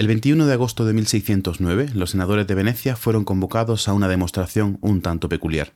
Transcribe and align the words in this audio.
El 0.00 0.06
21 0.06 0.46
de 0.46 0.54
agosto 0.54 0.86
de 0.86 0.94
1609, 0.94 1.90
los 1.92 2.12
senadores 2.12 2.46
de 2.46 2.54
Venecia 2.54 2.96
fueron 2.96 3.26
convocados 3.26 3.86
a 3.86 3.92
una 3.92 4.08
demostración 4.08 4.78
un 4.80 5.02
tanto 5.02 5.28
peculiar. 5.28 5.74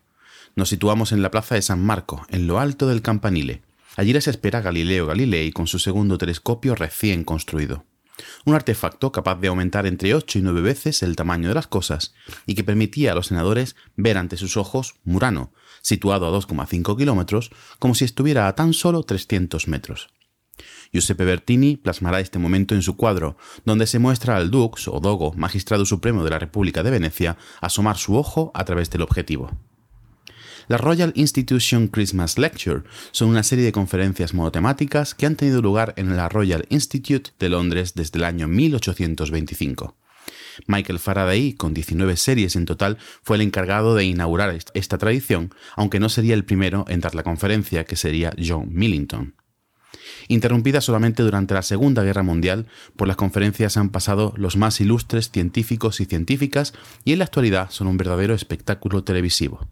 Nos 0.56 0.70
situamos 0.70 1.12
en 1.12 1.20
la 1.20 1.30
plaza 1.30 1.56
de 1.56 1.60
San 1.60 1.84
Marco, 1.84 2.24
en 2.30 2.46
lo 2.46 2.58
alto 2.58 2.88
del 2.88 3.02
campanile. 3.02 3.60
Allí 3.96 4.14
les 4.14 4.26
espera 4.26 4.62
Galileo 4.62 5.04
Galilei 5.04 5.52
con 5.52 5.66
su 5.66 5.78
segundo 5.78 6.16
telescopio 6.16 6.74
recién 6.74 7.22
construido. 7.22 7.84
Un 8.46 8.54
artefacto 8.54 9.12
capaz 9.12 9.38
de 9.40 9.48
aumentar 9.48 9.84
entre 9.84 10.14
8 10.14 10.38
y 10.38 10.40
9 10.40 10.62
veces 10.62 11.02
el 11.02 11.16
tamaño 11.16 11.48
de 11.50 11.56
las 11.56 11.66
cosas 11.66 12.14
y 12.46 12.54
que 12.54 12.64
permitía 12.64 13.12
a 13.12 13.14
los 13.14 13.26
senadores 13.26 13.76
ver 13.94 14.16
ante 14.16 14.38
sus 14.38 14.56
ojos 14.56 14.94
Murano, 15.04 15.52
situado 15.82 16.26
a 16.26 16.30
2,5 16.30 16.96
kilómetros, 16.96 17.50
como 17.78 17.94
si 17.94 18.06
estuviera 18.06 18.48
a 18.48 18.54
tan 18.54 18.72
solo 18.72 19.02
300 19.02 19.68
metros. 19.68 20.08
Giuseppe 20.92 21.24
Bertini 21.24 21.76
plasmará 21.76 22.20
este 22.20 22.38
momento 22.38 22.74
en 22.74 22.82
su 22.82 22.96
cuadro, 22.96 23.36
donde 23.64 23.86
se 23.86 23.98
muestra 23.98 24.36
al 24.36 24.50
Dux 24.50 24.88
o 24.88 25.00
Dogo, 25.00 25.32
magistrado 25.36 25.84
supremo 25.84 26.24
de 26.24 26.30
la 26.30 26.38
República 26.38 26.82
de 26.82 26.90
Venecia, 26.90 27.36
asomar 27.60 27.96
su 27.96 28.16
ojo 28.16 28.52
a 28.54 28.64
través 28.64 28.90
del 28.90 29.02
objetivo. 29.02 29.50
La 30.66 30.78
Royal 30.78 31.12
Institution 31.14 31.88
Christmas 31.88 32.38
Lecture 32.38 32.84
son 33.10 33.28
una 33.28 33.42
serie 33.42 33.64
de 33.64 33.72
conferencias 33.72 34.32
monotemáticas 34.32 35.14
que 35.14 35.26
han 35.26 35.36
tenido 35.36 35.60
lugar 35.60 35.92
en 35.96 36.16
la 36.16 36.28
Royal 36.28 36.64
Institute 36.70 37.32
de 37.38 37.48
Londres 37.50 37.94
desde 37.94 38.18
el 38.18 38.24
año 38.24 38.48
1825. 38.48 39.94
Michael 40.66 41.00
Faraday, 41.00 41.52
con 41.54 41.74
19 41.74 42.16
series 42.16 42.56
en 42.56 42.64
total, 42.64 42.96
fue 43.22 43.36
el 43.36 43.42
encargado 43.42 43.94
de 43.94 44.04
inaugurar 44.04 44.56
esta 44.74 44.96
tradición, 44.96 45.52
aunque 45.76 46.00
no 46.00 46.08
sería 46.08 46.34
el 46.34 46.44
primero 46.44 46.84
en 46.88 47.00
dar 47.00 47.14
la 47.14 47.24
conferencia, 47.24 47.84
que 47.84 47.96
sería 47.96 48.32
John 48.38 48.68
Millington. 48.72 49.34
Interrumpida 50.28 50.80
solamente 50.80 51.22
durante 51.22 51.54
la 51.54 51.62
Segunda 51.62 52.02
Guerra 52.02 52.22
Mundial, 52.22 52.66
por 52.96 53.08
las 53.08 53.16
conferencias 53.16 53.76
han 53.76 53.90
pasado 53.90 54.32
los 54.36 54.56
más 54.56 54.80
ilustres 54.80 55.30
científicos 55.30 56.00
y 56.00 56.06
científicas 56.06 56.74
y 57.04 57.12
en 57.12 57.18
la 57.18 57.24
actualidad 57.24 57.70
son 57.70 57.86
un 57.86 57.96
verdadero 57.96 58.34
espectáculo 58.34 59.04
televisivo. 59.04 59.68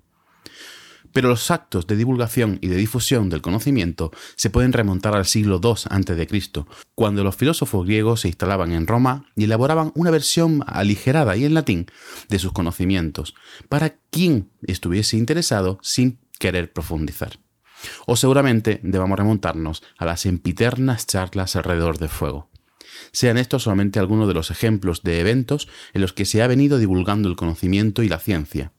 Pero 1.13 1.29
los 1.29 1.51
actos 1.51 1.87
de 1.87 1.97
divulgación 1.97 2.59
y 2.63 2.69
de 2.69 2.77
difusión 2.77 3.29
del 3.29 3.43
conocimiento 3.43 4.13
se 4.35 4.51
pueden 4.51 4.73
remontar 4.73 5.15
al 5.15 5.27
siglo 5.27 5.61
II 5.63 5.75
a.C., 5.91 6.65
cuando 6.95 7.23
los 7.23 7.37
filósofos 7.37 7.87
griegos 7.87 8.23
se 8.23 8.29
instalaban 8.29 8.73
en 8.73 8.87
Roma 8.87 9.27
y 9.37 9.45
elaboraban 9.45 9.93
una 9.95 10.11
versión 10.11 10.65
aligerada 10.67 11.37
y 11.37 11.45
en 11.45 11.55
latín 11.55 11.87
de 12.29 12.39
sus 12.39 12.53
conocimientos, 12.53 13.35
para 13.69 13.97
quien 14.11 14.51
estuviese 14.63 15.17
interesado 15.17 15.79
sin 15.83 16.19
querer 16.39 16.73
profundizar. 16.73 17.42
O 18.07 18.17
seguramente 18.17 18.81
debamos 18.83 19.19
remontarnos 19.19 19.83
a 19.99 20.05
las 20.05 20.27
empiternas 20.27 21.07
charlas 21.07 21.57
alrededor 21.57 21.99
del 21.99 22.09
fuego. 22.09 22.49
Sean 23.13 23.39
estos 23.39 23.65
solamente 23.65 23.99
algunos 23.99 24.29
de 24.29 24.35
los 24.35 24.51
ejemplos 24.51 25.03
de 25.03 25.21
eventos 25.21 25.69
en 25.93 26.03
los 26.03 26.13
que 26.13 26.25
se 26.25 26.43
ha 26.43 26.47
venido 26.47 26.79
divulgando 26.79 27.29
el 27.29 27.37
conocimiento 27.37 28.03
y 28.03 28.09
la 28.09 28.19
ciencia, 28.19 28.73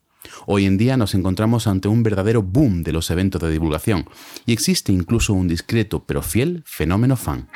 Hoy 0.46 0.66
en 0.66 0.78
día 0.78 0.98
nos 0.98 1.16
encontramos 1.16 1.68
ante 1.68 1.88
un 1.88 2.04
verdadero 2.04 2.42
boom 2.42 2.84
de 2.84 2.94
los 2.94 3.10
eventos 3.10 3.42
de 3.42 3.52
divulgación 3.52 4.10
y 4.46 4.54
existe 4.54 4.92
incluso 4.92 5.34
un 5.34 5.48
discreto 5.48 6.04
pero 6.06 6.22
fiel 6.22 6.64
fenómeno 6.66 7.18
fan. 7.18 7.50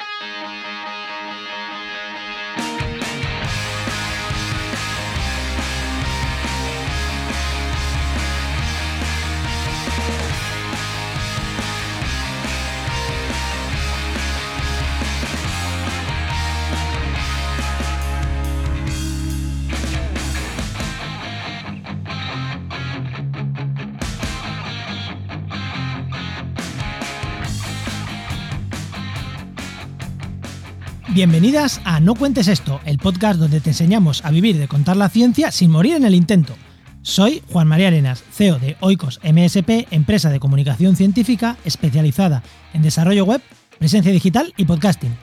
Bienvenidas 31.17 31.81
a 31.83 31.99
No 31.99 32.13
Cuentes 32.13 32.47
Esto, 32.47 32.79
el 32.85 32.99
podcast 32.99 33.39
donde 33.39 33.59
te 33.59 33.71
enseñamos 33.71 34.23
a 34.23 34.29
vivir 34.29 34.59
de 34.59 34.67
contar 34.67 34.95
la 34.95 35.09
ciencia 35.09 35.49
sin 35.49 35.71
morir 35.71 35.95
en 35.95 36.05
el 36.05 36.13
intento. 36.13 36.55
Soy 37.01 37.41
Juan 37.51 37.67
María 37.67 37.87
Arenas, 37.87 38.23
CEO 38.31 38.59
de 38.59 38.77
Oikos 38.81 39.19
MSP, 39.23 39.87
empresa 39.89 40.29
de 40.29 40.39
comunicación 40.39 40.95
científica 40.95 41.57
especializada 41.65 42.43
en 42.75 42.83
desarrollo 42.83 43.25
web, 43.25 43.41
presencia 43.79 44.11
digital 44.11 44.53
y 44.57 44.65
podcasting. 44.65 45.17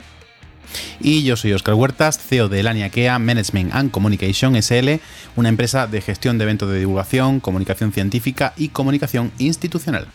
Y 0.99 1.23
yo 1.23 1.37
soy 1.37 1.53
Oscar 1.53 1.75
Huertas, 1.75 2.19
CEO 2.19 2.49
de 2.49 2.59
Elania 2.59 2.91
Kea 2.91 3.21
Management 3.21 3.73
and 3.73 3.93
Communication 3.93 4.61
SL, 4.61 4.95
una 5.37 5.49
empresa 5.49 5.87
de 5.87 6.01
gestión 6.01 6.39
de 6.39 6.43
eventos 6.43 6.73
de 6.73 6.81
divulgación, 6.81 7.39
comunicación 7.39 7.93
científica 7.93 8.53
y 8.57 8.71
comunicación 8.71 9.31
institucional. 9.39 10.09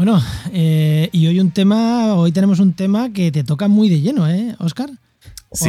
Bueno, 0.00 0.18
eh, 0.54 1.10
y 1.12 1.26
hoy 1.26 1.40
un 1.40 1.50
tema, 1.50 2.14
hoy 2.14 2.32
tenemos 2.32 2.58
un 2.58 2.72
tema 2.72 3.12
que 3.12 3.30
te 3.30 3.44
toca 3.44 3.68
muy 3.68 3.90
de 3.90 4.00
lleno, 4.00 4.26
¿eh, 4.30 4.56
Oscar? 4.58 4.88
Sí, 5.52 5.68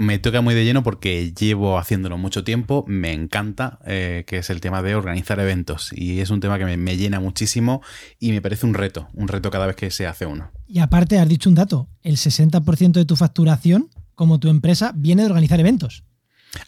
me, 0.00 0.18
toca, 0.18 0.40
muy 0.40 0.54
de 0.56 0.64
lleno 0.64 0.82
porque 0.82 1.32
llevo 1.32 1.78
haciéndolo 1.78 2.18
mucho 2.18 2.42
tiempo, 2.42 2.84
me 2.88 3.12
encanta, 3.12 3.78
eh, 3.86 4.24
que 4.26 4.38
es 4.38 4.50
el 4.50 4.60
tema 4.60 4.82
de 4.82 4.96
organizar 4.96 5.38
eventos. 5.38 5.92
Y 5.92 6.18
es 6.18 6.30
un 6.30 6.40
tema 6.40 6.58
que 6.58 6.76
me, 6.76 6.96
llena 6.96 7.20
muchísimo 7.20 7.82
y 8.18 8.32
me 8.32 8.42
parece 8.42 8.66
un 8.66 8.74
reto, 8.74 9.08
un 9.14 9.28
reto 9.28 9.48
cada 9.52 9.66
vez 9.66 9.76
que 9.76 9.92
se 9.92 10.08
hace 10.08 10.26
uno. 10.26 10.50
Y 10.66 10.80
aparte, 10.80 11.20
has 11.20 11.28
dicho 11.28 11.48
un 11.48 11.54
dato, 11.54 11.86
el 12.02 12.16
60% 12.16 12.94
de 12.94 13.04
tu 13.04 13.14
facturación 13.14 13.90
como 14.16 14.40
tu 14.40 14.48
empresa 14.48 14.90
viene 14.92 15.22
de 15.22 15.28
organizar 15.28 15.60
eventos. 15.60 16.02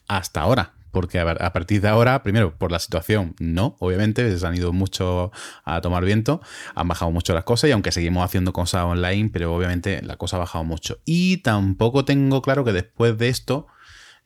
Hasta 0.07 0.43
ahora, 0.43 0.75
porque 0.95 1.19
a, 1.19 1.53
partir 1.53 1.83
de 1.83 1.89
ahora, 1.89 2.23
primero, 2.23 2.57
por 2.57 2.73
la 2.73 2.79
situación, 2.79 3.35
no, 3.39 3.77
obviamente, 3.81 4.39
se 4.39 4.47
han 4.47 4.55
ido 4.55 4.73
mucho 4.73 5.31
a 5.65 5.83
tomar 5.83 6.07
viento, 6.07 6.41
han 6.75 6.89
bajado 6.89 7.11
mucho 7.11 7.35
las 7.35 7.45
cosas 7.45 7.69
y 7.69 7.73
aunque 7.73 7.93
seguimos 7.93 8.25
haciendo 8.25 8.55
cosas 8.55 8.85
online, 8.85 9.29
pero 9.31 9.55
obviamente 9.55 10.01
la 10.01 10.17
cosa 10.17 10.37
ha 10.37 10.41
bajado 10.41 10.65
mucho. 10.65 11.01
Y 11.05 11.39
tampoco 11.39 12.07
tengo 12.07 12.41
claro 12.41 12.65
que 12.65 12.73
después 12.73 13.19
de 13.19 13.29
esto 13.29 13.67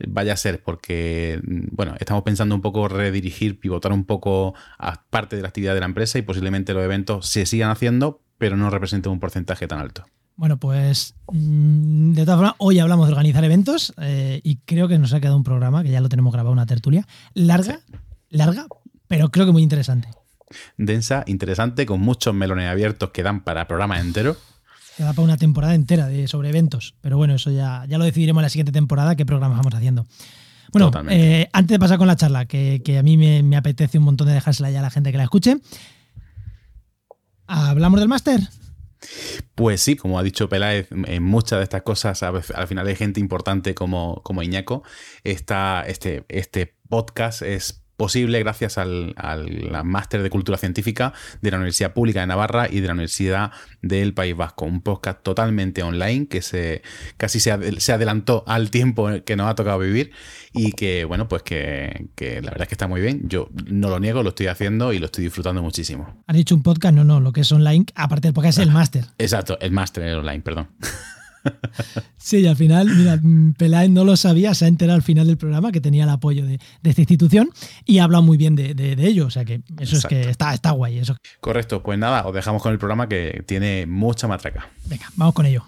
vaya 0.06 0.34
a 0.34 0.36
ser, 0.36 0.62
porque, 0.62 1.40
bueno, 1.42 1.94
estamos 1.98 2.22
pensando 2.22 2.54
un 2.54 2.62
poco 2.62 2.86
redirigir, 2.86 3.58
pivotar 3.58 3.92
un 3.92 4.04
poco 4.04 4.54
a 4.78 5.04
parte 5.10 5.34
de 5.34 5.42
la 5.42 5.48
actividad 5.48 5.74
de 5.74 5.80
la 5.80 5.86
empresa 5.86 6.18
y 6.18 6.22
posiblemente 6.22 6.74
los 6.74 6.84
eventos 6.84 7.26
se 7.26 7.46
sigan 7.46 7.70
haciendo, 7.70 8.22
pero 8.38 8.56
no 8.56 8.70
representen 8.70 9.10
un 9.10 9.18
porcentaje 9.18 9.66
tan 9.66 9.80
alto. 9.80 10.04
Bueno, 10.38 10.56
pues 10.56 11.16
mm, 11.32 12.12
de 12.12 12.24
todas 12.24 12.38
formas, 12.38 12.54
hoy 12.58 12.78
hablamos 12.78 13.08
de 13.08 13.12
organizar 13.12 13.44
eventos 13.44 13.92
eh, 14.00 14.40
y 14.44 14.58
creo 14.58 14.86
que 14.86 14.96
nos 14.96 15.12
ha 15.12 15.18
quedado 15.18 15.36
un 15.36 15.42
programa, 15.42 15.82
que 15.82 15.90
ya 15.90 16.00
lo 16.00 16.08
tenemos 16.08 16.32
grabado, 16.32 16.52
una 16.52 16.64
tertulia, 16.64 17.08
larga, 17.34 17.80
larga, 18.30 18.68
pero 19.08 19.32
creo 19.32 19.46
que 19.46 19.52
muy 19.52 19.64
interesante. 19.64 20.08
Densa, 20.76 21.24
interesante, 21.26 21.86
con 21.86 22.00
muchos 22.00 22.34
melones 22.34 22.70
abiertos 22.70 23.10
que 23.10 23.24
dan 23.24 23.42
para 23.42 23.66
programa 23.66 23.98
entero. 23.98 24.36
Que 24.96 25.02
da 25.02 25.12
para 25.12 25.24
una 25.24 25.36
temporada 25.38 25.74
entera 25.74 26.06
de, 26.06 26.28
sobre 26.28 26.50
eventos, 26.50 26.94
pero 27.00 27.16
bueno, 27.16 27.34
eso 27.34 27.50
ya, 27.50 27.84
ya 27.88 27.98
lo 27.98 28.04
decidiremos 28.04 28.40
en 28.40 28.44
la 28.44 28.50
siguiente 28.50 28.70
temporada, 28.70 29.16
qué 29.16 29.26
programas 29.26 29.58
vamos 29.58 29.74
haciendo. 29.74 30.06
Bueno, 30.72 30.92
eh, 31.10 31.48
antes 31.52 31.74
de 31.74 31.78
pasar 31.80 31.98
con 31.98 32.06
la 32.06 32.14
charla, 32.14 32.46
que, 32.46 32.80
a 32.96 33.02
mí 33.02 33.16
me, 33.16 33.42
me, 33.42 33.56
apetece 33.56 33.98
un 33.98 34.04
montón 34.04 34.28
de 34.28 34.34
dejársela 34.34 34.70
ya 34.70 34.78
a 34.78 34.82
la 34.82 34.90
gente 34.90 35.10
que 35.10 35.18
la 35.18 35.24
escuche, 35.24 35.56
¿hablamos 37.48 37.98
del 37.98 38.08
máster? 38.08 38.40
Pues 39.54 39.80
sí, 39.80 39.96
como 39.96 40.18
ha 40.18 40.22
dicho 40.22 40.48
Peláez, 40.48 40.88
en 40.90 41.22
muchas 41.22 41.58
de 41.58 41.64
estas 41.64 41.82
cosas 41.82 42.22
al 42.22 42.66
final 42.66 42.86
hay 42.86 42.96
gente 42.96 43.20
importante 43.20 43.74
como, 43.74 44.22
como 44.22 44.42
Iñaco. 44.42 44.82
este, 45.24 46.24
este 46.28 46.74
podcast 46.88 47.42
es 47.42 47.84
posible 47.98 48.38
gracias 48.38 48.78
al, 48.78 49.14
máster 49.84 50.22
de 50.22 50.30
cultura 50.30 50.56
científica 50.56 51.12
de 51.42 51.50
la 51.50 51.56
Universidad 51.56 51.92
Pública 51.92 52.20
de 52.20 52.28
Navarra 52.28 52.68
y 52.70 52.80
de 52.80 52.86
la 52.86 52.92
Universidad 52.92 53.50
del 53.82 54.14
País 54.14 54.36
Vasco. 54.36 54.64
Un 54.64 54.80
podcast 54.80 55.20
totalmente 55.22 55.82
online 55.82 56.28
que 56.28 56.40
se 56.40 56.82
casi 57.16 57.40
se, 57.40 57.50
adelantó 57.50 58.44
al 58.46 58.70
tiempo 58.70 59.08
que 59.26 59.36
nos 59.36 59.50
ha 59.50 59.54
tocado 59.56 59.80
vivir 59.80 60.12
y 60.52 60.72
que, 60.72 61.04
bueno, 61.04 61.28
pues 61.28 61.42
que, 61.42 62.08
la 62.18 62.50
verdad 62.50 62.62
es 62.62 62.68
que 62.68 62.74
está 62.74 62.86
muy 62.86 63.00
bien. 63.00 63.28
Yo 63.28 63.50
no 63.66 63.90
lo 63.90 63.98
niego, 63.98 64.22
lo 64.22 64.30
estoy 64.30 64.46
haciendo 64.46 64.92
y 64.92 65.00
lo 65.00 65.06
estoy 65.06 65.24
disfrutando 65.24 65.60
muchísimo. 65.60 66.22
¿Has 66.28 66.36
dicho 66.36 66.54
un 66.54 66.62
podcast? 66.62 66.94
No, 66.94 67.02
no, 67.02 67.18
lo 67.18 67.32
que 67.32 67.40
es 67.40 67.50
online, 67.50 67.86
aparte 67.96 68.28
del 68.28 68.34
podcast 68.34 68.58
es 68.58 68.62
el 68.64 68.70
máster. 68.72 69.06
Exacto, 69.18 69.58
el 69.60 69.72
máster 69.72 70.14
online, 70.14 70.40
perdón. 70.40 70.68
Sí, 72.16 72.38
y 72.38 72.46
al 72.46 72.56
final, 72.56 72.88
mira, 72.94 73.18
Peláez 73.56 73.90
no 73.90 74.04
lo 74.04 74.16
sabía, 74.16 74.52
se 74.54 74.64
ha 74.64 74.68
enterado 74.68 74.96
al 74.96 75.02
final 75.02 75.26
del 75.26 75.38
programa 75.38 75.72
que 75.72 75.80
tenía 75.80 76.04
el 76.04 76.10
apoyo 76.10 76.44
de, 76.44 76.58
esta 76.82 77.00
institución 77.00 77.50
y 77.86 77.98
ha 77.98 78.04
hablado 78.04 78.22
muy 78.22 78.36
bien 78.36 78.54
de, 78.56 78.96
ello. 78.98 79.26
O 79.26 79.30
sea 79.30 79.44
que 79.44 79.62
eso 79.78 79.96
es 79.96 80.04
que 80.04 80.28
está, 80.28 80.52
está 80.52 80.72
guay. 80.72 80.98
Eso. 80.98 81.16
Correcto, 81.40 81.82
pues 81.82 81.98
nada, 81.98 82.26
os 82.26 82.34
dejamos 82.34 82.62
con 82.62 82.72
el 82.72 82.78
programa 82.78 83.08
que 83.08 83.42
tiene 83.46 83.86
mucha 83.86 84.26
matraca. 84.28 84.68
Venga, 84.86 85.06
vamos 85.16 85.34
con 85.34 85.46
ello. 85.46 85.64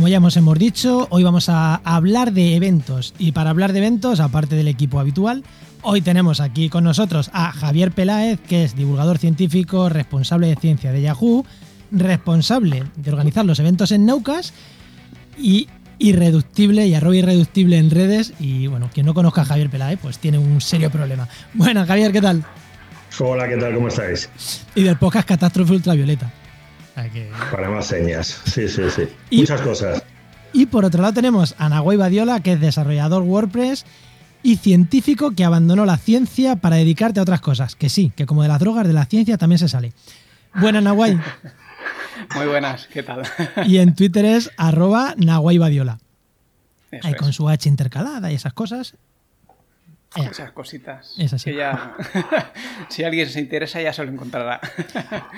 Como 0.00 0.08
ya 0.08 0.16
hemos, 0.16 0.34
hemos 0.38 0.58
dicho, 0.58 1.08
hoy 1.10 1.24
vamos 1.24 1.50
a 1.50 1.74
hablar 1.74 2.32
de 2.32 2.56
eventos. 2.56 3.12
Y 3.18 3.32
para 3.32 3.50
hablar 3.50 3.74
de 3.74 3.80
eventos, 3.80 4.18
aparte 4.20 4.56
del 4.56 4.66
equipo 4.66 4.98
habitual, 4.98 5.44
hoy 5.82 6.00
tenemos 6.00 6.40
aquí 6.40 6.70
con 6.70 6.84
nosotros 6.84 7.30
a 7.34 7.52
Javier 7.52 7.92
Peláez, 7.92 8.40
que 8.40 8.64
es 8.64 8.74
divulgador 8.74 9.18
científico, 9.18 9.90
responsable 9.90 10.46
de 10.46 10.56
ciencia 10.56 10.90
de 10.90 11.02
Yahoo, 11.02 11.44
responsable 11.92 12.84
de 12.96 13.10
organizar 13.10 13.44
los 13.44 13.58
eventos 13.58 13.92
en 13.92 14.06
Naucas 14.06 14.54
y 15.38 15.68
irreductible 15.98 16.86
y 16.86 16.94
arroba 16.94 17.16
irreductible 17.16 17.76
en 17.76 17.90
redes. 17.90 18.32
Y 18.40 18.68
bueno, 18.68 18.88
quien 18.94 19.04
no 19.04 19.12
conozca 19.12 19.42
a 19.42 19.44
Javier 19.44 19.68
Peláez, 19.68 19.98
pues 20.00 20.18
tiene 20.18 20.38
un 20.38 20.62
serio 20.62 20.90
problema. 20.90 21.28
Bueno, 21.52 21.84
Javier, 21.84 22.10
¿qué 22.10 22.22
tal? 22.22 22.42
Hola, 23.18 23.46
¿qué 23.46 23.58
tal? 23.58 23.74
¿Cómo 23.74 23.88
estáis? 23.88 24.30
Y 24.74 24.82
del 24.82 24.96
podcast 24.96 25.28
Catástrofe 25.28 25.74
Ultravioleta. 25.74 26.32
Para 27.50 27.70
más 27.70 27.86
señas, 27.86 28.40
sí, 28.44 28.68
sí, 28.68 28.82
sí. 28.90 29.08
Muchas 29.32 29.60
cosas. 29.62 30.02
Y 30.52 30.66
por 30.66 30.84
otro 30.84 31.02
lado 31.02 31.14
tenemos 31.14 31.54
a 31.58 31.68
Nahuay 31.68 31.96
Badiola, 31.96 32.40
que 32.40 32.52
es 32.52 32.60
desarrollador 32.60 33.22
WordPress 33.22 33.84
y 34.42 34.56
científico 34.56 35.32
que 35.32 35.44
abandonó 35.44 35.84
la 35.84 35.96
ciencia 35.96 36.56
para 36.56 36.76
dedicarte 36.76 37.20
a 37.20 37.22
otras 37.22 37.40
cosas. 37.40 37.76
Que 37.76 37.88
sí, 37.88 38.12
que 38.16 38.26
como 38.26 38.42
de 38.42 38.48
las 38.48 38.58
drogas 38.58 38.86
de 38.86 38.92
la 38.92 39.04
ciencia 39.04 39.38
también 39.38 39.58
se 39.58 39.68
sale. 39.68 39.92
Buenas, 40.54 40.82
Nahuay. 40.82 41.18
Muy 42.34 42.46
buenas, 42.46 42.86
¿qué 42.86 43.02
tal? 43.02 43.22
y 43.66 43.78
en 43.78 43.94
Twitter 43.94 44.24
es 44.24 44.50
arroba 44.56 45.14
Nahuay 45.16 45.58
Badiola. 45.58 45.98
Ahí 47.02 47.14
con 47.14 47.32
su 47.32 47.48
H 47.48 47.68
intercalada 47.68 48.32
y 48.32 48.34
esas 48.34 48.52
cosas. 48.52 48.94
Esas 50.16 50.50
cositas. 50.50 51.14
Que 51.44 51.54
ya, 51.54 51.94
si 52.88 53.04
alguien 53.04 53.28
se 53.28 53.38
interesa, 53.38 53.80
ya 53.80 53.92
se 53.92 54.04
lo 54.04 54.10
encontrará. 54.10 54.60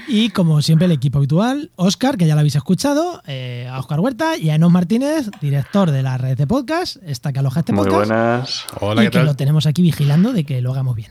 y 0.09 0.31
como 0.31 0.63
siempre, 0.63 0.87
el 0.87 0.93
equipo 0.93 1.19
habitual: 1.19 1.71
Oscar, 1.77 2.17
que 2.17 2.27
ya 2.27 2.35
lo 2.35 2.41
habéis 2.41 2.57
escuchado, 2.57 3.23
eh, 3.27 3.69
a 3.71 3.79
Oscar 3.79 4.01
Huerta 4.01 4.39
y 4.39 4.49
a 4.49 4.55
Enos 4.55 4.73
Martínez, 4.73 5.29
director 5.43 5.91
de 5.91 6.03
la 6.03 6.17
red 6.17 6.39
de 6.39 6.47
podcast, 6.47 6.97
esta 7.05 7.35
que 7.35 7.41
aloja 7.41 7.61
este 7.61 7.75
podcast. 7.75 7.93
Muy 7.93 7.99
buenas. 8.07 8.65
Hola, 8.81 9.05
y 9.05 9.11
que 9.11 9.23
lo 9.23 9.37
tenemos 9.37 9.67
aquí 9.67 9.83
vigilando 9.83 10.33
de 10.33 10.45
que 10.45 10.63
lo 10.63 10.73
hagamos 10.73 10.97
bien. 10.97 11.11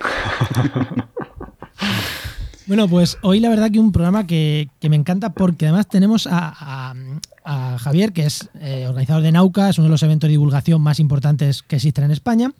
bueno, 2.66 2.88
pues 2.88 3.18
hoy 3.22 3.38
la 3.38 3.50
verdad 3.50 3.70
que 3.70 3.78
un 3.78 3.92
programa 3.92 4.26
que, 4.26 4.68
me 4.82 4.96
encanta 4.96 5.32
porque 5.32 5.66
además 5.66 5.88
tenemos 5.88 6.28
a, 6.30 6.94
Javier, 7.44 8.12
que 8.12 8.26
es 8.26 8.48
eh, 8.60 8.86
organizador 8.88 9.22
de 9.22 9.32
Nauca, 9.32 9.68
es 9.68 9.78
uno 9.78 9.86
de 9.86 9.92
los 9.92 10.02
eventos 10.02 10.28
de 10.28 10.32
divulgación 10.32 10.80
más 10.80 11.00
importantes 11.00 11.62
que 11.62 11.76
existen 11.76 12.04
en 12.04 12.10
España. 12.10 12.52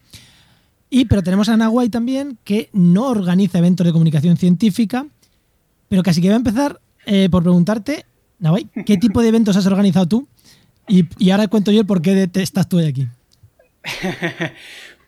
Y 0.89 1.05
pero 1.05 1.23
tenemos 1.23 1.49
a 1.49 1.57
Nahuay 1.57 1.89
también, 1.89 2.39
que 2.45 2.69
no 2.73 3.09
organiza 3.09 3.59
eventos 3.59 3.87
de 3.87 3.93
comunicación 3.93 4.37
científica, 4.37 5.07
pero 5.89 6.03
casi 6.03 6.21
que 6.21 6.29
voy 6.29 6.35
a 6.35 6.37
empezar 6.37 6.81
eh, 7.07 7.29
por 7.31 7.43
preguntarte, 7.43 8.05
Nahuay, 8.39 8.69
¿qué 8.87 8.97
tipo 8.97 9.23
de 9.23 9.29
eventos 9.29 9.57
has 9.57 9.67
organizado 9.67 10.09
tú? 10.09 10.29
Y, 10.89 11.31
ahora 11.31 11.47
cuento 11.47 11.71
yo 11.71 11.81
el 11.81 11.87
por 11.87 12.03
qué 12.03 12.29
estás 12.35 12.69
tú 12.69 12.79
aquí. 12.79 13.07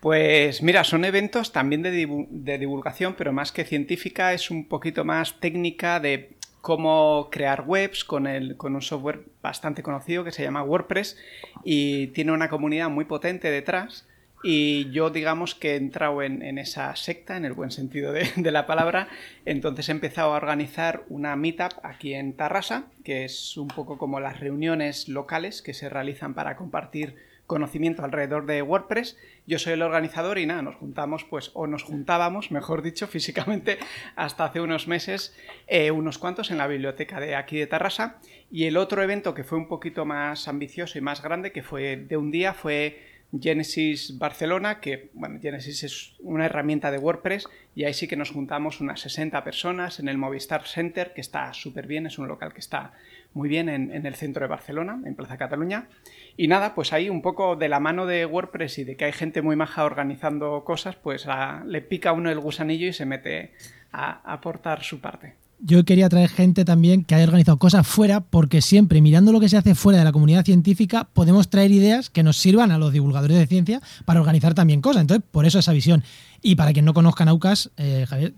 Pues 0.02 0.64
mira, 0.64 0.82
son 0.82 1.04
eventos 1.04 1.52
también 1.52 1.80
de, 1.82 2.58
divulgación, 2.58 3.14
pero 3.16 3.32
más 3.32 3.52
que 3.52 3.64
científica, 3.64 4.34
es 4.34 4.50
un 4.50 4.66
poquito 4.66 5.04
más 5.04 5.38
técnica 5.38 6.00
de 6.00 6.32
cómo 6.62 7.28
crear 7.30 7.64
webs 7.66 8.04
con, 8.04 8.26
el, 8.26 8.56
con 8.56 8.74
un 8.74 8.80
software 8.80 9.26
bastante 9.42 9.82
conocido 9.82 10.24
que 10.24 10.32
se 10.32 10.42
llama 10.42 10.62
WordPress 10.62 11.18
y 11.64 12.06
tiene 12.08 12.32
una 12.32 12.48
comunidad 12.48 12.88
muy 12.88 13.04
potente 13.04 13.50
detrás 13.50 14.06
y 14.42 14.90
yo 14.90 15.10
digamos 15.10 15.54
que 15.54 15.72
he 15.72 15.76
entrado 15.76 16.22
en, 16.22 16.58
esa 16.58 16.94
secta, 16.96 17.36
en 17.36 17.44
el 17.44 17.52
buen 17.52 17.70
sentido 17.70 18.12
de, 18.12 18.50
la 18.50 18.66
palabra, 18.66 19.08
entonces 19.44 19.88
he 19.88 19.92
empezado 19.92 20.32
a 20.32 20.36
organizar 20.36 21.04
una 21.08 21.36
meetup 21.36 21.72
aquí 21.82 22.14
en 22.14 22.32
Tarrasa, 22.32 22.84
que 23.04 23.24
es 23.24 23.56
un 23.56 23.68
poco 23.68 23.98
como 23.98 24.20
las 24.20 24.40
reuniones 24.40 25.08
locales 25.08 25.62
que 25.62 25.74
se 25.74 25.88
realizan 25.88 26.34
para 26.34 26.56
compartir 26.56 27.16
conocimiento 27.46 28.04
alrededor 28.04 28.46
de 28.46 28.62
WordPress. 28.62 29.16
Yo 29.46 29.58
soy 29.58 29.72
el 29.72 29.82
organizador 29.82 30.38
y 30.38 30.46
nada, 30.46 30.62
nos 30.62 30.76
juntamos, 30.76 31.24
pues, 31.24 31.50
o 31.54 31.66
nos 31.66 31.82
juntábamos, 31.82 32.50
mejor 32.50 32.82
dicho, 32.82 33.06
físicamente, 33.08 33.78
hasta 34.16 34.44
hace 34.44 34.60
unos 34.60 34.86
meses, 34.86 35.36
eh, 35.66 35.90
unos 35.90 36.18
cuantos 36.18 36.50
en 36.50 36.58
la 36.58 36.66
biblioteca 36.66 37.18
de 37.20 37.34
aquí 37.34 37.58
de 37.58 37.66
Tarrasa. 37.66 38.20
Y 38.50 38.64
el 38.64 38.76
otro 38.76 39.02
evento 39.02 39.34
que 39.34 39.44
fue 39.44 39.58
un 39.58 39.68
poquito 39.68 40.04
más 40.04 40.46
ambicioso 40.46 40.98
y 40.98 41.00
más 41.00 41.22
grande, 41.22 41.52
que 41.52 41.62
fue 41.62 41.96
de 41.96 42.16
un 42.16 42.30
día, 42.30 42.54
fue 42.54 43.12
Genesis 43.40 44.18
Barcelona, 44.18 44.80
que 44.80 45.10
bueno, 45.14 45.40
Genesis 45.40 45.84
es 45.84 46.14
una 46.20 46.46
herramienta 46.46 46.90
de 46.90 46.98
WordPress 46.98 47.48
y 47.74 47.84
ahí 47.84 47.94
sí 47.94 48.06
que 48.06 48.16
nos 48.16 48.30
juntamos 48.30 48.80
unas 48.80 49.00
60 49.00 49.42
personas 49.42 49.98
en 50.00 50.08
el 50.08 50.18
Movistar 50.18 50.66
Center, 50.66 51.14
que 51.14 51.22
está 51.22 51.52
súper 51.54 51.86
bien, 51.86 52.06
es 52.06 52.18
un 52.18 52.28
local 52.28 52.52
que 52.52 52.60
está 52.60 52.92
muy 53.34 53.48
bien 53.48 53.68
en, 53.68 54.06
el 54.06 54.14
centro 54.14 54.42
de 54.42 54.48
Barcelona, 54.48 55.00
en 55.04 55.14
Plaza 55.14 55.38
Cataluña. 55.38 55.88
Y 56.36 56.48
nada, 56.48 56.74
pues 56.74 56.92
ahí 56.92 57.08
un 57.08 57.22
poco 57.22 57.56
de 57.56 57.68
la 57.68 57.80
mano 57.80 58.06
de 58.06 58.26
WordPress 58.26 58.78
y 58.78 58.84
de 58.84 58.96
que 58.96 59.06
hay 59.06 59.12
gente 59.12 59.42
muy 59.42 59.56
maja 59.56 59.84
organizando 59.84 60.64
cosas, 60.64 60.96
pues 60.96 61.26
le 61.66 61.80
pica 61.80 62.12
uno 62.12 62.30
el 62.30 62.40
gusanillo 62.40 62.86
y 62.86 62.92
se 62.92 63.06
mete 63.06 63.52
a 63.92 64.32
aportar 64.32 64.82
su 64.82 65.00
parte 65.00 65.36
yo 65.64 65.84
quería 65.84 66.08
traer 66.08 66.28
gente 66.28 66.64
también 66.64 67.04
que 67.04 67.14
haya 67.14 67.24
organizado 67.24 67.56
cosas 67.56 67.86
fuera, 67.86 68.20
porque 68.20 68.60
siempre 68.60 69.00
mirando 69.00 69.30
lo 69.30 69.38
que 69.38 69.48
se 69.48 69.56
hace 69.56 69.74
fuera 69.76 69.98
de 69.98 70.04
la 70.04 70.12
comunidad 70.12 70.44
científica, 70.44 71.08
podemos 71.12 71.48
traer 71.48 71.70
ideas 71.70 72.10
que 72.10 72.24
nos 72.24 72.36
sirvan 72.36 72.72
a 72.72 72.78
los 72.78 72.92
divulgadores 72.92 73.38
de 73.38 73.46
ciencia 73.46 73.80
para 74.04 74.20
organizar 74.20 74.54
también 74.54 74.80
cosas. 74.80 75.02
Entonces, 75.02 75.24
por 75.30 75.46
eso 75.46 75.60
esa 75.60 75.72
visión. 75.72 76.02
Y 76.42 76.56
para 76.56 76.72
quien 76.72 76.84
no 76.84 76.94
conozca 76.94 77.24
Naucas, 77.24 77.70
eh, 77.76 78.06
Javier, 78.08 78.34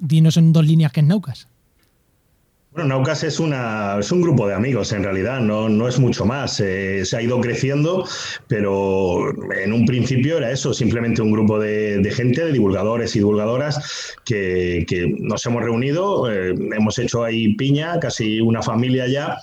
dinos 0.00 0.36
en 0.36 0.52
dos 0.52 0.66
líneas 0.66 0.90
qué 0.90 1.00
es 1.00 1.06
Naucas. 1.06 1.46
Bueno, 2.72 2.90
Naucas 2.90 3.24
es, 3.24 3.40
una, 3.40 3.98
es 3.98 4.12
un 4.12 4.20
grupo 4.20 4.46
de 4.46 4.54
amigos 4.54 4.92
en 4.92 5.02
realidad, 5.02 5.40
no, 5.40 5.68
no 5.68 5.88
es 5.88 5.98
mucho 5.98 6.24
más. 6.24 6.60
Eh, 6.60 7.04
se 7.04 7.16
ha 7.16 7.22
ido 7.22 7.40
creciendo, 7.40 8.06
pero 8.46 9.28
en 9.52 9.72
un 9.72 9.84
principio 9.84 10.38
era 10.38 10.52
eso, 10.52 10.72
simplemente 10.72 11.20
un 11.20 11.32
grupo 11.32 11.58
de, 11.58 12.08
gente, 12.14 12.44
de 12.44 12.52
divulgadores 12.52 13.16
y 13.16 13.18
divulgadoras 13.18 14.14
que, 14.24 14.86
nos 15.18 15.44
hemos 15.46 15.64
reunido, 15.64 16.30
eh, 16.30 16.54
hemos 16.76 16.96
hecho 17.00 17.24
ahí 17.24 17.56
piña, 17.56 17.98
casi 17.98 18.40
una 18.40 18.62
familia 18.62 19.08
ya, 19.08 19.38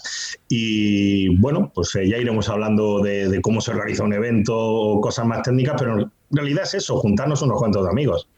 y 0.48 1.36
bueno, 1.36 1.70
pues 1.76 1.94
eh, 1.96 2.08
ya 2.08 2.16
iremos 2.18 2.48
hablando 2.48 3.02
de, 3.02 3.28
de 3.28 3.42
cómo 3.42 3.60
se 3.60 3.72
organiza 3.72 4.06
un 4.06 4.14
evento 4.14 4.58
o 4.58 5.02
cosas 5.02 5.26
más 5.26 5.42
técnicas, 5.42 5.76
pero 5.78 6.00
en 6.00 6.12
realidad 6.32 6.64
es 6.64 6.76
eso, 6.76 6.96
juntarnos 6.96 7.42
unos 7.42 7.60
cuantos 7.60 7.84
de 7.84 7.90
amigos. 7.90 8.30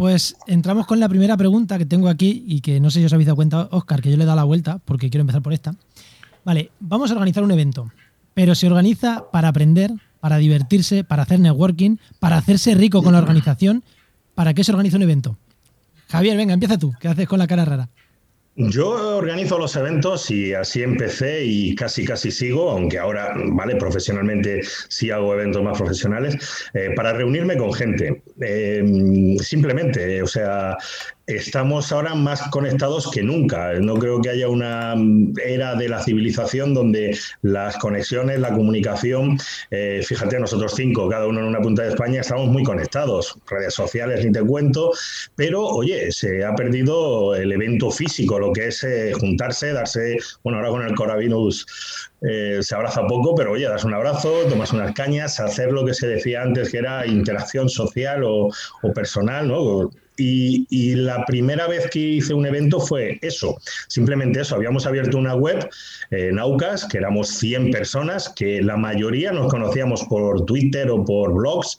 Pues 0.00 0.34
entramos 0.46 0.86
con 0.86 0.98
la 0.98 1.10
primera 1.10 1.36
pregunta 1.36 1.76
que 1.76 1.84
tengo 1.84 2.08
aquí 2.08 2.42
y 2.46 2.62
que 2.62 2.80
no 2.80 2.90
sé 2.90 3.00
si 3.00 3.04
os 3.04 3.12
habéis 3.12 3.26
dado 3.26 3.36
cuenta, 3.36 3.68
Oscar, 3.70 4.00
que 4.00 4.10
yo 4.10 4.16
le 4.16 4.22
he 4.22 4.26
dado 4.26 4.36
la 4.36 4.44
vuelta 4.44 4.78
porque 4.78 5.10
quiero 5.10 5.20
empezar 5.20 5.42
por 5.42 5.52
esta. 5.52 5.74
Vale, 6.42 6.70
vamos 6.80 7.10
a 7.10 7.12
organizar 7.12 7.44
un 7.44 7.50
evento, 7.50 7.92
pero 8.32 8.54
se 8.54 8.66
organiza 8.66 9.24
para 9.30 9.48
aprender, 9.48 9.92
para 10.18 10.38
divertirse, 10.38 11.04
para 11.04 11.24
hacer 11.24 11.38
networking, 11.40 11.98
para 12.18 12.38
hacerse 12.38 12.74
rico 12.74 13.02
con 13.02 13.12
la 13.12 13.18
organización. 13.18 13.84
¿Para 14.34 14.54
qué 14.54 14.64
se 14.64 14.72
organiza 14.72 14.96
un 14.96 15.02
evento? 15.02 15.36
Javier, 16.08 16.34
venga, 16.34 16.54
empieza 16.54 16.78
tú, 16.78 16.94
¿qué 16.98 17.08
haces 17.08 17.28
con 17.28 17.38
la 17.38 17.46
cara 17.46 17.66
rara? 17.66 17.90
Yo 18.56 19.16
organizo 19.16 19.58
los 19.58 19.76
eventos 19.76 20.30
y 20.30 20.52
así 20.52 20.82
empecé 20.82 21.44
y 21.44 21.74
casi 21.74 22.04
casi 22.04 22.30
sigo, 22.30 22.70
aunque 22.70 22.98
ahora, 22.98 23.32
vale, 23.52 23.76
profesionalmente 23.76 24.60
sí 24.88 25.10
hago 25.10 25.32
eventos 25.34 25.62
más 25.62 25.78
profesionales, 25.78 26.36
eh, 26.74 26.90
para 26.96 27.12
reunirme 27.12 27.56
con 27.56 27.72
gente. 27.72 28.22
Eh, 28.40 29.36
simplemente, 29.40 30.20
o 30.20 30.26
sea, 30.26 30.76
estamos 31.36 31.92
ahora 31.92 32.14
más 32.14 32.42
conectados 32.50 33.10
que 33.10 33.22
nunca. 33.22 33.74
No 33.74 33.94
creo 33.94 34.20
que 34.20 34.30
haya 34.30 34.48
una 34.48 34.94
era 35.44 35.74
de 35.74 35.88
la 35.88 36.02
civilización 36.02 36.74
donde 36.74 37.16
las 37.42 37.76
conexiones, 37.78 38.40
la 38.40 38.52
comunicación, 38.52 39.38
eh, 39.70 40.02
fíjate, 40.04 40.38
nosotros 40.38 40.72
cinco, 40.76 41.08
cada 41.08 41.26
uno 41.26 41.40
en 41.40 41.46
una 41.46 41.60
punta 41.60 41.82
de 41.82 41.90
España, 41.90 42.20
estamos 42.20 42.48
muy 42.48 42.62
conectados. 42.62 43.36
Redes 43.48 43.74
sociales, 43.74 44.24
ni 44.24 44.32
te 44.32 44.42
cuento, 44.42 44.92
pero 45.36 45.64
oye, 45.66 46.12
se 46.12 46.44
ha 46.44 46.54
perdido 46.54 47.34
el 47.34 47.52
evento 47.52 47.90
físico, 47.90 48.38
lo 48.38 48.52
que 48.52 48.68
es 48.68 48.84
eh, 48.84 49.12
juntarse, 49.18 49.72
darse, 49.72 50.18
bueno, 50.42 50.58
ahora 50.58 50.70
con 50.70 50.86
el 50.86 50.94
coronavirus 50.94 51.66
eh, 52.22 52.58
se 52.60 52.74
abraza 52.74 53.06
poco, 53.06 53.34
pero 53.34 53.52
oye, 53.52 53.66
das 53.66 53.84
un 53.84 53.94
abrazo, 53.94 54.32
tomas 54.48 54.72
unas 54.72 54.92
cañas, 54.92 55.40
hacer 55.40 55.72
lo 55.72 55.84
que 55.84 55.94
se 55.94 56.06
decía 56.06 56.42
antes 56.42 56.70
que 56.70 56.78
era 56.78 57.06
interacción 57.06 57.68
social 57.68 58.24
o 58.24 58.50
personal, 58.94 59.48
¿no? 59.48 59.90
Y, 60.22 60.94
la 60.96 61.24
primera 61.24 61.66
vez 61.66 61.88
que 61.90 61.98
hice 61.98 62.34
un 62.34 62.44
evento 62.44 62.78
fue 62.78 63.18
eso, 63.22 63.58
simplemente 63.88 64.40
eso. 64.40 64.54
Habíamos 64.54 64.86
abierto 64.86 65.16
una 65.16 65.34
web, 65.34 65.68
en 66.10 66.34
Naucas, 66.36 66.84
que 66.84 66.98
éramos 66.98 67.28
100 67.28 67.70
personas, 67.70 68.28
que 68.28 68.60
la 68.60 68.76
mayoría 68.76 69.32
nos 69.32 69.50
conocíamos 69.50 70.04
por 70.04 70.44
Twitter 70.44 70.90
o 70.90 71.04
por 71.04 71.32
blogs, 71.32 71.78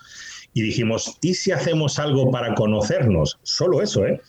y 0.54 0.62
dijimos, 0.64 1.18
¿y 1.22 1.36
si 1.36 1.52
hacemos 1.52 2.00
algo 2.00 2.32
para 2.32 2.56
conocernos? 2.56 3.40
Solo 3.44 3.82
eso, 3.82 4.06
¿eh? 4.06 4.20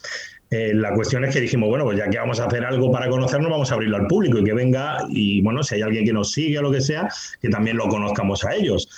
¿eh? 0.51 0.73
la 0.75 0.95
cuestión 0.95 1.25
es 1.25 1.35
que 1.35 1.41
dijimos, 1.41 1.69
bueno, 1.71 1.85
pues 1.85 1.99
ya 1.99 2.09
que 2.11 2.19
vamos 2.19 2.39
a 2.39 2.45
hacer 2.45 2.65
algo 2.65 2.93
para 2.93 3.09
conocernos, 3.09 3.51
vamos 3.51 3.71
a 3.71 3.75
abrirlo 3.75 3.97
al 3.97 4.07
público 4.09 4.39
y 4.39 4.45
que 4.45 4.53
venga, 4.53 4.99
y 5.09 5.41
bueno, 5.41 5.63
si 5.63 5.77
hay 5.77 5.83
alguien 5.83 6.05
que 6.05 6.13
nos 6.13 6.33
sigue 6.33 6.59
o 6.59 6.63
lo 6.63 6.71
que 6.71 6.83
sea, 6.83 7.09
que 7.41 7.49
también 7.49 7.79
lo 7.79 7.89
conozcamos 7.89 8.45
a 8.45 8.55
ellos. 8.55 8.89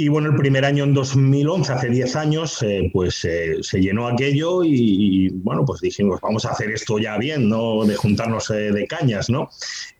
Y 0.00 0.08
bueno, 0.08 0.30
el 0.30 0.36
primer 0.36 0.64
año 0.64 0.84
en 0.84 0.94
2011, 0.94 1.74
hace 1.74 1.90
10 1.90 2.16
años, 2.16 2.62
eh, 2.62 2.88
pues 2.90 3.22
eh, 3.26 3.58
se 3.60 3.82
llenó 3.82 4.08
aquello 4.08 4.64
y, 4.64 5.28
bueno, 5.28 5.66
pues 5.66 5.82
dijimos, 5.82 6.18
vamos 6.22 6.46
a 6.46 6.52
hacer 6.52 6.70
esto 6.70 6.98
ya 6.98 7.18
bien, 7.18 7.50
no 7.50 7.84
de 7.84 7.96
juntarnos 7.96 8.48
eh, 8.48 8.72
de 8.72 8.86
cañas, 8.86 9.28
¿no? 9.28 9.50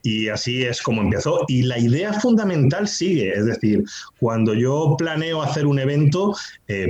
Y 0.03 0.29
así 0.29 0.63
es 0.63 0.81
como 0.81 1.03
empezó. 1.03 1.45
Y 1.49 1.65
la 1.65 1.79
idea 1.79 2.15
fundamental 2.15 2.89
sigue, 2.89 3.31
es 3.31 3.45
decir, 3.45 3.85
cuando 4.19 4.55
yo 4.55 4.95
planeo 4.97 5.43
hacer 5.43 5.67
un 5.67 5.79
evento, 5.79 6.35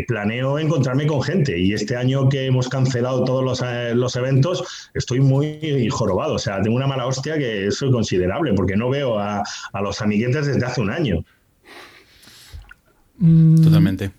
planeo 0.06 0.60
encontrarme 0.60 1.08
con 1.08 1.20
gente. 1.20 1.58
Y 1.58 1.72
este 1.72 1.96
año 1.96 2.28
que 2.28 2.46
hemos 2.46 2.68
cancelado 2.68 3.24
todos 3.24 3.42
los, 3.42 3.60
los 3.96 4.14
eventos, 4.14 4.90
estoy 4.94 5.18
muy 5.18 5.88
jorobado. 5.90 6.34
O 6.34 6.38
sea, 6.38 6.62
tengo 6.62 6.76
una 6.76 6.86
mala 6.86 7.08
hostia 7.08 7.36
que 7.36 7.66
es 7.66 7.80
considerable, 7.80 8.54
porque 8.54 8.76
no 8.76 8.88
veo 8.88 9.18
a, 9.18 9.42
a 9.72 9.80
los 9.82 10.00
amiguetes 10.00 10.46
desde 10.46 10.64
hace 10.64 10.80
un 10.80 10.90
año. 10.90 11.24
Mm, 13.20 13.62
Totalmente. 13.62 14.10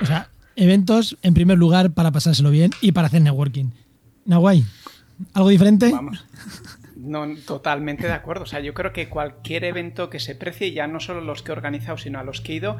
O 0.00 0.06
sea, 0.06 0.28
eventos 0.56 1.16
en 1.22 1.32
primer 1.32 1.56
lugar 1.56 1.92
para 1.92 2.10
pasárselo 2.10 2.50
bien 2.50 2.70
y 2.82 2.92
para 2.92 3.06
hacer 3.06 3.22
networking. 3.22 3.70
Nahuay, 4.26 4.64
¿algo 5.32 5.48
diferente? 5.48 5.90
Vamos. 5.90 6.24
No, 6.96 7.26
totalmente 7.46 8.06
de 8.06 8.12
acuerdo. 8.12 8.44
O 8.44 8.46
sea, 8.46 8.60
yo 8.60 8.74
creo 8.74 8.92
que 8.92 9.08
cualquier 9.08 9.64
evento 9.64 10.08
que 10.08 10.20
se 10.20 10.36
precie, 10.36 10.72
ya 10.72 10.86
no 10.86 11.00
solo 11.00 11.20
los 11.20 11.42
que 11.42 11.50
he 11.50 11.52
organizado, 11.52 11.98
sino 11.98 12.20
a 12.20 12.24
los 12.24 12.40
que 12.40 12.52
he 12.52 12.56
ido, 12.56 12.76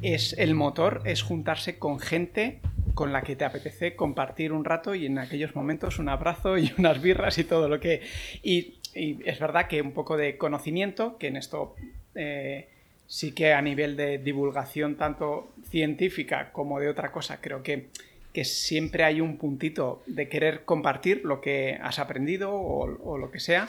es 0.00 0.34
el 0.38 0.54
motor, 0.54 1.02
es 1.04 1.22
juntarse 1.22 1.78
con 1.78 1.98
gente 1.98 2.60
con 2.94 3.12
la 3.12 3.20
que 3.20 3.36
te 3.36 3.44
apetece 3.44 3.94
compartir 3.94 4.52
un 4.52 4.64
rato 4.64 4.94
y 4.94 5.04
en 5.04 5.18
aquellos 5.18 5.54
momentos 5.54 5.98
un 5.98 6.08
abrazo 6.08 6.56
y 6.56 6.72
unas 6.78 7.02
birras 7.02 7.36
y 7.38 7.44
todo 7.44 7.68
lo 7.68 7.78
que... 7.78 8.00
Y, 8.42 8.78
es 8.94 9.38
verdad 9.38 9.68
que 9.68 9.82
un 9.82 9.92
poco 9.92 10.16
de 10.16 10.38
conocimiento, 10.38 11.18
que 11.18 11.26
en 11.26 11.36
esto 11.36 11.74
eh, 12.14 12.70
sí 13.06 13.32
que 13.32 13.52
a 13.52 13.62
nivel 13.62 13.96
de 13.96 14.18
divulgación 14.18 14.96
tanto 14.96 15.48
científica 15.68 16.50
como 16.52 16.80
de 16.80 16.88
otra 16.88 17.12
cosa, 17.12 17.38
creo 17.40 17.62
que, 17.62 17.88
que 18.32 18.44
siempre 18.44 19.04
hay 19.04 19.20
un 19.20 19.36
puntito 19.36 20.02
de 20.06 20.28
querer 20.28 20.64
compartir 20.64 21.22
lo 21.24 21.40
que 21.40 21.78
has 21.82 21.98
aprendido 21.98 22.52
o, 22.52 23.18
lo 23.18 23.30
que 23.30 23.40
sea. 23.40 23.68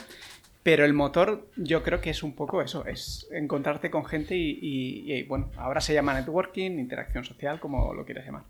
Pero 0.62 0.84
el 0.84 0.92
motor 0.92 1.48
yo 1.56 1.82
creo 1.82 2.00
que 2.02 2.10
es 2.10 2.22
un 2.22 2.32
poco 2.32 2.60
eso, 2.60 2.84
es 2.84 3.26
encontrarte 3.32 3.90
con 3.90 4.04
gente 4.04 4.34
y, 4.36 5.22
bueno, 5.22 5.48
ahora 5.56 5.80
se 5.80 5.94
llama 5.94 6.12
networking, 6.12 6.72
interacción 6.72 7.24
social, 7.24 7.58
como 7.58 7.94
lo 7.94 8.04
quieras 8.04 8.26
llamar. 8.26 8.42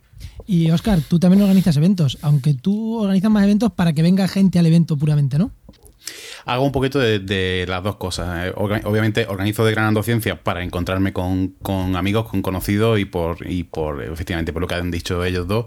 Y 0.45 0.71
Oscar, 0.73 0.99
tú 1.01 1.21
también 1.21 1.43
organizas 1.43 1.77
eventos, 1.77 2.19
aunque 2.23 2.55
tú 2.55 2.99
organizas 2.99 3.31
más 3.31 3.45
eventos 3.45 3.71
para 3.71 3.93
que 3.93 4.03
venga 4.03 4.27
gente 4.27 4.59
al 4.59 4.67
evento 4.67 4.97
puramente, 4.97 5.39
¿no? 5.39 5.53
Hago 6.45 6.65
un 6.65 6.73
poquito 6.73 6.99
de, 6.99 7.65
las 7.69 7.83
dos 7.83 7.97
cosas. 7.97 8.47
Eh, 8.47 8.53
obviamente 8.57 9.27
organizo 9.29 9.65
de 9.65 9.73
Granando 9.73 10.03
Ciencia 10.03 10.43
para 10.43 10.63
encontrarme 10.63 11.13
con, 11.13 11.55
amigos, 11.97 12.29
con 12.29 12.43
conocidos 12.43 12.99
y 12.99 13.05
por, 13.05 13.39
y 13.49 13.65
por, 13.65 14.03
efectivamente, 14.03 14.53
por 14.53 14.63
lo 14.63 14.69
que 14.69 14.75
han 14.75 14.91
dicho 14.91 15.25
ellos 15.25 15.47
dos, 15.47 15.67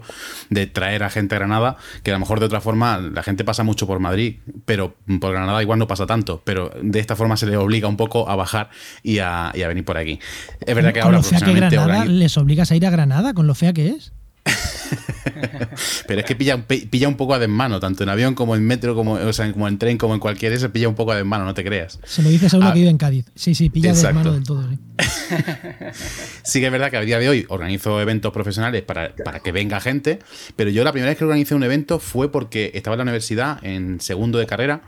de 0.50 0.66
traer 0.66 1.02
a 1.02 1.10
gente 1.10 1.34
a 1.34 1.38
Granada, 1.38 1.76
que 2.02 2.10
a 2.10 2.14
lo 2.14 2.20
mejor 2.20 2.40
de 2.40 2.46
otra 2.46 2.60
forma 2.60 2.98
la 2.98 3.22
gente 3.22 3.44
pasa 3.44 3.62
mucho 3.62 3.86
por 3.86 4.00
Madrid, 4.00 4.36
pero 4.64 4.96
por 5.20 5.32
Granada 5.32 5.62
igual 5.62 5.78
no 5.78 5.86
pasa 5.86 6.06
tanto, 6.06 6.42
pero 6.44 6.70
de 6.82 6.98
esta 6.98 7.16
forma 7.16 7.36
se 7.36 7.46
les 7.46 7.56
obliga 7.56 7.88
un 7.88 7.96
poco 7.96 8.28
a 8.28 8.36
bajar 8.36 8.70
y 9.02 9.18
a, 9.18 9.52
venir 9.54 9.84
por 9.84 9.98
aquí. 9.98 10.18
Es 10.60 10.74
verdad 10.74 10.92
que 10.92 11.00
ahora 11.00 11.18
lo 11.18 11.22
fea 11.22 11.40
que 11.40 11.52
Granada, 11.52 12.04
¿Les 12.04 12.36
obligas 12.36 12.70
a 12.70 12.76
ir 12.76 12.86
a 12.86 12.90
Granada 12.90 13.34
con 13.34 13.46
lo 13.46 13.54
fea 13.54 13.72
que 13.72 13.88
es? 13.88 14.12
Pero 16.06 16.20
es 16.20 16.26
que 16.26 16.34
pilla, 16.34 16.66
pilla 16.66 17.08
un 17.08 17.16
poco 17.16 17.34
a 17.34 17.38
desmano, 17.38 17.80
tanto 17.80 18.02
en 18.02 18.08
avión 18.08 18.34
como 18.34 18.56
en 18.56 18.64
metro, 18.66 18.94
como, 18.94 19.18
como 19.52 19.68
en 19.68 19.78
tren, 19.78 19.98
como 19.98 20.14
en 20.14 20.20
cualquier 20.20 20.58
se 20.58 20.68
pilla 20.68 20.88
un 20.88 20.94
poco 20.94 21.12
a 21.12 21.16
desmano, 21.16 21.44
no 21.44 21.54
te 21.54 21.64
creas. 21.64 21.98
Se 22.04 22.22
lo 22.22 22.28
dices 22.28 22.52
a 22.54 22.58
uno 22.58 22.68
ah, 22.68 22.72
que 22.72 22.80
vive 22.80 22.90
en 22.90 22.98
Cádiz. 22.98 23.26
Sí, 23.34 23.54
sí, 23.54 23.70
pilla 23.70 23.90
a 23.90 23.94
desmano 23.94 24.32
del 24.32 24.44
todo. 24.44 24.68
Sí. 26.44 26.60
que 26.60 26.66
es 26.66 26.72
verdad 26.72 26.90
que 26.90 26.96
a 26.96 27.00
día 27.00 27.18
de 27.18 27.28
hoy 27.28 27.46
organizo 27.48 28.00
eventos 28.00 28.32
profesionales 28.32 28.82
para, 28.82 29.14
para, 29.14 29.40
que 29.40 29.52
venga 29.52 29.80
gente, 29.80 30.18
pero 30.56 30.70
yo 30.70 30.84
la 30.84 30.92
primera 30.92 31.10
vez 31.10 31.18
que 31.18 31.24
organicé 31.24 31.54
un 31.54 31.62
evento 31.62 31.98
fue 31.98 32.30
porque 32.30 32.70
estaba 32.74 32.94
en 32.94 32.98
la 32.98 33.02
universidad 33.04 33.64
en 33.64 34.00
segundo 34.00 34.38
de 34.38 34.46
carrera 34.46 34.82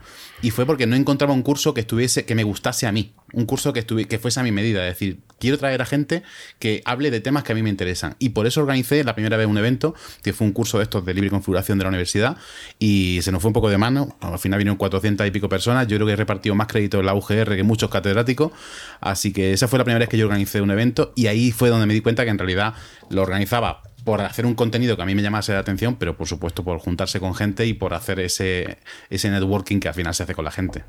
y 0.44 0.50
fue 0.50 0.66
porque 0.66 0.86
no 0.86 0.94
encontraba 0.94 1.32
un 1.32 1.42
curso 1.42 1.72
que 1.72 1.80
estuviese 1.80 2.26
que 2.26 2.34
me 2.34 2.44
gustase 2.44 2.86
a 2.86 2.92
mí, 2.92 3.14
un 3.32 3.46
curso 3.46 3.72
que 3.72 3.80
estuviese 3.80 4.10
que 4.10 4.18
fuese 4.18 4.40
a 4.40 4.42
mi 4.42 4.52
medida, 4.52 4.86
es 4.86 4.92
decir, 4.92 5.20
quiero 5.38 5.56
traer 5.56 5.80
a 5.80 5.86
gente 5.86 6.22
que 6.58 6.82
hable 6.84 7.10
de 7.10 7.22
temas 7.22 7.44
que 7.44 7.52
a 7.52 7.54
mí 7.54 7.62
me 7.62 7.70
interesan. 7.70 8.14
Y 8.18 8.28
por 8.28 8.46
eso 8.46 8.60
organicé 8.60 9.02
la 9.04 9.14
primera 9.14 9.38
vez 9.38 9.46
un 9.46 9.56
evento 9.56 9.94
que 10.22 10.34
fue 10.34 10.46
un 10.46 10.52
curso 10.52 10.76
de 10.76 10.84
estos 10.84 11.02
de 11.06 11.14
libre 11.14 11.30
configuración 11.30 11.78
de 11.78 11.84
la 11.84 11.88
universidad 11.88 12.36
y 12.78 13.20
se 13.22 13.32
nos 13.32 13.40
fue 13.40 13.48
un 13.48 13.54
poco 13.54 13.70
de 13.70 13.78
mano, 13.78 14.18
al 14.20 14.38
final 14.38 14.58
vinieron 14.58 14.76
400 14.76 15.26
y 15.26 15.30
pico 15.30 15.48
personas, 15.48 15.88
yo 15.88 15.96
creo 15.96 16.06
que 16.06 16.12
he 16.12 16.16
repartido 16.16 16.54
más 16.54 16.66
crédito 16.66 17.00
en 17.00 17.06
la 17.06 17.14
UGR 17.14 17.56
que 17.56 17.62
muchos 17.62 17.88
catedráticos, 17.88 18.52
así 19.00 19.32
que 19.32 19.54
esa 19.54 19.66
fue 19.66 19.78
la 19.78 19.86
primera 19.86 20.00
vez 20.00 20.10
que 20.10 20.18
yo 20.18 20.26
organicé 20.26 20.60
un 20.60 20.70
evento 20.70 21.14
y 21.16 21.28
ahí 21.28 21.52
fue 21.52 21.70
donde 21.70 21.86
me 21.86 21.94
di 21.94 22.02
cuenta 22.02 22.22
que 22.24 22.30
en 22.30 22.38
realidad 22.38 22.74
lo 23.08 23.22
organizaba 23.22 23.82
por 24.04 24.20
hacer 24.20 24.46
un 24.46 24.54
contenido 24.54 24.96
que 24.96 25.02
a 25.02 25.06
mí 25.06 25.14
me 25.14 25.22
llamase 25.22 25.52
la 25.52 25.60
atención, 25.60 25.96
pero 25.96 26.16
por 26.16 26.26
supuesto 26.26 26.62
por 26.62 26.78
juntarse 26.78 27.20
con 27.20 27.34
gente 27.34 27.66
y 27.66 27.74
por 27.74 27.94
hacer 27.94 28.20
ese, 28.20 28.78
ese 29.10 29.30
networking 29.30 29.80
que 29.80 29.88
al 29.88 29.94
final 29.94 30.14
se 30.14 30.22
hace 30.22 30.34
con 30.34 30.44
la 30.44 30.50
gente. 30.50 30.84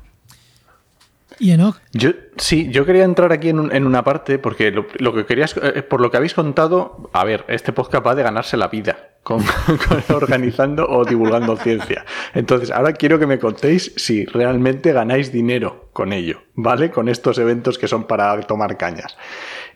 ¿Y 1.38 1.50
Enoch? 1.50 1.76
Yo, 1.92 2.10
sí, 2.36 2.68
yo 2.70 2.86
quería 2.86 3.04
entrar 3.04 3.32
aquí 3.32 3.50
en, 3.50 3.74
en 3.74 3.86
una 3.86 4.04
parte, 4.04 4.38
porque 4.38 4.70
lo, 4.70 5.14
que 5.14 5.26
querías, 5.26 5.54
eh, 5.62 5.82
por 5.82 6.00
lo 6.00 6.10
que 6.10 6.16
habéis 6.16 6.32
contado, 6.32 7.10
a 7.12 7.24
ver, 7.24 7.44
este 7.48 7.72
podcast 7.72 8.06
va 8.06 8.14
de 8.14 8.22
ganarse 8.22 8.56
la 8.56 8.68
vida 8.68 9.10
con, 9.22 9.44
organizando 10.14 10.88
o 10.88 11.04
divulgando 11.04 11.56
ciencia. 11.56 12.06
Entonces, 12.32 12.70
ahora 12.70 12.92
quiero 12.94 13.18
que 13.18 13.26
me 13.26 13.38
contéis 13.38 13.92
si 13.96 14.24
realmente 14.24 14.92
ganáis 14.92 15.30
dinero 15.30 15.90
con 15.92 16.12
ello, 16.12 16.42
¿vale? 16.54 16.90
Con 16.90 17.08
estos 17.08 17.38
eventos 17.38 17.76
que 17.76 17.88
son 17.88 18.04
para 18.04 18.40
tomar 18.42 18.76
cañas. 18.78 19.16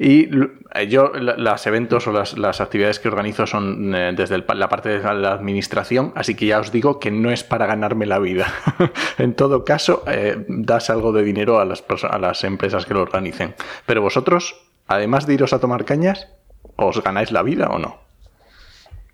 Y 0.03 0.31
eh, 0.75 0.89
yo, 0.89 1.13
los 1.13 1.67
eventos 1.67 2.07
o 2.07 2.13
las, 2.13 2.61
actividades 2.63 2.99
que 2.99 3.09
organizo 3.09 3.47
son 3.47 3.95
eh, 3.95 4.15
desde 4.17 4.43
la 4.55 4.69
parte 4.71 4.89
de 4.89 5.15
la 5.15 5.33
administración, 5.33 6.15
así 6.17 6.35
que 6.35 6.47
ya 6.47 6.59
os 6.59 6.73
digo 6.73 6.99
que 6.99 7.11
no 7.11 7.31
es 7.31 7.45
para 7.45 7.67
ganarme 7.67 8.07
la 8.07 8.19
vida. 8.19 8.47
en 9.19 9.35
todo 9.35 9.63
caso, 9.63 10.03
eh, 10.07 10.43
das 10.49 10.89
algo 10.89 11.13
de 11.13 11.23
dinero 11.23 11.61
a 11.61 11.67
las, 11.67 11.85
a 12.09 12.19
las 12.19 12.45
empresas 12.45 12.87
que 12.87 12.95
lo 12.95 13.03
organicen. 13.03 13.55
Pero 13.85 14.01
vosotros, 14.01 14.57
además 14.87 15.27
de 15.27 15.35
iros 15.35 15.53
a 15.53 15.61
tomar 15.61 15.85
cañas, 15.85 16.29
¿os 16.77 17.03
ganáis 17.03 17.31
la 17.31 17.43
vida 17.43 17.69
o 17.69 17.79
no? 17.79 18.10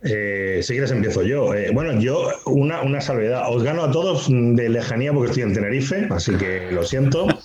Eh, 0.02 0.60
si 0.62 0.74
quieres 0.74 0.90
empiezo 0.90 1.22
yo. 1.22 1.54
Eh, 1.54 1.70
bueno, 1.72 1.98
yo 1.98 2.28
una, 2.46 2.82
una, 2.82 3.00
salvedad. 3.00 3.44
Os 3.50 3.62
gano 3.62 3.84
a 3.84 3.90
todos 3.90 4.28
de 4.28 4.68
lejanía 4.68 5.12
porque 5.12 5.30
estoy 5.30 5.42
en 5.44 5.54
Tenerife, 5.54 6.06
así 6.10 6.34
que 6.36 6.70
lo 6.70 6.84
siento. 6.84 7.26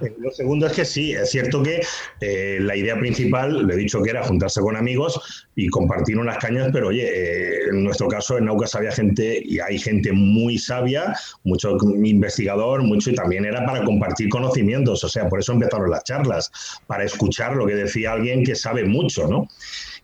Eh, 0.00 0.12
lo 0.18 0.30
segundo 0.30 0.66
es 0.66 0.72
que 0.72 0.84
sí, 0.84 1.12
es 1.12 1.30
cierto 1.30 1.62
que 1.62 1.82
eh, 2.20 2.58
la 2.60 2.74
idea 2.74 2.98
principal, 2.98 3.66
le 3.66 3.74
he 3.74 3.76
dicho 3.76 4.02
que 4.02 4.10
era 4.10 4.22
juntarse 4.22 4.60
con 4.60 4.74
amigos 4.74 5.46
y 5.54 5.68
compartir 5.68 6.18
unas 6.18 6.38
cañas, 6.38 6.70
pero 6.72 6.88
oye, 6.88 7.68
en 7.68 7.84
nuestro 7.84 8.08
caso 8.08 8.38
en 8.38 8.46
Naucas 8.46 8.74
había 8.74 8.90
gente 8.90 9.40
y 9.44 9.60
hay 9.60 9.78
gente 9.78 10.12
muy 10.12 10.58
sabia, 10.58 11.14
mucho 11.44 11.76
investigador, 12.02 12.82
mucho 12.82 13.10
y 13.10 13.14
también 13.14 13.44
era 13.44 13.64
para 13.66 13.84
compartir 13.84 14.28
conocimientos, 14.30 15.04
o 15.04 15.08
sea, 15.08 15.28
por 15.28 15.40
eso 15.40 15.52
empezaron 15.52 15.90
las 15.90 16.04
charlas, 16.04 16.50
para 16.86 17.04
escuchar 17.04 17.54
lo 17.54 17.66
que 17.66 17.74
decía 17.74 18.12
alguien 18.12 18.44
que 18.44 18.54
sabe 18.54 18.84
mucho, 18.84 19.28
¿no? 19.28 19.48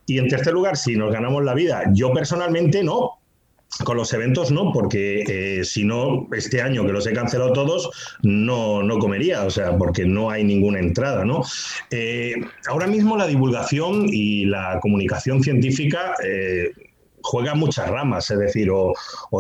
Y 0.09 0.19
en 0.19 0.27
tercer 0.27 0.55
lugar, 0.55 0.79
si 0.79 0.97
nos 0.97 1.12
ganamos 1.12 1.45
la 1.45 1.53
vida, 1.53 1.85
yo 1.93 2.12
personalmente 2.15 2.83
no, 2.83 3.19
con 3.85 3.99
los 3.99 4.11
eventos 4.15 4.50
no, 4.50 4.73
porque 4.73 5.23
eh, 5.29 5.65
si 5.65 5.85
no, 5.85 6.27
este 6.33 6.62
año 6.62 6.87
que 6.87 6.93
los 6.93 7.07
he 7.07 7.12
cancelado 7.12 7.53
todos, 7.53 8.17
no, 8.23 8.83
no 8.83 8.99
comería, 8.99 9.45
o 9.45 9.50
sea, 9.50 9.77
porque 9.77 10.07
no 10.07 10.31
hay 10.31 10.45
ninguna 10.45 10.79
entrada, 10.79 11.27
¿no? 11.27 11.43
Eh, 11.91 12.37
ahora 12.69 12.87
mismo 12.87 13.19
la 13.19 13.27
divulgación 13.27 14.07
y 14.09 14.47
la 14.47 14.79
comunicación 14.81 15.43
científica 15.43 16.15
eh, 16.25 16.73
juega 17.28 17.54
muchas 17.54 17.88
ramas, 17.90 18.30
es 18.30 18.38
decir, 18.38 18.70
o, 18.70 18.94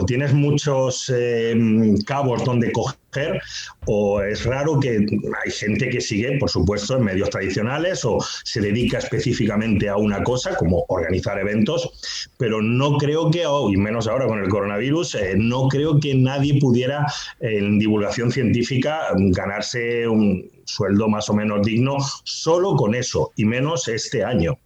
tienes 0.06 0.34
muchos 0.34 1.08
em, 1.08 1.96
cabos 2.02 2.44
donde 2.44 2.70
coger, 2.70 3.40
o 3.86 4.20
es 4.20 4.44
raro 4.44 4.78
que 4.78 5.06
hay 5.44 5.50
gente 5.50 5.88
que 5.88 6.00
sigue, 6.00 6.36
por 6.38 6.50
supuesto, 6.50 6.98
en 6.98 7.04
medios 7.04 7.30
tradicionales 7.30 8.04
o 8.04 8.18
se 8.44 8.60
dedica 8.60 8.98
específicamente 8.98 9.88
a 9.88 9.96
una 9.96 10.22
cosa, 10.22 10.54
como 10.56 10.84
organizar 10.88 11.38
eventos, 11.38 12.28
pero 12.36 12.60
no 12.60 12.98
creo 12.98 13.30
que, 13.30 13.44
y 13.44 13.76
menos 13.78 14.06
ahora 14.06 14.26
con 14.26 14.38
el 14.38 14.48
coronavirus, 14.50 15.14
eh, 15.14 15.34
no 15.36 15.68
creo 15.68 15.98
que 15.98 16.14
nadie 16.14 16.60
pudiera 16.60 17.06
en 17.40 17.78
divulgación 17.78 18.30
científica 18.30 19.00
ganarse 19.16 20.06
un 20.06 20.46
sueldo 20.64 21.08
más 21.08 21.30
o 21.30 21.34
menos 21.34 21.66
digno 21.66 21.96
solo 22.24 22.76
con 22.76 22.94
eso, 22.94 23.32
y 23.34 23.46
menos 23.46 23.88
este 23.88 24.22
año. 24.22 24.58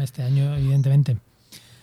Este 0.00 0.22
año, 0.22 0.56
evidentemente. 0.56 1.18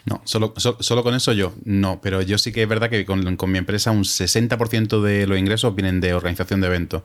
No, 0.05 0.21
solo, 0.25 0.53
solo 0.57 1.03
con 1.03 1.13
eso 1.13 1.31
yo, 1.33 1.53
no, 1.63 2.01
pero 2.01 2.21
yo 2.21 2.37
sí 2.37 2.51
que 2.51 2.63
es 2.63 2.67
verdad 2.67 2.89
que 2.89 3.05
con, 3.05 3.37
mi 3.51 3.57
empresa 3.57 3.91
un 3.91 4.03
60% 4.03 5.01
de 5.01 5.27
los 5.27 5.37
ingresos 5.37 5.75
vienen 5.75 6.01
de 6.01 6.13
organización 6.13 6.61
de 6.61 6.67
eventos. 6.67 7.03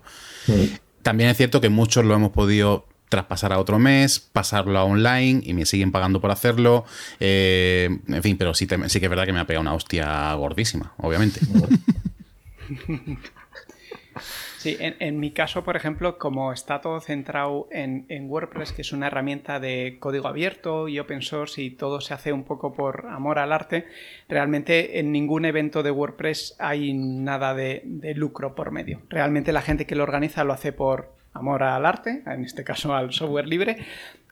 También 1.02 1.30
es 1.30 1.36
cierto 1.36 1.60
que 1.60 1.68
muchos 1.68 2.04
lo 2.04 2.14
hemos 2.14 2.30
podido 2.30 2.86
traspasar 3.08 3.52
a 3.52 3.58
otro 3.58 3.78
mes, 3.78 4.18
pasarlo 4.18 4.78
a 4.78 4.84
online 4.84 5.40
y 5.44 5.54
me 5.54 5.66
siguen 5.66 5.92
pagando 5.92 6.20
por 6.20 6.30
hacerlo. 6.30 6.84
Eh, 7.20 7.88
en 8.08 8.22
fin, 8.22 8.36
pero 8.36 8.54
sí, 8.54 8.66
sí 8.88 9.00
que 9.00 9.06
es 9.06 9.10
verdad 9.10 9.26
que 9.26 9.32
me 9.32 9.40
ha 9.40 9.46
pegado 9.46 9.60
una 9.60 9.74
hostia 9.74 10.32
gordísima, 10.34 10.92
obviamente. 10.98 11.40
Sí, 14.66 14.76
en, 14.80 15.20
mi 15.20 15.30
caso, 15.30 15.62
por 15.62 15.76
ejemplo, 15.76 16.18
como 16.18 16.52
está 16.52 16.80
todo 16.80 17.00
centrado 17.00 17.68
en, 17.70 18.04
WordPress, 18.28 18.72
que 18.72 18.82
es 18.82 18.92
una 18.92 19.06
herramienta 19.06 19.60
de 19.60 19.98
código 20.00 20.26
abierto 20.26 20.88
y 20.88 20.98
open 20.98 21.22
source 21.22 21.62
y 21.62 21.70
todo 21.70 22.00
se 22.00 22.14
hace 22.14 22.32
un 22.32 22.42
poco 22.42 22.72
por 22.72 23.06
amor 23.08 23.38
al 23.38 23.52
arte, 23.52 23.86
realmente 24.28 24.98
en 24.98 25.12
ningún 25.12 25.44
evento 25.44 25.84
de 25.84 25.92
WordPress 25.92 26.56
hay 26.58 26.94
nada 26.94 27.54
de, 27.54 27.82
de 27.84 28.14
lucro 28.14 28.56
por 28.56 28.72
medio. 28.72 29.02
Realmente 29.08 29.52
la 29.52 29.62
gente 29.62 29.86
que 29.86 29.94
lo 29.94 30.02
organiza 30.02 30.42
lo 30.42 30.52
hace 30.52 30.72
por 30.72 31.14
amor 31.32 31.62
al 31.62 31.86
arte, 31.86 32.24
en 32.26 32.44
este 32.44 32.64
caso 32.64 32.92
al 32.92 33.12
software 33.12 33.46
libre, 33.46 33.76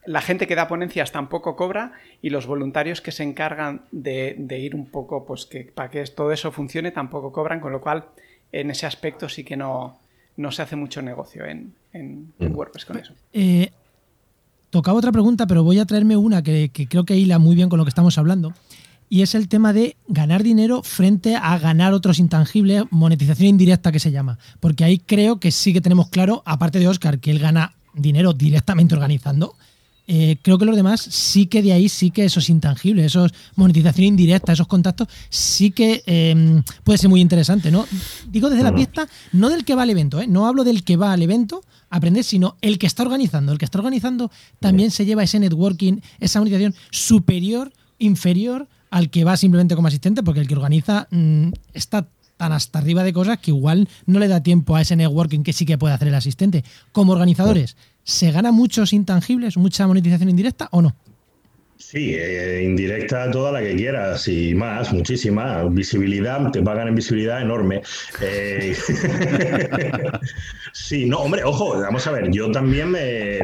la 0.05 0.21
gente 0.21 0.49
que 0.49 0.57
da 0.57 0.67
ponencias 0.67 1.13
tampoco 1.13 1.55
cobra 1.55 1.93
y 2.21 2.31
los 2.31 2.47
voluntarios 2.47 3.01
que 3.01 3.13
se 3.13 3.23
encargan 3.23 3.83
de, 3.93 4.37
ir 4.59 4.75
un 4.75 4.87
poco, 4.87 5.25
pues 5.25 5.47
que 5.47 5.65
para 5.65 5.91
que 5.91 6.05
todo 6.07 6.33
eso 6.33 6.51
funcione 6.51 6.91
tampoco 6.91 7.31
cobran, 7.31 7.61
con 7.61 7.71
lo 7.71 7.81
cual 7.81 8.07
en 8.53 8.71
ese 8.71 8.87
aspecto 8.87 9.29
sí 9.29 9.45
que 9.45 9.57
no, 9.57 9.99
no 10.37 10.51
se 10.51 10.63
hace 10.63 10.77
mucho 10.77 11.03
negocio 11.03 11.45
en, 11.45 11.75
mm. 11.93 12.55
WordPress 12.55 12.85
con 12.85 12.99
eso. 12.99 13.13
Eh, 13.33 13.71
tocaba 14.71 14.99
otra 14.99 15.13
pregunta, 15.13 15.47
pero 15.47 15.63
voy 15.63 15.79
a 15.79 15.85
traerme 15.85 16.17
una 16.17 16.43
que, 16.43 16.71
que 16.71 16.89
creo 16.89 17.05
que 17.05 17.17
hila 17.17 17.39
muy 17.39 17.55
bien 17.55 17.69
con 17.69 17.79
lo 17.79 17.85
que 17.85 17.91
estamos 17.91 18.19
hablando. 18.19 18.53
Y 19.09 19.23
es 19.23 19.35
el 19.35 19.49
tema 19.49 19.73
de 19.73 19.97
ganar 20.09 20.43
dinero 20.43 20.83
frente 20.83 21.37
a 21.37 21.59
ganar 21.59 21.93
otros 21.93 22.19
intangibles, 22.19 22.85
monetización 22.91 23.49
indirecta 23.49 23.93
que 23.93 24.01
se 24.01 24.11
llama. 24.11 24.39
Porque 24.61 24.83
ahí 24.83 24.99
creo 24.99 25.39
que 25.39 25.53
sí 25.53 25.73
que 25.73 25.81
tenemos 25.81 26.09
claro, 26.09 26.43
aparte 26.47 26.79
de 26.79 26.89
Oscar, 26.89 27.21
que 27.21 27.31
él 27.31 27.39
gana 27.39 27.75
dinero 27.95 28.33
directamente 28.33 28.95
organizando, 28.95 29.55
eh, 30.07 30.37
creo 30.43 30.59
que 30.59 30.67
los 30.67 30.77
demás 30.77 31.01
sí 31.01 31.47
que 31.47 31.63
de 31.63 31.73
ahí 31.73 31.89
sí 31.89 32.11
que 32.11 32.25
esos 32.25 32.51
intangibles, 32.51 33.07
esos 33.07 33.33
monetización 33.57 34.07
indirecta, 34.07 34.53
esos 34.53 34.67
contactos, 34.67 35.09
sí 35.31 35.71
que 35.71 36.03
em, 36.07 36.63
puede 36.83 36.99
ser 36.99 37.09
muy 37.09 37.21
interesante, 37.21 37.71
¿no? 37.71 37.87
Digo 38.29 38.51
desde 38.51 38.65
la 38.65 38.75
pista, 38.75 39.09
no 39.33 39.49
del 39.49 39.65
que 39.65 39.75
va 39.75 39.83
al 39.83 39.91
evento, 39.91 40.21
¿eh? 40.21 40.27
no 40.27 40.47
hablo 40.47 40.65
del 40.65 40.85
que 40.85 40.97
va 40.97 41.13
al 41.13 41.23
evento 41.23 41.63
a 41.89 41.97
aprender, 41.97 42.23
sino 42.25 42.57
el 42.61 42.79
que 42.79 42.87
está 42.87 43.03
organizando. 43.03 43.53
El 43.53 43.59
que 43.59 43.65
está 43.65 43.79
organizando 43.79 44.31
también 44.61 44.91
se 44.91 45.07
lleva 45.07 45.23
ese 45.23 45.39
networking, 45.39 46.01
esa 46.21 46.39
monetización 46.39 46.75
superior, 46.91 47.73
inferior 47.99 48.69
al 48.91 49.11
que 49.11 49.25
va 49.25 49.37
simplemente 49.37 49.75
como 49.75 49.89
asistente, 49.89 50.23
porque 50.23 50.41
el 50.41 50.47
que 50.47 50.55
organiza 50.55 51.09
mm, 51.11 51.49
está 51.73 52.07
tan 52.37 52.53
hasta 52.53 52.79
arriba 52.79 53.03
de 53.03 53.13
cosas 53.13 53.39
que 53.39 53.51
igual 53.51 53.89
no 54.07 54.19
le 54.19 54.29
da 54.29 54.43
tiempo 54.43 54.77
a 54.77 54.83
ese 54.83 54.97
networking 54.97 55.43
que 55.43 55.53
sí 55.53 55.65
que 55.67 55.79
puede 55.79 55.95
hacer 55.95 56.09
el 56.09 56.15
asistente. 56.15 56.65
Como 56.93 57.13
organizadores, 57.13 57.77
¿se 58.05 58.31
gana 58.31 58.53
muchos 58.53 58.93
intangibles, 58.93 59.57
mucha 59.57 59.87
monetización 59.87 60.29
indirecta 60.29 60.69
o 60.71 60.83
no? 60.83 60.95
Sí, 61.77 62.15
eh, 62.15 62.63
indirecta 62.65 63.31
toda 63.31 63.53
la 63.53 63.61
que 63.61 63.75
quieras 63.77 64.27
y 64.29 64.55
más, 64.55 64.93
muchísima. 64.93 65.65
Visibilidad, 65.65 66.51
te 66.51 66.63
pagan 66.63 66.89
en 66.89 66.95
visibilidad 66.95 67.43
enorme. 67.43 67.83
Eh, 68.21 68.75
sí, 70.73 71.07
no, 71.07 71.19
hombre, 71.19 71.45
ojo, 71.45 71.79
vamos 71.81 72.07
a 72.07 72.13
ver, 72.13 72.31
yo 72.31 72.51
también 72.51 72.91
me, 72.91 73.41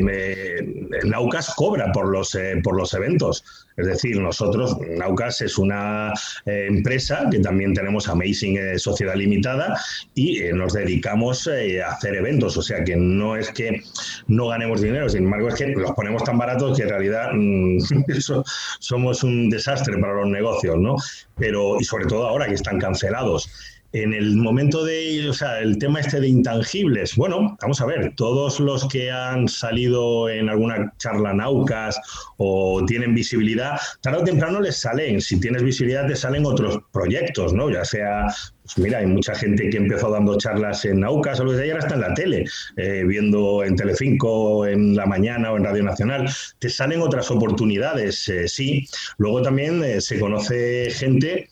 Naucas 1.04 1.54
cobra 1.54 1.92
por 1.92 2.08
los, 2.08 2.34
eh, 2.34 2.60
por 2.62 2.76
los 2.76 2.94
eventos. 2.94 3.44
Es 3.80 3.86
decir, 3.86 4.20
nosotros, 4.20 4.76
Naucas 4.96 5.40
es 5.40 5.56
una 5.56 6.12
eh, 6.44 6.66
empresa 6.68 7.26
que 7.30 7.38
también 7.38 7.72
tenemos 7.72 8.08
Amazing 8.08 8.58
eh, 8.58 8.78
Sociedad 8.78 9.14
Limitada 9.14 9.80
y 10.14 10.42
eh, 10.42 10.52
nos 10.52 10.74
dedicamos 10.74 11.48
a 11.48 11.90
hacer 11.90 12.16
eventos. 12.16 12.56
O 12.56 12.62
sea 12.62 12.84
que 12.84 12.96
no 12.96 13.36
es 13.36 13.50
que 13.50 13.80
no 14.28 14.48
ganemos 14.48 14.82
dinero, 14.82 15.08
sin 15.08 15.24
embargo 15.24 15.48
es 15.48 15.54
que 15.54 15.68
los 15.68 15.92
ponemos 15.92 16.22
tan 16.24 16.36
baratos 16.36 16.76
que 16.76 16.82
en 16.82 16.88
realidad 16.90 17.30
mm, 17.32 17.78
somos 18.78 19.22
un 19.22 19.48
desastre 19.48 19.96
para 19.98 20.14
los 20.14 20.28
negocios, 20.28 20.76
¿no? 20.78 20.96
Pero, 21.36 21.80
y 21.80 21.84
sobre 21.84 22.06
todo 22.06 22.28
ahora 22.28 22.46
que 22.46 22.54
están 22.54 22.78
cancelados. 22.78 23.50
En 23.92 24.14
el 24.14 24.36
momento 24.36 24.84
de, 24.84 25.28
o 25.28 25.32
sea, 25.32 25.58
el 25.58 25.78
tema 25.78 26.00
este 26.00 26.20
de 26.20 26.28
intangibles, 26.28 27.16
bueno, 27.16 27.56
vamos 27.60 27.80
a 27.80 27.86
ver, 27.86 28.14
todos 28.14 28.60
los 28.60 28.86
que 28.86 29.10
han 29.10 29.48
salido 29.48 30.28
en 30.28 30.48
alguna 30.48 30.92
charla 30.98 31.34
Naucas 31.34 32.00
o 32.36 32.84
tienen 32.86 33.14
visibilidad, 33.14 33.80
tarde 34.00 34.18
o 34.18 34.24
temprano 34.24 34.60
les 34.60 34.76
salen, 34.76 35.20
si 35.20 35.40
tienes 35.40 35.64
visibilidad 35.64 36.06
te 36.06 36.14
salen 36.14 36.46
otros 36.46 36.78
proyectos, 36.92 37.52
¿no? 37.52 37.68
Ya 37.68 37.84
sea, 37.84 38.26
pues 38.74 38.78
mira, 38.78 38.98
hay 38.98 39.06
mucha 39.06 39.34
gente 39.34 39.68
que 39.68 39.78
empezó 39.78 40.10
dando 40.10 40.38
charlas 40.38 40.84
en 40.84 41.00
Naucas 41.00 41.40
o 41.40 41.44
lo 41.44 41.50
que 41.50 41.58
sea, 41.58 41.72
ahora 41.72 41.84
está 41.84 41.94
en 41.94 42.00
la 42.00 42.14
tele, 42.14 42.44
eh, 42.76 43.02
viendo 43.04 43.64
en 43.64 43.74
Telecinco, 43.74 44.66
en 44.66 44.94
la 44.94 45.06
mañana 45.06 45.50
o 45.50 45.56
en 45.56 45.64
Radio 45.64 45.82
Nacional, 45.82 46.30
te 46.60 46.68
salen 46.68 47.00
otras 47.00 47.30
oportunidades, 47.32 48.28
eh, 48.28 48.46
sí. 48.46 48.86
Luego 49.18 49.42
también 49.42 49.82
eh, 49.82 50.00
se 50.00 50.20
conoce 50.20 50.90
gente 50.90 51.48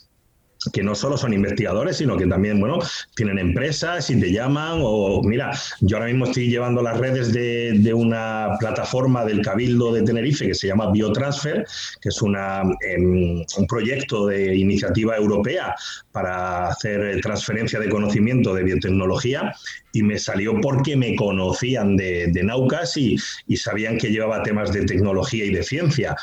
que 0.72 0.82
no 0.82 0.94
solo 0.94 1.16
son 1.16 1.32
investigadores, 1.32 1.98
sino 1.98 2.16
que 2.16 2.26
también, 2.26 2.58
bueno, 2.60 2.78
tienen 3.14 3.38
empresas 3.38 4.10
y 4.10 4.18
te 4.20 4.32
llaman 4.32 4.80
o, 4.82 5.22
mira, 5.22 5.52
yo 5.80 5.96
ahora 5.96 6.08
mismo 6.08 6.26
estoy 6.26 6.48
llevando 6.48 6.82
las 6.82 6.98
redes 6.98 7.32
de, 7.32 7.94
una 7.94 8.50
plataforma 8.60 9.24
del 9.24 9.40
Cabildo 9.40 9.92
de 9.92 10.02
Tenerife 10.02 10.46
que 10.46 10.54
se 10.54 10.66
llama 10.66 10.90
Biotransfer, 10.90 11.66
que 12.00 12.08
es 12.10 12.22
una, 12.22 12.62
em, 12.80 13.40
un 13.56 13.66
proyecto 13.66 14.26
de 14.26 14.54
iniciativa 14.56 15.16
europea 15.16 15.74
para 16.12 16.68
hacer 16.68 17.20
transferencia 17.22 17.80
de 17.80 17.88
conocimiento 17.88 18.54
de 18.54 18.62
biotecnología 18.62 19.54
y 19.92 20.02
me 20.02 20.18
salió 20.18 20.60
porque 20.60 20.96
me 20.96 21.16
conocían 21.16 21.96
de, 21.96 22.28
de 22.28 22.42
Naucas 22.42 22.96
y, 22.96 23.16
y 23.46 23.56
sabían 23.56 23.96
que 23.96 24.10
llevaba 24.10 24.42
temas 24.42 24.72
de 24.72 24.84
tecnología 24.84 25.44
y 25.44 25.50
de 25.50 25.62
ciencia 25.62 26.14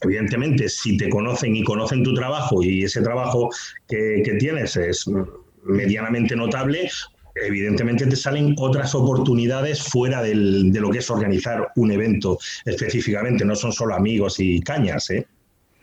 evidentemente, 0.00 0.68
si 0.68 0.96
te 0.96 1.08
conocen 1.08 1.56
y 1.56 1.62
conocen 1.62 2.02
tu 2.02 2.14
trabajo 2.14 2.62
y 2.62 2.84
ese 2.84 3.02
trabajo 3.02 3.50
que, 3.88 4.36
tienes 4.38 4.76
es 4.76 5.04
medianamente 5.64 6.34
notable, 6.34 6.90
evidentemente 7.34 8.06
te 8.06 8.16
salen 8.16 8.54
otras 8.58 8.94
oportunidades 8.94 9.82
fuera 9.82 10.22
de 10.22 10.34
lo 10.34 10.90
que 10.90 10.98
es 10.98 11.10
organizar 11.10 11.68
un 11.76 11.92
evento 11.92 12.38
específicamente, 12.64 13.44
no 13.44 13.54
son 13.54 13.72
solo 13.72 13.94
amigos 13.94 14.40
y 14.40 14.60
cañas. 14.60 15.10
¿eh? 15.10 15.26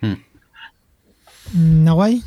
Hmm. 0.01 0.15
¿Nahuay? 1.83 2.23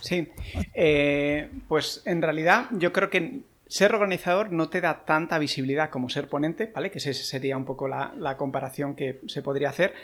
Sí, 0.00 0.28
eh, 0.74 1.50
pues 1.68 2.02
en 2.04 2.22
realidad 2.22 2.66
yo 2.72 2.92
creo 2.92 3.10
que 3.10 3.40
ser 3.66 3.94
organizador 3.94 4.52
no 4.52 4.68
te 4.68 4.80
da 4.80 5.04
tanta 5.04 5.38
visibilidad 5.38 5.90
como 5.90 6.08
ser 6.08 6.28
ponente, 6.28 6.70
¿vale? 6.72 6.90
Que 6.90 6.98
esa 6.98 7.12
sería 7.12 7.56
un 7.56 7.64
poco 7.64 7.88
la, 7.88 8.14
la, 8.16 8.36
comparación 8.36 8.94
que 8.94 9.20
se 9.26 9.42
podría 9.42 9.70
hacer 9.70 9.94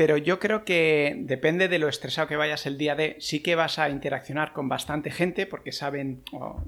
pero 0.00 0.16
yo 0.16 0.38
creo 0.38 0.64
que 0.64 1.14
depende 1.14 1.68
de 1.68 1.78
lo 1.78 1.86
estresado 1.86 2.26
que 2.26 2.36
vayas 2.36 2.64
el 2.64 2.78
día 2.78 2.94
de, 2.94 3.16
sí 3.20 3.40
que 3.40 3.54
vas 3.54 3.78
a 3.78 3.90
interaccionar 3.90 4.54
con 4.54 4.66
bastante 4.66 5.10
gente 5.10 5.44
porque 5.44 5.72
saben 5.72 6.22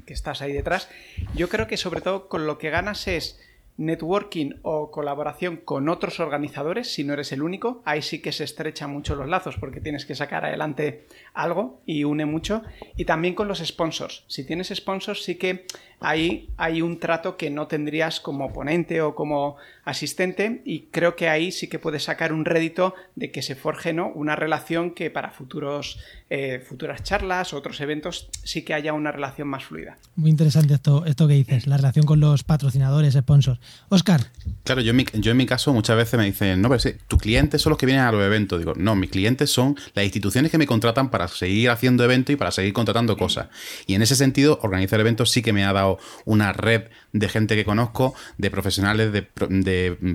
que 0.05 0.13
estás 0.13 0.43
ahí 0.43 0.53
detrás. 0.53 0.91
Yo 1.35 1.49
creo 1.49 1.67
que 1.67 1.79
sobre 1.79 2.03
todo 2.03 2.29
con 2.29 2.47
lo 2.47 2.59
que 2.59 2.69
ganas 2.69 3.09
es 3.09 3.41
networking 3.79 4.57
o 4.61 4.91
colaboración 4.91 5.57
con 5.57 5.89
otros 5.89 6.21
organizadores, 6.21 6.93
si 6.93 7.05
no 7.05 7.15
eres 7.15 7.33
el 7.33 7.41
único, 7.41 7.81
ahí 7.87 8.03
sí 8.03 8.21
que 8.21 8.33
se 8.33 8.45
estrechan 8.45 8.91
mucho 8.91 9.15
los 9.15 9.27
lazos 9.27 9.57
porque 9.57 9.81
tienes 9.81 10.05
que 10.05 10.15
sacar 10.15 10.45
adelante 10.45 11.07
algo 11.35 11.81
y 11.87 12.05
une 12.05 12.27
mucho. 12.27 12.63
Y 12.97 13.05
también 13.05 13.35
con 13.35 13.49
los 13.49 13.59
sponsors. 13.59 14.25
Si 14.27 14.45
tienes 14.45 14.69
sponsors, 14.69 15.23
sí 15.23 15.37
que 15.37 15.67
ahí 16.03 16.51
hay 16.57 16.83
un 16.83 16.99
trato 16.99 17.37
que 17.37 17.51
no 17.51 17.67
tendrías 17.67 18.21
como 18.21 18.53
ponente 18.53 19.01
o 19.01 19.15
como 19.15 19.57
asistente 19.85 20.63
y 20.65 20.87
creo 20.91 21.17
que 21.17 21.29
ahí 21.29 21.53
sí 21.53 21.69
que 21.69 21.79
puedes 21.79 22.05
sacar 22.05 22.33
un 22.33 22.45
rédito 22.45 22.95
de 23.17 23.31
que 23.31 23.43
se 23.43 23.55
forje 23.55 23.93
¿no? 23.93 24.09
una 24.15 24.37
relación 24.37 24.93
que 24.93 25.11
para 25.11 25.31
futuros, 25.31 25.99
eh, 26.31 26.63
futuras 26.67 27.03
charlas 27.03 27.53
o 27.53 27.57
otros 27.57 27.81
eventos 27.81 28.29
sí 28.45 28.63
que 28.63 28.75
haya 28.75 28.93
una 28.93 29.13
relación 29.13 29.49
más 29.49 29.65
fluida. 29.65 29.97
Muy 30.17 30.31
interesante 30.31 30.75
esto, 30.75 31.05
esto 31.07 31.27
que 31.29 31.35
dices, 31.35 31.67
la 31.67 31.77
relación 31.77 32.05
con 32.05 32.21
los 32.21 32.45
patrocinadores, 32.45 33.15
sponsors. 33.15 33.61
Oscar. 33.89 34.21
Claro, 34.65 34.81
yo 34.81 34.91
en 34.91 34.97
mi, 34.97 35.07
yo 35.15 35.31
en 35.31 35.37
mi 35.37 35.47
caso 35.47 35.73
muchas 35.73 35.97
veces 35.97 36.19
me 36.19 36.25
dicen, 36.25 36.61
no, 36.61 36.69
pero 36.69 36.81
sí, 36.81 36.95
tus 37.09 37.21
clientes 37.21 37.63
son 37.63 37.71
los 37.71 37.79
que 37.79 37.87
vienen 37.87 38.05
a 38.05 38.13
los 38.13 38.23
eventos. 38.23 38.59
Digo, 38.59 38.75
no, 38.77 38.95
mis 38.95 39.11
clientes 39.11 39.51
son 39.51 39.77
las 39.95 40.05
instituciones 40.05 40.51
que 40.51 40.59
me 40.59 40.67
contratan 40.67 41.11
para 41.11 41.22
seguir 41.29 41.71
haciendo 41.71 42.05
eventos 42.05 42.33
y 42.33 42.37
para 42.37 42.51
seguir 42.51 42.73
contratando 42.73 43.17
cosas. 43.17 43.49
Y 43.87 43.95
en 43.95 44.03
ese 44.03 44.17
sentido, 44.17 44.59
organizar 44.63 45.01
eventos 45.01 45.31
sí 45.31 45.43
que 45.43 45.53
me 45.53 45.65
ha 45.65 45.73
dado 45.73 45.99
una 46.25 46.53
red 46.53 46.85
de 47.13 47.29
gente 47.29 47.57
que 47.57 47.65
conozco, 47.65 48.15
de 48.39 48.51
profesionales, 48.51 49.13
de, 49.13 49.23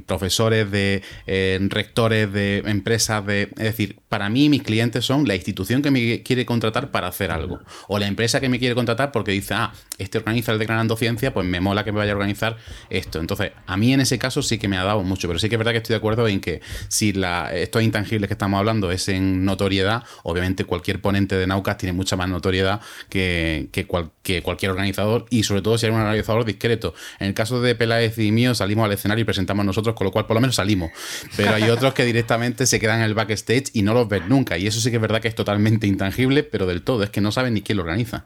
profesores, 0.05 0.69
de 0.71 1.03
eh, 1.27 1.59
rectores, 1.69 2.31
de 2.31 2.63
empresas, 2.65 3.25
de... 3.25 3.43
Es 3.57 3.63
decir, 3.63 3.99
para 4.09 4.29
mí 4.29 4.49
mis 4.49 4.63
clientes 4.63 5.05
son 5.05 5.27
la 5.27 5.35
institución 5.35 5.81
que 5.81 5.91
me 5.91 6.23
quiere 6.23 6.45
contratar 6.45 6.91
para 6.91 7.07
hacer 7.07 7.31
algo. 7.31 7.59
O 7.87 7.99
la 7.99 8.07
empresa 8.07 8.39
que 8.39 8.49
me 8.49 8.59
quiere 8.59 8.73
contratar 8.73 9.11
porque 9.11 9.31
dice, 9.31 9.53
ah, 9.53 9.73
este 9.97 10.17
organiza 10.17 10.51
el 10.51 10.59
Declarando 10.59 10.95
Ciencia, 10.95 11.33
pues 11.33 11.45
me 11.45 11.59
mola 11.59 11.83
que 11.83 11.91
me 11.91 11.99
vaya 11.99 12.13
a 12.13 12.15
organizar 12.15 12.57
esto. 12.89 13.19
Entonces, 13.19 13.51
a 13.65 13.77
mí 13.77 13.93
en 13.93 14.01
ese 14.01 14.17
caso 14.17 14.41
sí 14.41 14.57
que 14.57 14.67
me 14.67 14.77
ha 14.77 14.83
dado 14.83 15.03
mucho, 15.03 15.27
pero 15.27 15.39
sí 15.39 15.49
que 15.49 15.55
es 15.55 15.59
verdad 15.59 15.71
que 15.71 15.77
estoy 15.77 15.93
de 15.93 15.97
acuerdo 15.97 16.27
en 16.27 16.39
que 16.39 16.61
si 16.87 17.13
la, 17.13 17.53
estos 17.53 17.83
intangibles 17.83 18.27
que 18.27 18.33
estamos 18.33 18.57
hablando 18.57 18.91
es 18.91 19.07
en 19.09 19.45
notoriedad, 19.45 20.03
obviamente 20.23 20.65
cualquier 20.65 20.96
ponente 20.99 21.35
de 21.35 21.47
Naucas 21.47 21.77
tiene 21.77 21.93
mucha 21.93 22.15
más 22.15 22.29
notoriedad 22.29 22.81
que, 23.09 23.69
que, 23.71 23.87
que 24.23 24.41
cualquier 24.41 24.71
organizador 24.71 25.25
y 25.29 25.43
sobre 25.43 25.61
todo 25.61 25.77
si 25.77 25.85
hay 25.85 25.91
un 25.91 25.99
organizador 25.99 26.45
discreto. 26.45 26.93
En 27.19 27.27
el 27.27 27.33
caso 27.33 27.61
de 27.61 27.75
Peláez 27.75 28.17
y 28.17 28.31
mío 28.31 28.55
salimos 28.55 28.85
al 28.85 28.91
escenario 28.91 29.21
y 29.21 29.25
presentamos 29.25 29.65
nosotros, 29.65 29.95
con 29.95 30.05
lo 30.05 30.11
cual 30.11 30.25
por 30.25 30.35
lo 30.35 30.41
menos 30.41 30.55
salimos. 30.55 30.91
Pero 31.35 31.53
hay 31.53 31.69
otros 31.69 31.93
que 31.93 32.05
directamente 32.05 32.65
se 32.65 32.79
quedan 32.79 32.99
en 32.99 33.05
el 33.05 33.13
backstage 33.13 33.71
y 33.73 33.81
no 33.81 33.93
los 33.93 34.07
ven 34.07 34.29
nunca. 34.29 34.57
Y 34.57 34.67
eso 34.67 34.79
sí 34.79 34.89
que 34.89 34.97
es 34.97 35.01
verdad 35.01 35.21
que 35.21 35.27
es 35.27 35.35
totalmente 35.35 35.87
intangible, 35.87 36.43
pero 36.43 36.67
del 36.67 36.81
todo, 36.81 37.03
es 37.03 37.09
que 37.09 37.21
no 37.21 37.31
saben 37.31 37.53
ni 37.53 37.61
quién 37.61 37.77
lo 37.77 37.83
organiza. 37.83 38.25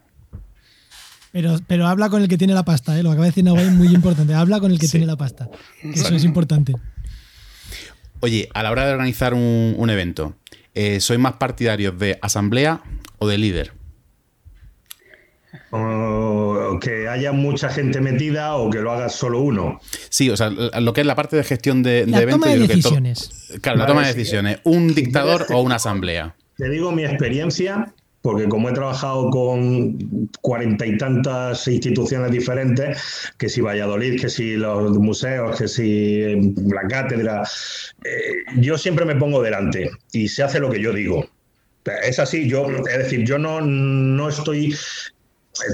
Pero, 1.32 1.58
pero 1.66 1.88
habla 1.88 2.10
con 2.10 2.22
el 2.22 2.28
que 2.28 2.38
tiene 2.38 2.54
la 2.54 2.66
pasta, 2.66 2.98
¿eh? 3.00 3.04
lo 3.04 3.10
que 3.10 3.14
acaba 3.14 3.26
de 3.26 3.30
decir 3.30 3.44
Nahuay 3.46 3.68
es 3.68 3.72
muy 3.72 3.88
importante. 3.88 4.34
Habla 4.34 4.60
con 4.60 4.72
el 4.72 4.80
que 4.80 4.88
tiene 4.88 5.06
la 5.06 5.16
pasta. 5.16 5.50
eso 5.82 6.14
es 6.14 6.24
importante. 6.26 6.74
Oye, 8.20 8.50
a 8.54 8.62
la 8.62 8.72
hora 8.72 8.86
de 8.86 8.92
organizar 8.92 9.34
un, 9.34 9.90
evento, 9.90 10.36
eh, 10.74 11.00
¿sois 11.00 11.20
más 11.20 11.34
partidarios 11.34 11.98
de 11.98 12.18
asamblea 12.22 12.82
o 13.18 13.28
de 13.28 13.38
líder? 13.38 13.74
O 15.72 16.78
que 16.82 17.08
haya 17.08 17.32
mucha 17.32 17.70
gente 17.70 18.02
metida 18.02 18.56
o 18.56 18.70
que 18.70 18.80
lo 18.80 18.92
haga 18.92 19.10
solo 19.10 19.40
uno. 19.40 19.80
Sí, 20.10 20.30
o 20.30 20.38
sea, 20.38 20.50
lo 20.50 20.94
que 20.94 21.02
es 21.02 21.08
la 21.08 21.16
parte 21.16 21.36
de 21.36 21.44
gestión 21.44 21.84
de, 21.84 22.06
la 22.08 22.22
eventos. 22.22 22.42
Toma 22.42 22.54
de 22.54 22.68
decisiones. 22.68 23.30
claro, 23.62 23.80
la 23.80 23.86
toma 23.86 24.02
de 24.02 24.14
decisiones. 24.14 24.60
¿Un 24.64 24.94
dictador 24.94 25.48
o 25.52 25.62
una 25.62 25.76
asamblea? 25.76 26.36
Te 26.58 26.70
digo 26.70 26.92
mi 26.92 27.04
experiencia, 27.04 27.94
porque 28.22 28.48
como 28.48 28.70
he 28.70 28.74
trabajado 28.74 29.30
con 29.30 30.30
cuarenta 30.42 30.86
y 30.86 30.98
tantas 30.98 31.68
instituciones 31.68 32.32
diferentes, 32.32 33.02
que 33.38 33.50
si 33.50 33.62
Valladolid, 33.62 34.20
que 34.22 34.30
si 34.30 34.56
los 34.56 34.98
museos, 34.98 35.58
que 35.58 35.68
si 35.68 36.54
la 36.72 36.88
cátedra, 36.88 37.44
eh, 38.04 38.34
yo 38.58 38.78
siempre 38.78 39.06
me 39.06 39.16
pongo 39.16 39.42
delante 39.42 39.90
y 40.12 40.28
se 40.28 40.44
hace 40.44 40.60
lo 40.60 40.70
que 40.70 40.82
yo 40.82 40.94
digo. 40.94 41.26
Es 42.04 42.20
así, 42.20 42.48
yo, 42.48 42.68
es 42.70 42.98
decir, 42.98 43.26
yo 43.26 43.40
no, 43.40 43.60
no 43.60 44.30
estoy 44.30 44.76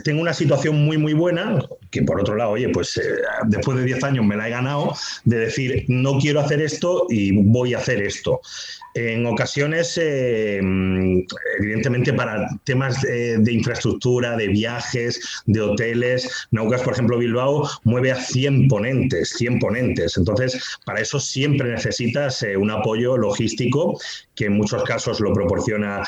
tengo 0.03 0.21
una 0.21 0.33
situación 0.33 0.83
muy, 0.85 0.97
muy 0.97 1.13
buena, 1.13 1.59
que 1.91 2.03
por 2.03 2.19
otro 2.19 2.35
lado, 2.35 2.51
oye, 2.51 2.69
pues 2.69 2.97
eh, 2.97 3.01
después 3.47 3.77
de 3.77 3.85
10 3.85 4.03
años 4.03 4.25
me 4.25 4.35
la 4.35 4.47
he 4.47 4.51
ganado, 4.51 4.93
de 5.25 5.37
decir, 5.37 5.85
no 5.87 6.17
quiero 6.19 6.39
hacer 6.39 6.61
esto 6.61 7.05
y 7.09 7.31
voy 7.31 7.73
a 7.73 7.77
hacer 7.77 8.01
esto. 8.01 8.41
En 8.93 9.27
ocasiones, 9.27 9.95
eh, 10.01 10.59
evidentemente, 11.59 12.13
para 12.13 12.49
temas 12.63 12.99
de, 13.01 13.53
infraestructura, 13.53 14.35
de 14.35 14.47
viajes, 14.47 15.43
de 15.45 15.61
hoteles, 15.61 16.47
Naucas, 16.49 16.81
por 16.81 16.93
ejemplo, 16.93 17.19
Bilbao 17.19 17.69
mueve 17.83 18.11
a 18.11 18.15
100 18.15 18.67
ponentes, 18.67 19.29
100 19.37 19.59
ponentes. 19.59 20.17
Entonces, 20.17 20.79
para 20.83 20.99
eso 20.99 21.19
siempre 21.19 21.69
necesitas 21.69 22.41
eh, 22.41 22.57
un 22.57 22.71
apoyo 22.71 23.17
logístico 23.17 23.99
que 24.33 24.45
en 24.45 24.53
muchos 24.53 24.83
casos 24.83 25.19
lo 25.19 25.33
proporciona, 25.33 26.03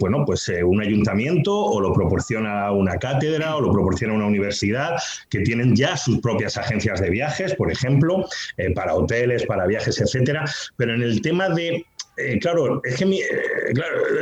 bueno, 0.00 0.24
pues 0.26 0.50
un 0.64 0.80
ayuntamiento 0.80 1.56
o 1.56 1.80
lo 1.80 1.92
proporciona 1.92 2.72
una 2.72 2.96
cátedra 2.96 3.54
o 3.54 3.60
lo 3.60 3.72
proporciona 3.72 4.14
una 4.14 4.26
universidad 4.26 4.96
que 5.30 5.40
tienen 5.40 5.74
ya 5.74 5.96
sus 5.96 6.20
propias 6.20 6.56
agencias 6.56 7.00
de 7.00 7.10
viajes, 7.10 7.54
por 7.54 7.70
ejemplo, 7.70 8.26
para 8.74 8.94
hoteles, 8.94 9.44
para 9.46 9.66
viajes, 9.66 10.00
etcétera. 10.00 10.44
Pero 10.76 10.94
en 10.94 11.02
el 11.02 11.20
tema 11.20 11.48
de 11.48 11.84
eh, 12.16 12.38
claro, 12.38 12.82
es 12.84 12.96
que 12.96 13.04
eh, 13.04 13.20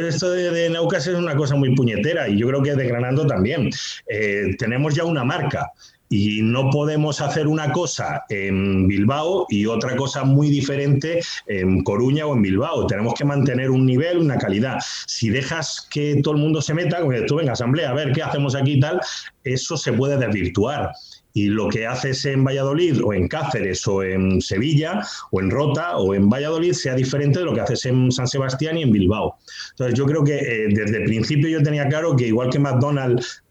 esto 0.06 0.30
de, 0.30 0.70
Naucas 0.70 1.06
es 1.08 1.16
una 1.16 1.34
cosa 1.34 1.56
muy 1.56 1.74
puñetera 1.74 2.28
y 2.28 2.38
yo 2.38 2.46
creo 2.46 2.62
que 2.62 2.74
de 2.74 2.86
Granando 2.86 3.26
también. 3.26 3.70
Eh, 4.06 4.54
tenemos 4.58 4.94
ya 4.94 5.04
una 5.04 5.24
marca 5.24 5.72
y 6.12 6.42
no 6.42 6.70
podemos 6.70 7.20
hacer 7.20 7.46
una 7.46 7.70
cosa 7.70 8.24
en 8.28 8.88
Bilbao 8.88 9.46
y 9.48 9.66
otra 9.66 9.94
cosa 9.94 10.24
muy 10.24 10.50
diferente 10.50 11.20
en 11.46 11.84
Coruña 11.84 12.26
o 12.26 12.34
en 12.34 12.42
Bilbao. 12.42 12.86
Tenemos 12.88 13.14
que 13.14 13.24
mantener 13.24 13.70
un 13.70 13.86
nivel, 13.86 14.18
una 14.18 14.36
calidad. 14.36 14.78
Si 15.06 15.30
dejas 15.30 15.86
que 15.88 16.20
todo 16.20 16.34
el 16.34 16.40
mundo 16.40 16.60
se 16.60 16.74
meta, 16.74 17.00
como 17.00 17.14
tú 17.26 17.36
venga 17.36 17.52
asamblea, 17.52 17.90
a 17.90 17.94
ver 17.94 18.12
qué 18.12 18.24
hacemos 18.24 18.56
aquí 18.56 18.72
y 18.72 18.80
tal, 18.80 19.00
eso 19.44 19.76
se 19.76 19.92
puede 19.92 20.18
desvirtuar 20.18 20.90
y 21.32 21.46
lo 21.46 21.68
que 21.68 21.86
haces 21.86 22.24
en 22.24 22.44
Valladolid 22.44 23.00
o 23.04 23.12
en 23.12 23.28
Cáceres 23.28 23.86
o 23.86 24.02
en 24.02 24.40
Sevilla 24.40 25.06
o 25.30 25.40
en 25.40 25.48
Rota 25.48 25.96
o 25.96 26.12
en 26.12 26.28
Valladolid 26.28 26.72
sea 26.72 26.96
diferente 26.96 27.38
de 27.38 27.44
lo 27.44 27.54
que 27.54 27.60
haces 27.60 27.86
en 27.86 28.10
San 28.10 28.26
Sebastián 28.26 28.76
y 28.78 28.82
en 28.82 28.90
Bilbao. 28.90 29.36
Entonces 29.70 29.96
yo 29.96 30.06
creo 30.06 30.24
que 30.24 30.38
eh, 30.38 30.68
desde 30.70 30.98
el 30.98 31.04
principio 31.04 31.48
yo 31.48 31.62
tenía 31.62 31.86
claro 31.88 32.16
que 32.16 32.26
igual 32.26 32.50
que 32.50 32.58
McDonald's 32.58 33.44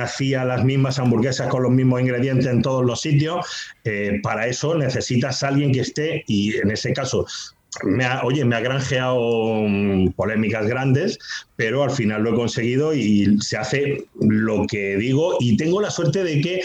hacía 0.00 0.44
las 0.44 0.64
mismas 0.64 0.98
hamburguesas 0.98 1.48
con 1.48 1.62
los 1.62 1.72
mismos 1.72 2.00
ingredientes 2.00 2.46
en 2.46 2.62
todos 2.62 2.84
los 2.84 3.00
sitios, 3.00 3.46
eh, 3.84 4.20
para 4.22 4.46
eso 4.46 4.74
necesitas 4.74 5.42
alguien 5.42 5.72
que 5.72 5.80
esté 5.80 6.24
y 6.26 6.56
en 6.56 6.70
ese 6.70 6.92
caso 6.92 7.26
me 7.84 8.04
ha, 8.04 8.22
oye, 8.24 8.44
me 8.44 8.56
ha 8.56 8.60
granjeado 8.60 9.62
mm, 9.66 10.10
polémicas 10.10 10.66
grandes, 10.66 11.18
pero 11.56 11.82
al 11.82 11.90
final 11.90 12.22
lo 12.22 12.32
he 12.32 12.34
conseguido 12.34 12.94
y 12.94 13.38
se 13.40 13.56
hace 13.56 14.04
lo 14.20 14.66
que 14.66 14.96
digo 14.96 15.36
y 15.40 15.56
tengo 15.56 15.80
la 15.80 15.90
suerte 15.90 16.22
de 16.22 16.40
que 16.40 16.62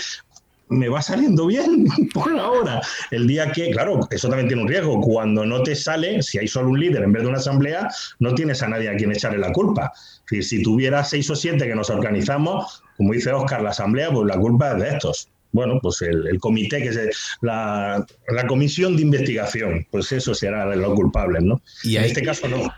me 0.70 0.90
va 0.90 1.02
saliendo 1.02 1.48
bien 1.48 1.86
por 2.14 2.38
ahora. 2.38 2.82
El 3.12 3.28
día 3.28 3.52
que, 3.52 3.72
claro, 3.72 4.00
eso 4.12 4.28
también 4.28 4.48
tiene 4.48 4.64
un 4.64 4.68
riesgo. 4.68 5.02
Cuando 5.02 5.46
no 5.46 5.64
te 5.64 5.76
sale, 5.76 6.22
si 6.22 6.38
hay 6.38 6.48
solo 6.48 6.70
un 6.70 6.80
líder 6.80 7.04
en 7.04 7.14
vez 7.14 7.24
de 7.24 7.30
una 7.30 7.38
asamblea, 7.38 7.90
no 8.20 8.36
tienes 8.36 8.62
a 8.64 8.68
nadie 8.68 8.90
a 8.90 8.96
quien 8.96 9.12
echarle 9.12 9.38
la 9.38 9.52
culpa. 9.52 9.92
Si, 10.30 10.44
si 10.44 10.62
tuviera 10.62 11.04
seis 11.04 11.30
o 11.30 11.36
siete 11.36 11.68
que 11.68 11.76
nos 11.76 11.90
organizamos, 11.90 12.84
como 12.98 13.14
dice 13.14 13.32
Oscar, 13.32 13.62
la 13.62 13.70
asamblea, 13.70 14.12
pues 14.12 14.28
la 14.28 14.38
culpa 14.38 14.74
es 14.74 14.80
de 14.82 14.90
estos. 14.90 15.30
Bueno, 15.52 15.80
pues 15.82 16.02
el, 16.02 16.40
comité, 16.40 16.82
que 16.84 16.90
es 16.90 17.38
la, 17.42 18.06
comisión 18.48 18.96
de 18.96 19.04
investigación, 19.04 19.88
pues 19.90 20.12
eso 20.12 20.34
será 20.36 20.76
lo 20.76 20.94
culpable, 20.94 21.40
¿no? 21.42 21.62
Y 21.84 21.98
en 21.98 22.04
este 22.04 22.22
caso 22.22 22.48
no. 22.48 22.72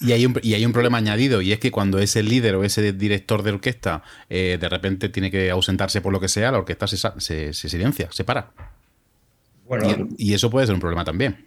Y 0.00 0.12
hay, 0.12 0.24
un, 0.24 0.38
y 0.42 0.54
hay 0.54 0.64
un 0.64 0.72
problema 0.72 0.96
añadido, 0.96 1.42
y 1.42 1.52
es 1.52 1.58
que 1.58 1.70
cuando 1.70 1.98
ese 1.98 2.22
líder 2.22 2.54
o 2.54 2.64
ese 2.64 2.94
director 2.94 3.42
de 3.42 3.50
orquesta 3.50 4.02
eh, 4.30 4.56
de 4.58 4.68
repente 4.68 5.10
tiene 5.10 5.30
que 5.30 5.50
ausentarse 5.50 6.00
por 6.00 6.12
lo 6.12 6.20
que 6.20 6.28
sea, 6.28 6.50
la 6.50 6.58
orquesta 6.58 6.86
se, 6.86 6.96
se, 6.96 7.52
se 7.52 7.68
silencia, 7.68 8.08
se 8.10 8.24
para. 8.24 8.50
Bueno, 9.66 10.08
y, 10.16 10.34
eso 10.34 10.50
puede 10.50 10.66
ser 10.66 10.74
un 10.74 10.80
problema 10.80 11.04
también. 11.04 11.46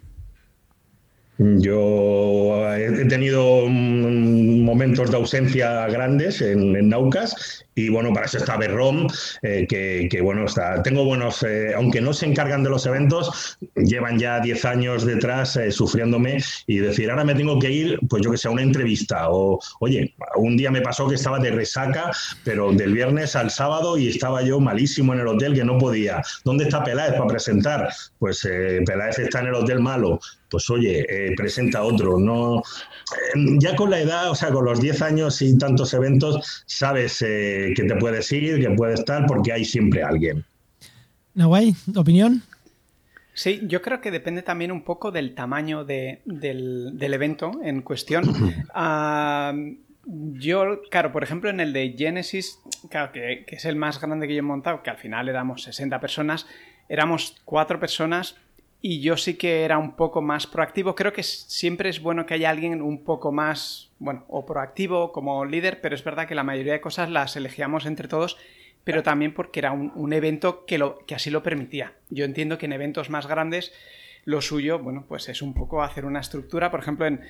Yo 1.38 2.74
he 2.74 3.04
tenido 3.06 3.66
momentos 3.66 5.10
de 5.10 5.16
ausencia 5.16 5.86
grandes 5.88 6.40
en, 6.40 6.76
en 6.76 6.88
Naucas 6.88 7.64
y 7.74 7.88
bueno, 7.88 8.12
para 8.12 8.26
eso 8.26 8.38
está 8.38 8.56
Berrom, 8.56 9.08
eh, 9.42 9.66
que, 9.68 10.20
bueno, 10.22 10.44
está, 10.44 10.82
tengo 10.82 11.04
buenos, 11.04 11.42
eh, 11.42 11.72
aunque 11.74 12.00
no 12.00 12.12
se 12.12 12.26
encargan 12.26 12.62
de 12.62 12.70
los 12.70 12.86
eventos, 12.86 13.58
llevan 13.74 14.18
ya 14.18 14.38
10 14.40 14.64
años 14.64 15.04
detrás 15.04 15.56
eh, 15.56 15.72
sufriéndome 15.72 16.38
y 16.66 16.78
decir, 16.78 17.10
ahora 17.10 17.24
me 17.24 17.34
tengo 17.34 17.58
que 17.58 17.70
ir, 17.70 17.98
pues 18.08 18.22
yo 18.22 18.30
que 18.30 18.38
sé, 18.38 18.48
a 18.48 18.52
una 18.52 18.62
entrevista. 18.62 19.28
O, 19.30 19.58
oye, 19.80 20.14
un 20.36 20.56
día 20.56 20.70
me 20.70 20.82
pasó 20.82 21.08
que 21.08 21.16
estaba 21.16 21.40
de 21.40 21.50
resaca, 21.50 22.12
pero 22.44 22.72
del 22.72 22.92
viernes 22.92 23.34
al 23.34 23.50
sábado 23.50 23.98
y 23.98 24.08
estaba 24.08 24.42
yo 24.42 24.60
malísimo 24.60 25.12
en 25.12 25.20
el 25.20 25.26
hotel 25.26 25.54
que 25.54 25.64
no 25.64 25.76
podía. 25.78 26.22
¿Dónde 26.44 26.64
está 26.64 26.84
Peláez 26.84 27.14
para 27.14 27.26
presentar? 27.26 27.88
Pues 28.18 28.48
Peláez 28.86 29.18
está 29.18 29.40
en 29.40 29.48
el 29.48 29.54
hotel 29.54 29.80
malo. 29.80 30.20
Pues 30.54 30.70
oye, 30.70 31.34
presenta 31.36 31.82
otro. 31.82 32.16
No, 32.16 32.62
ya 33.58 33.74
con 33.74 33.90
la 33.90 33.98
edad, 33.98 34.30
o 34.30 34.36
sea, 34.36 34.52
con 34.52 34.64
los 34.64 34.80
10 34.80 35.02
años 35.02 35.42
y 35.42 35.58
tantos 35.58 35.92
eventos, 35.94 36.62
sabes 36.64 37.18
que 37.18 37.74
te 37.74 37.96
puedes 37.96 38.30
ir, 38.30 38.60
que 38.60 38.70
puedes 38.70 39.00
estar, 39.00 39.26
porque 39.26 39.52
hay 39.52 39.64
siempre 39.64 40.04
alguien. 40.04 40.44
Nahuay, 41.34 41.74
¿opinión? 41.96 42.44
Sí, 43.32 43.62
yo 43.64 43.82
creo 43.82 44.00
que 44.00 44.12
depende 44.12 44.42
también 44.42 44.70
un 44.70 44.84
poco 44.84 45.10
del 45.10 45.34
tamaño 45.34 45.84
del, 45.84 46.96
evento 47.00 47.50
en 47.64 47.82
cuestión. 47.82 48.22
yo, 50.04 50.82
claro, 50.88 51.10
por 51.10 51.24
ejemplo, 51.24 51.50
en 51.50 51.58
el 51.58 51.72
de 51.72 51.96
Genesis, 51.98 52.60
claro, 52.88 53.10
que, 53.10 53.44
que, 53.44 53.56
es 53.56 53.64
el 53.64 53.74
más 53.74 54.00
grande 54.00 54.28
que 54.28 54.34
yo 54.34 54.38
he 54.38 54.42
montado, 54.42 54.84
que 54.84 54.90
al 54.90 54.98
final 54.98 55.28
éramos 55.28 55.64
60 55.64 55.98
personas, 55.98 56.46
éramos 56.88 57.42
cuatro 57.44 57.80
personas 57.80 58.36
y 58.86 59.00
yo 59.00 59.16
sí 59.16 59.38
que 59.38 59.64
era 59.64 59.78
un 59.78 59.96
poco 59.96 60.20
más 60.20 60.46
proactivo. 60.46 60.94
Creo 60.94 61.14
que 61.14 61.22
siempre 61.22 61.88
es 61.88 62.02
bueno 62.02 62.26
que 62.26 62.34
haya 62.34 62.50
alguien 62.50 62.82
un 62.82 63.02
poco 63.02 63.32
más, 63.32 63.90
bueno, 63.98 64.26
o 64.28 64.44
proactivo 64.44 65.10
como 65.10 65.46
líder, 65.46 65.80
pero 65.80 65.94
es 65.94 66.04
verdad 66.04 66.28
que 66.28 66.34
la 66.34 66.42
mayoría 66.42 66.74
de 66.74 66.82
cosas 66.82 67.08
las 67.08 67.34
elegíamos 67.34 67.86
entre 67.86 68.08
todos, 68.08 68.36
pero 68.84 69.02
también 69.02 69.32
porque 69.32 69.60
era 69.60 69.72
un, 69.72 70.12
evento 70.12 70.66
que, 70.66 70.76
lo, 70.76 70.98
que 71.06 71.14
así 71.14 71.30
lo 71.30 71.42
permitía. 71.42 71.94
Yo 72.10 72.26
entiendo 72.26 72.58
que 72.58 72.66
en 72.66 72.74
eventos 72.74 73.08
más 73.08 73.26
grandes 73.26 73.72
lo 74.24 74.40
suyo, 74.40 74.78
bueno, 74.78 75.04
pues 75.08 75.28
es 75.28 75.42
un 75.42 75.54
poco 75.54 75.82
hacer 75.82 76.04
una 76.04 76.20
estructura, 76.20 76.70
por 76.70 76.80
ejemplo, 76.80 77.06
en, 77.06 77.20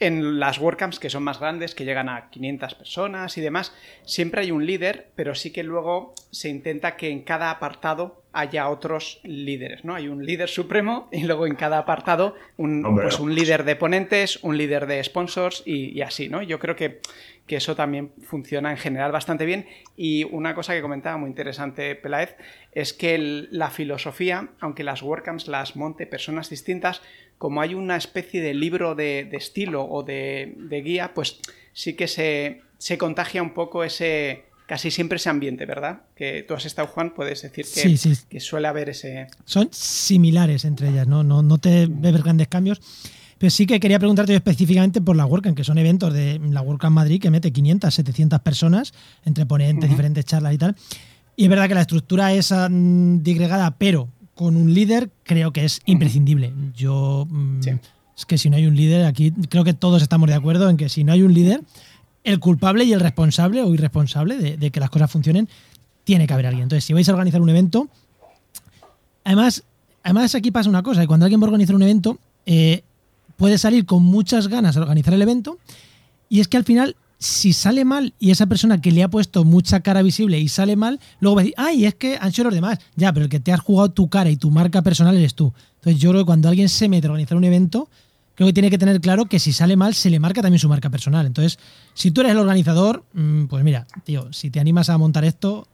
en 0.00 0.38
las 0.38 0.58
WordCamps 0.58 0.98
que 0.98 1.10
son 1.10 1.24
más 1.24 1.40
grandes, 1.40 1.74
que 1.74 1.84
llegan 1.84 2.08
a 2.08 2.30
500 2.30 2.74
personas 2.74 3.36
y 3.36 3.40
demás, 3.40 3.74
siempre 4.04 4.42
hay 4.42 4.50
un 4.50 4.64
líder, 4.64 5.10
pero 5.14 5.34
sí 5.34 5.52
que 5.52 5.62
luego 5.62 6.14
se 6.30 6.48
intenta 6.48 6.96
que 6.96 7.10
en 7.10 7.22
cada 7.22 7.50
apartado 7.50 8.22
haya 8.32 8.68
otros 8.68 9.20
líderes, 9.24 9.84
¿no? 9.84 9.94
Hay 9.94 10.06
un 10.06 10.24
líder 10.24 10.48
supremo 10.48 11.08
y 11.10 11.24
luego 11.24 11.46
en 11.46 11.56
cada 11.56 11.78
apartado 11.78 12.36
un, 12.56 12.82
pues 12.94 13.18
un 13.18 13.34
líder 13.34 13.64
de 13.64 13.74
ponentes, 13.74 14.38
un 14.42 14.56
líder 14.56 14.86
de 14.86 15.02
sponsors 15.02 15.62
y, 15.66 16.00
así, 16.02 16.28
¿no? 16.28 16.42
Yo 16.42 16.58
creo 16.58 16.76
que, 16.76 17.00
que, 17.48 17.56
eso 17.56 17.74
también 17.74 18.12
funciona 18.22 18.70
en 18.70 18.76
general 18.76 19.10
bastante 19.10 19.44
bien 19.44 19.66
y 19.96 20.24
una 20.24 20.54
cosa 20.54 20.74
que 20.74 20.82
comentaba 20.82 21.16
muy 21.16 21.28
interesante 21.28 21.96
Peláez 21.96 22.36
es 22.72 22.92
que 22.92 23.18
la 23.50 23.70
filosofía, 23.70 24.50
aunque 24.60 24.84
las 24.84 25.02
WordCamps 25.02 25.48
las 25.48 25.74
monte 25.74 26.06
personas 26.06 26.50
distintas, 26.50 27.02
como 27.38 27.60
hay 27.60 27.74
una 27.74 27.96
especie 27.96 28.40
de 28.40 28.54
libro 28.54 28.94
de, 28.94 29.28
estilo 29.32 29.84
o 29.84 30.02
de, 30.02 30.54
guía, 30.84 31.14
pues 31.14 31.40
sí 31.72 31.94
que 31.94 32.06
se, 32.06 32.60
contagia 32.98 33.42
un 33.42 33.54
poco 33.54 33.84
ese, 33.84 34.44
casi 34.66 34.90
siempre 34.90 35.16
ese 35.16 35.30
ambiente, 35.30 35.64
¿verdad? 35.64 36.02
Que 36.14 36.42
tú 36.42 36.54
has 36.54 36.66
estado, 36.66 36.88
Juan, 36.88 37.14
puedes 37.14 37.42
decir 37.42 37.64
que, 37.72 37.96
que 38.28 38.40
suele 38.40 38.68
haber 38.68 38.90
ese... 38.90 39.28
Son 39.44 39.68
similares 39.72 40.64
entre 40.64 40.88
ellas, 40.88 41.06
¿no? 41.06 41.22
No, 41.22 41.42
no 41.42 41.58
te 41.58 41.86
ves 41.88 42.22
grandes 42.22 42.48
cambios. 42.48 42.80
Pero 43.38 43.50
sí 43.50 43.66
que 43.66 43.78
quería 43.80 43.98
preguntarte 43.98 44.34
específicamente 44.34 45.00
por 45.00 45.16
la 45.16 45.24
WordCamp, 45.24 45.56
que 45.56 45.64
son 45.64 45.78
eventos 45.78 46.12
de 46.12 46.40
la 46.50 46.60
WordCamp 46.60 46.94
Madrid 46.94 47.20
que 47.20 47.30
mete 47.30 47.52
500, 47.52 47.94
700 47.94 48.40
personas 48.40 48.92
entre 49.24 49.46
ponentes, 49.46 49.88
diferentes 49.88 50.24
charlas 50.24 50.54
y 50.54 50.58
tal. 50.58 50.76
Y 51.36 51.44
es 51.44 51.50
verdad 51.50 51.68
que 51.68 51.74
la 51.74 51.82
estructura 51.82 52.32
es 52.32 52.52
mm, 52.52 53.22
digregada, 53.22 53.70
pero 53.78 54.08
con 54.34 54.56
un 54.56 54.74
líder 54.74 55.10
creo 55.22 55.52
que 55.52 55.64
es 55.64 55.80
imprescindible. 55.86 56.52
Yo 56.74 57.26
mm, 57.30 57.60
es 58.16 58.26
que 58.26 58.38
si 58.38 58.50
no 58.50 58.56
hay 58.56 58.66
un 58.66 58.74
líder, 58.74 59.04
aquí 59.04 59.30
creo 59.48 59.62
que 59.62 59.74
todos 59.74 60.02
estamos 60.02 60.28
de 60.28 60.34
acuerdo 60.34 60.68
en 60.68 60.76
que 60.76 60.88
si 60.88 61.04
no 61.04 61.12
hay 61.12 61.22
un 61.22 61.32
líder, 61.32 61.62
el 62.24 62.40
culpable 62.40 62.84
y 62.84 62.92
el 62.92 62.98
responsable 62.98 63.62
o 63.62 63.72
irresponsable 63.72 64.56
de, 64.56 64.70
que 64.70 64.80
las 64.80 64.90
cosas 64.90 65.10
funcionen, 65.10 65.48
tiene 66.02 66.26
que 66.26 66.34
haber 66.34 66.46
alguien. 66.46 66.64
Entonces, 66.64 66.84
si 66.84 66.92
vais 66.92 67.08
a 67.08 67.12
organizar 67.12 67.40
un 67.40 67.48
evento, 67.48 67.88
además, 69.22 69.62
además 70.02 70.34
aquí 70.34 70.50
pasa 70.50 70.68
una 70.68 70.82
cosa, 70.82 71.04
y 71.04 71.06
cuando 71.06 71.26
alguien 71.26 71.40
va 71.40 71.44
a 71.44 71.48
organizar 71.48 71.76
un 71.76 71.82
evento, 71.82 72.18
eh, 72.44 72.82
puede 73.38 73.56
salir 73.56 73.86
con 73.86 74.02
muchas 74.02 74.48
ganas 74.48 74.76
a 74.76 74.80
organizar 74.80 75.14
el 75.14 75.22
evento, 75.22 75.58
y 76.28 76.40
es 76.40 76.48
que 76.48 76.58
al 76.58 76.64
final 76.64 76.94
si 77.18 77.52
sale 77.52 77.84
mal 77.84 78.14
y 78.18 78.30
esa 78.30 78.46
persona 78.46 78.80
que 78.80 78.92
le 78.92 79.02
ha 79.02 79.08
puesto 79.08 79.44
mucha 79.44 79.80
cara 79.80 80.02
visible 80.02 80.38
y 80.38 80.48
sale 80.48 80.76
mal, 80.76 81.00
luego 81.20 81.36
va 81.36 81.42
a 81.42 81.44
decir, 81.44 81.54
ay, 81.56 81.84
es 81.84 81.94
que 81.94 82.16
han 82.20 82.32
sido 82.32 82.44
los 82.44 82.54
demás. 82.54 82.78
Ya, 82.94 83.12
pero 83.12 83.24
el 83.24 83.30
que 83.30 83.40
te 83.40 83.52
has 83.52 83.60
jugado 83.60 83.90
tu 83.90 84.08
cara 84.08 84.30
y 84.30 84.36
tu 84.36 84.50
marca 84.50 84.82
personal 84.82 85.16
eres 85.16 85.34
tú. 85.34 85.52
Entonces 85.76 86.00
yo 86.00 86.10
creo 86.10 86.22
que 86.22 86.26
cuando 86.26 86.48
alguien 86.48 86.68
se 86.68 86.88
mete 86.88 87.06
a 87.06 87.10
organizar 87.10 87.36
un 87.36 87.44
evento, 87.44 87.88
creo 88.36 88.46
que 88.46 88.52
tiene 88.52 88.70
que 88.70 88.78
tener 88.78 89.00
claro 89.00 89.26
que 89.26 89.40
si 89.40 89.52
sale 89.52 89.76
mal, 89.76 89.94
se 89.94 90.10
le 90.10 90.20
marca 90.20 90.42
también 90.42 90.60
su 90.60 90.68
marca 90.68 90.90
personal. 90.90 91.26
Entonces, 91.26 91.58
si 91.94 92.12
tú 92.12 92.20
eres 92.20 92.32
el 92.32 92.38
organizador, 92.38 93.04
mm, 93.12 93.46
pues 93.46 93.64
mira, 93.64 93.86
tío, 94.04 94.32
si 94.32 94.50
te 94.50 94.60
animas 94.60 94.88
a 94.88 94.96
montar 94.96 95.24
esto, 95.24 95.66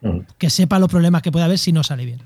mm. 0.00 0.20
que 0.38 0.48
sepa 0.48 0.78
los 0.78 0.88
problemas 0.88 1.20
que 1.20 1.30
puede 1.30 1.44
haber 1.44 1.58
si 1.58 1.72
no 1.72 1.84
sale 1.84 2.06
bien. 2.06 2.22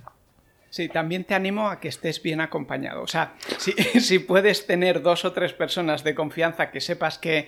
Sí, 0.75 0.89
también 0.89 1.23
te 1.23 1.35
animo 1.35 1.69
a 1.69 1.79
que 1.79 1.87
estés 1.87 2.21
bien 2.21 2.41
acompañado. 2.41 3.01
O 3.03 3.07
sea, 3.07 3.37
si, 3.59 3.71
si 4.01 4.19
puedes 4.19 4.67
tener 4.67 5.03
dos 5.03 5.25
o 5.25 5.33
tres 5.33 5.53
personas 5.53 6.03
de 6.03 6.17
confianza 6.17 6.73
que 6.73 6.81
sepas 6.81 7.17
que 7.17 7.47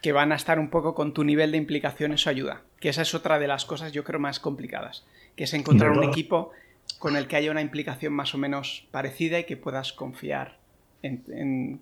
que 0.00 0.12
van 0.12 0.30
a 0.30 0.36
estar 0.36 0.60
un 0.60 0.70
poco 0.70 0.94
con 0.94 1.12
tu 1.12 1.24
nivel 1.24 1.50
de 1.50 1.58
implicación, 1.58 2.12
eso 2.12 2.30
ayuda. 2.30 2.62
Que 2.78 2.88
esa 2.88 3.02
es 3.02 3.14
otra 3.16 3.40
de 3.40 3.48
las 3.48 3.64
cosas, 3.64 3.90
yo 3.90 4.04
creo, 4.04 4.20
más 4.20 4.38
complicadas. 4.38 5.04
Que 5.34 5.42
es 5.42 5.54
encontrar 5.54 5.90
un 5.90 6.04
equipo 6.04 6.52
con 7.00 7.16
el 7.16 7.26
que 7.26 7.34
haya 7.34 7.50
una 7.50 7.62
implicación 7.62 8.12
más 8.12 8.32
o 8.32 8.38
menos 8.38 8.86
parecida 8.92 9.40
y 9.40 9.44
que 9.44 9.56
puedas 9.56 9.92
confiar 9.92 10.58
en. 11.02 11.80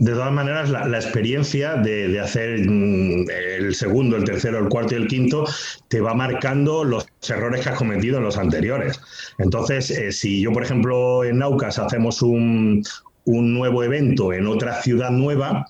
De 0.00 0.12
todas 0.12 0.32
maneras, 0.32 0.70
la, 0.70 0.96
experiencia 0.96 1.74
de, 1.74 2.18
hacer 2.18 2.66
mm, 2.66 3.26
el 3.58 3.74
segundo, 3.74 4.16
el 4.16 4.24
tercero, 4.24 4.58
el 4.58 4.70
cuarto 4.70 4.94
y 4.94 4.96
el 4.96 5.06
quinto 5.06 5.44
te 5.88 6.00
va 6.00 6.14
marcando 6.14 6.84
los 6.84 7.06
errores 7.28 7.60
que 7.60 7.68
has 7.68 7.76
cometido 7.76 8.16
en 8.16 8.24
los 8.24 8.38
anteriores. 8.38 8.98
Entonces, 9.36 9.90
eh, 9.90 10.10
si 10.10 10.40
yo, 10.40 10.52
por 10.52 10.62
ejemplo, 10.62 11.22
en 11.22 11.40
Naucas 11.40 11.78
hacemos 11.78 12.22
un, 12.22 12.82
un 13.26 13.52
nuevo 13.52 13.84
evento 13.84 14.32
en 14.32 14.46
otra 14.46 14.80
ciudad 14.80 15.10
nueva, 15.10 15.66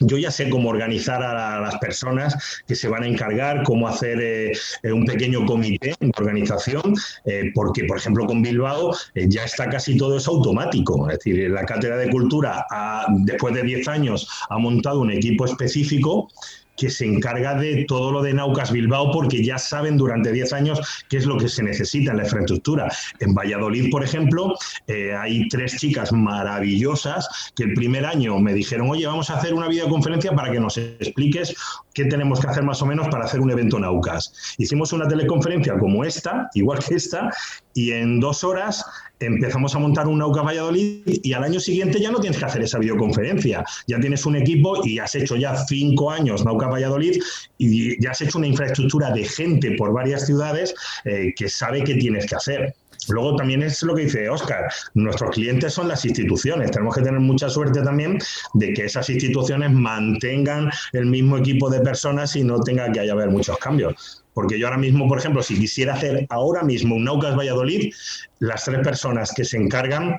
yo 0.00 0.18
ya 0.18 0.30
sé 0.30 0.48
cómo 0.50 0.70
organizar 0.70 1.22
a, 1.22 1.60
las 1.60 1.76
personas 1.78 2.62
que 2.66 2.74
se 2.74 2.88
van 2.88 3.04
a 3.04 3.06
encargar, 3.06 3.62
cómo 3.62 3.88
hacer 3.88 4.20
eh, 4.20 4.52
eh, 4.82 4.92
un 4.92 5.04
pequeño 5.04 5.46
comité 5.46 5.94
de 5.98 6.10
organización, 6.16 6.94
eh, 7.24 7.50
porque, 7.54 7.84
por 7.84 7.98
ejemplo, 7.98 8.26
con 8.26 8.42
Bilbao 8.42 8.94
ya 9.14 9.44
está 9.44 9.68
casi 9.68 9.96
todo 9.96 10.16
eso 10.16 10.32
automático. 10.32 11.08
Es 11.08 11.18
decir, 11.18 11.50
la 11.50 11.64
Cátedra 11.64 11.96
de 11.96 12.10
Cultura, 12.10 12.66
después 13.08 13.54
de 13.54 13.62
10 13.62 13.88
años, 13.88 14.28
ha 14.48 14.58
montado 14.58 15.00
un 15.00 15.10
equipo 15.10 15.44
específico 15.44 16.28
que 16.76 16.90
se 16.90 17.06
encarga 17.06 17.54
de 17.54 17.84
todo 17.86 18.12
lo 18.12 18.22
de 18.22 18.34
Naucas 18.34 18.72
Bilbao 18.72 19.12
porque 19.12 19.44
ya 19.44 19.58
saben 19.58 19.96
durante 19.96 20.32
10 20.32 20.52
años 20.52 21.04
qué 21.08 21.18
es 21.18 21.26
lo 21.26 21.36
que 21.36 21.48
se 21.48 21.62
necesita 21.62 22.10
en 22.10 22.18
la 22.18 22.24
infraestructura. 22.24 22.88
En 23.20 23.34
Valladolid, 23.34 23.90
por 23.90 24.02
ejemplo, 24.02 24.54
eh, 24.86 25.14
hay 25.14 25.48
tres 25.48 25.76
chicas 25.76 26.12
maravillosas 26.12 27.52
que 27.54 27.64
el 27.64 27.74
primer 27.74 28.04
año 28.04 28.38
me 28.38 28.54
dijeron, 28.54 28.90
oye, 28.90 29.06
vamos 29.06 29.30
a 29.30 29.38
hacer 29.38 29.54
una 29.54 29.68
videoconferencia 29.68 30.32
para 30.32 30.50
que 30.50 30.60
nos 30.60 30.76
expliques 30.76 31.54
qué 31.94 32.04
tenemos 32.06 32.40
que 32.40 32.48
hacer 32.48 32.64
más 32.64 32.82
o 32.82 32.86
menos 32.86 33.08
para 33.08 33.24
hacer 33.24 33.40
un 33.40 33.50
evento 33.50 33.78
Naucas. 33.78 34.32
Hicimos 34.58 34.92
una 34.92 35.08
teleconferencia 35.08 35.78
como 35.78 36.04
esta, 36.04 36.50
igual 36.54 36.80
que 36.84 36.96
esta, 36.96 37.30
y 37.72 37.92
en 37.92 38.20
dos 38.20 38.44
horas 38.44 38.84
empezamos 39.20 39.74
a 39.74 39.78
montar 39.78 40.06
un 40.06 40.18
Nauca 40.18 40.42
Valladolid 40.42 41.02
y 41.06 41.32
al 41.32 41.44
año 41.44 41.60
siguiente 41.60 42.00
ya 42.00 42.10
no 42.10 42.20
tienes 42.20 42.38
que 42.38 42.44
hacer 42.44 42.62
esa 42.62 42.78
videoconferencia. 42.78 43.64
Ya 43.86 44.00
tienes 44.00 44.26
un 44.26 44.36
equipo 44.36 44.84
y 44.84 44.98
has 44.98 45.14
hecho 45.14 45.36
ya 45.36 45.56
cinco 45.66 46.10
años 46.10 46.44
Nauca 46.44 46.66
Valladolid 46.66 47.20
y 47.58 48.02
ya 48.02 48.10
has 48.10 48.20
hecho 48.20 48.38
una 48.38 48.46
infraestructura 48.46 49.10
de 49.12 49.24
gente 49.24 49.72
por 49.72 49.92
varias 49.92 50.26
ciudades 50.26 50.74
eh, 51.04 51.32
que 51.36 51.48
sabe 51.48 51.84
qué 51.84 51.94
tienes 51.94 52.26
que 52.26 52.36
hacer. 52.36 52.74
Luego 53.08 53.36
también 53.36 53.62
es 53.62 53.82
lo 53.82 53.94
que 53.94 54.02
dice 54.04 54.28
Oscar, 54.28 54.70
nuestros 54.94 55.30
clientes 55.30 55.72
son 55.72 55.88
las 55.88 56.04
instituciones, 56.04 56.70
tenemos 56.70 56.94
que 56.94 57.02
tener 57.02 57.20
mucha 57.20 57.48
suerte 57.48 57.82
también 57.82 58.18
de 58.54 58.72
que 58.72 58.84
esas 58.84 59.08
instituciones 59.10 59.70
mantengan 59.72 60.70
el 60.92 61.06
mismo 61.06 61.38
equipo 61.38 61.70
de 61.70 61.80
personas 61.80 62.34
y 62.36 62.44
no 62.44 62.60
tenga 62.60 62.90
que 62.92 63.10
haber 63.10 63.30
muchos 63.30 63.58
cambios. 63.58 64.24
Porque 64.32 64.58
yo 64.58 64.66
ahora 64.66 64.78
mismo, 64.78 65.08
por 65.08 65.18
ejemplo, 65.18 65.42
si 65.42 65.58
quisiera 65.58 65.94
hacer 65.94 66.26
ahora 66.28 66.62
mismo 66.62 66.96
un 66.96 67.04
Naucas 67.04 67.36
Valladolid, 67.36 67.92
las 68.40 68.64
tres 68.64 68.80
personas 68.80 69.32
que 69.32 69.44
se 69.44 69.56
encargan 69.56 70.18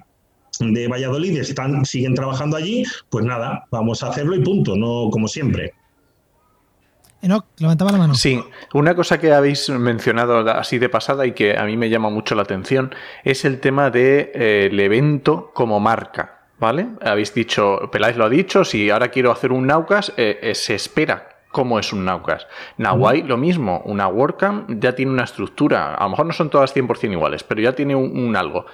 de 0.59 0.87
Valladolid 0.87 1.37
están, 1.37 1.85
siguen 1.85 2.15
trabajando 2.15 2.55
allí, 2.55 2.85
pues 3.09 3.25
nada, 3.25 3.65
vamos 3.71 4.03
a 4.03 4.07
hacerlo 4.07 4.35
y 4.35 4.41
punto, 4.41 4.75
no 4.75 5.09
como 5.11 5.27
siempre. 5.27 5.73
Enoch, 7.21 7.45
levantaba 7.57 7.91
la 7.91 7.97
mano. 7.97 8.13
Sí, 8.13 8.43
una 8.73 8.95
cosa 8.95 9.19
que 9.19 9.33
habéis 9.33 9.69
mencionado 9.69 10.39
así 10.51 10.77
de 10.77 10.89
pasada 10.89 11.25
y 11.25 11.31
que 11.31 11.57
a 11.57 11.63
mí 11.65 11.75
me 11.77 11.89
llama 11.89 12.09
mucho 12.09 12.35
la 12.35 12.43
atención 12.43 12.93
es 13.23 13.45
el 13.45 13.59
tema 13.59 13.89
del 13.89 14.31
de, 14.31 14.67
eh, 14.67 14.85
evento 14.85 15.51
como 15.53 15.79
marca. 15.79 16.31
¿Vale? 16.57 16.87
Habéis 17.01 17.33
dicho, 17.33 17.89
Peláez 17.91 18.15
lo 18.15 18.23
ha 18.23 18.29
dicho, 18.29 18.63
si 18.63 18.89
ahora 18.89 19.09
quiero 19.09 19.29
hacer 19.29 19.51
un 19.51 19.67
Naucas, 19.67 20.13
eh, 20.15 20.39
eh, 20.41 20.55
se 20.55 20.73
espera 20.73 21.35
cómo 21.55 21.79
es 21.79 21.93
un 21.93 22.03
Naucas. 22.03 22.47
Nahuay, 22.77 23.23
lo 23.23 23.37
mismo, 23.37 23.81
una 23.85 24.09
WordCamp 24.09 24.71
ya 24.81 24.93
tiene 24.93 25.13
una 25.13 25.23
estructura, 25.23 25.95
a 25.95 26.03
lo 26.03 26.09
mejor 26.09 26.25
no 26.25 26.33
son 26.33 26.49
todas 26.49 26.75
100% 26.75 27.13
iguales, 27.13 27.45
pero 27.45 27.61
ya 27.61 27.71
tiene 27.71 27.95
un, 27.95 28.35
algo. 28.35 28.65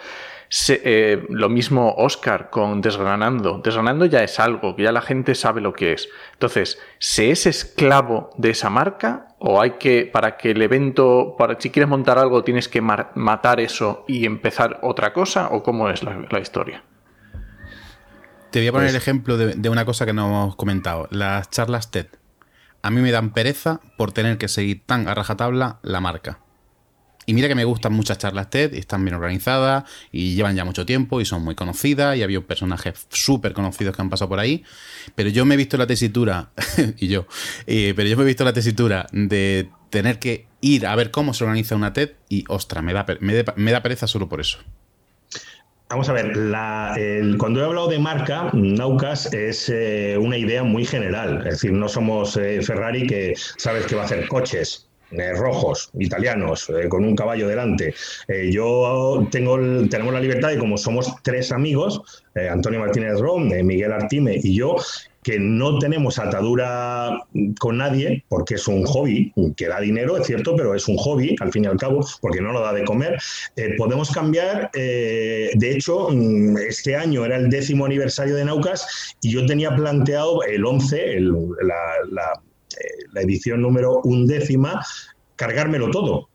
Eh, 0.70 1.26
lo 1.30 1.48
mismo 1.48 1.94
Oscar 1.98 2.50
con 2.50 2.82
Desgranando. 2.82 3.62
Desgranando 3.64 4.06
ya 4.06 4.24
es 4.24 4.40
algo, 4.40 4.76
que 4.76 4.84
ya 4.84 4.92
la 4.92 5.02
gente 5.02 5.34
sabe 5.34 5.62
lo 5.62 5.74
que 5.74 5.94
es. 5.94 6.10
Entonces, 6.34 6.78
¿se 7.00 7.32
es 7.32 7.46
esclavo 7.46 8.32
de 8.38 8.50
esa 8.50 8.70
marca? 8.70 9.28
¿O 9.40 9.62
hay 9.62 9.72
que, 9.72 10.10
para 10.12 10.38
que 10.38 10.52
el 10.52 10.62
evento, 10.62 11.36
para 11.38 11.60
si 11.60 11.70
quieres 11.70 11.90
montar 11.90 12.20
algo, 12.20 12.44
tienes 12.44 12.68
que 12.68 12.82
matar 12.82 13.60
eso 13.60 14.04
y 14.08 14.26
empezar 14.26 14.80
otra 14.84 15.14
cosa? 15.14 15.50
¿O 15.52 15.64
cómo 15.64 15.90
es 15.90 16.04
la, 16.04 16.40
historia? 16.40 16.84
Te 18.52 18.60
voy 18.60 18.68
a 18.68 18.72
poner 18.72 18.88
pues 18.88 18.96
el 18.96 19.02
ejemplo 19.02 19.38
de, 19.38 19.56
de, 19.56 19.70
una 19.70 19.86
cosa 19.86 20.06
que 20.06 20.14
no 20.14 20.28
hemos 20.28 20.56
comentado, 20.58 21.08
las 21.12 21.50
charlas 21.50 21.90
TED 21.90 22.08
a 22.84 22.90
mí 22.90 23.02
me 23.02 23.12
dan 23.12 23.32
pereza 23.32 23.80
por 23.98 24.12
tener 24.12 24.38
que 24.38 24.48
seguir 24.48 24.84
tan 24.86 25.08
a 25.08 25.14
rajatabla 25.14 25.80
la 25.84 26.02
marca. 26.02 26.40
Y 27.26 27.34
mira 27.34 27.48
que 27.48 27.56
me 27.56 27.66
gustan 27.66 27.94
muchas 27.94 28.18
charlas 28.18 28.50
TED, 28.50 28.74
están 28.74 29.06
bien 29.06 29.16
organizadas 29.16 29.84
y 30.12 30.36
llevan 30.36 30.56
ya 30.56 30.66
mucho 30.66 30.86
tiempo 30.86 31.22
y 31.22 31.26
son 31.26 31.44
muy 31.44 31.56
conocidas 31.56 32.18
y 32.18 32.24
había 32.24 32.42
personajes 32.42 33.08
súper 33.10 33.54
conocidos 33.54 33.96
que 33.96 34.02
han 34.02 34.10
pasado 34.10 34.30
por 34.30 34.40
ahí. 34.40 34.64
Pero 35.16 35.30
yo 35.30 35.46
me 35.46 35.54
he 35.54 35.58
visto 35.58 35.78
la 35.78 35.88
tesitura, 35.88 36.52
y 36.98 37.08
yo, 37.08 37.28
eh, 37.68 37.94
pero 37.96 38.10
yo 38.10 38.18
me 38.18 38.24
he 38.24 38.28
visto 38.28 38.44
la 38.44 38.54
tesitura 38.54 39.08
de 39.12 39.70
tener 39.90 40.20
que 40.20 40.48
ir 40.62 40.88
a 40.88 40.96
ver 40.96 41.12
cómo 41.12 41.34
se 41.34 41.44
organiza 41.44 41.76
una 41.76 41.94
TED 41.94 42.12
y 42.30 42.44
ostra, 42.48 42.82
me 42.82 42.94
da, 42.94 43.06
me 43.20 43.72
da 43.72 43.84
pereza 43.84 44.08
solo 44.08 44.28
por 44.28 44.42
eso. 44.42 44.60
Vamos 45.92 46.08
a 46.08 46.14
ver, 46.14 46.32
cuando 47.38 47.60
he 47.60 47.66
hablado 47.66 47.90
de 47.90 48.00
marca, 48.00 48.50
Naucas 48.54 49.34
es 49.34 49.68
eh, 49.68 50.18
una 50.18 50.38
idea 50.38 50.64
muy 50.64 50.86
general. 50.86 51.40
Es 51.40 51.56
decir, 51.56 51.74
no 51.74 51.90
somos 51.90 52.38
eh, 52.38 52.62
Ferrari 52.62 53.06
que 53.06 53.34
sabes 53.58 53.88
que 53.88 53.96
va 53.96 54.04
a 54.04 54.06
hacer 54.06 54.26
coches. 54.30 54.88
Eh, 55.12 55.34
rojos, 55.34 55.92
italianos, 56.00 56.72
con 56.90 57.04
un 57.04 57.16
caballo 57.16 57.48
delante. 57.48 57.94
yo 58.50 59.28
tengo 59.32 59.58
tenemos 59.90 60.14
la 60.14 60.20
libertad 60.20 60.52
y 60.52 60.58
como 60.58 60.78
somos 60.78 61.14
tres 61.22 61.52
amigos, 61.52 62.24
Antonio 62.50 62.80
Martínez 62.80 63.20
Rom, 63.20 63.50
Miguel 63.64 63.92
Artime 63.92 64.40
y 64.42 64.56
yo, 64.56 64.78
que 65.24 65.40
no 65.40 65.78
tenemos 65.80 66.18
atadura 66.20 67.24
con 67.60 67.78
nadie, 67.78 68.24
porque 68.28 68.56
es 68.56 68.68
un 68.68 68.84
hobby 68.86 69.34
que 69.56 69.68
da 69.68 69.80
dinero, 69.80 70.18
es 70.18 70.26
cierto, 70.26 70.56
pero 70.56 70.74
es 70.74 70.88
un 70.88 70.98
hobby, 70.98 71.36
al 71.40 71.52
fin 71.52 71.66
y 71.66 71.68
al 71.68 71.78
cabo, 71.78 72.06
porque 72.22 72.42
no 72.42 72.52
lo 72.52 72.62
da 72.62 72.74
de 72.74 72.84
comer. 72.84 73.20
Eh, 73.56 73.76
podemos 73.78 74.12
cambiar, 74.12 74.72
eh, 74.74 75.52
de 75.54 75.72
hecho, 75.72 76.10
mm, 76.10 76.58
este 76.58 76.96
año 76.96 77.26
era 77.26 77.38
el 77.38 77.50
décimo 77.50 77.86
aniversario 77.86 78.36
de 78.36 78.46
Naucas 78.46 79.16
y 79.22 79.32
yo 79.32 79.46
tenía 79.46 79.76
planteado 79.76 80.44
el 80.44 80.66
11, 80.66 81.18
el, 81.18 81.32
la, 81.62 82.34
eh, 82.34 82.51
la 83.14 83.22
edición 83.22 83.62
número 83.62 84.02
undécima, 84.04 84.86
cargármelo 85.36 85.90
todo. 85.92 86.30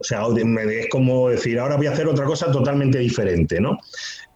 O 0.00 0.04
sea, 0.04 0.22
es 0.70 0.88
como 0.88 1.28
decir, 1.28 1.58
ahora 1.58 1.76
voy 1.76 1.86
a 1.86 1.92
hacer 1.92 2.08
otra 2.08 2.24
cosa 2.24 2.50
totalmente 2.50 2.98
diferente, 2.98 3.60
¿no? 3.60 3.78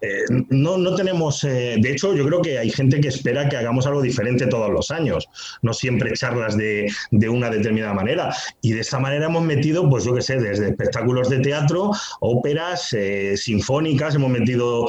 Eh, 0.03 0.25
no, 0.51 0.77
no 0.77 0.95
tenemos, 0.95 1.43
eh, 1.45 1.77
de 1.81 1.91
hecho, 1.91 2.15
yo 2.15 2.27
creo 2.27 2.43
que 2.43 2.59
hay 2.59 2.69
gente 2.69 3.01
que 3.01 3.09
espera 3.09 3.49
que 3.49 3.57
hagamos 3.57 3.87
algo 3.87 4.03
diferente 4.03 4.47
todos 4.47 4.71
los 4.71 4.91
años, 4.91 5.27
no 5.63 5.73
siempre 5.73 6.13
charlas 6.13 6.59
de, 6.59 6.93
una 7.31 7.49
determinada 7.49 7.95
manera. 7.95 8.35
Y 8.61 8.73
de 8.73 8.81
esta 8.81 8.99
manera 8.99 9.25
hemos 9.25 9.43
metido, 9.43 9.89
pues 9.89 10.05
yo 10.05 10.15
qué 10.15 10.21
sé, 10.21 10.39
desde 10.39 10.69
espectáculos 10.69 11.31
de 11.31 11.39
teatro, 11.39 11.93
óperas, 12.21 12.93
eh, 12.93 13.35
sinfónicas, 13.39 14.15
hemos 14.17 14.31
metido 14.31 14.87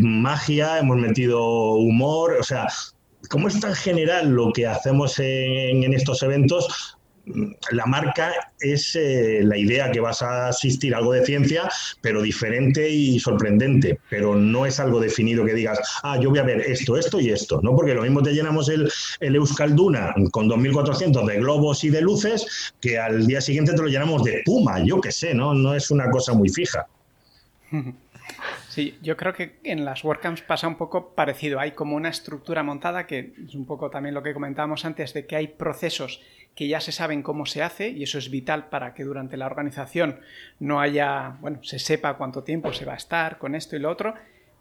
magia, 0.00 0.80
hemos 0.80 0.96
metido 0.96 1.74
humor, 1.74 2.36
o 2.40 2.42
sea, 2.42 2.66
como 3.30 3.46
es 3.46 3.60
tan 3.60 3.74
general 3.74 4.28
lo 4.30 4.52
que 4.52 4.66
hacemos 4.66 5.18
en, 5.18 5.94
estos 5.94 6.22
eventos, 6.24 6.96
la 7.70 7.86
marca 7.86 8.32
es 8.58 8.96
eh, 8.96 9.40
la 9.44 9.56
idea 9.56 9.92
que 9.92 10.00
vas 10.00 10.20
a 10.20 10.48
asistir 10.48 10.94
a 10.94 10.98
algo 10.98 11.12
de 11.12 11.24
ciencia, 11.24 11.70
pero 12.00 12.22
diferente 12.22 12.90
y 12.90 13.20
sorprendente, 13.20 14.00
pero 14.08 14.34
no 14.34 14.66
es 14.66 14.80
algo 14.80 14.98
definido 14.98 15.44
que 15.44 15.54
digas, 15.54 15.78
ah, 16.02 16.18
yo 16.20 16.30
voy 16.30 16.40
a 16.40 16.42
ver 16.42 16.60
esto, 16.62 16.96
esto 16.96 17.20
y 17.20 17.30
esto, 17.30 17.60
¿no? 17.62 17.76
Porque 17.76 17.94
lo 17.94 18.02
mismo 18.02 18.20
te 18.20 18.32
llenamos 18.32 18.68
el, 18.68 18.90
el 19.20 19.36
Euskalduna 19.36 20.12
con 20.32 20.48
2.400 20.48 21.24
de 21.24 21.38
globos 21.38 21.84
y 21.84 21.90
de 21.90 22.00
luces 22.00 22.74
que 22.80 22.98
al 22.98 23.28
día 23.28 23.40
siguiente 23.40 23.74
te 23.74 23.82
lo 23.82 23.86
llenamos 23.86 24.24
de 24.24 24.42
puma, 24.44 24.82
yo 24.84 25.00
qué 25.00 25.12
sé, 25.12 25.34
¿no? 25.34 25.54
No 25.54 25.72
es 25.72 25.92
una 25.92 26.10
cosa 26.10 26.32
muy 26.34 26.48
fija. 26.48 26.88
Sí, 28.70 28.96
yo 29.02 29.16
creo 29.16 29.32
que 29.32 29.58
en 29.64 29.84
las 29.84 30.04
WordCamps 30.04 30.42
pasa 30.42 30.68
un 30.68 30.76
poco 30.76 31.12
parecido. 31.16 31.58
Hay 31.58 31.72
como 31.72 31.96
una 31.96 32.08
estructura 32.08 32.62
montada 32.62 33.04
que 33.04 33.32
es 33.44 33.56
un 33.56 33.66
poco 33.66 33.90
también 33.90 34.14
lo 34.14 34.22
que 34.22 34.32
comentábamos 34.32 34.84
antes 34.84 35.12
de 35.12 35.26
que 35.26 35.34
hay 35.34 35.48
procesos 35.48 36.22
que 36.54 36.68
ya 36.68 36.78
se 36.78 36.92
saben 36.92 37.24
cómo 37.24 37.46
se 37.46 37.64
hace 37.64 37.88
y 37.88 38.04
eso 38.04 38.16
es 38.16 38.30
vital 38.30 38.68
para 38.68 38.94
que 38.94 39.02
durante 39.02 39.36
la 39.36 39.46
organización 39.46 40.20
no 40.60 40.80
haya, 40.80 41.36
bueno, 41.40 41.58
se 41.64 41.80
sepa 41.80 42.16
cuánto 42.16 42.44
tiempo 42.44 42.72
se 42.72 42.84
va 42.84 42.92
a 42.92 42.96
estar 42.96 43.38
con 43.38 43.56
esto 43.56 43.74
y 43.74 43.80
lo 43.80 43.90
otro, 43.90 44.14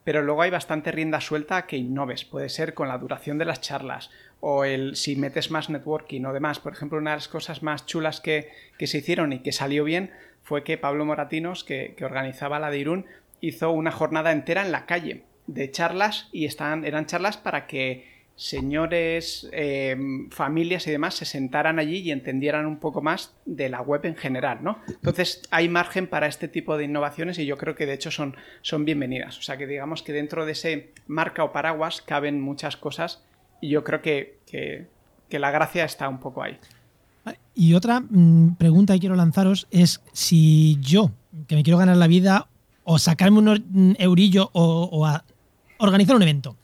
pero 0.04 0.24
luego 0.24 0.42
hay 0.42 0.50
bastante 0.50 0.92
rienda 0.92 1.22
suelta 1.22 1.68
que 1.68 1.78
innoves. 1.78 2.26
Puede 2.26 2.50
ser 2.50 2.74
con 2.74 2.88
la 2.88 2.98
duración 2.98 3.38
de 3.38 3.46
las 3.46 3.62
charlas 3.62 4.10
o 4.40 4.66
el 4.66 4.96
si 4.96 5.18
metes 5.18 5.52
más 5.52 5.70
networking 5.70 6.26
o 6.26 6.34
demás. 6.34 6.60
Por 6.60 6.74
ejemplo, 6.74 6.98
una 6.98 7.12
de 7.12 7.18
las 7.18 7.28
cosas 7.28 7.62
más 7.62 7.86
chulas 7.86 8.22
que, 8.22 8.50
se 8.80 8.98
hicieron 8.98 9.34
y 9.34 9.40
que 9.42 9.52
salió 9.52 9.84
bien 9.84 10.10
fue 10.42 10.64
que 10.64 10.80
Pablo 10.80 11.06
Moratinos, 11.06 11.64
que, 11.64 11.94
que 11.96 12.06
organizaba 12.06 12.58
la 12.58 12.72
de 12.72 12.80
Irún, 12.80 13.06
hizo 13.42 13.72
una 13.72 13.92
jornada 13.92 14.32
entera 14.32 14.66
en 14.66 14.72
la 14.72 14.86
calle 14.86 15.24
de 15.48 15.72
charlas 15.72 16.30
y 16.32 16.46
eran 16.46 17.06
charlas 17.06 17.38
para 17.38 17.68
que 17.68 18.20
señores, 18.40 19.50
em, 19.52 20.30
familias 20.30 20.88
y 20.88 20.92
demás 20.92 21.16
se 21.16 21.26
sentaran 21.26 21.78
allí 21.78 21.98
y 21.98 22.12
entendieran 22.12 22.66
un 22.66 22.78
poco 22.80 23.02
más 23.02 23.34
de 23.46 23.68
la 23.68 23.82
web 23.82 24.06
en 24.06 24.16
general, 24.16 24.60
¿no? 24.62 24.80
Entonces 24.88 25.42
hay 25.52 25.68
margen 25.68 26.08
para 26.08 26.28
este 26.28 26.48
tipo 26.48 26.78
de 26.78 26.86
innovaciones 26.86 27.38
y 27.38 27.46
yo 27.46 27.58
creo 27.58 27.76
que 27.76 27.86
de 27.86 27.96
hecho 27.96 28.12
son, 28.12 28.38
son 28.62 28.86
bienvenidas. 28.86 29.38
O 29.38 29.42
sea 29.42 29.58
que 29.58 29.68
digamos 29.68 30.04
que 30.04 30.14
dentro 30.14 30.46
de 30.46 30.54
ese 30.54 30.94
marca 31.06 31.44
o 31.44 31.52
paraguas 31.52 32.02
caben 32.02 32.40
muchas 32.40 32.78
cosas 32.78 33.22
y 33.60 33.68
yo 33.68 33.84
creo 33.84 34.02
que, 34.02 34.38
que 34.46 35.40
la 35.40 35.52
gracia 35.52 35.84
está 35.84 36.08
un 36.08 36.22
poco 36.22 36.42
ahí. 36.42 36.58
Y 37.56 37.74
otra 37.74 38.00
mm, 38.00 38.56
pregunta 38.56 38.94
que 38.94 39.02
quiero 39.02 39.16
lanzaros 39.16 39.68
es 39.70 40.02
si 40.14 40.78
yo, 40.80 41.12
que 41.48 41.56
me 41.56 41.64
quiero 41.64 41.78
ganar 41.78 41.98
la 41.98 42.08
vida 42.08 42.48
o 42.92 42.98
sacarme 42.98 43.38
unos 43.38 43.62
mm, 43.70 43.92
eurillos 44.00 44.50
o, 44.54 45.06
a 45.06 45.24
organizar 45.78 46.16
un 46.16 46.24
evento. 46.24 46.58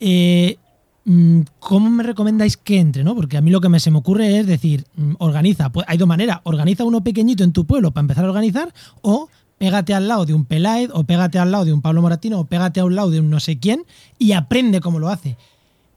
Eh, 0.00 0.58
mm, 1.04 1.40
¿Cómo 1.60 1.88
me 1.88 2.02
recomendáis 2.02 2.56
que 2.56 2.80
entre? 2.80 3.04
¿no? 3.04 3.14
Porque 3.14 3.36
a 3.36 3.40
mí 3.40 3.52
lo 3.52 3.60
que 3.60 3.68
me 3.68 3.78
se 3.78 3.92
me 3.92 3.98
ocurre 3.98 4.40
es 4.40 4.46
decir, 4.48 4.84
mm, 4.96 5.14
organiza, 5.20 5.70
pues 5.70 5.86
hay 5.88 5.98
dos 5.98 6.08
maneras, 6.08 6.40
organiza 6.42 6.82
uno 6.82 7.04
pequeñito 7.04 7.44
en 7.44 7.52
tu 7.52 7.64
pueblo 7.64 7.92
para 7.92 8.02
empezar 8.02 8.24
a 8.24 8.28
organizar 8.28 8.74
o 9.02 9.28
pégate 9.56 9.94
al 9.94 10.08
lado 10.08 10.26
de 10.26 10.34
un 10.34 10.46
Pelaed 10.46 10.90
o 10.92 11.04
pégate 11.04 11.38
al 11.38 11.52
lado 11.52 11.64
de 11.64 11.72
un 11.72 11.80
Pablo 11.80 12.02
Moratino 12.02 12.40
o 12.40 12.44
pégate 12.44 12.80
a 12.80 12.84
un 12.84 12.96
lado 12.96 13.10
de 13.10 13.20
un 13.20 13.30
no 13.30 13.38
sé 13.38 13.60
quién 13.60 13.84
y 14.18 14.32
aprende 14.32 14.80
cómo 14.80 14.98
lo 14.98 15.10
hace. 15.10 15.36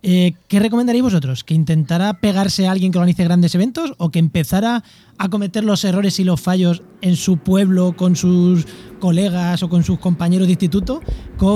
Eh, 0.01 0.33
¿Qué 0.47 0.59
recomendaréis 0.59 1.03
vosotros? 1.03 1.43
¿Que 1.43 1.53
intentara 1.53 2.19
pegarse 2.21 2.67
a 2.67 2.71
alguien 2.71 2.91
que 2.91 2.97
organice 2.97 3.23
grandes 3.25 3.53
eventos 3.55 3.93
o 3.97 4.11
que 4.11 4.19
empezara 4.19 4.83
a 5.17 5.29
cometer 5.29 5.63
los 5.63 5.83
errores 5.83 6.19
y 6.19 6.23
los 6.23 6.39
fallos 6.39 6.83
en 7.01 7.17
su 7.17 7.37
pueblo 7.37 7.95
con 7.97 8.15
sus 8.15 8.65
colegas 8.99 9.61
o 9.61 9.69
con 9.69 9.83
sus 9.83 9.99
compañeros 9.99 10.47
de 10.47 10.53
instituto? 10.53 11.01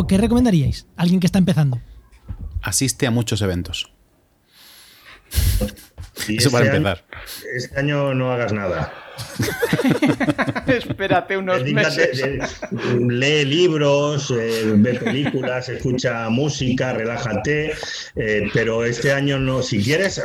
¿Qué 0.08 0.17
recomendaríais? 0.17 0.88
Alguien 0.97 1.19
que 1.21 1.27
está 1.27 1.39
empezando. 1.39 1.79
Asiste 2.62 3.08
a 3.08 3.12
muchos 3.12 3.41
eventos. 3.41 3.91
Eso 6.28 6.52
para 6.52 6.65
empezar. 6.65 7.04
este 7.56 7.80
año 7.80 8.13
no 8.13 8.32
hagas 8.32 8.54
nada. 8.54 8.93
Espérate 10.67 11.38
unos 11.38 11.63
meses. 11.63 12.21
lee 12.99 13.45
libros, 13.45 14.32
eh, 14.32 14.73
ve 14.76 14.95
películas, 14.95 15.69
escucha 15.69 16.30
música, 16.30 16.93
relájate, 16.93 17.73
eh, 18.15 18.49
pero 18.54 18.84
este 18.86 19.12
año 19.12 19.39
no, 19.39 19.62
si 19.62 19.84
quieres, 19.84 20.17
eh, 20.17 20.23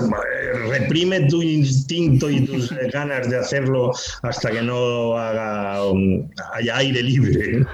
reprime 0.68 1.20
tu 1.28 1.42
instinto 1.42 2.30
y 2.30 2.40
tus 2.46 2.72
ganas 2.92 3.28
de 3.28 3.38
hacerlo 3.38 3.92
hasta 4.22 4.50
que 4.50 4.62
no 4.62 5.18
haga, 5.18 5.84
um, 5.84 6.28
haya 6.54 6.76
aire 6.78 7.02
libre. 7.02 7.66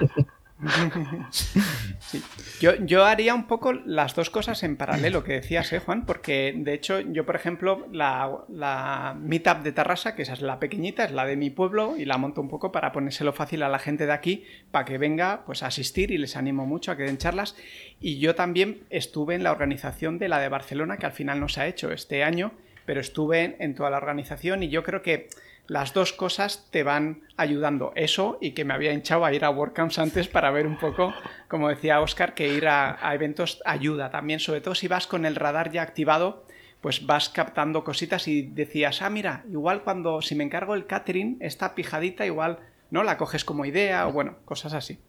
Yo, 2.59 3.05
haría 3.05 3.33
un 3.35 3.47
poco 3.47 3.73
las 3.73 4.15
dos 4.15 4.29
cosas 4.29 4.63
en 4.63 4.77
paralelo 4.77 5.23
que 5.23 5.33
decías, 5.33 5.71
¿eh, 5.73 5.79
Juan? 5.79 6.05
Porque 6.05 6.53
de 6.55 6.73
hecho, 6.73 6.99
yo, 6.99 7.25
por 7.25 7.35
ejemplo, 7.35 7.87
la, 7.91 9.15
Meetup 9.19 9.63
de 9.63 9.71
Tarrasa, 9.71 10.15
que 10.15 10.21
esa 10.23 10.33
es 10.33 10.41
la 10.41 10.59
pequeñita, 10.59 11.05
es 11.05 11.11
la 11.11 11.25
de 11.25 11.35
mi 11.35 11.49
pueblo, 11.49 11.95
y 11.97 12.05
la 12.05 12.17
monto 12.17 12.41
un 12.41 12.49
poco 12.49 12.71
para 12.71 12.91
ponérselo 12.91 13.33
fácil 13.33 13.63
a 13.63 13.69
la 13.69 13.79
gente 13.79 14.05
de 14.05 14.13
aquí, 14.13 14.45
para 14.71 14.85
que 14.85 14.97
venga 14.97 15.43
pues, 15.45 15.63
a 15.63 15.67
asistir 15.67 16.11
y 16.11 16.17
les 16.17 16.35
animo 16.35 16.65
mucho 16.65 16.91
a 16.91 16.97
que 16.97 17.03
den 17.03 17.17
charlas. 17.17 17.55
Y 17.99 18.19
yo 18.19 18.35
también 18.35 18.83
estuve 18.89 19.35
en 19.35 19.43
la 19.43 19.51
organización 19.51 20.17
de 20.17 20.29
la 20.29 20.39
de 20.39 20.49
Barcelona, 20.49 20.97
que 20.97 21.05
al 21.05 21.11
final 21.11 21.39
no 21.39 21.49
se 21.49 21.61
ha 21.61 21.67
hecho 21.67 21.91
este 21.91 22.23
año, 22.23 22.51
pero 22.85 23.01
estuve 23.01 23.55
en 23.59 23.75
toda 23.75 23.89
la 23.89 23.97
organización 23.97 24.63
y 24.63 24.69
yo 24.69 24.83
creo 24.83 25.01
que 25.01 25.27
las 25.67 25.93
dos 25.93 26.13
cosas 26.13 26.67
te 26.71 26.83
van 26.83 27.21
ayudando. 27.37 27.91
Eso 27.95 28.37
y 28.41 28.51
que 28.51 28.65
me 28.65 28.73
había 28.73 28.93
hinchado 28.93 29.25
a 29.25 29.33
ir 29.33 29.45
a 29.45 29.49
WordCamps 29.49 29.99
antes 29.99 30.27
para 30.27 30.51
ver 30.51 30.67
un 30.67 30.77
poco, 30.77 31.13
como 31.47 31.69
decía 31.69 32.01
Oscar, 32.01 32.33
que 32.33 32.47
ir 32.47 32.67
a, 32.67 32.97
eventos 33.13 33.61
ayuda 33.65 34.11
también, 34.11 34.39
sobre 34.39 34.61
todo 34.61 34.75
si 34.75 34.87
vas 34.87 35.07
con 35.07 35.25
el 35.25 35.35
radar 35.35 35.71
ya 35.71 35.81
activado, 35.81 36.45
pues 36.81 37.05
vas 37.05 37.29
captando 37.29 37.83
cositas 37.83 38.27
y 38.27 38.43
decías, 38.43 39.01
ah, 39.01 39.09
mira, 39.09 39.43
igual 39.49 39.83
cuando 39.83 40.21
si 40.21 40.35
me 40.35 40.43
encargo 40.43 40.75
el 40.75 40.85
catering, 40.85 41.37
esta 41.39 41.73
pijadita 41.73 42.25
igual, 42.25 42.59
¿no? 42.91 43.03
La 43.03 43.17
coges 43.17 43.43
como 43.43 43.65
idea 43.65 44.07
o 44.07 44.11
bueno, 44.11 44.37
cosas 44.45 44.73
así. 44.73 44.99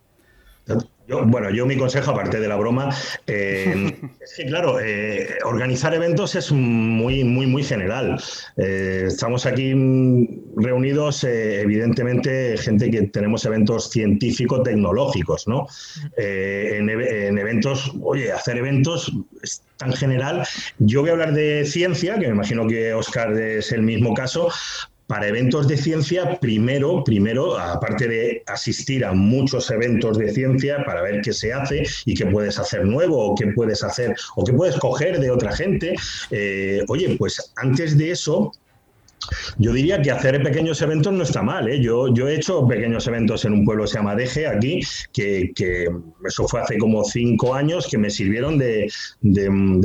Yo, 1.09 1.25
bueno, 1.25 1.51
yo 1.51 1.67
mi 1.67 1.77
consejo, 1.77 2.11
aparte 2.11 2.41
de 2.41 2.49
la 2.49 2.57
broma, 2.57 2.91
eh, 3.29 3.97
es 4.21 4.35
que, 4.37 4.47
claro, 4.47 4.81
eh, 4.81 5.39
organizar 5.45 5.95
eventos 5.95 6.35
es 6.35 6.51
muy, 6.51 7.23
muy, 7.23 7.47
muy 7.47 7.63
general. 7.63 8.21
Eh, 8.57 9.05
estamos 9.07 9.47
aquí 9.47 9.73
reunidos, 10.57 11.23
evidentemente, 11.23 12.57
gente 12.57 12.91
que 12.91 13.03
tenemos 13.03 13.45
eventos 13.45 13.91
científico-tecnológicos, 13.91 15.47
¿no? 15.47 15.69
En, 16.17 16.91
en, 16.91 17.39
eventos, 17.39 17.93
oye, 18.03 18.33
hacer 18.33 18.57
eventos 18.57 19.13
es 19.45 19.63
tan 19.77 19.93
general. 19.93 20.45
Yo 20.81 21.03
voy 21.03 21.11
a 21.11 21.13
hablar 21.13 21.35
de 21.35 21.65
ciencia, 21.67 22.19
que 22.19 22.27
me 22.27 22.35
imagino 22.35 22.67
que 22.67 22.93
Oscar 22.95 23.33
es 23.39 23.71
el 23.71 23.83
mismo 23.83 24.13
caso, 24.13 24.49
para 25.07 25.29
eventos 25.29 25.69
de 25.69 25.77
ciencia, 25.77 26.39
primero, 26.41 27.05
primero, 27.05 27.59
aparte 27.59 28.09
de 28.09 28.43
asistir 28.47 29.05
a 29.05 29.13
muchos 29.13 29.71
eventos 29.71 30.19
de 30.19 30.33
ciencia 30.33 30.85
para 30.85 31.03
ver 31.03 31.21
qué 31.21 31.33
se 31.33 31.53
hace 31.53 31.85
y 32.05 32.15
qué 32.15 32.27
puedes 32.27 32.59
hacer 32.59 32.85
nuevo 32.85 33.19
o 33.19 33.35
qué 33.35 33.49
puedes 33.49 33.85
hacer 33.85 34.17
o 34.35 34.45
qué 34.45 34.53
puedes 34.53 34.77
coger 34.77 35.21
de 35.21 35.31
otra 35.31 35.55
gente, 35.55 35.95
eh, 36.31 36.83
oye, 36.89 37.17
pues 37.19 37.53
antes 37.57 37.97
de 37.97 38.11
eso, 38.11 38.53
yo 39.59 39.73
diría 39.73 40.03
que 40.03 40.11
hacer 40.11 40.43
pequeños 40.43 40.81
eventos 40.83 41.13
no 41.13 41.23
está 41.23 41.43
mal. 41.43 41.69
¿eh? 41.69 41.81
Yo, 41.81 42.13
yo 42.15 42.29
he 42.29 42.37
hecho 42.37 42.67
pequeños 42.67 43.07
eventos 43.07 43.45
en 43.45 43.53
un 43.53 43.65
pueblo 43.65 43.85
que 43.85 43.91
se 43.91 43.99
llama 43.99 44.15
Deje, 44.15 44.47
aquí, 44.47 44.81
que, 45.13 45.53
eso 46.27 46.47
fue 46.49 46.61
hace 46.61 46.79
como 46.79 47.05
cinco 47.05 47.55
años, 47.55 47.87
que 47.89 47.99
me 47.99 48.11
sirvieron 48.11 48.59
de, 48.59 48.91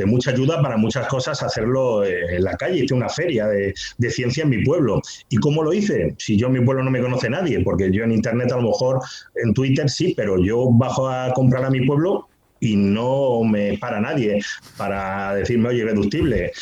mucha 0.06 0.30
ayuda 0.30 0.60
para 0.62 0.76
muchas 0.76 1.06
cosas 1.08 1.42
hacerlo 1.42 2.04
eh, 2.04 2.36
en 2.36 2.44
la 2.44 2.56
calle. 2.56 2.84
Hice 2.84 2.94
una 2.94 3.08
feria 3.08 3.46
de, 3.46 3.74
de, 3.98 4.10
ciencia 4.10 4.44
en 4.44 4.50
mi 4.50 4.64
pueblo. 4.64 5.00
¿Y 5.28 5.36
cómo 5.36 5.62
lo 5.62 5.72
hice? 5.72 6.14
Si 6.18 6.36
yo 6.36 6.48
en 6.48 6.54
mi 6.54 6.64
pueblo 6.64 6.84
no 6.84 6.90
me 6.90 7.00
conoce 7.00 7.30
nadie, 7.30 7.60
porque 7.60 7.90
yo 7.90 8.04
en 8.04 8.12
Internet 8.12 8.52
a 8.52 8.56
lo 8.56 8.62
mejor, 8.62 9.00
en 9.36 9.54
Twitter 9.54 9.88
sí, 9.88 10.14
pero 10.16 10.42
yo 10.42 10.68
bajo 10.70 11.08
a 11.08 11.32
comprar 11.32 11.64
a 11.64 11.70
mi 11.70 11.84
pueblo 11.86 12.28
y 12.62 12.76
no 12.76 13.42
me 13.42 13.76
para 13.76 14.00
nadie 14.00 14.40
para 14.76 15.34
decirme, 15.34 15.70
oye, 15.70 15.84
reductible. 15.84 16.52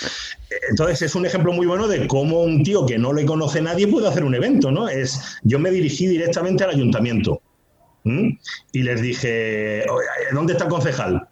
Entonces 0.70 1.02
es 1.02 1.14
un 1.14 1.26
ejemplo 1.26 1.52
muy 1.52 1.66
bueno 1.66 1.86
de 1.88 2.06
cómo 2.06 2.42
un 2.42 2.62
tío 2.62 2.86
que 2.86 2.98
no 2.98 3.12
le 3.12 3.26
conoce 3.26 3.60
nadie 3.60 3.86
puede 3.86 4.08
hacer 4.08 4.24
un 4.24 4.34
evento, 4.34 4.72
¿no? 4.72 4.88
Es, 4.88 5.38
yo 5.42 5.58
me 5.58 5.70
dirigí 5.70 6.06
directamente 6.06 6.64
al 6.64 6.70
ayuntamiento 6.70 7.42
y 8.04 8.82
les 8.82 9.02
dije, 9.02 9.84
¿dónde 10.32 10.54
está 10.54 10.64
el 10.64 10.70
concejal? 10.70 11.28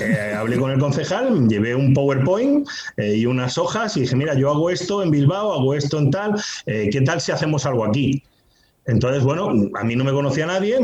Eh, 0.00 0.34
hablé 0.36 0.58
con 0.58 0.70
el 0.70 0.78
concejal, 0.78 1.48
llevé 1.48 1.74
un 1.74 1.94
PowerPoint 1.94 2.68
eh, 2.98 3.14
y 3.14 3.24
unas 3.24 3.56
hojas 3.56 3.96
y 3.96 4.00
dije, 4.00 4.16
mira, 4.16 4.34
yo 4.34 4.50
hago 4.50 4.68
esto 4.68 5.02
en 5.02 5.10
Bilbao, 5.10 5.54
hago 5.54 5.72
esto 5.74 5.98
en 5.98 6.10
tal, 6.10 6.34
eh, 6.66 6.90
¿qué 6.92 7.00
tal 7.00 7.22
si 7.22 7.32
hacemos 7.32 7.64
algo 7.64 7.86
aquí? 7.86 8.22
Entonces, 8.86 9.24
bueno, 9.24 9.70
a 9.74 9.84
mí 9.84 9.96
no 9.96 10.04
me 10.04 10.12
conocía 10.12 10.44
nadie, 10.44 10.78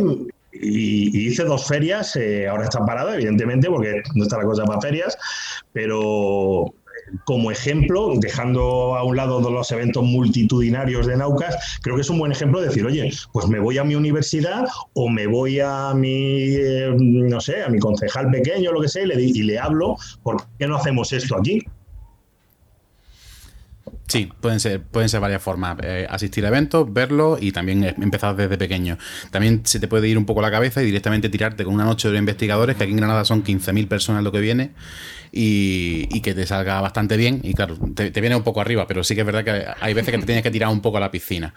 y, 0.52 1.28
hice 1.28 1.44
dos 1.44 1.66
ferias, 1.66 2.16
eh, 2.16 2.48
ahora 2.48 2.64
está 2.64 2.84
parado, 2.84 3.14
evidentemente, 3.14 3.68
porque 3.68 4.02
no 4.14 4.24
está 4.24 4.38
la 4.38 4.44
cosa 4.44 4.64
para 4.64 4.80
ferias, 4.80 5.16
pero 5.72 6.74
como 7.24 7.50
ejemplo, 7.50 8.12
dejando 8.18 8.96
a 8.96 9.04
un 9.04 9.16
lado 9.16 9.40
los 9.50 9.70
eventos 9.72 10.04
multitudinarios 10.04 11.06
de 11.06 11.16
Naucas, 11.16 11.78
creo 11.82 11.96
que 11.96 12.02
es 12.02 12.10
un 12.10 12.18
buen 12.18 12.32
ejemplo 12.32 12.60
de 12.60 12.68
decir, 12.68 12.84
oye, 12.84 13.10
pues 13.32 13.48
me 13.48 13.58
voy 13.58 13.78
a 13.78 13.84
mi 13.84 13.94
universidad 13.94 14.66
o 14.94 15.08
me 15.08 15.26
voy 15.26 15.60
a 15.60 15.92
mi, 15.94 16.54
eh, 16.54 16.94
no 16.98 17.40
sé, 17.40 17.62
a 17.62 17.68
mi 17.68 17.78
concejal 17.78 18.30
pequeño, 18.30 18.72
lo 18.72 18.80
que 18.80 18.88
sea, 18.88 19.02
y 19.02 19.06
le, 19.06 19.22
y 19.22 19.42
le 19.42 19.58
hablo, 19.58 19.96
¿por 20.22 20.44
qué 20.58 20.66
no 20.66 20.76
hacemos 20.76 21.12
esto 21.12 21.36
aquí? 21.36 21.60
Sí, 24.10 24.28
pueden 24.40 24.58
ser, 24.58 24.82
pueden 24.82 25.08
ser 25.08 25.20
varias 25.20 25.40
formas. 25.40 25.76
Eh, 25.84 26.04
asistir 26.10 26.44
a 26.44 26.48
eventos, 26.48 26.92
verlo 26.92 27.38
y 27.40 27.52
también 27.52 27.84
empezar 27.84 28.34
desde 28.34 28.58
pequeño. 28.58 28.98
También 29.30 29.60
se 29.64 29.78
te 29.78 29.86
puede 29.86 30.08
ir 30.08 30.18
un 30.18 30.26
poco 30.26 30.42
la 30.42 30.50
cabeza 30.50 30.82
y 30.82 30.86
directamente 30.86 31.28
tirarte 31.28 31.62
con 31.62 31.74
una 31.74 31.84
noche 31.84 32.10
de 32.10 32.18
investigadores, 32.18 32.74
que 32.74 32.82
aquí 32.82 32.90
en 32.90 32.96
Granada 32.96 33.24
son 33.24 33.44
15.000 33.44 33.86
personas 33.86 34.24
lo 34.24 34.32
que 34.32 34.40
viene, 34.40 34.72
y, 35.30 36.20
que 36.22 36.34
te 36.34 36.44
salga 36.44 36.80
bastante 36.80 37.16
bien. 37.16 37.40
Y 37.44 37.54
claro, 37.54 37.78
te, 37.94 38.10
viene 38.20 38.34
un 38.34 38.42
poco 38.42 38.60
arriba, 38.60 38.88
pero 38.88 39.04
sí 39.04 39.14
que 39.14 39.20
es 39.20 39.26
verdad 39.26 39.44
que 39.44 39.64
hay 39.80 39.94
veces 39.94 40.10
que 40.10 40.18
te 40.18 40.26
tienes 40.26 40.42
que 40.42 40.50
tirar 40.50 40.70
un 40.70 40.80
poco 40.80 40.96
a 40.96 41.00
la 41.00 41.12
piscina. 41.12 41.54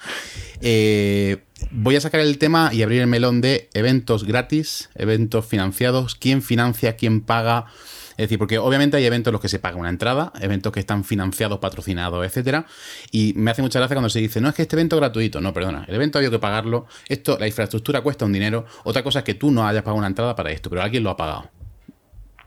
Eh, 0.62 1.38
voy 1.72 1.96
a 1.96 2.02
sacar 2.02 2.20
el 2.20 2.38
tema 2.38 2.70
y 2.72 2.84
abrir 2.84 3.02
el 3.02 3.08
melón 3.08 3.42
de 3.42 3.68
eventos 3.74 4.26
gratis, 4.26 4.92
eventos 4.94 5.48
financiados, 5.48 6.14
quién 6.14 6.44
financia, 6.44 6.96
quién 6.98 7.22
paga. 7.22 7.66
Es 8.14 8.26
decir, 8.26 8.38
porque 8.38 8.58
obviamente 8.58 8.98
hay 8.98 9.06
eventos 9.06 9.32
en 9.32 9.34
los 9.34 9.42
que 9.42 9.50
se 9.50 9.60
paga 9.60 9.78
una 9.78 9.90
entrada, 9.90 10.32
eventos 10.40 10.72
que 10.72 10.80
están 10.80 11.04
financiados, 11.04 11.60
patrocinados, 11.60 12.26
etcétera. 12.26 12.66
Y 13.12 13.34
me 13.36 13.52
hace 13.52 13.62
mucha 13.62 13.80
gracia 13.80 13.96
cuando 13.96 14.10
se 14.10 14.20
dice, 14.20 14.42
no 14.42 14.50
es 14.50 14.56
que 14.56 14.64
este 14.64 14.76
evento 14.76 14.96
es 14.96 15.00
gratuito. 15.00 15.42
No, 15.42 15.54
perdona, 15.54 15.86
el 15.88 15.96
evento 15.96 16.18
había 16.18 16.30
que 16.30 16.40
pagarlo. 16.40 16.86
Esto, 17.08 17.38
la 17.40 17.48
infraestructura 17.48 18.02
cuesta 18.02 18.26
un 18.26 18.34
dinero. 18.34 18.66
Otra 18.84 19.04
cosa 19.04 19.20
es 19.20 19.26
que 19.26 19.34
tú 19.34 19.52
no 19.52 19.66
hayas 19.68 19.84
pagado 19.84 19.98
una 19.98 20.08
entrada 20.08 20.36
para 20.36 20.52
esto, 20.52 20.70
pero 20.70 20.82
alguien 20.82 21.04
lo 21.04 21.10
ha 21.10 21.18
pagado. 21.18 21.50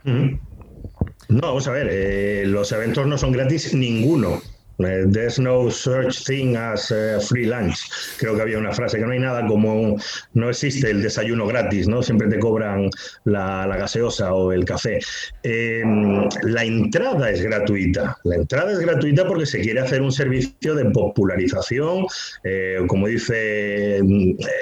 No, 0.05 1.41
vamos 1.41 1.67
a 1.67 1.73
ver, 1.73 1.89
eh, 1.91 2.45
los 2.47 2.71
eventos 2.73 3.07
no 3.07 3.19
son 3.19 3.33
gratis 3.33 3.75
ninguno. 3.75 4.41
Eh, 4.79 5.05
there's 5.09 5.39
no 5.39 5.71
such 5.71 6.25
thing 6.27 6.57
as 6.57 6.91
eh, 6.91 7.19
free 7.21 7.47
lunch. 7.47 7.89
Creo 8.19 8.37
que 8.37 8.43
había 8.43 8.59
una 8.59 8.73
frase 8.73 8.99
que 8.99 9.05
no 9.05 9.13
hay 9.13 9.21
nada 9.21 9.47
como 9.47 9.97
no 10.35 10.51
existe 10.51 10.91
el 10.91 11.03
desayuno 11.03 11.47
gratis, 11.47 11.89
¿no? 11.89 12.03
Siempre 12.03 12.29
te 12.29 12.39
cobran 12.39 12.91
la, 13.25 13.67
gaseosa 13.67 14.35
o 14.35 14.53
el 14.53 14.65
café. 14.65 15.01
Em, 15.43 16.29
la 16.43 16.65
entrada 16.65 17.31
es 17.31 17.43
gratuita. 17.43 18.17
La 18.25 18.37
entrada 18.37 18.73
es 18.73 18.79
gratuita 18.79 19.27
porque 19.27 19.47
se 19.47 19.61
quiere 19.61 19.81
hacer 19.81 20.03
un 20.03 20.13
servicio 20.13 20.75
de 20.75 20.87
popularización, 20.87 22.07
eh, 22.45 22.79
como 22.87 23.07
dice 23.07 24.01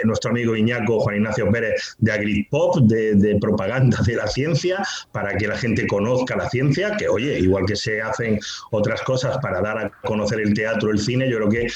nuestro 0.04 0.30
amigo 0.30 0.56
Iñaco 0.56 1.00
Juan 1.00 1.16
Ignacio 1.16 1.50
Pérez, 1.50 1.96
de 1.98 2.12
agritpop, 2.12 2.78
de, 2.82 3.14
de 3.14 3.36
propaganda 3.38 3.98
de 4.06 4.16
la 4.16 4.26
ciencia, 4.26 4.82
para 5.12 5.36
que 5.36 5.48
la 5.48 5.56
gente 5.56 5.86
conozca 5.86 6.36
la 6.36 6.48
ciencia, 6.50 6.96
que 6.96 7.08
oye, 7.08 7.38
igual 7.38 7.64
que 7.66 7.76
se 7.76 8.00
hacen 8.00 8.38
otras 8.70 9.02
cosas 9.02 9.38
para 9.38 9.60
dar 9.60 9.78
a 9.78 10.03
conocer 10.04 10.40
el 10.40 10.54
teatro, 10.54 10.90
el 10.90 10.98
cine, 10.98 11.28
yo 11.28 11.36
creo 11.38 11.48
que 11.48 11.66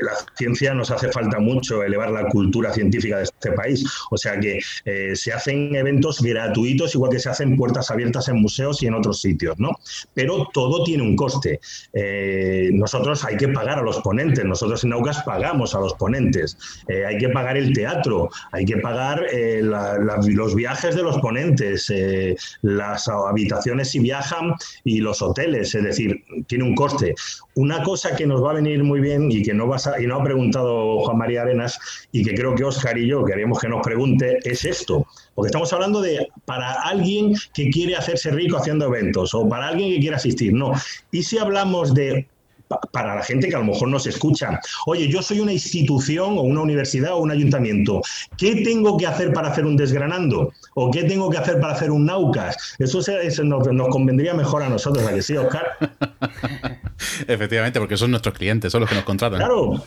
la 0.00 0.12
ciencia 0.36 0.72
nos 0.74 0.90
hace 0.90 1.10
falta 1.10 1.38
mucho 1.38 1.82
elevar 1.82 2.10
la 2.10 2.26
cultura 2.28 2.72
científica 2.72 3.18
de 3.18 3.24
este 3.24 3.52
país. 3.52 3.84
O 4.10 4.16
sea 4.16 4.38
que 4.40 4.60
eh, 4.84 5.14
se 5.14 5.32
hacen 5.32 5.74
eventos 5.74 6.22
gratuitos, 6.22 6.94
igual 6.94 7.10
que 7.10 7.18
se 7.18 7.28
hacen 7.28 7.56
puertas 7.56 7.90
abiertas 7.90 8.28
en 8.28 8.40
museos 8.40 8.82
y 8.82 8.86
en 8.86 8.94
otros 8.94 9.20
sitios, 9.20 9.58
¿no? 9.58 9.70
Pero 10.14 10.48
todo 10.52 10.84
tiene 10.84 11.02
un 11.02 11.16
coste. 11.16 11.60
Eh, 11.92 12.70
nosotros 12.72 13.24
hay 13.24 13.36
que 13.36 13.48
pagar 13.48 13.78
a 13.78 13.82
los 13.82 14.00
ponentes, 14.00 14.44
nosotros 14.44 14.82
en 14.84 14.92
Aucas 14.92 15.22
pagamos 15.24 15.74
a 15.74 15.80
los 15.80 15.94
ponentes, 15.94 16.56
eh, 16.88 17.04
hay 17.04 17.18
que 17.18 17.28
pagar 17.28 17.56
el 17.56 17.72
teatro, 17.72 18.30
hay 18.52 18.64
que 18.64 18.78
pagar 18.78 19.26
los 19.62 20.54
viajes 20.54 20.94
de 20.94 21.02
los 21.02 21.18
ponentes, 21.18 21.92
las 22.62 23.08
habitaciones 23.08 23.90
si 23.90 23.98
viajan 23.98 24.54
y 24.84 24.98
los 24.98 25.22
hoteles, 25.22 25.74
es 25.74 25.82
decir, 25.82 26.24
tiene 26.46 26.64
un 26.64 26.74
coste. 26.74 27.14
Una 27.54 27.82
cosa 27.82 28.16
que 28.16 28.26
nos 28.26 28.42
va 28.42 28.52
a 28.52 28.54
venir 28.54 28.82
muy 28.84 29.00
bien 29.00 29.30
y 29.30 29.42
que 29.42 29.54
no 29.54 29.68
va 29.68 29.76
a 29.76 29.78
y 30.00 30.06
no 30.06 30.16
ha 30.16 30.24
preguntado 30.24 31.00
Juan 31.00 31.18
María 31.18 31.42
Arenas 31.42 31.78
y 32.12 32.24
que 32.24 32.34
creo 32.34 32.54
que 32.54 32.64
Oscar 32.64 32.96
y 32.98 33.08
yo 33.08 33.24
queríamos 33.24 33.58
que 33.58 33.68
nos 33.68 33.82
pregunte 33.82 34.38
es 34.44 34.64
esto. 34.64 35.06
Porque 35.34 35.48
estamos 35.48 35.72
hablando 35.72 36.00
de 36.00 36.28
para 36.44 36.82
alguien 36.82 37.34
que 37.54 37.70
quiere 37.70 37.96
hacerse 37.96 38.30
rico 38.30 38.56
haciendo 38.56 38.86
eventos 38.86 39.34
o 39.34 39.48
para 39.48 39.68
alguien 39.68 39.90
que 39.90 40.00
quiere 40.00 40.16
asistir. 40.16 40.52
No. 40.52 40.72
Y 41.10 41.22
si 41.22 41.38
hablamos 41.38 41.94
de 41.94 42.26
para 42.92 43.14
la 43.14 43.22
gente 43.22 43.48
que 43.48 43.56
a 43.56 43.58
lo 43.58 43.66
mejor 43.66 43.88
no 43.88 43.98
se 43.98 44.10
escucha. 44.10 44.60
Oye, 44.86 45.08
yo 45.08 45.22
soy 45.22 45.40
una 45.40 45.52
institución 45.52 46.38
o 46.38 46.42
una 46.42 46.62
universidad 46.62 47.14
o 47.14 47.18
un 47.18 47.30
ayuntamiento. 47.30 48.00
¿Qué 48.36 48.62
tengo 48.62 48.96
que 48.96 49.06
hacer 49.06 49.32
para 49.32 49.48
hacer 49.48 49.66
un 49.66 49.76
desgranando? 49.76 50.52
¿O 50.74 50.90
qué 50.90 51.04
tengo 51.04 51.30
que 51.30 51.38
hacer 51.38 51.60
para 51.60 51.74
hacer 51.74 51.90
un 51.90 52.06
Naucas? 52.06 52.74
Eso, 52.78 53.00
nos, 53.44 53.66
nos, 53.72 53.88
convendría 53.88 54.34
mejor 54.34 54.62
a 54.62 54.68
nosotros, 54.68 55.06
¿a 55.06 55.12
que 55.12 55.22
sí, 55.22 55.36
Oscar? 55.36 55.76
Efectivamente, 57.26 57.78
porque 57.78 57.96
son 57.96 58.10
nuestros 58.10 58.34
clientes, 58.34 58.70
son 58.72 58.80
los 58.80 58.88
que 58.88 58.96
nos 58.96 59.04
contratan. 59.04 59.38
Claro. 59.38 59.84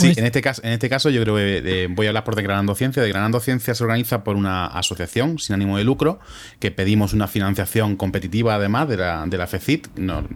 Sí, 0.00 0.08
pues 0.08 0.18
en 0.18 0.26
este 0.26 0.42
caso, 0.42 0.62
en 0.64 0.72
este 0.72 0.88
caso 0.88 1.10
yo 1.10 1.22
creo 1.22 1.36
que 1.36 1.62
eh, 1.64 1.88
voy 1.90 2.06
a 2.06 2.10
hablar 2.10 2.24
por 2.24 2.36
Desgranando 2.36 2.74
Ciencia. 2.74 3.02
Desgranando 3.02 3.40
Ciencia 3.40 3.74
se 3.74 3.84
organiza 3.84 4.24
por 4.24 4.36
una 4.36 4.66
asociación 4.66 5.38
sin 5.38 5.54
ánimo 5.54 5.78
de 5.78 5.84
lucro, 5.84 6.20
que 6.58 6.70
pedimos 6.70 7.12
una 7.12 7.26
financiación 7.26 7.96
competitiva 7.96 8.54
además 8.54 8.88
de 8.88 8.96
la, 8.96 9.24
de 9.26 9.38
la 9.38 9.46
FECIT. 9.46 9.88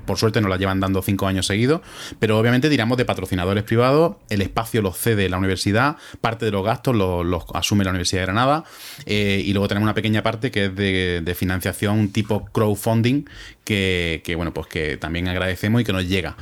por 0.05 0.19
suerte 0.19 0.41
nos 0.41 0.51
la 0.51 0.57
llevan 0.57 0.81
dando 0.81 1.03
cinco 1.03 1.27
años 1.27 1.47
seguidos, 1.47 1.81
pero 2.19 2.39
obviamente 2.39 2.69
tiramos 2.69 2.99
de 2.99 3.05
patrocinadores 3.05 3.65
privados, 3.65 4.17
el 4.31 4.43
espacio 4.43 4.83
lo 4.83 4.93
cede 4.93 5.29
la 5.29 5.39
universidad, 5.39 5.97
parte 6.21 6.45
de 6.45 6.51
los 6.51 6.65
gastos 6.65 6.95
los, 6.95 7.45
asume 7.55 7.85
la 7.85 7.91
Universidad 7.91 8.23
de 8.23 8.27
Granada, 8.27 8.65
eh, 9.07 9.43
y 9.45 9.53
luego 9.53 9.69
tenemos 9.69 9.87
una 9.87 9.95
pequeña 9.95 10.23
parte 10.23 10.51
que 10.51 10.67
es 10.67 10.77
de, 10.77 11.23
de 11.25 11.35
financiación 11.35 12.09
tipo 12.11 12.47
crowdfunding, 12.47 13.25
que, 13.65 14.23
que, 14.25 14.35
bueno, 14.35 14.53
pues 14.53 14.67
que 14.67 14.97
también 14.97 15.29
agradecemos 15.29 15.81
y 15.81 15.85
que 15.85 15.93
nos 15.93 16.07
llega 16.07 16.37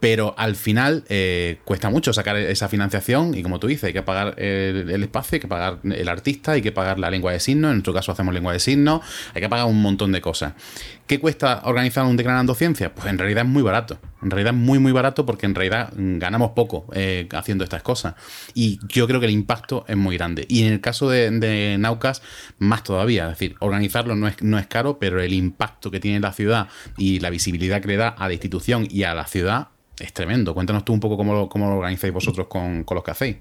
pero 0.00 0.34
al 0.36 0.54
final 0.54 1.04
eh, 1.08 1.58
cuesta 1.64 1.90
mucho 1.90 2.12
sacar 2.12 2.36
esa 2.36 2.68
financiación 2.68 3.34
y 3.34 3.42
como 3.42 3.58
tú 3.58 3.66
dices, 3.66 3.84
hay 3.84 3.92
que 3.92 4.02
pagar 4.02 4.34
el, 4.40 5.02
espacio, 5.02 5.36
hay 5.36 5.40
que 5.40 5.48
pagar 5.48 5.80
el 5.82 6.08
artista, 6.08 6.52
hay 6.52 6.62
que 6.62 6.72
pagar 6.72 6.98
la 6.98 7.10
lengua 7.10 7.32
de 7.32 7.40
signos, 7.40 7.70
en 7.70 7.76
nuestro 7.76 7.92
caso 7.92 8.12
hacemos 8.12 8.32
lengua 8.32 8.52
de 8.52 8.60
signos, 8.60 9.02
hay 9.34 9.40
que 9.40 9.48
pagar 9.48 9.66
un 9.66 9.82
montón 9.82 10.12
de 10.12 10.20
cosas. 10.20 10.52
¿Qué 11.06 11.18
cuesta 11.18 11.62
organizar 11.64 12.04
un 12.04 12.16
Declarando 12.16 12.54
Ciencia? 12.54 12.94
Pues 12.94 13.06
en 13.06 13.18
realidad 13.18 13.44
es 13.44 13.50
muy 13.50 13.62
barato, 13.62 13.98
en 14.22 14.30
realidad 14.30 14.54
es 14.54 14.60
muy 14.60 14.78
muy 14.78 14.92
barato 14.92 15.24
porque 15.24 15.46
en 15.46 15.54
realidad 15.54 15.92
ganamos 15.96 16.50
poco 16.50 16.86
eh, 16.92 17.26
haciendo 17.32 17.64
estas 17.64 17.82
cosas 17.82 18.14
y 18.54 18.78
yo 18.88 19.06
creo 19.06 19.18
que 19.18 19.26
el 19.26 19.32
impacto 19.32 19.84
es 19.88 19.96
muy 19.96 20.16
grande. 20.16 20.46
Y 20.48 20.64
en 20.64 20.74
el 20.74 20.80
caso 20.80 21.08
de, 21.08 21.76
Naucas, 21.78 22.22
más 22.58 22.84
todavía, 22.84 23.24
es 23.24 23.30
decir, 23.30 23.56
organizarlo 23.60 24.14
no 24.14 24.28
es, 24.28 24.42
no 24.42 24.58
es 24.58 24.66
caro, 24.66 24.98
pero 24.98 25.20
el 25.20 25.32
impacto 25.32 25.90
que 25.90 25.98
tiene 25.98 26.20
la 26.20 26.32
ciudad 26.32 26.68
y 26.96 27.20
la 27.20 27.30
visibilidad 27.30 27.80
que 27.80 27.88
le 27.88 27.96
da 27.96 28.08
a 28.08 28.28
la 28.28 28.34
institución 28.34 28.86
y 28.88 29.02
a 29.04 29.14
la 29.14 29.26
ciudad 29.26 29.68
es 30.00 30.12
tremendo. 30.12 30.54
Cuéntanos 30.54 30.84
tú 30.84 30.92
un 30.92 31.00
poco 31.00 31.16
cómo 31.16 31.34
lo, 31.34 31.48
cómo 31.48 31.68
lo 31.68 31.76
organizáis 31.76 32.12
vosotros 32.12 32.46
con, 32.46 32.84
con 32.84 32.94
los 32.94 33.04
que 33.04 33.10
hacéis. 33.10 33.36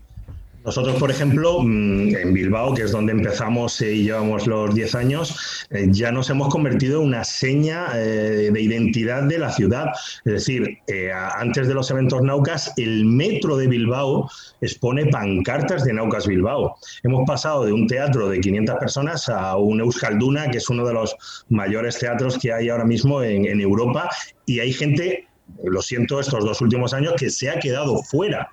Nosotros, 0.67 0.97
por 0.97 1.09
ejemplo, 1.09 1.61
mm, 1.61 2.13
en 2.13 2.33
Bilbao, 2.33 2.73
que 2.73 2.81
es 2.81 2.91
donde 2.91 3.13
empezamos 3.13 3.79
y 3.79 4.03
llevamos 4.03 4.47
los 4.47 4.75
10 4.75 4.95
años, 4.95 5.65
eh, 5.69 5.87
ya 5.91 6.11
nos 6.11 6.29
hemos 6.29 6.49
convertido 6.49 6.99
en 6.99 7.07
una 7.07 7.23
seña 7.23 7.87
eh, 7.95 8.49
de 8.51 8.61
identidad 8.61 9.23
de 9.23 9.37
la 9.37 9.49
ciudad. 9.49 9.93
Es 10.25 10.33
decir, 10.33 10.77
eh, 10.87 11.09
antes 11.13 11.69
de 11.69 11.73
los 11.73 11.89
eventos 11.89 12.21
Naucas, 12.21 12.73
el 12.75 13.05
metro 13.05 13.55
de 13.55 13.67
Bilbao 13.67 14.29
expone 14.59 15.05
pancartas 15.05 15.85
de 15.85 15.93
Naucas 15.93 16.27
Bilbao. 16.27 16.75
Hemos 17.01 17.25
pasado 17.25 17.63
de 17.63 17.71
un 17.71 17.87
teatro 17.87 18.27
de 18.27 18.41
500 18.41 18.75
personas 18.75 19.29
a 19.29 19.55
un 19.55 19.79
Euskalduna, 19.79 20.51
que 20.51 20.57
es 20.57 20.69
uno 20.69 20.85
de 20.85 20.95
los 20.95 21.15
mayores 21.47 21.97
teatros 21.97 22.37
que 22.37 22.51
hay 22.51 22.67
ahora 22.67 22.83
mismo 22.83 23.23
en 23.23 23.61
Europa, 23.61 24.09
y 24.45 24.59
hay 24.59 24.73
gente 24.73 25.27
lo 25.63 25.81
siento, 25.81 26.19
estos 26.19 26.43
dos 26.43 26.61
últimos 26.61 26.93
años 26.93 27.13
que 27.17 27.29
se 27.29 27.49
ha 27.49 27.59
quedado 27.59 28.01
fuera 28.03 28.49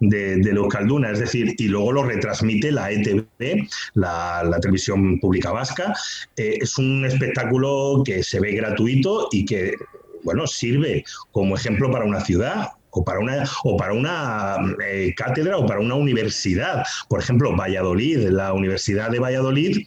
de, 0.00 0.36
de 0.36 1.10
es 1.12 1.18
decir, 1.18 1.54
y 1.58 1.68
luego 1.68 1.92
lo 1.92 2.02
retransmite 2.04 2.70
la 2.70 2.90
ETV, 2.90 3.68
la, 3.94 4.58
televisión 4.60 5.18
pública 5.20 5.52
vasca. 5.52 5.94
Eh, 6.36 6.58
es 6.60 6.76
un 6.78 7.04
espectáculo 7.04 8.02
que 8.04 8.22
se 8.22 8.40
ve 8.40 8.52
gratuito 8.52 9.28
y 9.32 9.44
que, 9.44 9.74
bueno, 10.22 10.46
sirve 10.46 11.04
como 11.32 11.56
ejemplo 11.56 11.90
para 11.90 12.04
una 12.04 12.20
ciudad, 12.20 12.68
o 12.90 13.04
para 13.04 13.20
una, 13.20 13.44
o 13.64 13.76
para 13.76 13.92
una 13.92 14.56
eh, 14.86 15.14
cátedra 15.16 15.58
o 15.58 15.66
para 15.66 15.80
una 15.80 15.94
universidad. 15.94 16.82
Por 17.08 17.20
ejemplo, 17.20 17.54
Valladolid, 17.54 18.28
la 18.28 18.54
Universidad 18.54 19.10
de 19.10 19.18
Valladolid 19.18 19.86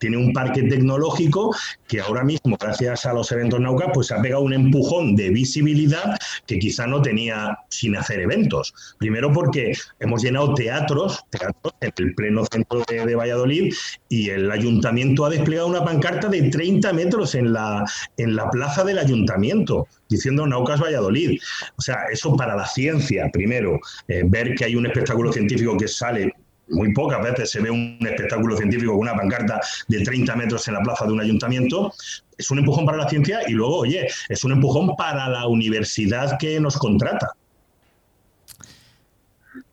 tiene 0.00 0.16
un 0.16 0.32
parque 0.32 0.64
tecnológico 0.64 1.54
que 1.86 2.00
ahora 2.00 2.24
mismo, 2.24 2.56
gracias 2.58 3.06
a 3.06 3.12
los 3.12 3.30
eventos 3.30 3.60
Nauca, 3.60 3.92
pues 3.92 4.10
ha 4.10 4.20
pegado 4.20 4.42
un 4.42 4.52
empujón 4.52 5.14
de 5.14 5.30
visibilidad 5.30 6.16
que 6.46 6.58
quizá 6.58 6.86
no 6.86 7.00
tenía 7.02 7.58
sin 7.68 7.96
hacer 7.96 8.20
eventos. 8.20 8.74
Primero 8.98 9.32
porque 9.32 9.72
hemos 10.00 10.22
llenado 10.22 10.54
teatros, 10.54 11.20
teatros 11.30 11.74
en 11.80 11.92
el 11.96 12.14
pleno 12.14 12.44
centro 12.50 12.82
de, 12.88 13.14
Valladolid 13.20 13.74
y 14.08 14.30
el 14.30 14.50
ayuntamiento 14.50 15.26
ha 15.26 15.30
desplegado 15.30 15.68
una 15.68 15.84
pancarta 15.84 16.28
de 16.28 16.42
30 16.42 16.92
metros 16.94 17.34
en 17.34 17.52
la, 17.52 17.84
en 18.16 18.34
la 18.34 18.48
plaza 18.50 18.82
del 18.82 18.98
ayuntamiento 18.98 19.86
diciendo 20.08 20.46
Naucas 20.46 20.80
Valladolid. 20.80 21.38
O 21.76 21.82
sea, 21.82 22.04
eso 22.10 22.34
para 22.36 22.56
la 22.56 22.66
ciencia, 22.66 23.28
primero, 23.32 23.78
eh, 24.08 24.22
ver 24.26 24.54
que 24.54 24.64
hay 24.64 24.74
un 24.74 24.86
espectáculo 24.86 25.32
científico 25.32 25.76
que 25.76 25.88
sale 25.88 26.32
muy 26.70 26.92
pocas 26.92 27.22
veces 27.22 27.50
se 27.50 27.60
ve 27.60 27.70
un 27.70 27.98
espectáculo 28.00 28.56
científico 28.56 28.92
con 28.92 29.02
una 29.02 29.14
pancarta 29.14 29.60
de 29.88 30.02
30 30.02 30.36
metros 30.36 30.66
en 30.68 30.74
la 30.74 30.80
plaza 30.80 31.06
de 31.06 31.12
un 31.12 31.20
ayuntamiento. 31.20 31.92
Es 32.36 32.50
un 32.50 32.58
empujón 32.58 32.86
para 32.86 32.98
la 32.98 33.08
ciencia 33.08 33.40
y 33.48 33.52
luego, 33.52 33.78
oye, 33.78 34.08
es 34.28 34.44
un 34.44 34.52
empujón 34.52 34.96
para 34.96 35.28
la 35.28 35.46
universidad 35.46 36.38
que 36.38 36.60
nos 36.60 36.76
contrata. 36.76 37.34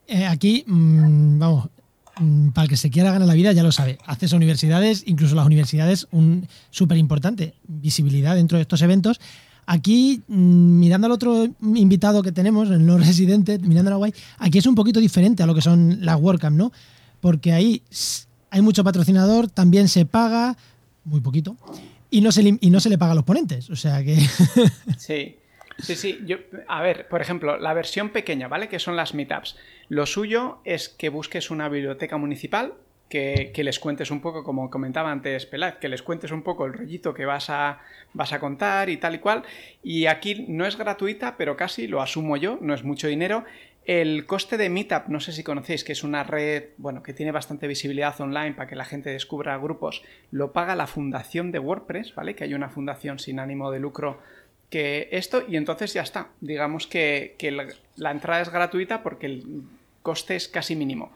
Eh, 0.08 0.26
aquí, 0.26 0.64
mm, 0.66 1.40
vamos, 1.40 1.70
mm, 2.20 2.50
para 2.50 2.64
el 2.64 2.70
que 2.70 2.78
se 2.78 2.90
quiera 2.90 3.12
ganar 3.12 3.28
la 3.28 3.34
vida, 3.34 3.52
ya 3.52 3.64
lo 3.64 3.72
sabe. 3.72 3.98
Acceso 4.06 4.36
a 4.36 4.38
universidades, 4.38 5.04
incluso 5.06 5.36
las 5.36 5.46
universidades, 5.46 6.08
un 6.12 6.48
súper 6.72 6.98
importante 6.98 7.54
visibilidad 7.68 8.36
dentro 8.36 8.58
de 8.58 8.64
estos 8.64 8.82
eventos. 8.82 9.20
Aquí, 9.70 10.24
mm, 10.28 10.80
mirando 10.80 11.08
al 11.08 11.12
otro 11.12 11.46
invitado 11.62 12.24
que 12.24 12.32
tenemos, 12.32 12.70
el 12.72 12.86
no 12.86 12.98
residente, 12.98 13.60
mirando 13.60 13.90
a 13.90 13.92
la 13.92 13.98
guay, 13.98 14.14
aquí 14.40 14.58
es 14.58 14.66
un 14.66 14.76
poquito 14.76 15.00
diferente 15.02 15.44
a 15.44 15.46
lo 15.46 15.54
que 15.54 15.62
son 15.62 15.98
las 16.06 16.20
WordCamp, 16.20 16.58
¿no? 16.58 16.72
Porque 17.20 17.52
ahí 17.52 17.84
hay 18.50 18.62
mucho 18.62 18.84
patrocinador, 18.84 19.50
también 19.50 19.90
se 19.90 20.06
paga, 20.06 20.56
muy 21.04 21.20
poquito, 21.20 21.58
y 22.10 22.22
no 22.22 22.32
se, 22.32 22.58
y 22.60 22.70
no 22.70 22.80
se 22.80 22.90
le 22.90 22.98
paga 22.98 23.12
a 23.12 23.16
los 23.16 23.26
ponentes. 23.26 23.70
O 23.70 23.76
sea 23.76 24.04
que. 24.04 24.18
sí. 24.98 25.36
Sí, 25.80 25.96
sí. 25.96 26.20
Yo, 26.26 26.38
a 26.68 26.82
ver, 26.82 27.08
por 27.08 27.22
ejemplo, 27.22 27.58
la 27.58 27.74
versión 27.74 28.10
pequeña, 28.10 28.48
¿vale? 28.48 28.68
Que 28.68 28.80
son 28.80 28.96
las 28.96 29.14
meetups. 29.14 29.58
Lo 29.90 30.06
suyo 30.06 30.60
es 30.64 30.90
que 30.90 31.10
busques 31.10 31.52
una 31.52 31.70
biblioteca 31.70 32.18
municipal, 32.18 32.74
que, 33.10 33.52
les 33.56 33.80
cuentes 33.80 34.12
un 34.12 34.22
poco, 34.22 34.44
como 34.44 34.70
comentaba 34.70 35.12
antes 35.12 35.46
Pelaz, 35.46 35.78
que 35.78 35.90
les 35.90 36.02
cuentes 36.02 36.32
un 36.32 36.44
poco 36.44 36.66
el 36.66 36.74
rollito 36.74 37.14
que 37.14 37.26
vas 37.26 37.50
a, 37.50 37.80
vas 38.14 38.34
a 38.34 38.40
contar 38.40 38.90
y 38.90 38.98
tal 38.98 39.16
y 39.16 39.20
cual. 39.20 39.44
Y 39.84 40.08
aquí 40.08 40.46
no 40.48 40.66
es 40.66 40.78
gratuita, 40.78 41.38
pero 41.38 41.56
casi 41.58 41.88
lo 41.88 42.02
asumo 42.02 42.38
yo, 42.38 42.58
no 42.62 42.74
es 42.74 42.84
mucho 42.84 43.08
dinero. 43.08 43.46
El 43.86 44.26
coste 44.26 44.58
de 44.58 44.70
Meetup, 44.70 45.08
no 45.08 45.22
sé 45.22 45.32
si 45.32 45.44
conocéis, 45.44 45.86
que 45.86 45.94
es 45.94 46.04
una 46.04 46.26
red, 46.26 46.66
bueno, 46.78 47.02
que 47.02 47.14
tiene 47.14 47.32
bastante 47.32 47.68
visibilidad 47.68 48.20
online 48.20 48.54
para 48.54 48.68
que 48.68 48.76
la 48.76 48.84
gente 48.84 49.10
descubra 49.12 49.58
grupos, 49.58 50.04
lo 50.30 50.52
paga 50.52 50.76
la 50.76 50.88
fundación 50.88 51.54
de 51.54 51.60
WordPress, 51.60 52.14
¿vale? 52.14 52.36
Que 52.36 52.44
hay 52.44 52.54
una 52.54 52.68
fundación 52.68 53.18
sin 53.18 53.40
ánimo 53.40 53.72
de 53.72 53.80
lucro 53.80 54.20
que 54.70 55.08
esto, 55.12 55.44
y 55.48 55.56
entonces 55.56 55.94
ya 55.94 56.02
está. 56.02 56.28
Digamos 56.42 56.88
que, 56.88 57.38
la, 57.96 58.12
entrada 58.12 58.42
es 58.42 58.50
gratuita 58.50 59.02
porque 59.04 59.28
el 59.28 59.64
coste 60.02 60.36
es 60.36 60.48
casi 60.50 60.76
mínimo. 60.76 61.12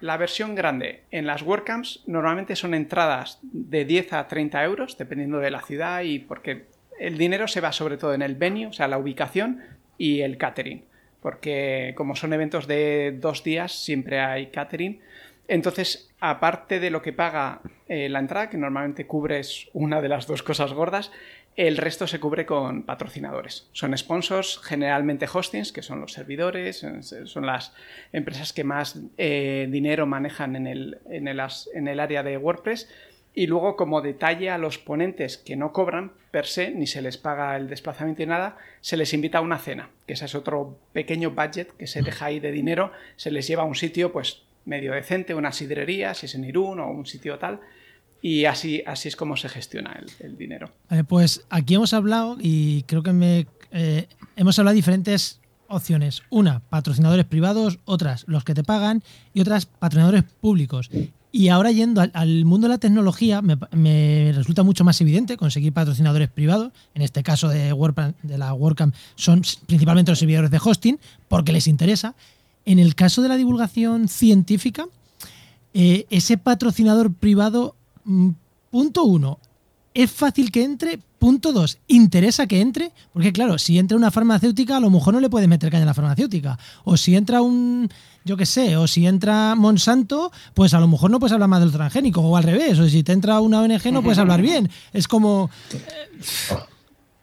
La 0.00 0.16
versión 0.16 0.54
grande 0.54 1.02
en 1.10 1.26
las 1.26 1.42
WordCamps 1.42 2.02
normalmente 2.06 2.56
son 2.56 2.74
entradas 2.74 3.38
de 3.42 3.84
10 3.84 4.12
a 4.12 4.28
30 4.28 4.62
euros, 4.64 4.98
dependiendo 4.98 5.38
de 5.38 5.50
la 5.50 5.62
ciudad 5.62 6.02
y 6.02 6.18
porque 6.18 6.66
el 6.98 7.16
dinero 7.18 7.48
se 7.48 7.60
va 7.60 7.72
sobre 7.72 7.96
todo 7.96 8.14
en 8.14 8.22
el 8.22 8.34
venue, 8.34 8.66
o 8.66 8.72
sea, 8.72 8.88
la 8.88 8.98
ubicación 8.98 9.60
y 9.98 10.20
el 10.20 10.36
catering 10.36 10.84
porque 11.26 11.92
como 11.96 12.14
son 12.14 12.32
eventos 12.34 12.68
de 12.68 13.16
dos 13.18 13.42
días, 13.42 13.72
siempre 13.72 14.20
hay 14.20 14.46
catering. 14.46 15.00
Entonces, 15.48 16.08
aparte 16.20 16.78
de 16.78 16.88
lo 16.90 17.02
que 17.02 17.12
paga 17.12 17.62
eh, 17.88 18.08
la 18.08 18.20
entrada, 18.20 18.48
que 18.48 18.56
normalmente 18.56 19.08
cubres 19.08 19.68
una 19.72 20.00
de 20.00 20.08
las 20.08 20.28
dos 20.28 20.44
cosas 20.44 20.72
gordas, 20.72 21.10
el 21.56 21.78
resto 21.78 22.06
se 22.06 22.20
cubre 22.20 22.44
con 22.46 22.82
patrocinadores. 22.82 23.68
Son 23.72 23.96
sponsors, 23.96 24.60
generalmente 24.62 25.26
hostings, 25.32 25.72
que 25.72 25.82
son 25.82 26.00
los 26.00 26.12
servidores, 26.12 26.86
son 27.24 27.46
las 27.46 27.74
empresas 28.12 28.52
que 28.52 28.62
más 28.62 29.00
eh, 29.16 29.66
dinero 29.70 30.06
manejan 30.06 30.54
en 30.54 30.66
el, 30.66 30.98
en 31.08 31.88
el 31.88 32.00
área 32.00 32.22
de 32.22 32.36
WordPress 32.36 32.88
y 33.38 33.46
luego, 33.48 33.76
como 33.76 34.00
detalle 34.00 34.48
a 34.48 34.56
los 34.56 34.78
ponentes 34.78 35.36
que 35.36 35.56
no 35.56 35.70
cobran 35.70 36.12
per 36.30 36.46
se, 36.46 36.70
ni 36.70 36.86
se 36.86 37.02
les 37.02 37.18
paga 37.18 37.54
el 37.58 37.68
desplazamiento 37.68 38.22
ni 38.22 38.28
nada, 38.28 38.56
se 38.80 38.96
les 38.96 39.12
invita 39.12 39.38
a 39.38 39.40
una 39.42 39.58
cena, 39.58 39.90
que 40.06 40.14
ese 40.14 40.24
es 40.24 40.34
otro 40.34 40.78
pequeño 40.94 41.32
budget 41.32 41.70
que 41.76 41.86
se 41.86 42.00
deja 42.00 42.26
ahí 42.26 42.40
de 42.40 42.50
dinero, 42.50 42.92
se 43.16 43.30
les 43.30 43.46
lleva 43.46 43.64
a 43.64 43.66
un 43.66 43.74
sitio 43.74 44.10
pues 44.10 44.42
medio 44.64 44.94
decente, 44.94 45.34
una 45.34 45.52
sidrería, 45.52 46.14
si 46.14 46.24
es 46.24 46.34
en 46.34 46.44
Irún 46.44 46.80
o 46.80 46.88
un 46.88 47.04
sitio 47.04 47.38
tal, 47.38 47.60
y 48.26 48.44
así, 48.44 48.82
así 48.84 49.06
es 49.06 49.14
como 49.14 49.36
se 49.36 49.48
gestiona 49.48 50.00
el, 50.18 50.36
dinero. 50.36 50.72
pues 51.06 51.42
aquí 51.48 51.76
hemos 51.76 51.92
hablado 51.92 52.36
y 52.40 52.82
creo 52.82 53.04
que 53.04 53.12
me, 53.12 53.46
eh, 53.70 54.08
hemos 54.34 54.58
hablado 54.58 54.72
de 54.72 54.78
diferentes 54.78 55.38
opciones. 55.68 56.24
Una, 56.28 56.58
patrocinadores 56.58 57.24
privados, 57.24 57.78
otras, 57.84 58.24
los 58.26 58.42
que 58.42 58.52
te 58.52 58.64
pagan, 58.64 59.04
y 59.32 59.42
otras, 59.42 59.66
patrocinadores 59.66 60.24
públicos. 60.40 60.90
Y 61.30 61.50
ahora 61.50 61.70
yendo 61.70 62.04
al, 62.12 62.44
mundo 62.44 62.66
de 62.66 62.74
la 62.74 62.78
tecnología, 62.78 63.42
me, 63.42 64.32
resulta 64.34 64.64
mucho 64.64 64.82
más 64.82 65.00
evidente 65.00 65.36
conseguir 65.36 65.72
patrocinadores 65.72 66.28
privados. 66.28 66.72
En 66.96 67.02
este 67.02 67.22
caso 67.22 67.48
de, 67.48 67.72
de 68.24 68.38
la 68.38 68.54
WordCamp 68.54 68.92
son 69.14 69.42
principalmente 69.66 70.10
los 70.10 70.18
servidores 70.18 70.50
de 70.50 70.58
hosting, 70.60 70.98
porque 71.28 71.52
les 71.52 71.68
interesa. 71.68 72.16
En 72.64 72.80
el 72.80 72.96
caso 72.96 73.22
de 73.22 73.28
la 73.28 73.36
divulgación 73.36 74.08
científica, 74.08 74.86
eh, 75.74 76.06
ese 76.10 76.38
patrocinador 76.38 77.14
privado, 77.14 77.76
punto 78.70 79.04
uno, 79.04 79.38
es 79.94 80.10
fácil 80.10 80.50
que 80.50 80.62
entre. 80.62 80.98
Punto 81.18 81.50
dos, 81.52 81.78
interesa 81.88 82.46
que 82.46 82.60
entre, 82.60 82.92
porque 83.14 83.32
claro, 83.32 83.56
si 83.56 83.78
entra 83.78 83.96
una 83.96 84.10
farmacéutica, 84.10 84.76
a 84.76 84.80
lo 84.80 84.90
mejor 84.90 85.14
no 85.14 85.20
le 85.20 85.30
puede 85.30 85.48
meter 85.48 85.70
caña 85.70 85.84
a 85.84 85.86
la 85.86 85.94
farmacéutica. 85.94 86.58
O 86.84 86.98
si 86.98 87.16
entra 87.16 87.40
un, 87.40 87.88
yo 88.22 88.36
qué 88.36 88.44
sé, 88.44 88.76
o 88.76 88.86
si 88.86 89.06
entra 89.06 89.54
Monsanto, 89.54 90.30
pues 90.52 90.74
a 90.74 90.78
lo 90.78 90.86
mejor 90.86 91.10
no 91.10 91.18
puedes 91.18 91.32
hablar 91.32 91.48
más 91.48 91.60
del 91.60 91.72
transgénico, 91.72 92.20
o 92.20 92.36
al 92.36 92.44
revés, 92.44 92.78
o 92.78 92.86
si 92.86 93.02
te 93.02 93.12
entra 93.12 93.40
una 93.40 93.62
ONG 93.62 93.90
no 93.92 94.02
puedes 94.02 94.18
hablar 94.18 94.42
bien. 94.42 94.70
Es 94.92 95.08
como... 95.08 95.50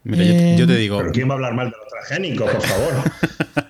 Mira, 0.04 0.56
yo, 0.58 0.68
te 0.68 0.76
digo. 0.76 0.98
¿Pero 0.98 1.12
quién 1.12 1.30
va 1.30 1.34
a 1.34 1.36
hablar 1.36 1.54
mal 1.54 1.70
de 1.70 1.76
los 1.78 1.88
transgénicos, 1.88 2.52
por 2.52 2.62
favor? 2.62 2.94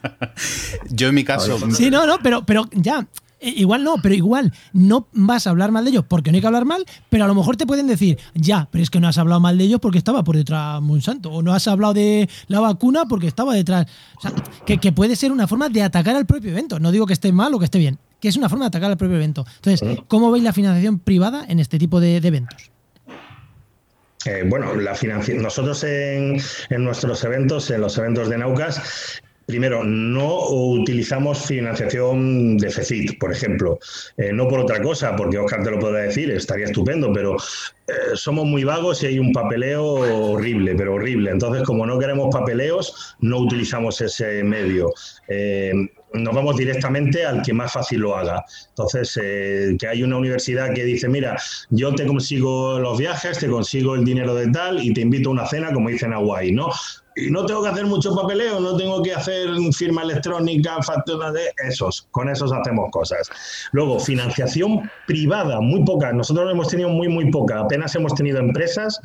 yo 0.90 1.10
en 1.10 1.16
mi 1.16 1.24
caso. 1.24 1.60
Sí, 1.72 1.92
no, 1.92 2.08
no, 2.08 2.18
pero, 2.24 2.44
pero 2.46 2.68
ya, 2.72 3.06
igual 3.44 3.84
no, 3.84 3.96
pero 4.02 4.16
igual 4.16 4.54
no 4.72 5.08
vas 5.14 5.48
a 5.48 5.50
hablar 5.50 5.72
mal 5.72 5.84
de 5.84 5.92
ellos 5.92 6.06
porque 6.08 6.32
no 6.32 6.36
hay 6.36 6.42
que 6.42 6.48
hablar 6.48 6.66
mal, 6.66 6.86
pero 7.10 7.26
a 7.26 7.28
lo 7.28 7.36
mejor 7.36 7.58
te 7.58 7.66
pueden 7.66 7.88
decir, 7.88 8.18
ya, 8.34 8.68
pero 8.72 8.84
es 8.84 8.90
que 8.90 9.00
no 9.00 9.08
has 9.08 9.18
hablado 9.18 9.40
mal 9.40 9.58
de 9.58 9.66
ellos 9.66 9.80
porque 9.80 9.98
estaba 9.98 10.24
por 10.24 10.36
detrás 10.36 10.82
Monsanto, 10.82 11.32
o 11.32 11.42
no 11.42 11.54
has 11.54 11.68
hablado 11.68 11.94
de 11.94 12.30
la 12.48 12.60
vacuna 12.60 13.06
porque 13.06 13.28
estaba 13.28 13.54
detrás. 13.54 13.88
O 14.18 14.22
sea, 14.22 14.32
que, 14.66 14.92
puede 14.92 15.16
ser 15.16 15.32
una 15.32 15.48
forma 15.48 15.70
de 15.70 15.82
atacar 15.82 16.16
al 16.16 16.26
propio 16.26 16.52
evento. 16.52 16.80
No 16.80 16.92
digo 16.92 17.06
que 17.06 17.14
esté 17.14 17.32
mal 17.32 17.54
o 17.54 17.60
que 17.60 17.66
esté 17.66 17.80
bien, 17.80 18.00
que 18.20 18.28
es 18.28 18.38
una 18.38 18.50
forma 18.50 18.66
de 18.66 18.68
atacar 18.68 18.92
al 18.92 18.98
propio 18.98 19.18
evento. 19.18 19.46
Entonces, 19.56 20.00
¿cómo 20.08 20.32
veis 20.32 20.44
la 20.44 20.54
financiación 20.54 21.00
privada 21.00 21.46
en 21.48 21.60
este 21.60 21.80
tipo 21.80 22.00
de, 22.00 22.18
eventos? 22.18 22.72
Eh, 24.26 24.44
bueno, 24.48 24.74
la 24.76 24.98
nosotros 25.36 25.84
en, 25.84 26.42
en, 26.70 26.84
nuestros 26.84 27.24
eventos, 27.26 27.70
en 27.72 27.82
los 27.82 27.98
eventos 27.98 28.30
de 28.30 28.38
Naucas, 28.38 29.22
Primero, 29.46 29.84
no 29.84 30.48
utilizamos 30.50 31.46
financiación 31.46 32.58
de 32.58 32.70
FECIT, 32.70 33.20
por 33.20 33.32
ejemplo. 33.32 33.78
Eh, 34.18 34.32
no 34.32 34.48
por 34.48 34.60
otra 34.60 34.82
cosa, 34.82 35.16
porque 35.16 35.38
Oscar 35.38 35.64
te 35.64 35.72
lo 35.72 35.80
puede 35.80 36.04
decir, 36.04 36.32
estaría 36.32 36.66
estupendo, 36.66 37.12
pero 37.12 37.36
eh, 37.36 38.16
somos 38.16 38.46
muy 38.46 38.64
vagos 38.64 39.04
y 39.04 39.08
hay 39.08 39.20
un 39.20 39.34
papeleo 39.34 39.84
horrible, 39.84 40.76
pero 40.76 40.94
horrible. 40.94 41.32
Entonces, 41.32 41.64
como 41.64 41.86
no 41.86 42.00
queremos 42.00 42.34
papeleos, 42.34 43.16
no 43.20 43.40
utilizamos 43.40 44.00
ese 44.00 44.44
medio. 44.44 44.94
Eh, 45.28 45.74
nos 46.14 46.34
vamos 46.34 46.56
directamente 46.56 47.26
al 47.26 47.42
que 47.42 47.54
más 47.54 47.74
fácil 47.74 48.00
lo 48.00 48.16
haga. 48.16 48.46
Entonces, 48.70 49.20
que 49.78 49.88
hay 49.88 50.04
una 50.04 50.18
universidad 50.18 50.74
que 50.74 50.84
dice, 50.86 51.10
mira, 51.10 51.36
yo 51.70 51.94
te 51.96 52.06
consigo 52.06 52.80
los 52.80 53.00
viajes, 53.00 53.40
te 53.40 53.48
consigo 53.48 53.96
el 53.96 54.06
dinero 54.06 54.36
de 54.36 54.48
tal 54.50 54.82
y 54.82 54.94
te 54.94 55.02
invito 55.02 55.30
a 55.30 55.32
una 55.34 55.48
cena, 55.48 55.74
como 55.74 55.90
dicen 55.90 56.14
Hawaii, 56.14 56.52
¿no? 56.52 56.70
No 57.30 57.46
tengo 57.46 57.64
que 57.64 57.70
hacer 57.70 57.86
mucho 57.86 58.16
papeleo, 58.16 58.60
no 58.60 58.76
tengo 58.78 59.02
que 59.02 59.14
hacer 59.14 59.50
firma 59.74 60.04
electrónica, 60.04 60.82
factura 60.82 61.32
de 61.32 61.52
esos, 61.68 62.08
con 62.12 62.30
esos 62.30 62.52
hacemos 62.52 62.90
cosas. 62.92 63.30
Luego, 63.72 64.00
financiación 64.00 64.90
privada, 65.08 65.62
muy 65.62 65.84
poca, 65.84 66.12
nosotros 66.14 66.52
hemos 66.52 66.68
tenido 66.68 66.90
muy, 66.90 67.08
muy 67.08 67.32
poca, 67.32 67.60
apenas 67.60 67.96
hemos 67.96 68.14
tenido 68.16 68.40
empresas 68.40 69.00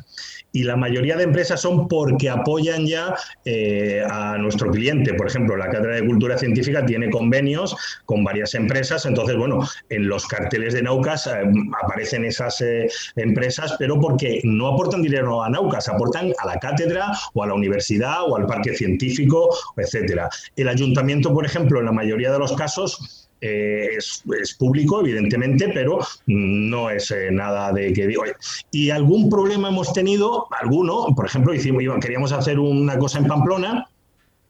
y 0.51 0.63
la 0.63 0.75
mayoría 0.75 1.15
de 1.15 1.23
empresas 1.23 1.61
son 1.61 1.87
porque 1.87 2.29
apoyan 2.29 2.85
ya 2.85 3.15
eh, 3.45 4.03
a 4.09 4.37
nuestro 4.37 4.71
cliente. 4.71 5.13
Por 5.13 5.27
ejemplo, 5.27 5.55
la 5.55 5.69
Cátedra 5.69 5.95
de 5.95 6.05
Cultura 6.05 6.37
Científica 6.37 6.85
tiene 6.85 7.09
convenios 7.09 7.75
con 8.05 8.23
varias 8.23 8.55
empresas, 8.55 9.05
entonces, 9.05 9.35
bueno, 9.37 9.59
en 9.89 10.07
los 10.07 10.25
carteles 10.27 10.73
de 10.73 10.81
Naucas 10.81 11.27
eh, 11.27 11.43
aparecen 11.83 12.25
esas 12.25 12.61
eh, 12.61 12.89
empresas, 13.15 13.75
pero 13.77 13.99
porque 13.99 14.41
no 14.43 14.67
aportan 14.67 15.01
dinero 15.01 15.43
a 15.43 15.49
Naucas, 15.49 15.87
aportan 15.87 16.33
a 16.39 16.47
la 16.47 16.57
cátedra 16.57 17.11
o 17.33 17.43
a 17.43 17.47
la 17.47 17.53
universidad 17.53 18.23
o 18.27 18.35
al 18.35 18.45
parque 18.45 18.73
científico, 18.73 19.55
etcétera. 19.77 20.29
El 20.55 20.67
ayuntamiento, 20.67 21.33
por 21.33 21.45
ejemplo, 21.45 21.79
en 21.79 21.85
la 21.85 21.91
mayoría 21.91 22.31
de 22.31 22.39
los 22.39 22.53
casos, 22.53 23.18
eh, 23.41 23.91
es, 23.97 24.23
público, 24.57 24.99
evidentemente, 24.99 25.69
pero 25.73 25.99
no 26.27 26.89
es 26.89 27.09
eh, 27.11 27.29
nada 27.31 27.71
de 27.71 27.93
que 27.93 28.07
digo. 28.07 28.23
Y 28.71 28.89
algún 28.89 29.29
problema 29.29 29.69
hemos 29.69 29.93
tenido, 29.93 30.47
alguno, 30.59 31.07
por 31.15 31.25
ejemplo, 31.25 31.53
hicimos, 31.53 31.83
queríamos 32.01 32.31
hacer 32.33 32.59
una 32.59 32.97
cosa 32.97 33.19
en 33.19 33.27
Pamplona 33.27 33.87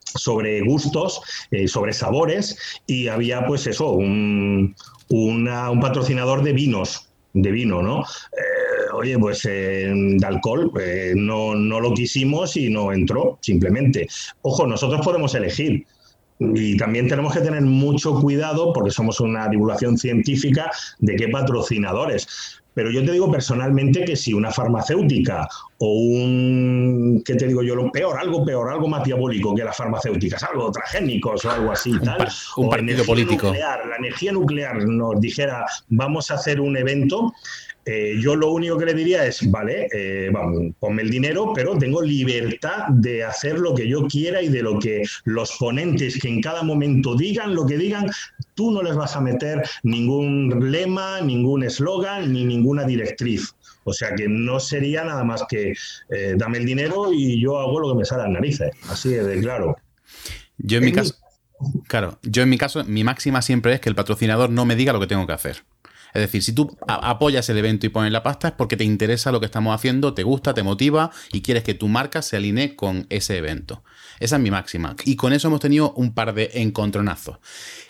sobre 0.03 0.61
gustos, 0.61 1.21
eh, 1.51 1.67
sobre 1.67 1.93
sabores, 1.93 2.57
y 2.87 3.07
había 3.09 3.45
pues 3.45 3.67
eso, 3.67 3.91
un, 3.91 4.75
un 5.09 5.79
patrocinador 5.79 6.43
de 6.43 6.53
vinos, 6.53 7.09
de 7.33 7.51
vino, 7.51 7.83
¿no? 7.83 8.03
oye, 8.93 9.17
pues 9.19 9.43
de 9.43 10.19
alcohol 10.25 10.73
no, 11.15 11.53
no 11.53 11.79
lo 11.79 11.93
quisimos 11.93 12.57
y 12.57 12.69
no 12.69 12.91
entró, 12.91 13.37
simplemente. 13.39 14.07
Ojo, 14.41 14.65
nosotros 14.65 15.05
podemos 15.05 15.35
elegir. 15.35 15.85
Y 16.39 16.77
también 16.77 17.07
tenemos 17.09 17.33
que 17.33 17.41
tener 17.41 17.61
mucho 17.61 18.15
cuidado, 18.15 18.71
porque 18.71 18.91
somos 18.91 19.19
una 19.19 19.49
divulgación 19.49 19.97
científica, 19.97 20.71
de 20.99 21.15
qué 21.15 21.27
patrocinadores. 21.27 22.59
Pero 22.73 22.91
yo 22.91 23.03
te 23.03 23.11
digo 23.11 23.29
personalmente 23.29 24.05
que 24.05 24.15
si 24.15 24.33
una 24.33 24.51
farmacéutica 24.51 25.45
o 25.79 25.91
un, 25.91 27.21
¿qué 27.25 27.35
te 27.35 27.47
digo 27.47 27.61
yo? 27.61 27.75
Lo 27.75 27.91
peor, 27.91 28.17
algo 28.17 28.45
peor, 28.45 28.71
algo 28.71 28.87
más 28.87 29.03
diabólico 29.03 29.53
que 29.53 29.65
las 29.65 29.75
farmacéuticas, 29.75 30.43
algo 30.43 30.71
transgénicos 30.71 31.43
o 31.43 31.51
algo 31.51 31.73
así, 31.73 31.99
tal. 31.99 32.29
un 32.55 32.69
partido 32.69 33.03
político. 33.03 33.51
la 33.51 33.97
energía 33.97 34.31
nuclear 34.31 34.77
nos 34.85 35.19
dijera, 35.19 35.65
vamos 35.89 36.31
a 36.31 36.35
hacer 36.35 36.61
un 36.61 36.77
evento, 36.77 37.33
eh, 37.91 38.19
yo 38.21 38.35
lo 38.35 38.51
único 38.51 38.77
que 38.77 38.85
le 38.85 38.93
diría 38.93 39.25
es, 39.25 39.49
vale, 39.49 39.87
eh, 39.91 40.29
vamos, 40.31 40.75
ponme 40.79 41.01
el 41.01 41.09
dinero, 41.09 41.53
pero 41.55 41.75
tengo 41.75 42.03
libertad 42.03 42.89
de 42.89 43.23
hacer 43.23 43.57
lo 43.57 43.73
que 43.73 43.87
yo 43.87 44.05
quiera 44.07 44.43
y 44.43 44.47
de 44.47 44.61
lo 44.61 44.77
que 44.77 45.01
los 45.23 45.53
ponentes 45.57 46.19
que 46.19 46.27
en 46.27 46.39
cada 46.39 46.61
momento 46.61 47.15
digan 47.15 47.55
lo 47.55 47.65
que 47.65 47.77
digan, 47.77 48.07
tú 48.53 48.69
no 48.69 48.83
les 48.83 48.95
vas 48.95 49.15
a 49.15 49.21
meter 49.21 49.63
ningún 49.81 50.71
lema, 50.71 51.19
ningún 51.21 51.63
eslogan 51.63 52.31
ni 52.31 52.45
ninguna 52.45 52.83
directriz. 52.83 53.55
O 53.85 53.91
sea 53.91 54.13
que 54.13 54.27
no 54.27 54.59
sería 54.59 55.03
nada 55.03 55.23
más 55.23 55.45
que 55.49 55.73
eh, 56.11 56.35
dame 56.37 56.59
el 56.59 56.67
dinero 56.67 57.11
y 57.11 57.41
yo 57.41 57.57
hago 57.57 57.79
lo 57.79 57.93
que 57.93 57.97
me 57.97 58.05
sale 58.05 58.21
a 58.21 58.25
las 58.25 58.33
narices. 58.33 58.69
Así 58.87 59.09
de 59.09 59.39
claro. 59.39 59.75
Yo 60.59 60.77
en 60.77 60.85
mi 60.85 60.91
caso, 60.91 61.15
claro, 61.87 62.19
yo 62.21 62.43
en 62.43 62.49
mi 62.49 62.59
caso, 62.59 62.83
mi 62.83 63.03
máxima 63.03 63.41
siempre 63.41 63.73
es 63.73 63.79
que 63.79 63.89
el 63.89 63.95
patrocinador 63.95 64.51
no 64.51 64.65
me 64.65 64.75
diga 64.75 64.93
lo 64.93 64.99
que 64.99 65.07
tengo 65.07 65.25
que 65.25 65.33
hacer. 65.33 65.63
Es 66.13 66.21
decir, 66.21 66.43
si 66.43 66.53
tú 66.53 66.77
apoyas 66.87 67.49
el 67.49 67.57
evento 67.57 67.85
y 67.85 67.89
pones 67.89 68.11
la 68.11 68.23
pasta 68.23 68.49
es 68.49 68.53
porque 68.53 68.77
te 68.77 68.83
interesa 68.83 69.31
lo 69.31 69.39
que 69.39 69.45
estamos 69.45 69.75
haciendo, 69.75 70.13
te 70.13 70.23
gusta, 70.23 70.53
te 70.53 70.63
motiva 70.63 71.11
y 71.31 71.41
quieres 71.41 71.63
que 71.63 71.73
tu 71.73 71.87
marca 71.87 72.21
se 72.21 72.37
alinee 72.37 72.75
con 72.75 73.05
ese 73.09 73.37
evento. 73.37 73.83
Esa 74.19 74.35
es 74.35 74.41
mi 74.41 74.51
máxima. 74.51 74.95
Y 75.05 75.15
con 75.15 75.33
eso 75.33 75.47
hemos 75.47 75.61
tenido 75.61 75.93
un 75.93 76.13
par 76.13 76.33
de 76.33 76.51
encontronazos. 76.55 77.37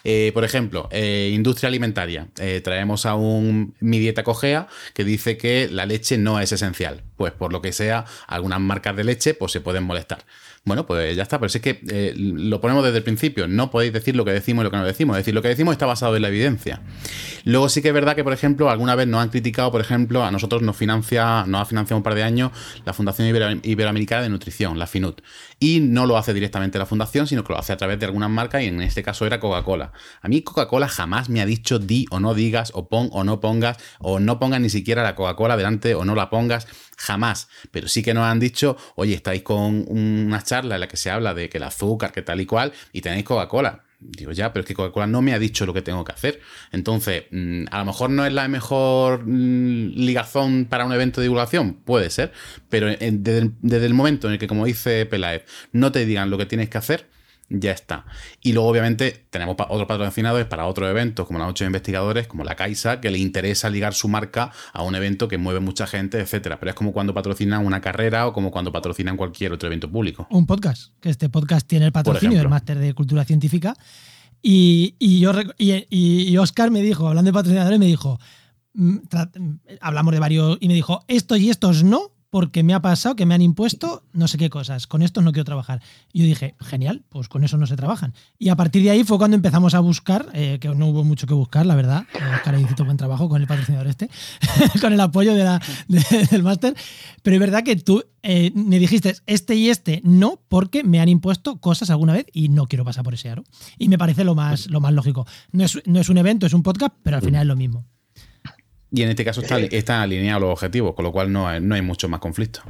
Eh, 0.04 0.32
por 0.34 0.44
ejemplo, 0.44 0.88
eh, 0.92 1.32
industria 1.34 1.70
alimentaria. 1.70 2.28
Eh, 2.40 2.62
traemos 2.64 3.06
a 3.06 3.16
un 3.16 3.76
Mi 3.80 4.00
Dieta 4.00 4.24
Cogea 4.24 4.68
que 4.94 5.04
dice 5.04 5.38
que 5.38 5.68
la 5.72 5.86
leche 5.86 6.18
no 6.18 6.40
es 6.40 6.52
esencial. 6.52 7.04
Pues 7.18 7.34
por 7.34 7.52
lo 7.52 7.62
que 7.62 7.74
sea, 7.74 8.06
algunas 8.28 8.60
marcas 8.60 8.96
de 8.96 9.04
leche 9.04 9.34
pues, 9.34 9.52
se 9.52 9.62
pueden 9.62 9.84
molestar. 9.84 10.24
Bueno, 10.70 10.86
pues 10.86 11.16
ya 11.16 11.24
está, 11.24 11.40
pero 11.40 11.48
es 11.48 11.60
que 11.60 11.82
eh, 11.90 12.14
lo 12.16 12.62
ponemos 12.62 12.84
desde 12.84 13.00
el 13.00 13.04
principio. 13.04 13.48
No 13.48 13.72
podéis 13.72 13.92
decir 13.92 14.16
lo 14.16 14.24
que 14.24 14.32
decimos 14.32 14.62
y 14.62 14.66
lo 14.66 14.70
que 14.70 14.78
no 14.78 14.86
decimos. 14.86 15.18
Es 15.18 15.22
decir, 15.22 15.34
lo 15.34 15.42
que 15.42 15.48
decimos 15.48 15.72
está 15.72 15.88
basado 15.88 16.16
en 16.16 16.22
la 16.22 16.28
evidencia. 16.28 16.82
Luego 17.44 17.70
sí 17.70 17.82
que 17.82 17.88
es 17.88 17.94
verdad 17.96 18.16
que, 18.16 18.24
por 18.24 18.34
ejemplo, 18.34 18.70
alguna 18.70 18.94
vez 18.94 19.08
nos 19.08 19.20
han 19.20 19.30
criticado, 19.30 19.72
por 19.72 19.82
ejemplo, 19.82 20.24
a 20.24 20.30
nosotros 20.30 20.62
nos 20.62 20.78
financia, 20.78 21.44
nos 21.48 21.62
ha 21.62 21.66
financiado 21.66 21.98
un 21.98 22.04
par 22.04 22.14
de 22.14 22.22
años 22.22 22.52
la 22.86 22.94
Fundación 22.94 23.28
Iberoamericana 23.64 24.22
de 24.22 24.30
Nutrición, 24.30 24.78
la 24.78 24.86
FINUT. 24.86 25.24
Y 25.60 25.82
no 25.82 26.06
lo 26.06 26.18
hace 26.18 26.34
directamente 26.34 26.80
la 26.80 26.86
fundación, 26.86 27.28
sino 27.28 27.44
que 27.44 27.52
lo 27.52 27.60
hace 27.60 27.74
a 27.74 27.78
través 27.78 28.00
de 28.00 28.06
algunas 28.06 28.30
marcas 28.30 28.64
y 28.64 28.68
en 28.68 28.82
este 28.82 29.04
caso 29.04 29.26
era 29.26 29.40
Coca-Cola. 29.40 29.92
A 30.22 30.28
mí 30.30 30.42
Coca-Cola 30.42 30.88
jamás 30.88 31.30
me 31.30 31.42
ha 31.42 31.46
dicho 31.46 31.80
di 31.80 32.06
o 32.12 32.20
no 32.20 32.34
digas, 32.34 32.72
o 32.74 32.88
pon 32.88 33.10
o 33.12 33.24
no 33.24 33.42
pongas, 33.42 33.78
o 34.00 34.20
no 34.20 34.40
pongas 34.40 34.62
ni 34.62 34.70
siquiera 34.70 35.04
la 35.04 35.16
Coca-Cola 35.16 35.58
delante 35.58 35.96
o 35.96 36.06
no 36.06 36.16
la 36.16 36.30
pongas 36.30 36.68
jamás. 36.98 37.50
Pero 37.72 37.90
sí 37.90 38.04
que 38.04 38.14
nos 38.14 38.24
han 38.24 38.40
dicho, 38.40 38.78
oye, 38.96 39.14
estáis 39.14 39.44
con 39.44 39.86
una 39.90 40.42
charla 40.44 40.76
en 40.76 40.82
la 40.82 40.88
que 40.88 40.98
se 40.98 41.12
habla 41.12 41.34
de 41.34 41.50
que 41.50 41.58
el 41.58 41.64
azúcar, 41.64 42.12
que 42.12 42.22
tal 42.22 42.40
y 42.40 42.46
cual, 42.46 42.72
y 42.94 43.02
tenéis 43.02 43.26
Coca-Cola. 43.26 43.84
Digo, 44.02 44.32
ya, 44.32 44.54
pero 44.54 44.62
es 44.62 44.68
que 44.68 44.76
Coca-Cola 44.76 45.08
no 45.08 45.22
me 45.22 45.34
ha 45.34 45.40
dicho 45.40 45.66
lo 45.66 45.74
que 45.74 45.82
tengo 45.82 46.06
que 46.06 46.14
hacer. 46.14 46.40
Entonces, 46.72 47.26
mm, 47.32 47.66
a 47.70 47.80
lo 47.80 47.86
mejor 47.86 48.10
no 48.10 48.26
es 48.26 48.32
la 48.32 48.48
mejor 48.48 49.26
mm, 49.26 49.92
ligazón 49.96 50.66
para 50.70 50.86
un 50.86 50.94
evento 50.94 51.20
de 51.20 51.26
divulgación, 51.26 51.74
puede 51.74 52.10
ser, 52.10 52.32
pero 52.70 52.88
desde 52.88 53.52
desde 53.62 53.86
el 53.86 53.94
momento 53.94 54.28
en 54.28 54.34
el 54.34 54.40
que, 54.40 54.48
como 54.48 54.66
dice 54.66 55.06
Peláez, 55.06 55.44
no 55.74 55.92
te 55.92 56.06
digan 56.06 56.30
lo 56.30 56.38
que 56.38 56.46
tienes 56.46 56.70
que 56.70 56.78
hacer, 56.78 57.09
ya 57.50 57.72
está. 57.72 58.06
Y 58.42 58.54
luego, 58.54 58.70
obviamente, 58.70 59.26
tenemos 59.30 59.56
otros 59.58 59.88
patrocinadores 59.88 60.48
para 60.48 60.68
otros 60.68 60.90
eventos, 60.90 61.26
como 61.26 61.40
la 61.40 61.46
Noche 61.46 61.64
de 61.64 61.70
Investigadores, 61.70 62.28
como 62.28 62.44
la 62.44 62.56
Caixa, 62.56 63.02
que 63.02 63.10
le 63.10 63.18
interesa 63.18 63.70
ligar 63.70 63.94
su 63.94 64.08
marca 64.08 64.52
a 64.72 64.84
un 64.84 64.96
evento 64.96 65.28
que 65.28 65.38
mueve 65.38 65.60
mucha 65.60 65.88
gente, 65.88 66.20
etcétera. 66.20 66.60
Pero 66.60 66.72
es 66.72 66.76
como 66.76 66.94
cuando 66.94 67.14
patrocinan 67.14 67.66
una 67.66 67.82
carrera 67.82 68.28
o 68.28 68.34
como 68.34 68.52
cuando 68.52 68.72
patrocinan 68.72 69.18
cualquier 69.18 69.54
otro 69.54 69.68
evento 69.68 69.90
público. 69.90 70.28
Un 70.30 70.46
podcast, 70.46 70.94
que 71.00 71.10
este 71.10 71.30
podcast 71.30 71.68
tiene 71.68 71.86
el 71.86 71.92
patrocinio 71.92 72.38
del 72.38 72.50
máster 72.50 72.78
de 72.78 72.94
cultura 72.94 73.26
científica. 73.26 73.76
Y, 74.42 74.96
yo, 75.20 75.34
y, 75.58 76.38
Oscar 76.38 76.72
me 76.72 76.82
dijo, 76.82 77.08
hablando 77.08 77.30
de 77.30 77.34
patrocinadores, 77.34 77.80
me 77.80 77.88
dijo, 77.88 78.20
mm, 78.74 78.98
hablamos 79.82 80.14
de 80.14 80.20
varios, 80.20 80.58
y 80.62 80.68
me 80.68 80.76
dijo, 80.76 81.04
estos 81.08 81.40
y 81.40 81.50
estos 81.50 81.84
no, 81.84 82.12
porque 82.30 82.64
me 82.64 82.74
ha 82.74 82.82
pasado 82.82 83.16
que 83.16 83.26
me 83.26 83.34
han 83.34 83.42
impuesto 83.42 84.04
no 84.14 84.28
sé 84.28 84.38
qué 84.38 84.50
cosas. 84.50 84.88
Con 84.88 85.02
esto 85.02 85.22
no 85.22 85.32
quiero 85.32 85.46
trabajar. 85.46 85.82
Y 86.14 86.20
yo 86.20 86.26
dije, 86.26 86.56
genial, 86.60 87.04
pues 87.10 87.28
con 87.28 87.44
eso 87.44 87.58
no 87.58 87.66
se 87.66 87.76
trabajan. 87.76 88.14
Y 88.38 88.50
a 88.50 88.56
partir 88.56 88.84
de 88.84 88.92
ahí 88.92 89.04
fue 89.04 89.18
cuando 89.18 89.36
empezamos 89.36 89.74
a 89.74 89.80
buscar, 89.80 90.30
eh, 90.34 90.58
que 90.60 90.70
no 90.70 90.88
hubo 90.88 91.04
mucho 91.04 91.26
que 91.28 91.34
buscar, 91.34 91.66
la 91.66 91.76
verdad. 91.76 92.06
Oscar 92.36 92.60
hizo 92.60 92.86
buen 92.86 92.98
trabajo 92.98 93.30
con 93.30 93.42
el 93.42 93.48
patrocinador 93.48 93.88
este, 93.88 94.10
con 94.82 94.94
el 94.94 95.00
apoyo 95.00 95.34
del 95.34 96.44
máster. 96.44 96.76
Pero 97.24 97.36
es 97.36 97.40
verdad 97.40 97.64
que 97.64 97.76
tú 97.76 98.04
eh, 98.22 98.52
me 98.54 98.80
dijiste, 98.80 99.16
este 99.26 99.56
y 99.56 99.70
este 99.70 100.02
no, 100.04 100.40
porque 100.48 100.84
me 100.84 101.00
han 101.00 101.10
impuesto 101.10 101.60
cosas 101.60 101.90
alguna 101.90 102.14
vez 102.14 102.28
y 102.32 102.50
no 102.50 102.68
quiero 102.68 102.86
pasar 102.86 103.04
por 103.04 103.14
ese 103.14 103.30
aro. 103.30 103.44
Y 103.78 103.90
me 103.90 103.98
parece 103.98 104.24
lo 104.24 104.36
más, 104.36 104.70
lo 104.70 104.82
más 104.82 104.94
lógico. 104.94 105.26
No 105.52 105.64
es, 105.64 105.82
no 105.86 106.00
es 106.00 106.10
un 106.10 106.18
evento, 106.18 106.46
es 106.46 106.54
un 106.54 106.64
podcast, 106.64 106.94
pero 107.02 107.18
al 107.18 107.24
final 107.24 107.42
es 107.42 107.48
lo 107.48 107.56
mismo. 107.56 107.86
Y 108.92 109.04
en 109.04 109.10
este 109.10 109.24
caso 109.24 109.42
está, 109.42 109.60
eh, 109.60 109.70
están 109.72 110.02
alineados 110.02 110.42
los 110.42 110.52
objetivos, 110.52 110.96
con 110.96 111.06
lo 111.06 111.12
cual 111.12 111.32
no 111.32 111.48
hay, 111.48 111.62
no 111.62 111.76
hay 111.76 111.82
mucho 111.82 112.10
más 112.10 112.20
conflicto. 112.20 112.62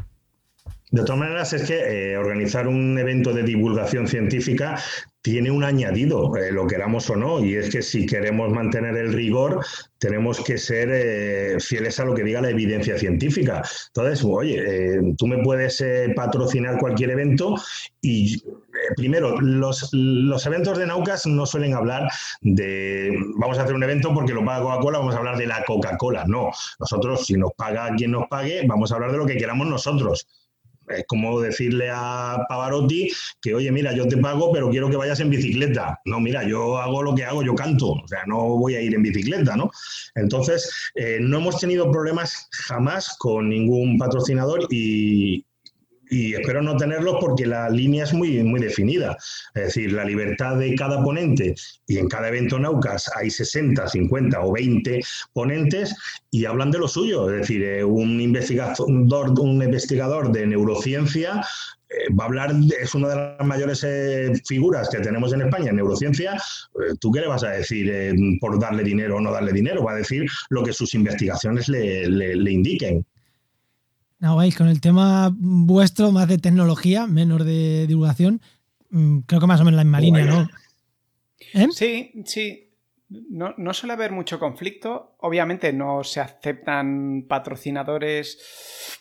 De 0.91 1.03
todas 1.03 1.19
maneras, 1.19 1.53
es 1.53 1.67
que 1.67 2.13
eh, 2.13 2.17
organizar 2.17 2.67
un 2.67 2.97
evento 2.97 3.31
de 3.31 3.43
divulgación 3.43 4.07
científica 4.07 4.81
tiene 5.21 5.51
un 5.51 5.63
añadido, 5.63 6.35
eh, 6.35 6.51
lo 6.51 6.65
queramos 6.65 7.07
o 7.11 7.15
no, 7.15 7.45
y 7.45 7.53
es 7.53 7.69
que 7.69 7.83
si 7.83 8.07
queremos 8.07 8.51
mantener 8.51 8.97
el 8.97 9.13
rigor, 9.13 9.63
tenemos 9.99 10.43
que 10.43 10.57
ser 10.57 10.89
eh, 10.91 11.57
fieles 11.59 11.99
a 11.99 12.05
lo 12.05 12.15
que 12.15 12.23
diga 12.23 12.41
la 12.41 12.49
evidencia 12.49 12.97
científica. 12.97 13.61
Entonces, 13.87 14.25
oye, 14.25 15.13
tú 15.15 15.27
me 15.27 15.43
puedes 15.43 15.83
patrocinar 16.15 16.79
cualquier 16.79 17.11
evento 17.11 17.53
y 18.01 18.41
primero, 18.95 19.39
los, 19.41 19.89
los, 19.93 20.45
eventos 20.45 20.77
de 20.77 20.87
Naucas 20.87 21.25
no 21.25 21.45
suelen 21.45 21.73
hablar 21.73 22.09
de 22.41 23.11
vamos 23.37 23.57
a 23.59 23.63
hacer 23.63 23.75
un 23.75 23.83
evento 23.83 24.13
porque 24.13 24.33
lo 24.33 24.45
paga 24.45 24.63
Coca-Cola, 24.63 24.99
vamos 24.99 25.15
a 25.15 25.19
hablar 25.19 25.37
de 25.37 25.47
la 25.47 25.63
Coca-Cola. 25.65 26.25
No, 26.27 26.51
nosotros, 26.79 27.25
si 27.25 27.35
nos 27.35 27.51
paga 27.53 27.93
quien 27.95 28.11
nos 28.11 28.27
pague, 28.27 28.65
vamos 28.67 28.91
a 28.91 28.95
hablar 28.95 29.11
de 29.11 29.17
lo 29.17 29.25
que 29.25 29.37
queramos 29.37 29.67
nosotros. 29.67 30.27
Es 30.89 31.05
como 31.07 31.39
decirle 31.39 31.89
a 31.93 32.45
Pavarotti 32.49 33.11
que, 33.41 33.53
oye, 33.53 33.71
mira, 33.71 33.93
yo 33.93 34.07
te 34.07 34.17
pago, 34.17 34.51
pero 34.51 34.69
quiero 34.69 34.89
que 34.89 34.97
vayas 34.97 35.19
en 35.19 35.29
bicicleta. 35.29 35.99
No, 36.05 36.19
mira, 36.19 36.43
yo 36.43 36.77
hago 36.77 37.03
lo 37.03 37.13
que 37.13 37.25
hago, 37.25 37.43
yo 37.43 37.53
canto, 37.53 37.91
o 37.91 38.07
sea, 38.07 38.23
no 38.25 38.57
voy 38.57 38.75
a 38.75 38.81
ir 38.81 38.95
en 38.95 39.03
bicicleta, 39.03 39.55
¿no? 39.55 39.69
Entonces, 40.15 40.91
eh, 40.95 41.19
no 41.21 41.37
hemos 41.37 41.59
tenido 41.59 41.91
problemas 41.91 42.49
jamás 42.51 43.15
con 43.19 43.49
ningún 43.49 43.97
patrocinador 43.99 44.67
y, 44.71 45.45
y 46.09 46.33
espero 46.33 46.61
no 46.61 46.75
tenerlos 46.75 47.17
porque 47.19 47.45
la 47.45 47.69
línea 47.69 48.03
es 48.03 48.13
muy, 48.13 48.43
muy 48.43 48.59
definida. 48.59 49.15
Es 49.53 49.65
decir, 49.65 49.93
la 49.93 50.03
libertad 50.03 50.57
de 50.57 50.75
cada 50.75 51.03
ponente 51.03 51.55
y 51.87 51.97
en 51.97 52.07
cada 52.07 52.29
evento 52.29 52.59
Naucas 52.59 53.09
hay 53.15 53.29
60, 53.29 53.87
50 53.87 54.41
o 54.41 54.51
20 54.51 55.01
ponentes 55.33 55.95
y 56.31 56.45
hablan 56.45 56.71
de 56.71 56.79
lo 56.79 56.87
suyo. 56.87 57.29
Es 57.29 57.41
decir, 57.41 57.63
eh, 57.63 57.83
un 57.83 58.19
investigador, 58.19 58.85
un 58.89 59.61
investigador 59.61 60.31
de 60.31 60.47
neurociencia 60.47 61.43
eh, 61.89 62.13
va 62.13 62.25
a 62.25 62.27
hablar, 62.27 62.53
es 62.81 62.95
una 62.95 63.09
de 63.09 63.15
las 63.15 63.47
mayores 63.47 63.83
eh, 63.83 64.33
figuras 64.47 64.89
que 64.89 64.99
tenemos 64.99 65.33
en 65.33 65.41
España 65.41 65.69
en 65.69 65.75
neurociencia. 65.75 66.37
¿Tú 66.99 67.11
qué 67.11 67.21
le 67.21 67.27
vas 67.27 67.43
a 67.43 67.49
decir 67.49 67.91
por 68.39 68.59
darle 68.59 68.83
dinero 68.83 69.17
o 69.17 69.21
no 69.21 69.31
darle 69.31 69.53
dinero? 69.53 69.83
Va 69.83 69.93
a 69.93 69.95
decir 69.95 70.25
lo 70.49 70.63
que 70.63 70.73
sus 70.73 70.93
investigaciones 70.93 71.67
le 71.67 72.51
indiquen. 72.51 73.05
No, 74.19 74.35
vais, 74.35 74.55
con 74.55 74.67
el 74.67 74.81
tema 74.81 75.31
vuestro, 75.33 76.11
más 76.11 76.27
de 76.27 76.37
tecnología, 76.37 77.07
menos 77.07 77.45
de 77.45 77.87
divulgación, 77.87 78.41
mm, 78.89 79.19
creo 79.19 79.39
que 79.39 79.47
más 79.47 79.61
o 79.61 79.63
menos 79.63 79.77
la 79.77 79.83
misma 79.83 80.01
línea, 80.01 80.25
¿no? 80.25 80.49
¿Eh? 81.53 81.67
Sí, 81.71 82.11
sí. 82.25 82.65
No, 83.09 83.55
no, 83.57 83.73
suele 83.73 83.93
haber 83.93 84.11
mucho 84.11 84.37
conflicto. 84.39 85.15
Obviamente 85.19 85.73
no 85.73 86.03
se 86.03 86.19
aceptan 86.19 87.25
patrocinadores 87.27 88.99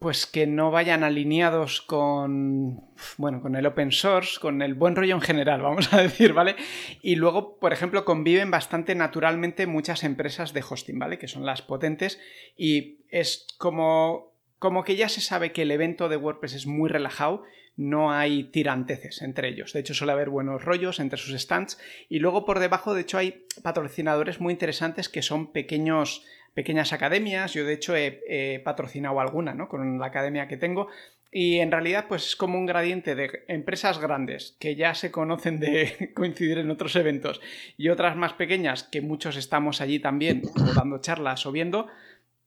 pues 0.00 0.26
que 0.26 0.46
no 0.46 0.70
vayan 0.70 1.02
alineados 1.02 1.80
con 1.82 2.80
bueno, 3.16 3.40
con 3.40 3.56
el 3.56 3.66
open 3.66 3.92
source, 3.92 4.38
con 4.40 4.62
el 4.62 4.74
buen 4.74 4.96
rollo 4.96 5.14
en 5.14 5.20
general, 5.20 5.62
vamos 5.62 5.92
a 5.92 6.02
decir, 6.02 6.32
¿vale? 6.32 6.56
Y 7.02 7.16
luego, 7.16 7.58
por 7.58 7.72
ejemplo, 7.72 8.04
conviven 8.04 8.50
bastante 8.50 8.94
naturalmente 8.94 9.66
muchas 9.66 10.04
empresas 10.04 10.52
de 10.52 10.64
hosting, 10.68 10.98
¿vale? 10.98 11.18
Que 11.18 11.28
son 11.28 11.46
las 11.46 11.62
potentes 11.62 12.20
y 12.56 12.98
es 13.10 13.46
como 13.58 14.27
como 14.58 14.84
que 14.84 14.96
ya 14.96 15.08
se 15.08 15.20
sabe 15.20 15.52
que 15.52 15.62
el 15.62 15.70
evento 15.70 16.08
de 16.08 16.16
WordPress 16.16 16.54
es 16.54 16.66
muy 16.66 16.88
relajado, 16.88 17.44
no 17.78 18.12
hay 18.12 18.44
tiranteces 18.44 19.22
entre 19.22 19.48
ellos. 19.48 19.72
De 19.72 19.80
hecho, 19.80 19.94
suele 19.94 20.12
haber 20.12 20.30
buenos 20.30 20.64
rollos 20.64 20.98
entre 20.98 21.18
sus 21.18 21.40
stands. 21.40 21.78
Y 22.08 22.18
luego 22.18 22.44
por 22.44 22.58
debajo, 22.58 22.92
de 22.92 23.02
hecho, 23.02 23.18
hay 23.18 23.46
patrocinadores 23.62 24.40
muy 24.40 24.52
interesantes 24.52 25.08
que 25.08 25.22
son 25.22 25.52
pequeños, 25.52 26.24
pequeñas 26.54 26.92
academias. 26.92 27.54
Yo, 27.54 27.64
de 27.64 27.74
hecho, 27.74 27.94
he, 27.96 28.60
patrocinado 28.64 29.20
alguna, 29.20 29.54
¿no? 29.54 29.68
Con 29.68 30.00
la 30.00 30.06
academia 30.06 30.48
que 30.48 30.56
tengo. 30.56 30.88
Y 31.30 31.58
en 31.58 31.70
realidad, 31.70 32.06
pues 32.08 32.26
es 32.26 32.36
como 32.36 32.58
un 32.58 32.66
gradiente 32.66 33.14
de 33.14 33.44
empresas 33.46 33.98
grandes 33.98 34.56
que 34.58 34.74
ya 34.74 34.94
se 34.94 35.12
conocen 35.12 35.60
de 35.60 36.10
coincidir 36.16 36.58
en 36.58 36.70
otros 36.72 36.96
eventos 36.96 37.40
y 37.76 37.90
otras 37.90 38.16
más 38.16 38.32
pequeñas 38.32 38.82
que 38.82 39.02
muchos 39.02 39.36
estamos 39.36 39.80
allí 39.80 40.00
también 40.00 40.42
dando 40.74 41.00
charlas 41.00 41.46
o 41.46 41.52
viendo 41.52 41.86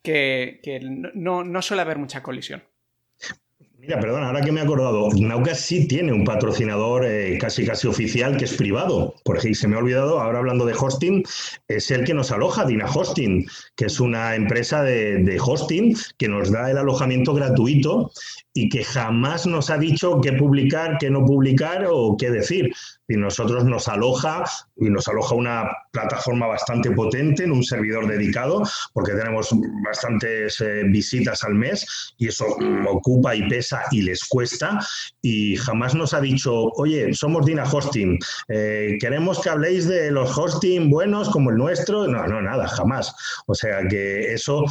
que, 0.02 0.80
no, 1.14 1.62
suele 1.62 1.82
haber 1.82 1.98
mucha 1.98 2.24
colisión. 2.24 2.64
Mira, 3.78 4.00
perdón, 4.00 4.24
ahora 4.24 4.42
que 4.42 4.52
me 4.52 4.60
he 4.60 4.64
acordado, 4.64 5.10
Naucas 5.12 5.60
sí 5.60 5.88
tiene 5.88 6.14
un 6.14 6.24
patrocinador 6.24 7.04
eh, 7.04 7.40
casi 7.40 7.66
casi 7.66 7.88
oficial 7.88 8.38
que 8.38 8.46
es 8.46 8.54
privado. 8.54 9.16
Porque 9.26 9.56
se 9.56 9.68
me 9.68 9.76
ha 9.76 9.80
olvidado, 9.80 10.20
ahora 10.20 10.38
hablando 10.38 10.66
de 10.66 10.76
hosting, 10.80 11.24
es 11.68 11.90
el 11.90 12.04
que 12.04 12.14
nos 12.14 12.32
aloja, 12.32 12.66
Dina 12.66 12.86
Hosting, 12.86 13.48
que 13.76 13.86
es 13.86 14.00
una 14.00 14.36
empresa 14.36 14.84
de 14.84 15.40
hosting 15.44 15.96
que 16.20 16.28
nos 16.28 16.52
da 16.52 16.70
el 16.70 16.78
alojamiento 16.78 17.34
gratuito 17.34 18.12
y 18.54 18.70
que 18.70 18.84
jamás 18.84 19.46
nos 19.46 19.70
ha 19.70 19.78
dicho 19.78 20.20
qué 20.22 20.34
publicar, 20.34 20.98
qué 21.00 21.10
no 21.10 21.26
publicar 21.26 21.86
o 21.90 22.18
qué 22.18 22.30
decir. 22.30 22.72
Y 23.08 23.18
nosotros 23.18 23.66
nos 23.66 23.88
aloja 23.88 24.44
y 24.78 24.90
nos 24.90 25.08
aloja 25.08 25.36
una 25.36 25.70
plataforma 25.92 26.48
bastante 26.48 26.92
potente 26.92 27.44
en 27.44 27.52
un 27.52 27.64
servidor 27.64 28.08
dedicado, 28.08 28.64
porque 28.94 29.14
tenemos 29.14 29.50
bastantes 29.86 30.62
eh, 30.62 30.84
visitas 30.86 31.44
al 31.44 31.56
mes 31.56 32.14
y 32.18 32.30
eso 32.30 32.46
ocupa 32.90 33.36
y 33.36 33.48
pesa 33.50 33.84
y 33.92 34.02
les 34.02 34.24
cuesta. 34.24 34.80
Y 35.22 35.58
jamás 35.58 35.94
nos 35.94 36.14
ha 36.14 36.22
dicho, 36.22 36.54
oye, 36.76 37.14
somos 37.14 37.46
Dina 37.46 37.64
Hosting, 37.64 38.18
eh, 38.48 38.98
queremos 39.00 39.42
que 39.42 39.50
habléis 39.50 39.88
de 39.88 40.12
los 40.12 40.38
hosting 40.38 40.90
buenos 40.90 41.30
como 41.30 41.50
el 41.50 41.58
nuestro. 41.58 42.08
No, 42.08 42.26
no, 42.28 42.42
nada, 42.42 42.68
jamás. 42.68 43.14
O 43.48 43.56
sea 43.56 43.88
que 43.90 44.34
eso 44.34 44.66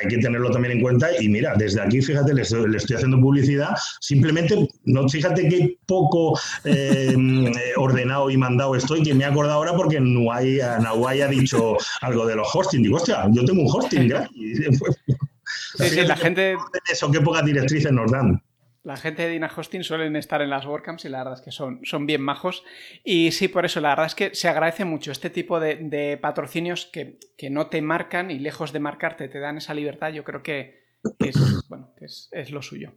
hay 0.00 0.08
que 0.08 0.18
tenerlo 0.18 0.50
también 0.50 0.76
en 0.76 0.82
cuenta. 0.82 1.08
Y 1.20 1.28
mira, 1.28 1.54
desde 1.56 1.80
aquí, 1.80 2.00
fíjate, 2.00 2.34
le 2.34 2.42
estoy, 2.42 2.96
haciendo 2.96 3.09
publicidad. 3.18 3.76
Simplemente, 4.00 4.68
no, 4.84 5.08
fíjate 5.08 5.48
qué 5.48 5.78
poco 5.86 6.38
eh, 6.64 7.14
ordenado 7.76 8.30
y 8.30 8.36
mandado 8.36 8.76
estoy, 8.76 9.02
que 9.02 9.14
me 9.14 9.24
he 9.24 9.26
acordado 9.26 9.54
ahora 9.54 9.72
porque 9.74 10.00
Nuay, 10.00 10.60
ha 10.60 11.28
dicho 11.28 11.76
algo 12.02 12.26
de 12.26 12.36
los 12.36 12.54
hosting. 12.54 12.82
Digo, 12.82 12.96
hostia, 12.96 13.26
yo 13.30 13.44
tengo 13.44 13.62
un 13.62 13.68
hosting 13.72 14.08
gratis. 14.08 14.60
Sí, 15.74 16.00
la 16.02 16.16
gente. 16.16 16.56
Eso, 16.88 17.10
qué 17.10 17.20
pocas 17.20 17.44
directrices 17.44 17.90
nos 17.90 18.10
dan. 18.10 18.40
La 18.82 18.96
gente 18.96 19.22
de 19.22 19.28
Dina 19.28 19.50
Hosting 19.54 19.84
suelen 19.84 20.16
estar 20.16 20.40
en 20.40 20.48
las 20.48 20.64
WordCamps 20.64 21.04
y 21.04 21.10
la 21.10 21.18
verdad 21.18 21.34
es 21.34 21.42
que 21.42 21.50
son, 21.50 21.80
son 21.84 22.06
bien 22.06 22.22
majos. 22.22 22.64
Y 23.04 23.30
sí, 23.32 23.48
por 23.48 23.66
eso, 23.66 23.80
la 23.80 23.90
verdad 23.90 24.06
es 24.06 24.14
que 24.14 24.34
se 24.34 24.48
agradece 24.48 24.86
mucho 24.86 25.12
este 25.12 25.28
tipo 25.28 25.60
de, 25.60 26.18
patrocinios 26.20 26.86
que, 26.86 27.18
no 27.50 27.66
te 27.66 27.82
marcan 27.82 28.30
y 28.30 28.38
lejos 28.38 28.72
de 28.72 28.80
marcarte 28.80 29.28
te 29.28 29.38
dan 29.38 29.58
esa 29.58 29.74
libertad. 29.74 30.12
Yo 30.12 30.24
creo 30.24 30.42
que, 30.42 30.79
es, 31.18 31.36
bueno, 31.68 31.90
es, 32.00 32.50
lo 32.50 32.62
suyo. 32.62 32.92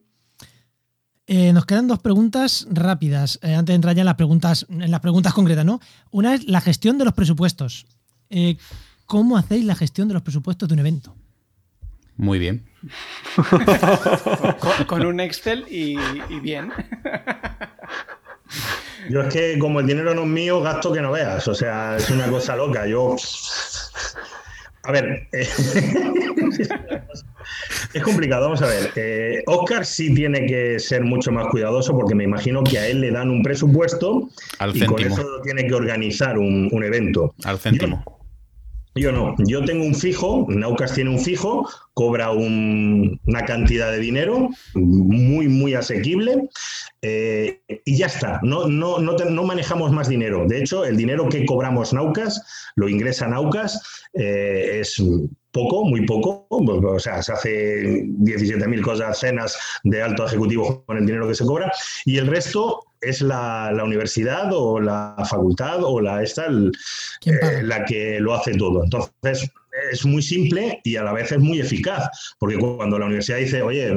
Eh, 1.25 1.53
nos 1.53 1.65
quedan 1.65 1.87
dos 1.87 1.99
preguntas 1.99 2.67
rápidas, 2.69 3.39
eh, 3.41 3.53
antes 3.53 3.71
de 3.71 3.75
entrar 3.75 3.95
ya 3.95 4.01
en 4.01 4.07
las 4.07 4.15
preguntas, 4.15 4.65
en 4.69 4.91
las 4.91 4.99
preguntas 4.99 5.33
concretas, 5.33 5.65
¿no? 5.65 5.79
Una 6.11 6.35
es 6.35 6.47
la 6.47 6.59
gestión 6.59 6.97
de 6.97 7.05
los 7.05 7.13
presupuestos. 7.13 7.85
Eh, 8.29 8.57
¿Cómo 9.05 9.37
hacéis 9.37 9.65
la 9.65 9.75
gestión 9.75 10.07
de 10.07 10.15
los 10.15 10.23
presupuestos 10.23 10.67
de 10.67 10.73
un 10.73 10.79
evento? 10.79 11.15
Muy 12.17 12.39
bien. 12.39 12.65
con, 14.87 15.05
un 15.05 15.19
Excel 15.19 15.65
y, 15.69 15.95
bien. 16.41 16.71
Yo 19.09 19.21
es 19.21 19.33
que 19.33 19.57
como 19.59 19.79
el 19.79 19.87
dinero 19.87 20.13
no 20.13 20.21
es 20.23 20.27
mío, 20.27 20.61
gasto 20.61 20.93
que 20.93 21.01
no 21.01 21.11
veas. 21.11 21.47
O 21.47 21.55
sea, 21.55 21.97
es 21.97 22.09
una 22.09 22.27
cosa 22.29 22.55
loca. 22.55 22.87
Yo... 22.87 23.15
A 24.85 24.91
ver, 24.91 25.27
eh, 25.31 25.47
es 27.93 28.03
complicado, 28.03 28.43
vamos 28.43 28.61
a 28.61 28.67
ver. 28.67 28.91
Eh, 28.97 29.41
Oscar 29.45 29.85
sí 29.85 30.13
tiene 30.13 30.45
que 30.45 30.77
ser 30.77 31.03
mucho 31.03 31.31
más 31.31 31.47
cuidadoso 31.47 31.93
porque 31.93 32.13
me 32.15 32.25
imagino 32.25 32.63
que 32.65 32.77
a 32.79 32.87
él 32.87 32.99
le 32.99 33.11
dan 33.11 33.29
un 33.29 33.43
presupuesto 33.43 34.29
Al 34.59 34.75
y 34.75 34.85
con 34.85 35.01
eso 35.01 35.25
tiene 35.41 35.65
que 35.67 35.73
organizar 35.73 36.37
un, 36.37 36.83
evento. 36.83 37.33
Al 37.45 37.59
céntimo. 37.59 38.03
Yo 38.05 38.22
no, 38.95 39.35
yo 39.47 39.65
tengo 39.65 39.85
un 39.85 39.95
fijo, 39.95 40.45
Naucas 40.49 40.93
tiene 40.93 41.09
un 41.09 41.19
fijo, 41.19 41.67
cobra 41.93 42.31
una 42.31 43.45
cantidad 43.45 43.91
de 43.91 43.99
dinero 43.99 44.49
muy, 44.75 45.47
muy 45.47 45.73
asequible 45.73 46.49
eh, 47.01 47.61
y 47.85 47.97
ya 47.97 48.05
está, 48.05 48.39
no, 48.43 48.67
no, 48.67 48.99
no, 48.99 49.43
manejamos 49.43 49.91
más 49.91 50.09
dinero. 50.09 50.45
De 50.47 50.59
hecho, 50.59 50.85
el 50.85 50.95
dinero 50.95 51.27
que 51.27 51.45
cobramos 51.45 51.91
Naucas, 51.93 52.71
lo 52.75 52.87
ingresa 52.87 53.27
Naucas, 53.27 53.81
eh, 54.13 54.79
es 54.81 55.01
poco, 55.51 55.85
muy 55.85 56.05
poco, 56.05 56.47
o 56.49 56.99
sea, 56.99 57.21
se 57.23 57.31
hace 57.31 57.83
17.000 58.03 58.81
cosas, 58.81 59.19
cenas 59.19 59.57
de 59.83 60.01
alto 60.01 60.25
ejecutivo 60.25 60.83
con 60.85 60.97
el 60.97 61.05
dinero 61.05 61.27
que 61.27 61.35
se 61.35 61.45
cobra, 61.45 61.71
y 62.05 62.17
el 62.17 62.27
resto 62.27 62.85
es 63.05 63.21
la, 63.21 63.71
universidad 63.83 64.49
o 64.51 64.79
la 64.79 65.15
facultad 65.29 65.83
o 65.83 65.99
la 65.99 66.23
esta 66.23 66.47
eh, 66.47 67.61
la 67.63 67.85
que 67.85 68.19
lo 68.19 68.33
hace 68.33 68.55
todo. 68.55 68.83
Entonces, 68.83 69.49
es 69.91 70.05
muy 70.05 70.21
simple 70.21 70.79
y 70.83 70.95
a 70.95 71.03
la 71.03 71.13
vez 71.13 71.31
es 71.31 71.39
muy 71.39 71.59
eficaz, 71.59 72.35
porque 72.39 72.57
cuando 72.57 72.97
la 72.99 73.05
universidad 73.05 73.37
dice, 73.37 73.61
oye, 73.61 73.91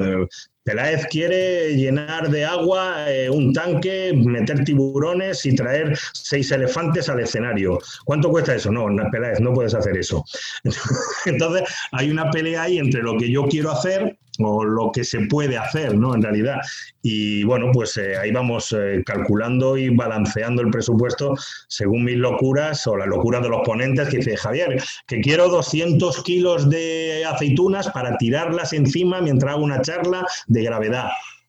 Peláez 0.67 1.07
quiere 1.07 1.77
llenar 1.77 2.29
de 2.29 2.45
agua 2.45 3.09
eh, 3.09 3.31
un 3.31 3.53
tanque, 3.53 4.13
meter 4.13 4.65
tiburones 4.65 5.47
y 5.47 5.55
traer 5.55 5.97
seis 6.13 6.51
elefantes 6.51 7.09
al 7.09 7.21
escenario. 7.21 7.79
¿Cuánto 8.05 8.31
cuesta 8.31 8.57
eso? 8.57 8.73
No, 8.73 8.89
Peláez, 9.13 9.39
no 9.39 9.55
puedes 9.55 9.75
hacer 9.75 9.97
eso. 9.97 10.25
Entonces, 11.25 11.63
hay 11.93 12.11
una 12.11 12.33
pelea 12.33 12.63
ahí 12.63 12.79
entre 12.79 13.01
lo 13.01 13.17
que 13.17 13.31
yo 13.31 13.45
quiero 13.47 13.71
hacer 13.71 14.19
o 14.39 14.65
lo 14.65 14.91
que 14.93 15.05
se 15.05 15.21
puede 15.27 15.57
hacer, 15.57 15.97
¿no? 15.97 16.15
En 16.15 16.23
realidad. 16.23 16.57
Y 17.03 17.45
bueno, 17.45 17.71
pues 17.73 17.97
eh, 17.97 18.17
ahí 18.17 18.31
vamos 18.33 18.75
eh, 18.77 19.03
calculando 19.05 19.77
y 19.77 19.91
balanceando 19.91 20.63
el 20.63 20.71
presupuesto 20.71 21.35
según 21.69 22.05
mis 22.05 22.17
locuras 22.17 22.87
o 22.87 22.97
la 22.97 23.07
locura 23.07 23.41
de 23.41 23.49
los 23.49 23.63
ponentes 23.65 24.09
que 24.09 24.19
dice 24.19 24.37
Javier, 24.37 24.83
que 25.07 25.21
quiero 25.21 25.49
200 25.49 26.23
kilos 26.23 26.69
de 26.69 27.25
aceitunas 27.25 27.89
para 27.91 28.17
tirarlas 28.19 28.73
encima 28.73 29.21
mientras 29.21 29.55
hago 29.55 29.65
una 29.65 29.81
charla 29.83 30.27
gravedad. 30.63 31.09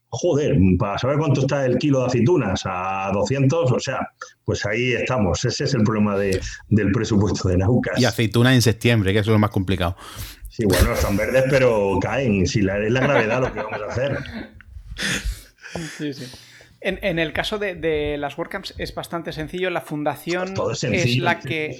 Joder, 0.09 0.57
para 0.79 0.97
saber 0.97 1.17
cuánto 1.17 1.41
está 1.41 1.65
el 1.65 1.77
kilo 1.77 1.99
de 1.99 2.05
aceitunas, 2.07 2.61
a 2.65 3.11
200, 3.13 3.71
o 3.71 3.79
sea, 3.79 3.99
pues 4.45 4.65
ahí 4.65 4.93
estamos. 4.93 5.43
Ese 5.43 5.65
es 5.65 5.73
el 5.73 5.83
problema 5.83 6.17
de, 6.17 6.39
del 6.69 6.91
presupuesto 6.91 7.49
de 7.49 7.57
Naucas. 7.57 7.99
Y 7.99 8.05
aceitunas 8.05 8.53
en 8.53 8.61
septiembre, 8.61 9.11
que 9.11 9.19
eso 9.19 9.31
es 9.31 9.33
lo 9.33 9.39
más 9.39 9.51
complicado. 9.51 9.97
Sí, 10.49 10.63
bueno, 10.65 10.93
están 10.93 11.17
verdes, 11.17 11.43
pero 11.49 11.99
caen. 12.01 12.47
Si 12.47 12.61
la, 12.61 12.79
es 12.79 12.91
la 12.91 13.01
gravedad 13.01 13.41
lo 13.41 13.53
que 13.53 13.61
vamos 13.61 13.81
a 13.81 13.91
hacer. 13.91 14.17
Sí, 15.97 16.13
sí. 16.13 16.25
En, 16.80 17.17
el 17.17 17.34
caso 17.34 17.57
de, 17.57 18.17
las 18.19 18.38
WordCamps 18.38 18.75
es 18.78 18.93
bastante 18.93 19.32
sencillo. 19.32 19.71
La 19.71 19.82
fundación 19.82 20.53
es, 20.91 21.17
la 21.17 21.39
que. 21.39 21.80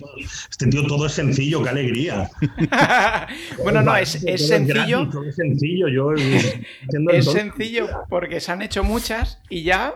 Este 0.50 0.68
tío 0.68 0.86
todo 0.88 1.06
es 1.06 1.14
sencillo, 1.14 1.62
qué 1.62 1.70
alegría. 1.70 2.30
bueno, 3.64 3.84
no, 3.84 3.96
es, 3.96 4.10
sencillo. 4.10 5.08
Es, 5.28 5.36
sencillo, 5.36 5.88
yo. 5.88 6.14
es 7.12 7.26
sencillo 7.26 7.88
porque 8.10 8.40
se 8.40 8.52
han 8.52 8.64
hecho 8.64 8.84
muchas 8.84 9.40
y 9.50 9.64
ya. 9.64 9.94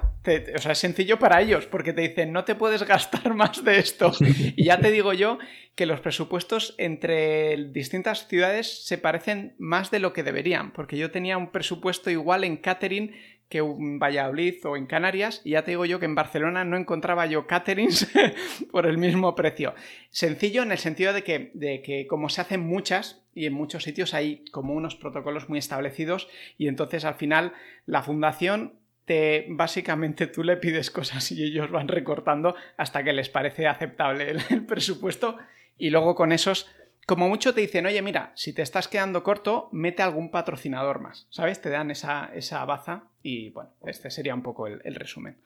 o 0.56 0.60
sea, 0.60 0.74
es 0.74 0.78
sencillo 0.78 1.18
para 1.18 1.42
ellos 1.42 1.66
porque 1.66 1.94
te 1.94 2.02
dicen 2.02 2.32
no 2.32 2.44
te 2.44 2.54
puedes 2.54 2.84
gastar 2.84 3.34
más 3.36 3.64
de 3.64 3.80
esto. 3.80 4.12
Y 4.56 4.66
ya 4.66 4.80
te 4.80 4.92
digo 4.92 5.14
yo 5.14 5.40
que 5.74 5.86
los 5.88 6.00
presupuestos 6.02 6.76
entre 6.78 7.70
distintas 7.72 8.28
ciudades 8.28 8.86
se 8.86 8.98
parecen 9.00 9.56
más 9.58 9.90
de 9.90 10.00
lo 10.00 10.14
que 10.14 10.22
deberían. 10.22 10.74
Porque 10.74 10.98
yo 10.98 11.10
tenía 11.10 11.38
un 11.38 11.52
presupuesto 11.52 12.12
igual 12.12 12.44
en 12.44 12.58
catering 12.58 13.16
que 13.52 13.62
un 13.62 14.00
Valladolid 14.00 14.66
o 14.66 14.78
en 14.78 14.88
Canarias, 14.88 15.42
y 15.44 15.52
ya 15.52 15.64
te 15.64 15.72
digo 15.72 15.86
yo 15.86 16.00
que 16.00 16.06
en 16.06 16.16
Barcelona 16.16 16.64
no 16.64 16.78
encontraba 16.78 17.26
yo 17.26 17.48
caterings 17.48 18.10
por 18.72 18.88
el 18.88 18.98
mismo 18.98 19.36
precio. 19.36 19.76
Sencillo 20.10 20.64
en 20.64 20.72
el 20.72 20.78
sentido 20.78 21.12
de 21.12 21.24
que, 21.24 21.52
de 21.54 21.82
que 21.82 22.08
como 22.08 22.30
se 22.30 22.40
hacen 22.40 22.62
muchas 22.62 23.24
y 23.36 23.46
en 23.46 23.54
muchos 23.54 23.84
sitios 23.84 24.14
hay 24.14 24.46
como 24.52 24.74
unos 24.74 24.96
protocolos 24.96 25.50
muy 25.50 25.60
establecidos 25.60 26.30
y 26.58 26.70
entonces 26.70 27.04
al 27.04 27.16
final 27.16 27.54
la 27.86 28.02
fundación 28.02 28.80
te 29.04 29.48
básicamente 29.50 30.28
tú 30.28 30.44
le 30.44 30.56
pides 30.56 30.90
cosas 30.90 31.30
y 31.32 31.44
ellos 31.44 31.70
van 31.70 31.90
recortando 31.90 32.56
hasta 32.78 33.04
que 33.04 33.12
les 33.12 33.30
parece 33.30 33.68
aceptable 33.68 34.32
el 34.50 34.66
presupuesto 34.66 35.38
y 35.78 35.90
luego 35.90 36.16
con 36.16 36.32
esos 36.32 36.68
como 37.08 37.28
mucho 37.28 37.54
te 37.54 37.62
dicen, 37.62 37.86
oye, 37.86 38.02
mira, 38.02 38.32
si 38.36 38.54
te 38.54 38.62
estás 38.62 38.88
quedando 38.88 39.24
corto, 39.24 39.68
mete 39.72 40.04
algún 40.04 40.30
patrocinador 40.30 41.02
más, 41.02 41.28
¿sabes? 41.30 41.60
Te 41.60 41.70
dan 41.70 41.92
esa, 41.92 42.32
esa 42.34 42.64
baza 42.64 43.11
y 43.24 43.50
bueno, 43.50 43.72
este 43.86 44.10
sería 44.10 44.34
un 44.34 44.42
poco 44.42 44.68
el, 44.68 44.96
resumen. 44.96 45.38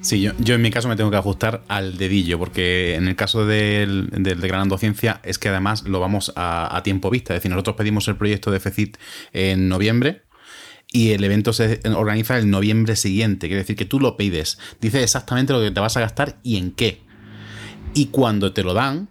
Sí, 0.00 0.20
yo, 0.20 0.32
yo, 0.38 0.56
en 0.56 0.62
mi 0.62 0.70
caso 0.70 0.88
me 0.88 0.96
tengo 0.96 1.10
que 1.10 1.16
ajustar 1.16 1.62
al 1.68 1.96
dedillo, 1.96 2.38
porque 2.38 2.96
en 2.96 3.06
el 3.06 3.14
caso 3.14 3.46
del, 3.46 4.10
de 4.10 4.34
Granando 4.34 4.76
Ciencia 4.76 5.20
es 5.22 5.38
que 5.38 5.48
además 5.48 5.84
lo 5.84 6.00
vamos 6.00 6.32
a, 6.34 6.80
tiempo 6.82 7.10
vista. 7.10 7.32
Es 7.32 7.38
decir, 7.38 7.50
nosotros 7.50 7.76
pedimos 7.76 8.08
el 8.08 8.16
proyecto 8.16 8.50
de 8.50 8.58
FECIT 8.58 8.96
en 9.32 9.68
noviembre 9.68 10.22
y 10.90 11.12
el 11.12 11.22
evento 11.22 11.52
se 11.52 11.80
organiza 11.94 12.38
el 12.38 12.50
noviembre 12.50 12.96
siguiente. 12.96 13.46
Quiere 13.46 13.62
decir 13.62 13.76
que 13.76 13.84
tú 13.84 14.00
lo 14.00 14.16
pides, 14.16 14.58
dices 14.80 15.02
exactamente 15.02 15.52
lo 15.52 15.60
que 15.60 15.70
te 15.70 15.80
vas 15.80 15.96
a 15.96 16.00
gastar 16.00 16.38
y 16.42 16.56
en 16.56 16.72
qué. 16.72 17.00
Y 17.94 18.06
cuando 18.06 18.52
te 18.52 18.64
lo 18.64 18.74
dan, 18.74 19.08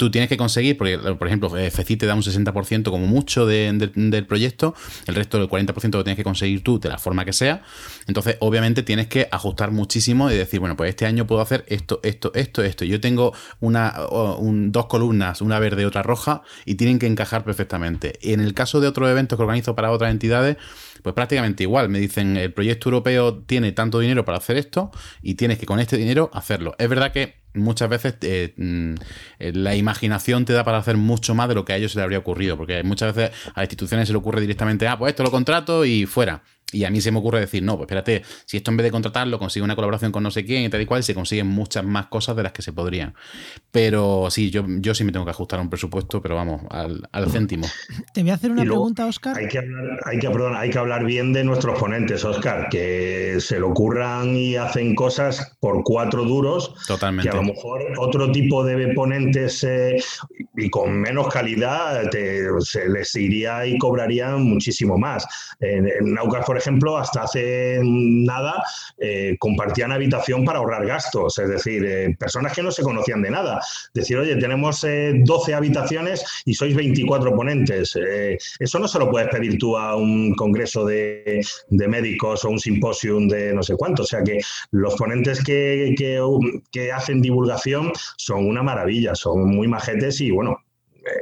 tú 0.00 0.10
tienes 0.10 0.30
que 0.30 0.38
conseguir, 0.38 0.78
porque 0.78 0.96
por 0.96 1.26
ejemplo, 1.26 1.50
FECI 1.50 1.96
te 1.98 2.06
da 2.06 2.14
un 2.14 2.22
60% 2.22 2.84
como 2.84 3.06
mucho 3.06 3.44
del 3.44 4.24
proyecto, 4.26 4.74
el 5.06 5.14
resto 5.14 5.36
del 5.36 5.46
40% 5.46 5.90
lo 5.92 6.04
tienes 6.04 6.16
que 6.16 6.24
conseguir 6.24 6.64
tú 6.64 6.80
de 6.80 6.88
la 6.88 6.96
forma 6.96 7.26
que 7.26 7.34
sea. 7.34 7.62
Entonces, 8.06 8.38
obviamente, 8.40 8.82
tienes 8.82 9.08
que 9.08 9.28
ajustar 9.30 9.72
muchísimo 9.72 10.30
y 10.30 10.36
decir, 10.36 10.58
bueno, 10.58 10.74
pues 10.74 10.88
este 10.88 11.04
año 11.04 11.26
puedo 11.26 11.42
hacer 11.42 11.66
esto, 11.68 12.00
esto, 12.02 12.32
esto, 12.34 12.62
esto. 12.62 12.86
Yo 12.86 12.98
tengo 12.98 13.34
una, 13.60 13.94
dos 14.40 14.86
columnas, 14.86 15.42
una 15.42 15.58
verde 15.58 15.82
y 15.82 15.84
otra 15.84 16.02
roja, 16.02 16.44
y 16.64 16.76
tienen 16.76 16.98
que 16.98 17.06
encajar 17.06 17.44
perfectamente. 17.44 18.18
En 18.22 18.40
el 18.40 18.54
caso 18.54 18.80
de 18.80 18.88
otros 18.88 19.10
eventos 19.10 19.36
que 19.36 19.42
organizo 19.42 19.74
para 19.74 19.90
otras 19.90 20.12
entidades, 20.12 20.56
pues 21.02 21.14
prácticamente 21.14 21.64
igual. 21.64 21.90
Me 21.90 21.98
dicen, 21.98 22.38
el 22.38 22.54
proyecto 22.54 22.88
europeo 22.88 23.42
tiene 23.42 23.72
tanto 23.72 23.98
dinero 23.98 24.24
para 24.24 24.38
hacer 24.38 24.56
esto 24.56 24.92
y 25.20 25.34
tienes 25.34 25.58
que 25.58 25.66
con 25.66 25.78
este 25.78 25.98
dinero 25.98 26.30
hacerlo. 26.32 26.74
Es 26.78 26.88
verdad 26.88 27.12
que 27.12 27.39
muchas 27.54 27.88
veces 27.88 28.14
eh, 28.22 28.54
mm, 28.56 28.94
eh, 29.38 29.52
la 29.54 29.74
imaginación 29.74 30.44
te 30.44 30.52
da 30.52 30.64
para 30.64 30.78
hacer 30.78 30.96
mucho 30.96 31.34
más 31.34 31.48
de 31.48 31.54
lo 31.54 31.64
que 31.64 31.72
a 31.72 31.76
ellos 31.76 31.92
se 31.92 31.98
les 31.98 32.04
habría 32.04 32.18
ocurrido, 32.18 32.56
porque 32.56 32.82
muchas 32.82 33.14
veces 33.14 33.36
a 33.54 33.62
instituciones 33.62 34.08
se 34.08 34.12
le 34.12 34.18
ocurre 34.18 34.40
directamente, 34.40 34.86
ah, 34.88 34.98
pues 34.98 35.10
esto 35.10 35.22
lo 35.22 35.30
contrato 35.30 35.84
y 35.84 36.06
fuera. 36.06 36.42
Y 36.72 36.84
a 36.84 36.90
mí 36.90 37.00
se 37.00 37.10
me 37.10 37.18
ocurre 37.18 37.40
decir, 37.40 37.62
no, 37.62 37.76
pues 37.76 37.86
espérate, 37.86 38.22
si 38.44 38.56
esto 38.56 38.70
en 38.70 38.76
vez 38.76 38.84
de 38.84 38.90
contratarlo 38.90 39.38
consigue 39.38 39.64
una 39.64 39.74
colaboración 39.74 40.12
con 40.12 40.22
no 40.22 40.30
sé 40.30 40.44
quién 40.44 40.64
y 40.64 40.68
tal 40.68 40.80
y 40.80 40.86
cual, 40.86 41.02
se 41.02 41.14
consiguen 41.14 41.46
muchas 41.46 41.84
más 41.84 42.06
cosas 42.06 42.36
de 42.36 42.42
las 42.42 42.52
que 42.52 42.62
se 42.62 42.72
podrían. 42.72 43.14
Pero 43.70 44.28
sí, 44.30 44.50
yo, 44.50 44.64
yo 44.66 44.94
sí 44.94 45.04
me 45.04 45.12
tengo 45.12 45.24
que 45.24 45.30
ajustar 45.30 45.58
a 45.58 45.62
un 45.62 45.70
presupuesto, 45.70 46.20
pero 46.22 46.36
vamos, 46.36 46.62
al, 46.70 47.30
céntimo. 47.30 47.66
Te 48.14 48.22
voy 48.22 48.30
a 48.30 48.34
hacer 48.34 48.50
una 48.50 48.62
pregunta, 48.62 49.06
Oscar. 49.06 49.36
Hay 49.36 49.48
que, 49.48 49.58
hablar, 49.58 50.00
hay, 50.06 50.18
que, 50.18 50.28
hay 50.28 50.70
que 50.70 50.78
hablar 50.78 51.04
bien 51.04 51.32
de 51.32 51.44
nuestros 51.44 51.78
ponentes, 51.78 52.24
Oscar, 52.24 52.68
que 52.70 53.36
se 53.38 53.56
le 53.56 53.62
ocurran 53.62 54.36
y 54.36 54.56
hacen 54.56 54.94
cosas 54.94 55.56
por 55.60 55.82
cuatro 55.84 56.24
duros. 56.24 56.74
Totalmente. 56.86 57.30
Que 57.30 57.36
a 57.36 57.40
lo 57.40 57.46
mejor 57.46 57.82
otro 57.98 58.30
tipo 58.32 58.64
de 58.64 58.94
ponentes 58.94 59.64
eh, 59.64 59.96
y 60.56 60.70
con 60.70 61.00
menos 61.00 61.28
calidad 61.28 62.10
se 62.60 62.88
les 62.88 63.14
iría 63.14 63.66
y 63.66 63.78
cobrarían 63.78 64.42
muchísimo 64.42 64.98
más. 64.98 65.26
En, 65.60 65.86
en 65.86 66.14
Naucas, 66.14 66.44
por 66.44 66.59
ejemplo, 66.60 66.96
hasta 66.96 67.22
hace 67.22 67.80
nada 67.82 68.62
eh, 68.98 69.36
compartían 69.38 69.92
habitación 69.92 70.44
para 70.44 70.58
ahorrar 70.58 70.86
gastos, 70.86 71.38
es 71.38 71.48
decir, 71.48 71.84
eh, 71.84 72.16
personas 72.18 72.52
que 72.52 72.62
no 72.62 72.70
se 72.70 72.82
conocían 72.82 73.22
de 73.22 73.30
nada. 73.30 73.60
Decir, 73.94 74.16
oye, 74.18 74.36
tenemos 74.36 74.82
12 74.82 75.50
eh, 75.50 75.54
habitaciones 75.54 76.24
y 76.44 76.54
sois 76.54 76.74
24 76.76 77.34
ponentes. 77.34 77.98
eso 78.58 78.78
no 78.78 78.88
se 78.88 78.98
lo 78.98 79.10
puedes 79.10 79.28
pedir 79.28 79.58
tú 79.58 79.76
a 79.76 79.96
un 79.96 80.34
congreso 80.34 80.84
de, 80.84 81.40
médicos 81.70 82.44
o 82.44 82.50
un 82.50 82.60
simposium 82.60 83.26
de 83.28 83.52
no 83.52 83.62
sé 83.62 83.74
cuánto. 83.74 84.02
O 84.02 84.06
sea 84.06 84.22
que 84.22 84.38
los 84.70 84.94
ponentes 84.94 85.42
que, 85.42 85.94
que 86.70 86.92
hacen 86.92 87.22
divulgación 87.22 87.92
son 88.16 88.46
una 88.46 88.62
maravilla, 88.62 89.14
son 89.14 89.48
muy 89.48 89.66
majetes 89.66 90.20
y 90.20 90.30
bueno, 90.30 90.58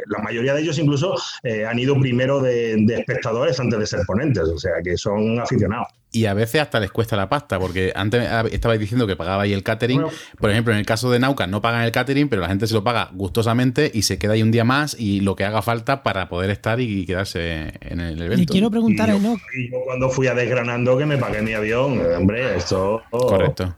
la 0.06 0.18
mayoría 0.22 0.54
de 0.54 0.62
ellos 0.62 0.78
incluso 0.78 1.14
eh, 1.42 1.66
han 1.66 1.78
ido 1.78 1.98
primero 1.98 2.40
de, 2.40 2.74
espectadores 2.88 3.58
antes 3.60 3.78
de 3.78 3.86
ser 3.86 4.00
ponentes, 4.06 4.44
o 4.44 4.58
sea 4.58 4.72
que 4.82 4.96
son 4.96 5.38
aficionados. 5.40 5.88
Y 6.10 6.24
a 6.24 6.32
veces 6.32 6.62
hasta 6.62 6.80
les 6.80 6.90
cuesta 6.90 7.16
la 7.16 7.28
pasta, 7.28 7.58
porque 7.58 7.92
antes 7.94 8.26
estabais 8.50 8.80
diciendo 8.80 9.06
que 9.06 9.14
pagabais 9.14 9.52
el 9.52 9.62
catering. 9.62 10.04
Por 10.38 10.50
ejemplo, 10.50 10.72
en 10.72 10.78
el 10.78 10.86
caso 10.86 11.10
de 11.10 11.18
Nauca 11.18 11.46
no 11.46 11.60
pagan 11.60 11.82
el 11.82 11.92
catering, 11.92 12.30
pero 12.30 12.40
la 12.40 12.48
gente 12.48 12.66
se 12.66 12.72
lo 12.72 12.82
paga 12.82 13.10
gustosamente 13.12 13.90
y 13.92 14.02
se 14.02 14.18
queda 14.18 14.32
ahí 14.32 14.42
un 14.42 14.50
día 14.50 14.64
más 14.64 14.98
y 14.98 15.20
lo 15.20 15.36
que 15.36 15.44
haga 15.44 15.60
falta 15.60 16.02
para 16.02 16.30
poder 16.30 16.48
estar 16.48 16.80
y 16.80 17.04
quedarse 17.04 17.74
en 17.82 18.00
el 18.00 18.22
evento. 18.22 18.42
Y 18.42 18.46
quiero 18.46 18.70
preguntar 18.70 19.10
a. 19.10 19.16
Y 19.16 19.70
yo 19.70 19.82
cuando 19.84 20.08
fui 20.08 20.28
a 20.28 20.34
Desgranando 20.34 20.96
que 20.96 21.04
me 21.04 21.18
pagué 21.18 21.42
mi 21.42 21.52
avión, 21.52 22.00
hombre, 22.16 22.56
esto... 22.56 23.02
Correcto. 23.10 23.76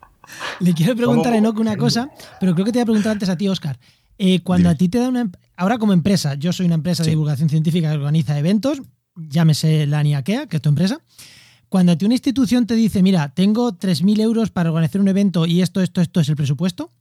Le 0.60 0.74
quiero 0.74 0.94
preguntar 0.94 1.32
a 1.32 1.36
Enoch 1.36 1.58
una 1.58 1.76
cosa, 1.76 2.10
pero 2.38 2.54
creo 2.54 2.64
que 2.64 2.72
te 2.72 2.78
voy 2.78 2.82
a 2.82 2.86
preguntar 2.86 3.12
antes 3.12 3.28
a 3.28 3.36
ti, 3.36 3.48
Oscar. 3.48 3.76
Eh, 4.22 4.42
cuando 4.42 4.68
a 4.68 4.74
ti 4.74 4.90
te 4.90 4.98
da 4.98 5.08
una. 5.08 5.22
Em-, 5.22 5.32
ahora, 5.56 5.78
como 5.78 5.94
empresa, 5.94 6.34
yo 6.34 6.52
soy 6.52 6.66
una 6.66 6.74
empresa 6.74 7.02
de 7.02 7.08
divulgación 7.08 7.48
científica 7.48 7.88
que 7.88 7.96
organiza 7.96 8.38
eventos, 8.38 8.82
llámese 9.16 9.86
la 9.86 10.02
NIAKEA, 10.02 10.46
que 10.46 10.56
es 10.56 10.62
tu 10.62 10.68
empresa. 10.68 11.00
Cuando 11.70 11.92
a 11.92 11.96
ti 11.96 12.04
una 12.04 12.14
institución 12.14 12.66
te 12.66 12.74
dice, 12.74 13.02
mira, 13.02 13.32
tengo 13.32 13.72
3.000 13.72 14.20
euros 14.20 14.50
para 14.50 14.68
organizar 14.68 15.00
un 15.00 15.08
evento 15.08 15.46
y 15.46 15.62
esto, 15.62 15.80
esto, 15.80 16.02
esto 16.02 16.20
es 16.20 16.28
el 16.28 16.36
presupuesto, 16.36 16.92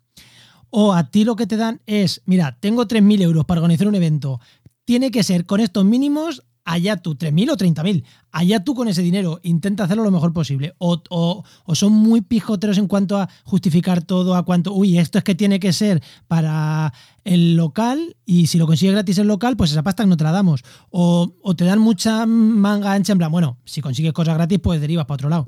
o 0.69 0.93
a 0.93 1.11
ti 1.11 1.25
lo 1.25 1.35
que 1.35 1.45
te 1.45 1.57
dan 1.57 1.81
es, 1.87 2.21
mira, 2.25 2.57
tengo 2.57 2.87
3.000 2.87 3.21
euros 3.21 3.43
para 3.43 3.59
organizar 3.59 3.89
un 3.89 3.95
evento, 3.95 4.39
tiene 4.85 5.11
que 5.11 5.23
ser 5.23 5.45
con 5.45 5.59
estos 5.59 5.83
mínimos 5.83 6.45
allá 6.69 6.97
tú, 6.97 7.15
3.000 7.15 7.51
o 7.51 7.57
30.000, 7.57 8.03
allá 8.31 8.63
tú 8.63 8.75
con 8.75 8.87
ese 8.87 9.01
dinero, 9.01 9.39
intenta 9.41 9.85
hacerlo 9.85 10.03
lo 10.03 10.11
mejor 10.11 10.33
posible. 10.33 10.75
O, 10.77 11.43
son 11.73 11.93
muy 11.93 12.21
pijoteros 12.21 12.77
en 12.77 12.87
cuanto 12.87 13.17
a 13.17 13.27
justificar 13.43 14.03
todo, 14.03 14.35
a 14.35 14.45
cuanto, 14.45 14.73
uy, 14.73 14.99
esto 14.99 15.17
es 15.17 15.23
que 15.23 15.33
tiene 15.33 15.59
que 15.59 15.73
ser 15.73 16.03
para 16.27 16.93
el 17.23 17.55
local 17.55 18.15
y 18.23 18.47
si 18.47 18.59
lo 18.59 18.67
consigues 18.67 18.93
gratis 18.93 19.17
el 19.17 19.27
local, 19.27 19.57
pues 19.57 19.71
esa 19.71 19.81
pasta 19.81 20.05
no 20.05 20.15
te 20.15 20.23
la 20.23 20.31
damos. 20.31 20.63
O, 20.91 21.33
te 21.57 21.65
dan 21.65 21.79
mucha 21.79 22.27
manga 22.27 22.93
ancha 22.93 23.13
en 23.13 23.17
plan, 23.17 23.31
bueno, 23.31 23.57
si 23.65 23.81
consigues 23.81 24.13
cosas 24.13 24.35
gratis, 24.35 24.59
pues 24.61 24.79
derivas 24.79 25.05
para 25.05 25.15
otro 25.15 25.29
lado. 25.29 25.47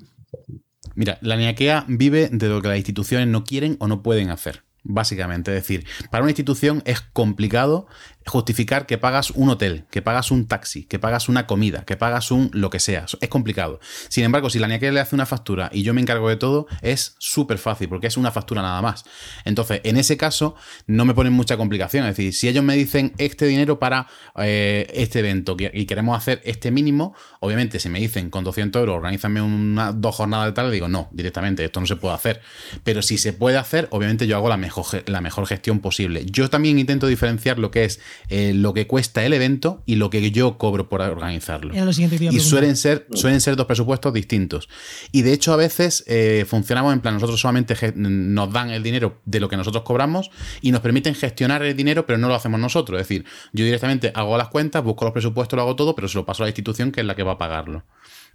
Mira, 0.96 1.20
la 1.22 1.38
NIAKEA 1.38 1.86
vive 1.88 2.30
de 2.30 2.50
lo 2.50 2.62
que 2.62 2.68
las 2.68 2.78
instituciones 2.78 3.28
no 3.28 3.44
quieren 3.44 3.78
o 3.80 3.88
no 3.88 4.02
pueden 4.02 4.32
hacer. 4.32 4.64
Básicamente, 4.84 5.56
es 5.56 5.62
decir, 5.62 5.86
para 6.10 6.24
una 6.24 6.32
institución 6.32 6.82
es 6.86 7.02
complicado 7.02 7.86
justificar 8.26 8.86
que 8.86 8.98
pagas 8.98 9.32
un 9.32 9.50
hotel, 9.50 9.86
que 9.90 10.02
pagas 10.02 10.32
un 10.32 10.48
taxi, 10.48 10.84
que 10.86 11.00
pagas 11.00 11.30
una 11.30 11.48
comida, 11.48 11.84
que 11.86 11.98
pagas 11.98 12.32
un 12.32 12.50
lo 12.54 12.70
que 12.70 12.80
sea. 12.80 13.06
Es 13.20 13.30
complicado. 13.30 13.80
Sin 14.10 14.24
embargo, 14.24 14.50
si 14.50 14.60
la 14.60 14.68
NIAQUE 14.68 14.92
le 14.92 15.00
hace 15.00 15.16
una 15.16 15.26
factura 15.26 15.70
y 15.74 15.84
yo 15.84 15.94
me 15.94 16.02
encargo 16.02 16.30
de 16.30 16.36
todo, 16.36 16.68
es 16.82 17.16
súper 17.18 17.58
fácil 17.58 17.90
porque 17.90 18.08
es 18.08 18.18
una 18.18 18.32
factura 18.32 18.62
nada 18.62 18.82
más. 18.82 19.06
Entonces, 19.46 19.82
en 19.84 19.98
ese 19.98 20.18
caso, 20.18 20.56
no 20.88 21.06
me 21.06 21.14
ponen 21.14 21.34
mucha 21.34 21.58
complicación. 21.58 22.06
Es 22.06 22.16
decir, 22.16 22.34
si 22.34 22.48
ellos 22.48 22.64
me 22.64 22.76
dicen 22.76 23.14
este 23.18 23.46
dinero 23.46 23.80
para 23.80 24.08
eh, 24.38 24.88
este 24.94 25.20
evento 25.20 25.56
y 25.60 25.86
queremos 25.86 26.18
hacer 26.18 26.42
este 26.46 26.72
mínimo, 26.72 27.16
obviamente, 27.40 27.80
si 27.80 27.90
me 27.90 28.00
dicen 28.00 28.30
con 28.30 28.44
200 28.44 28.80
euros, 28.80 28.98
organízame 28.98 29.42
una, 29.42 29.92
dos 29.92 30.16
jornadas 30.16 30.48
de 30.48 30.52
tal, 30.54 30.72
digo, 30.72 30.88
no, 30.88 31.10
directamente, 31.12 31.66
esto 31.66 31.80
no 31.80 31.88
se 31.88 31.96
puede 31.96 32.16
hacer. 32.16 32.42
Pero 32.84 33.02
si 33.02 33.18
se 33.18 33.34
puede 33.34 33.58
hacer, 33.58 33.88
obviamente 33.92 34.28
yo 34.28 34.36
hago 34.36 34.50
la 34.50 34.58
mejor, 34.58 34.86
la 35.08 35.22
mejor 35.22 35.48
gestión 35.48 35.80
posible. 35.80 36.26
Yo 36.26 36.50
también 36.50 36.80
intento 36.80 37.08
diferenciar 37.08 37.60
lo 37.60 37.72
que 37.72 37.86
es 37.86 38.00
eh, 38.30 38.54
lo 38.54 38.74
que 38.74 38.88
cuesta 38.88 39.26
el 39.26 39.34
evento 39.34 39.84
y 39.86 39.96
lo 39.96 40.10
que 40.10 40.32
yo 40.32 40.58
cobro 40.58 40.90
por 40.90 41.02
organizarlo. 41.02 41.74
y 41.74 42.40
suelen 42.40 42.76
ser, 42.76 43.08
suelen 43.14 43.42
ser 43.42 43.56
dos 43.56 43.66
presupuestos 43.66 44.14
distintos. 44.14 44.70
Y 45.12 45.22
de 45.22 45.34
hecho 45.34 45.54
a 45.54 45.56
veces 45.56 46.04
eh, 46.08 46.46
funcionamos 46.48 46.94
en 46.94 47.02
plan, 47.02 47.14
nosotros 47.16 47.40
solamente 47.40 47.76
nos 47.96 48.52
dan 48.52 48.70
el 48.70 48.84
dinero 48.84 49.22
de 49.26 49.40
lo 49.40 49.50
que 49.50 49.58
nosotros 49.58 49.84
cobramos 49.84 50.32
y 50.62 50.72
nos 50.72 50.82
permiten 50.82 51.16
gestionar 51.16 51.64
el 51.64 51.76
dinero, 51.76 52.06
pero 52.06 52.18
no 52.18 52.28
lo 52.28 52.36
hacemos 52.36 52.60
nosotros. 52.60 53.02
Es 53.02 53.08
decir, 53.08 53.26
yo 53.54 53.66
directamente 53.66 54.12
hago 54.16 54.38
las 54.38 54.50
cuentas, 54.50 54.84
busco 54.84 55.06
los 55.06 55.14
presupuestos, 55.14 55.58
lo 55.58 55.64
hago 55.64 55.76
todo, 55.76 55.96
pero 55.96 56.08
se 56.08 56.18
lo 56.18 56.26
paso 56.26 56.44
a 56.44 56.46
la 56.46 56.50
institución 56.50 56.92
que 56.92 57.02
es 57.02 57.06
la 57.06 57.16
que 57.16 57.24
va 57.24 57.34
a 57.34 57.38
pagarlo. 57.38 57.84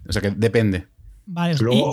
O 0.08 0.12
sea 0.12 0.22
que 0.22 0.30
depende. 0.30 0.86
Luego 1.60 1.92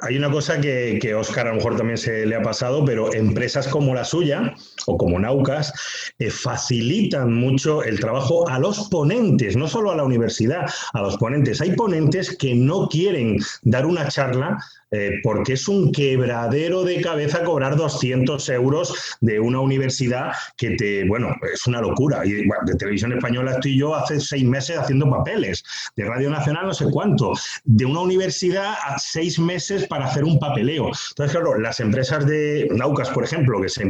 hay, 0.00 0.16
una 0.18 0.30
cosa 0.30 0.60
que, 0.60 0.98
que 1.00 1.14
Oscar 1.14 1.46
a 1.46 1.50
lo 1.50 1.56
mejor 1.56 1.76
también 1.76 1.96
se 1.96 2.26
le 2.26 2.36
ha 2.36 2.42
pasado, 2.42 2.84
pero 2.84 3.14
empresas 3.14 3.66
como 3.68 3.94
la 3.94 4.04
suya 4.04 4.54
o 4.86 4.98
como 4.98 5.18
Naucas 5.18 5.72
eh, 6.18 6.30
facilitan 6.30 7.32
mucho 7.32 7.82
el 7.82 7.98
trabajo 7.98 8.46
a 8.46 8.58
los 8.58 8.88
ponentes, 8.90 9.56
no 9.56 9.68
solo 9.68 9.90
a 9.90 9.96
la 9.96 10.04
universidad, 10.04 10.66
a 10.92 11.00
los 11.00 11.16
ponentes. 11.16 11.62
Hay 11.62 11.72
ponentes 11.72 12.36
que 12.36 12.54
no 12.54 12.88
quieren 12.88 13.38
dar 13.62 13.86
una 13.86 14.08
charla 14.08 14.58
eh, 14.94 15.18
porque 15.24 15.54
es 15.54 15.66
un 15.66 15.90
quebradero 15.90 16.84
de 16.84 17.00
cabeza 17.00 17.42
cobrar 17.42 17.74
200 17.74 18.48
euros 18.50 19.16
de 19.20 19.40
una 19.40 19.58
universidad 19.58 20.30
que 20.56 20.76
te, 20.76 21.04
bueno, 21.08 21.34
es 21.52 21.66
una 21.66 21.80
locura. 21.80 22.24
Y 22.24 22.30
de 22.34 22.74
televisión 22.78 23.12
española 23.12 23.54
estoy 23.54 23.76
yo 23.76 23.96
hace 23.96 24.20
seis 24.20 24.44
meses 24.44 24.78
haciendo 24.78 25.10
papeles, 25.10 25.64
de 25.96 26.04
Radio 26.04 26.30
Nacional 26.30 26.66
no 26.66 26.74
sé 26.74 26.86
cuánto, 26.92 27.32
de 27.64 27.84
una 27.84 28.02
universidad 28.02 28.74
a 28.84 28.96
seis 29.00 29.36
meses 29.36 29.84
para 29.88 30.04
hacer 30.04 30.22
un 30.22 30.38
papeleo. 30.38 30.86
Entonces, 30.86 31.36
claro, 31.36 31.58
las 31.58 31.80
empresas 31.80 32.24
de 32.24 32.68
Naucas, 32.70 33.10
por 33.10 33.24
ejemplo, 33.24 33.60
que 33.60 33.68
se, 33.68 33.84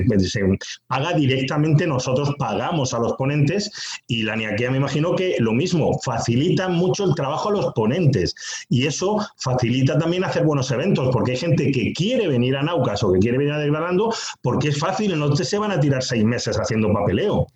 paga 0.86 1.12
directamente, 1.12 1.86
nosotros 1.86 2.34
pagamos 2.38 2.94
a 2.94 2.98
los 2.98 3.12
ponentes. 3.14 3.70
Y 4.06 4.22
la 4.22 4.36
NIAQUEA 4.36 4.70
me 4.70 4.78
imagino 4.78 5.14
que 5.14 5.36
lo 5.38 5.52
mismo, 5.52 5.98
facilita 6.02 6.68
mucho 6.68 7.04
el 7.04 7.14
trabajo 7.14 7.50
a 7.50 7.52
los 7.52 7.72
ponentes. 7.74 8.34
Y 8.70 8.86
eso 8.86 9.18
facilita 9.36 9.98
también 9.98 10.24
hacer 10.24 10.44
buenos 10.44 10.70
eventos 10.70 10.93
porque 11.12 11.32
hay 11.32 11.38
gente 11.38 11.70
que 11.70 11.92
quiere 11.92 12.28
venir 12.28 12.56
a 12.56 12.62
Naucas 12.62 13.02
o 13.02 13.12
que 13.12 13.18
quiere 13.18 13.38
venir 13.38 13.52
a 13.52 13.58
Desgranando 13.58 14.14
porque 14.42 14.68
es 14.68 14.78
fácil 14.78 15.12
y 15.12 15.16
no 15.16 15.34
se 15.34 15.58
van 15.58 15.72
a 15.72 15.80
tirar 15.80 16.02
seis 16.02 16.24
meses 16.24 16.56
haciendo 16.56 16.92
papeleo. 16.92 17.46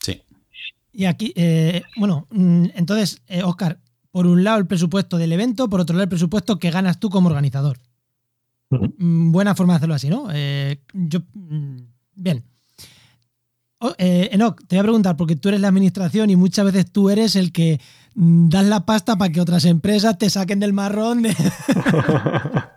Sí. 0.00 0.22
Y 0.92 1.04
aquí, 1.04 1.32
eh, 1.36 1.82
bueno, 1.96 2.26
mm, 2.30 2.66
entonces, 2.74 3.22
eh, 3.28 3.42
Oscar, 3.42 3.78
por 4.10 4.26
un 4.26 4.42
lado 4.42 4.58
el 4.58 4.66
presupuesto 4.66 5.18
del 5.18 5.32
evento, 5.32 5.68
por 5.68 5.80
otro 5.80 5.94
lado 5.94 6.04
el 6.04 6.08
presupuesto 6.08 6.58
que 6.58 6.70
ganas 6.70 6.98
tú 6.98 7.10
como 7.10 7.28
organizador. 7.28 7.78
Mm, 8.70 9.32
buena 9.32 9.54
forma 9.54 9.74
de 9.74 9.76
hacerlo 9.76 9.94
así, 9.94 10.08
¿no? 10.08 10.28
Eh, 10.32 10.80
yo, 10.92 11.20
mm, 11.34 11.76
bien. 12.14 12.44
Oh, 13.80 13.94
Enoch, 13.96 14.60
te 14.66 14.74
voy 14.74 14.80
a 14.80 14.82
preguntar, 14.82 15.16
porque 15.16 15.36
tú 15.36 15.50
eres 15.50 15.60
la 15.60 15.68
administración 15.68 16.30
y 16.30 16.36
muchas 16.36 16.64
veces 16.64 16.90
tú 16.90 17.10
eres 17.10 17.36
el 17.36 17.52
que 17.52 17.80
das 18.18 18.66
la 18.66 18.84
pasta 18.84 19.16
para 19.16 19.32
que 19.32 19.40
otras 19.40 19.64
empresas 19.64 20.18
te 20.18 20.28
saquen 20.28 20.58
del 20.58 20.72
marrón. 20.72 21.24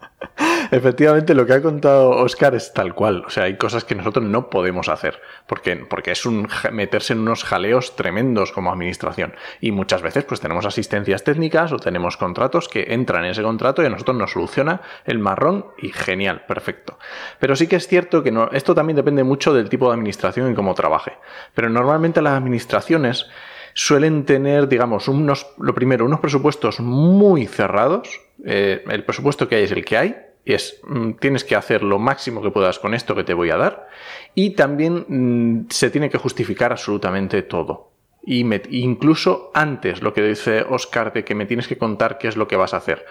Efectivamente, 0.72 1.36
lo 1.36 1.46
que 1.46 1.54
ha 1.54 1.62
contado 1.62 2.12
Oscar 2.12 2.56
es 2.56 2.74
tal 2.74 2.96
cual. 2.96 3.24
O 3.26 3.30
sea, 3.30 3.44
hay 3.44 3.58
cosas 3.58 3.84
que 3.84 3.96
nosotros 3.96 4.26
no 4.26 4.50
podemos 4.50 4.90
hacer. 4.90 5.20
Porque, 5.48 5.76
porque 5.76 6.12
es 6.12 6.26
un 6.26 6.48
meterse 6.72 7.14
en 7.14 7.20
unos 7.20 7.44
jaleos 7.44 7.96
tremendos 7.96 8.52
como 8.52 8.72
administración. 8.72 9.34
Y 9.60 9.72
muchas 9.72 10.02
veces, 10.02 10.24
pues 10.24 10.40
tenemos 10.40 10.66
asistencias 10.66 11.24
técnicas 11.24 11.72
o 11.72 11.78
tenemos 11.78 12.18
contratos 12.18 12.70
que 12.70 12.88
entran 12.90 13.26
en 13.26 13.32
ese 13.32 13.44
contrato 13.44 13.84
y 13.84 13.86
a 13.86 13.90
nosotros 13.90 14.18
nos 14.18 14.32
soluciona 14.32 14.82
el 15.06 15.20
marrón 15.20 15.66
y 15.78 15.90
genial, 15.90 16.46
perfecto. 16.48 16.98
Pero 17.40 17.56
sí 17.56 17.68
que 17.68 17.76
es 17.76 17.88
cierto 17.88 18.24
que 18.24 18.32
no, 18.32 18.50
esto 18.52 18.74
también 18.76 18.96
depende 18.96 19.24
mucho 19.24 19.54
del 19.54 19.70
tipo 19.70 19.88
de 19.88 19.96
administración 19.96 20.52
y 20.52 20.56
cómo 20.56 20.74
trabaje. 20.74 21.14
Pero 21.54 21.70
normalmente 21.70 22.22
las 22.22 22.34
administraciones 22.34 23.28
suelen 23.74 24.26
tener, 24.26 24.68
digamos, 24.68 25.08
unos, 25.08 25.48
lo 25.58 25.74
primero, 25.74 26.06
unos 26.06 26.20
presupuestos 26.20 26.80
muy 26.80 27.48
cerrados. 27.48 28.22
Eh, 28.44 28.84
el 28.90 29.04
presupuesto 29.04 29.48
que 29.48 29.56
hay 29.56 29.64
es 29.64 29.72
el 29.72 29.86
que 29.86 29.98
hay. 29.98 30.16
Es, 30.46 30.80
mm, 30.84 31.14
tienes 31.14 31.44
que 31.44 31.56
hacer 31.56 31.84
lo 31.84 32.00
máximo 32.00 32.42
que 32.42 32.52
puedas 32.52 32.80
con 32.80 32.94
esto 32.94 33.16
que 33.16 33.24
te 33.24 33.34
voy 33.34 33.52
a 33.52 33.58
dar. 33.58 33.88
Y 34.36 34.52
también 34.52 35.06
mm, 35.08 35.70
se 35.70 35.90
tiene 35.90 36.10
que 36.10 36.18
justificar 36.18 36.72
absolutamente 36.72 37.42
todo. 37.44 37.92
Y 38.24 38.46
incluso 38.70 39.50
antes, 39.56 40.04
lo 40.04 40.14
que 40.14 40.22
dice 40.22 40.64
Oscar, 40.70 41.12
de 41.12 41.24
que 41.24 41.34
me 41.34 41.48
tienes 41.48 41.68
que 41.68 41.80
contar 41.80 42.20
qué 42.20 42.28
es 42.28 42.38
lo 42.38 42.48
que 42.48 42.56
vas 42.56 42.76
a 42.76 42.78
hacer. 42.78 43.04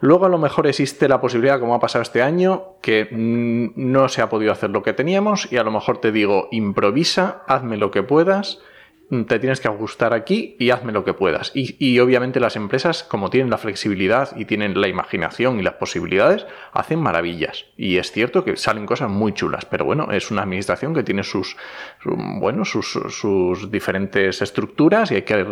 Luego 0.00 0.26
a 0.26 0.28
lo 0.28 0.38
mejor 0.38 0.68
existe 0.68 1.08
la 1.08 1.20
posibilidad, 1.20 1.58
como 1.58 1.74
ha 1.74 1.80
pasado 1.80 2.02
este 2.02 2.22
año, 2.22 2.76
que 2.80 3.08
mm, 3.10 3.72
no 3.76 4.08
se 4.08 4.22
ha 4.22 4.28
podido 4.28 4.52
hacer 4.52 4.70
lo 4.70 4.82
que 4.82 4.92
teníamos 4.92 5.50
y 5.52 5.56
a 5.56 5.64
lo 5.64 5.72
mejor 5.72 5.98
te 6.00 6.12
digo, 6.12 6.48
improvisa, 6.52 7.42
hazme 7.48 7.76
lo 7.76 7.90
que 7.90 8.02
puedas 8.02 8.60
te 9.26 9.38
tienes 9.38 9.60
que 9.60 9.68
ajustar 9.68 10.14
aquí 10.14 10.56
y 10.58 10.70
hazme 10.70 10.90
lo 10.90 11.04
que 11.04 11.12
puedas. 11.12 11.52
Y, 11.54 11.98
obviamente 11.98 12.40
las 12.40 12.56
empresas, 12.56 13.02
como 13.02 13.28
tienen 13.28 13.50
la 13.50 13.58
flexibilidad 13.58 14.34
y 14.36 14.46
tienen 14.46 14.80
la 14.80 14.88
imaginación 14.88 15.58
y 15.58 15.62
las 15.62 15.74
posibilidades, 15.74 16.46
hacen 16.72 16.98
maravillas. 16.98 17.66
Y 17.76 17.98
es 17.98 18.10
cierto 18.10 18.42
que 18.42 18.56
salen 18.56 18.86
cosas 18.86 19.10
muy 19.10 19.34
chulas, 19.34 19.66
pero 19.66 19.84
bueno, 19.84 20.10
es 20.12 20.30
una 20.30 20.42
administración 20.42 20.94
que 20.94 21.02
tiene 21.02 21.24
sus, 21.24 21.56
bueno, 22.04 22.64
sus, 22.64 22.98
sus, 23.08 23.70
diferentes 23.70 24.40
estructuras 24.40 25.10
y 25.10 25.16
hay 25.16 25.22
que, 25.22 25.46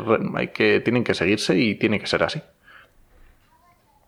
que, 0.55 0.81
tienen 0.81 1.05
que 1.05 1.13
seguirse 1.13 1.59
y 1.59 1.75
tiene 1.75 2.01
que 2.01 2.07
ser 2.07 2.23
así. 2.23 2.41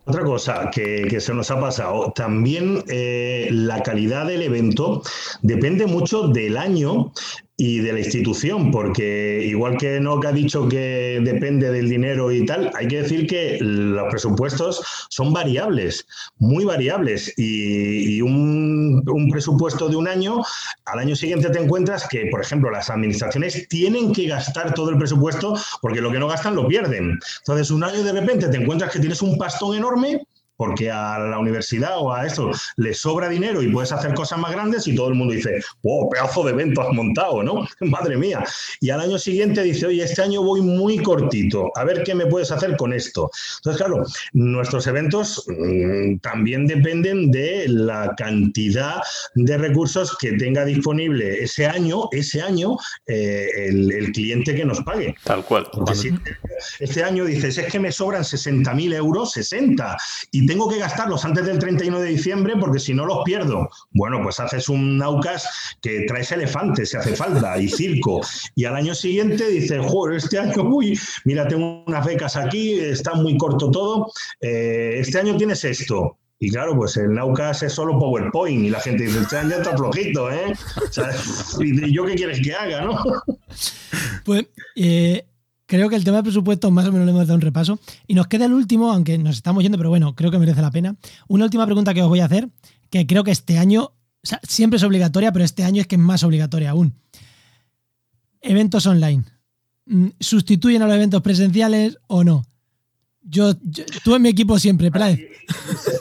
Otra 0.05 0.23
cosa 0.23 0.69
que, 0.69 1.19
se 1.21 1.33
nos 1.33 1.49
ha 1.49 1.59
pasado, 1.59 2.11
también 2.11 2.83
eh, 2.89 3.47
la 3.51 3.81
calidad 3.83 4.25
del 4.25 4.41
evento 4.41 5.01
depende 5.41 5.85
mucho 5.85 6.27
del 6.27 6.57
año 6.57 7.13
y 7.55 7.79
de 7.79 7.93
la 7.93 7.99
institución, 7.99 8.71
porque 8.71 9.43
igual 9.45 9.77
que 9.77 9.99
Nock 9.99 10.25
ha 10.25 10.31
dicho 10.31 10.67
que 10.67 11.19
depende 11.23 11.71
del 11.71 11.87
dinero 11.87 12.31
y 12.31 12.45
tal, 12.45 12.71
hay 12.73 12.87
que 12.87 13.03
decir 13.03 13.27
que 13.27 13.59
los 13.61 14.09
presupuestos 14.09 14.81
son 15.09 15.33
variables, 15.33 16.07
muy 16.37 16.65
variables, 16.65 17.31
y, 17.37 18.21
un, 18.21 19.03
un, 19.07 19.29
presupuesto 19.29 19.87
de 19.87 19.95
un 19.95 20.07
año, 20.07 20.41
al 20.85 20.99
año 20.99 21.15
siguiente 21.15 21.49
te 21.49 21.59
encuentras 21.59 22.07
que, 22.07 22.25
por 22.31 22.41
ejemplo, 22.41 22.71
las 22.71 22.89
administraciones 22.89 23.67
tienen 23.67 24.13
que 24.13 24.27
gastar 24.27 24.73
todo 24.73 24.89
el 24.89 24.97
presupuesto 24.97 25.55
porque 25.81 26.01
lo 26.01 26.11
que 26.11 26.19
no 26.19 26.27
gastan 26.27 26.55
lo 26.55 26.67
pierden. 26.67 27.19
Entonces, 27.39 27.69
un 27.69 27.83
año 27.83 28.03
de 28.03 28.13
repente 28.13 28.47
te 28.47 28.57
encuentras 28.57 28.91
que 28.91 28.99
tienes 28.99 29.21
un 29.21 29.37
pastón 29.37 29.77
enorme 29.77 30.25
porque 30.57 30.91
a 30.91 31.19
la 31.19 31.39
universidad 31.39 31.97
o 31.97 32.13
a 32.13 32.25
esto 32.25 32.51
le 32.77 32.93
sobra 32.93 33.29
dinero 33.29 33.61
y 33.61 33.71
puedes 33.71 33.91
hacer 33.91 34.13
cosas 34.13 34.39
más 34.39 34.51
grandes 34.51 34.87
y 34.87 34.95
todo 34.95 35.09
el 35.09 35.15
mundo 35.15 35.33
dice, 35.33 35.61
wow, 35.81 36.09
pedazo 36.09 36.43
de 36.43 36.51
evento 36.51 36.81
has 36.81 36.93
montado, 36.93 37.43
¿no? 37.43 37.67
Madre 37.81 38.17
mía. 38.17 38.43
Y 38.79 38.89
al 38.89 39.01
año 39.01 39.17
siguiente 39.17 39.63
dice, 39.63 39.87
oye, 39.87 40.03
este 40.03 40.21
año 40.21 40.41
voy 40.43 40.61
muy 40.61 40.97
cortito, 40.99 41.71
a 41.75 41.83
ver 41.83 42.03
qué 42.03 42.15
me 42.15 42.25
puedes 42.25 42.51
hacer 42.51 42.77
con 42.77 42.93
esto. 42.93 43.29
Entonces, 43.57 43.81
claro, 43.81 44.03
nuestros 44.33 44.87
eventos 44.87 45.45
mm, 45.47 46.17
también 46.17 46.67
dependen 46.67 47.31
de 47.31 47.67
la 47.67 48.13
cantidad 48.17 49.01
de 49.35 49.57
recursos 49.57 50.17
que 50.17 50.33
tenga 50.33 50.65
disponible 50.65 51.43
ese 51.43 51.65
año, 51.65 52.07
ese 52.11 52.41
año, 52.41 52.77
eh, 53.07 53.47
el, 53.67 54.11
cliente 54.13 54.53
que 54.53 54.65
nos 54.65 54.81
pague. 54.81 55.15
Tal 55.23 55.43
cual. 55.43 55.67
Porque 55.71 55.95
si 55.95 56.11
este 56.79 57.03
año 57.03 57.25
dices, 57.25 57.57
es 57.57 57.71
que 57.71 57.79
me 57.79 57.91
sobran 57.91 58.23
60.000 58.23 58.93
euros, 58.95 59.31
60, 59.31 59.97
y 60.31 60.42
tengo 60.45 60.69
que 60.69 60.79
gastarlos 60.79 61.25
antes 61.25 61.45
del 61.45 61.59
31 61.59 61.99
de 61.99 62.09
diciembre 62.09 62.55
porque 62.59 62.79
si 62.79 62.93
no 62.93 63.05
los 63.05 63.23
pierdo. 63.23 63.69
Bueno, 63.91 64.19
pues 64.23 64.39
haces 64.39 64.69
un 64.69 64.97
Naucas 64.97 65.47
que 65.81 66.05
traes 66.07 66.31
elefantes 66.31 66.89
si 66.89 66.97
hace 66.97 67.15
falta 67.15 67.57
y 67.57 67.69
circo. 67.69 68.21
Y 68.55 68.65
al 68.65 68.75
año 68.75 68.95
siguiente 68.95 69.47
dices, 69.47 69.79
joder, 69.85 70.17
este 70.17 70.39
año, 70.39 70.63
uy, 70.63 70.99
mira, 71.25 71.47
tengo 71.47 71.83
unas 71.85 72.05
becas 72.05 72.35
aquí, 72.35 72.79
está 72.79 73.13
muy 73.13 73.37
corto 73.37 73.71
todo. 73.71 74.11
Eh, 74.41 74.95
este 74.97 75.19
año 75.19 75.37
tienes 75.37 75.63
esto. 75.63 76.17
Y 76.39 76.49
claro, 76.49 76.75
pues 76.75 76.97
el 76.97 77.13
Naucas 77.13 77.63
es 77.63 77.71
solo 77.71 77.97
PowerPoint 77.97 78.65
y 78.65 78.69
la 78.69 78.81
gente 78.81 79.03
dice, 79.03 79.19
este 79.19 79.37
año 79.37 79.55
está 79.55 79.77
flojito, 79.77 80.29
¿eh? 80.29 80.53
¿Y 81.59 81.93
yo 81.93 82.05
qué 82.05 82.15
quieres 82.15 82.41
que 82.41 82.53
haga, 82.53 82.81
no? 82.81 83.01
Pues 84.25 84.47
eh, 84.75 85.25
creo 85.77 85.89
que 85.89 85.95
el 85.95 86.03
tema 86.03 86.17
de 86.17 86.23
presupuesto 86.23 86.69
más 86.69 86.85
o 86.85 86.91
menos 86.91 87.07
le 87.07 87.11
hemos 87.11 87.25
dado 87.25 87.33
un 87.33 87.41
repaso. 87.41 87.79
Y 88.05 88.13
nos 88.13 88.27
queda 88.27 88.45
el 88.45 88.53
último, 88.53 88.91
aunque 88.91 89.17
nos 89.17 89.37
estamos 89.37 89.63
yendo, 89.63 89.77
pero 89.79 89.89
bueno, 89.89 90.13
creo 90.13 90.29
que 90.29 90.37
merece 90.37 90.61
la 90.61 90.69
pena. 90.69 90.95
Una 91.27 91.45
última 91.45 91.65
pregunta 91.65 91.95
que 91.95 92.03
os 92.03 92.09
voy 92.09 92.19
a 92.19 92.25
hacer, 92.25 92.49
que 92.91 93.07
creo 93.07 93.23
que 93.23 93.31
este 93.31 93.57
año, 93.57 93.91
siempre 94.43 94.77
es 94.77 94.83
obligatoria, 94.83 95.31
pero 95.31 95.43
este 95.43 95.63
año 95.63 95.81
es 95.81 95.87
que 95.87 95.95
es 95.95 96.01
más 96.01 96.23
obligatoria 96.23 96.69
aún. 96.69 96.93
Eventos 98.41 98.85
online. 98.85 99.23
Mm, 99.87 100.09
¿Sustituyen 100.19 100.83
a 100.83 100.85
los 100.85 100.95
eventos 100.95 101.23
presenciales 101.23 101.97
o 102.05 102.23
no? 102.23 102.45
Yo, 103.23 103.55
tú 104.03 104.13
en 104.15 104.21
mi 104.21 104.29
equipo 104.29 104.59
siempre, 104.59 104.91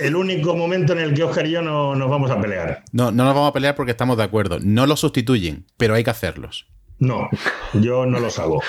El 0.01 0.17
único 0.17 0.55
momento 0.55 0.93
en 0.93 0.99
el 0.99 1.15
que 1.15 1.23
Oscar 1.23 1.47
y 1.47 1.53
yo 1.53 1.63
no 1.63 1.95
nos 1.95 2.11
vamos 2.11 2.31
a 2.31 2.39
pelear. 2.39 2.85
No, 2.93 3.11
no 3.11 3.25
nos 3.25 3.35
vamos 3.35 3.49
a 3.49 3.53
pelear 3.55 3.75
porque 3.75 3.93
estamos 3.93 4.19
de 4.19 4.25
acuerdo. 4.25 4.59
No 4.61 4.87
los 4.87 5.01
sustituyen, 5.01 5.65
pero 5.79 5.95
hay 5.95 6.05
que 6.05 6.11
hacerlos. 6.11 6.67
No, 6.99 7.29
yo 7.75 8.07
no 8.07 8.21
los 8.21 8.39
hago. 8.39 8.63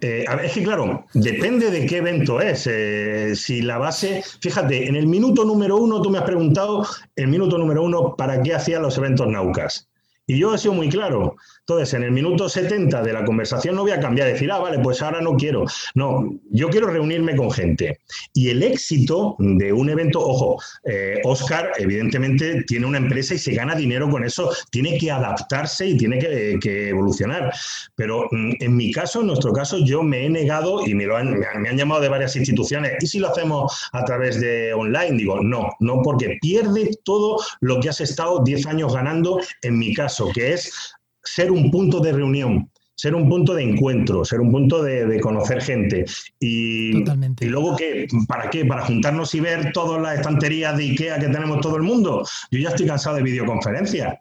Eh, 0.00 0.24
es 0.42 0.52
que, 0.52 0.62
claro, 0.62 1.06
depende 1.12 1.70
de 1.70 1.86
qué 1.86 1.96
evento 1.96 2.40
es. 2.40 2.68
Eh, 2.70 3.34
si 3.34 3.62
la 3.62 3.78
base, 3.78 4.22
fíjate, 4.40 4.86
en 4.86 4.96
el 4.96 5.06
minuto 5.06 5.44
número 5.44 5.76
uno 5.76 6.00
tú 6.00 6.10
me 6.10 6.18
has 6.18 6.24
preguntado, 6.24 6.86
el 7.16 7.28
minuto 7.28 7.58
número 7.58 7.82
uno, 7.82 8.14
¿para 8.16 8.42
qué 8.42 8.54
hacía 8.54 8.78
los 8.78 8.96
eventos 8.98 9.26
Naucas? 9.26 9.88
Y 10.26 10.38
yo 10.38 10.54
he 10.54 10.58
sido 10.58 10.74
muy 10.74 10.88
claro. 10.88 11.36
Entonces, 11.66 11.94
en 11.94 12.02
el 12.02 12.10
minuto 12.10 12.46
70 12.46 13.02
de 13.02 13.12
la 13.14 13.24
conversación 13.24 13.74
no 13.74 13.82
voy 13.84 13.92
a 13.92 14.00
cambiar, 14.00 14.28
decir, 14.28 14.52
ah, 14.52 14.58
vale, 14.58 14.80
pues 14.80 15.00
ahora 15.00 15.22
no 15.22 15.34
quiero. 15.34 15.64
No, 15.94 16.38
yo 16.50 16.68
quiero 16.68 16.88
reunirme 16.88 17.34
con 17.36 17.50
gente. 17.50 18.00
Y 18.34 18.50
el 18.50 18.62
éxito 18.62 19.34
de 19.38 19.72
un 19.72 19.88
evento, 19.88 20.20
ojo, 20.20 20.62
eh, 20.84 21.22
Oscar 21.24 21.72
evidentemente 21.78 22.64
tiene 22.64 22.84
una 22.84 22.98
empresa 22.98 23.32
y 23.32 23.38
se 23.38 23.54
gana 23.54 23.74
dinero 23.74 24.10
con 24.10 24.24
eso, 24.24 24.50
tiene 24.70 24.98
que 24.98 25.10
adaptarse 25.10 25.86
y 25.86 25.96
tiene 25.96 26.18
que, 26.18 26.88
evolucionar. 26.90 27.50
Pero 27.94 28.28
mm, 28.30 28.56
en 28.60 28.76
mi 28.76 28.92
caso, 28.92 29.22
en 29.22 29.28
nuestro 29.28 29.54
caso, 29.54 29.78
yo 29.78 30.02
me 30.02 30.26
he 30.26 30.28
negado 30.28 30.86
y 30.86 30.92
me, 30.92 31.06
lo 31.06 31.16
han, 31.16 31.38
me 31.38 31.68
han 31.70 31.78
llamado 31.78 32.02
de 32.02 32.10
varias 32.10 32.36
instituciones. 32.36 33.02
¿Y 33.02 33.06
si 33.06 33.20
lo 33.20 33.28
hacemos 33.28 33.88
a 33.92 34.04
través 34.04 34.38
de 34.38 34.74
online? 34.74 35.16
Digo, 35.16 35.40
no, 35.40 35.70
no, 35.80 36.02
porque 36.02 36.36
pierde 36.42 36.90
todo 37.04 37.42
lo 37.60 37.80
que 37.80 37.88
has 37.88 38.02
estado 38.02 38.42
10 38.44 38.66
años 38.66 38.92
ganando, 38.92 39.40
en 39.62 39.78
mi 39.78 39.94
caso, 39.94 40.28
que 40.34 40.52
es 40.52 40.94
ser 41.24 41.50
un 41.50 41.70
punto 41.70 42.00
de 42.00 42.12
reunión, 42.12 42.70
ser 42.94 43.14
un 43.14 43.28
punto 43.28 43.54
de 43.54 43.62
encuentro, 43.62 44.24
ser 44.24 44.40
un 44.40 44.52
punto 44.52 44.82
de, 44.82 45.20
conocer 45.20 45.62
gente. 45.62 46.04
Y, 46.38 46.98
y 46.98 47.46
luego, 47.46 47.76
¿qué? 47.76 48.06
¿para 48.28 48.50
qué? 48.50 48.64
¿Para 48.64 48.84
juntarnos 48.84 49.34
y 49.34 49.40
ver 49.40 49.72
todas 49.72 50.00
las 50.00 50.18
estanterías 50.18 50.76
de 50.76 50.84
IKEA 50.84 51.18
que 51.18 51.28
tenemos 51.28 51.60
todo 51.60 51.76
el 51.76 51.82
mundo? 51.82 52.26
Yo 52.50 52.58
ya 52.58 52.68
estoy 52.68 52.86
cansado 52.86 53.16
de 53.16 53.22
videoconferencias. 53.22 54.14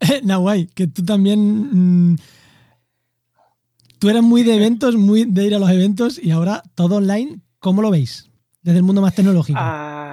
Nahuay, 0.22 0.66
que 0.66 0.86
tú 0.86 1.04
también... 1.04 2.12
Mm, 2.12 2.16
tú 3.98 4.08
eres 4.08 4.22
muy 4.22 4.42
de 4.42 4.56
eventos, 4.56 4.96
muy 4.96 5.24
de 5.24 5.44
ir 5.44 5.54
a 5.54 5.58
los 5.58 5.70
eventos 5.70 6.18
y 6.22 6.30
ahora 6.30 6.62
todo 6.74 6.96
online. 6.96 7.40
¿Cómo 7.58 7.82
lo 7.82 7.90
veis? 7.90 8.30
Desde 8.62 8.78
el 8.78 8.84
mundo 8.84 9.00
más 9.00 9.14
tecnológico. 9.14 9.58
Ah, 9.60 10.05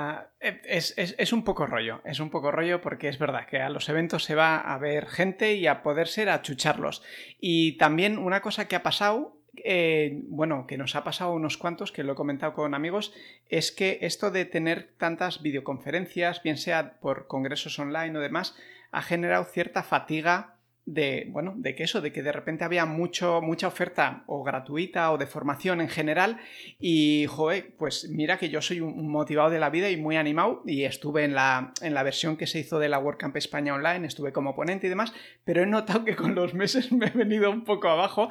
eh, 0.43 0.61
es, 0.65 1.33
un 1.33 1.43
poco 1.43 1.65
rollo, 1.65 2.01
es 2.03 2.19
un 2.19 2.29
poco 2.29 2.51
rollo 2.51 2.81
porque 2.81 3.07
es 3.07 3.17
verdad 3.17 3.47
que 3.47 3.61
a 3.61 3.69
los 3.69 3.87
eventos 3.87 4.25
se 4.25 4.35
va 4.35 4.57
a 4.57 4.77
ver 4.77 5.07
gente 5.07 5.55
y 5.55 5.67
a 5.67 5.81
poder 5.81 6.07
ser 6.07 6.29
a 6.29 6.41
chucharlos. 6.41 7.01
Y 7.39 7.77
también 7.77 8.17
una 8.17 8.41
cosa 8.41 8.67
que 8.67 8.75
ha 8.75 8.83
pasado, 8.83 9.37
eh, 9.55 10.19
bueno, 10.27 10.67
que 10.67 10.77
nos 10.77 10.95
ha 10.95 11.05
pasado 11.05 11.31
unos 11.31 11.57
cuantos, 11.57 11.93
que 11.93 12.03
lo 12.03 12.13
he 12.13 12.15
comentado 12.15 12.53
con 12.53 12.73
amigos, 12.73 13.13
es 13.47 13.71
que 13.71 13.99
esto 14.01 14.31
de 14.31 14.43
tener 14.43 14.89
tantas 14.97 15.41
videoconferencias, 15.41 16.43
bien 16.43 16.57
sea 16.57 16.99
por 16.99 17.27
congresos 17.27 17.79
online 17.79 18.17
o 18.17 18.21
demás, 18.21 18.57
ha 18.91 19.01
generado 19.01 19.45
cierta 19.45 19.81
fatiga 19.81 20.52
de, 20.85 21.27
bueno, 21.29 21.53
de 21.55 21.75
que 21.75 21.83
eso, 21.83 22.01
de 22.01 22.11
que 22.11 22.23
de 22.23 22.31
repente 22.31 22.63
había 22.63 22.85
mucho, 22.85 23.41
mucha 23.41 23.67
oferta 23.67 24.23
o 24.27 24.43
gratuita 24.43 25.11
o 25.11 25.17
de 25.17 25.27
formación 25.27 25.81
en 25.81 25.89
general 25.89 26.39
y, 26.79 27.25
joder, 27.27 27.73
pues 27.77 28.09
mira 28.09 28.37
que 28.37 28.49
yo 28.49 28.61
soy 28.61 28.81
un 28.81 29.09
motivado 29.09 29.49
de 29.49 29.59
la 29.59 29.69
vida 29.69 29.89
y 29.89 29.97
muy 29.97 30.17
animado 30.17 30.61
y 30.65 30.83
estuve 30.83 31.23
en 31.23 31.35
la, 31.35 31.73
en 31.81 31.93
la 31.93 32.03
versión 32.03 32.37
que 32.37 32.47
se 32.47 32.59
hizo 32.59 32.79
de 32.79 32.89
la 32.89 32.99
WordCamp 32.99 33.35
España 33.37 33.73
Online, 33.73 34.05
estuve 34.07 34.33
como 34.33 34.55
ponente 34.55 34.87
y 34.87 34.89
demás, 34.89 35.13
pero 35.45 35.63
he 35.63 35.65
notado 35.65 36.03
que 36.03 36.15
con 36.15 36.35
los 36.35 36.53
meses 36.53 36.91
me 36.91 37.07
he 37.07 37.11
venido 37.11 37.49
un 37.49 37.63
poco 37.63 37.87
abajo 37.87 38.29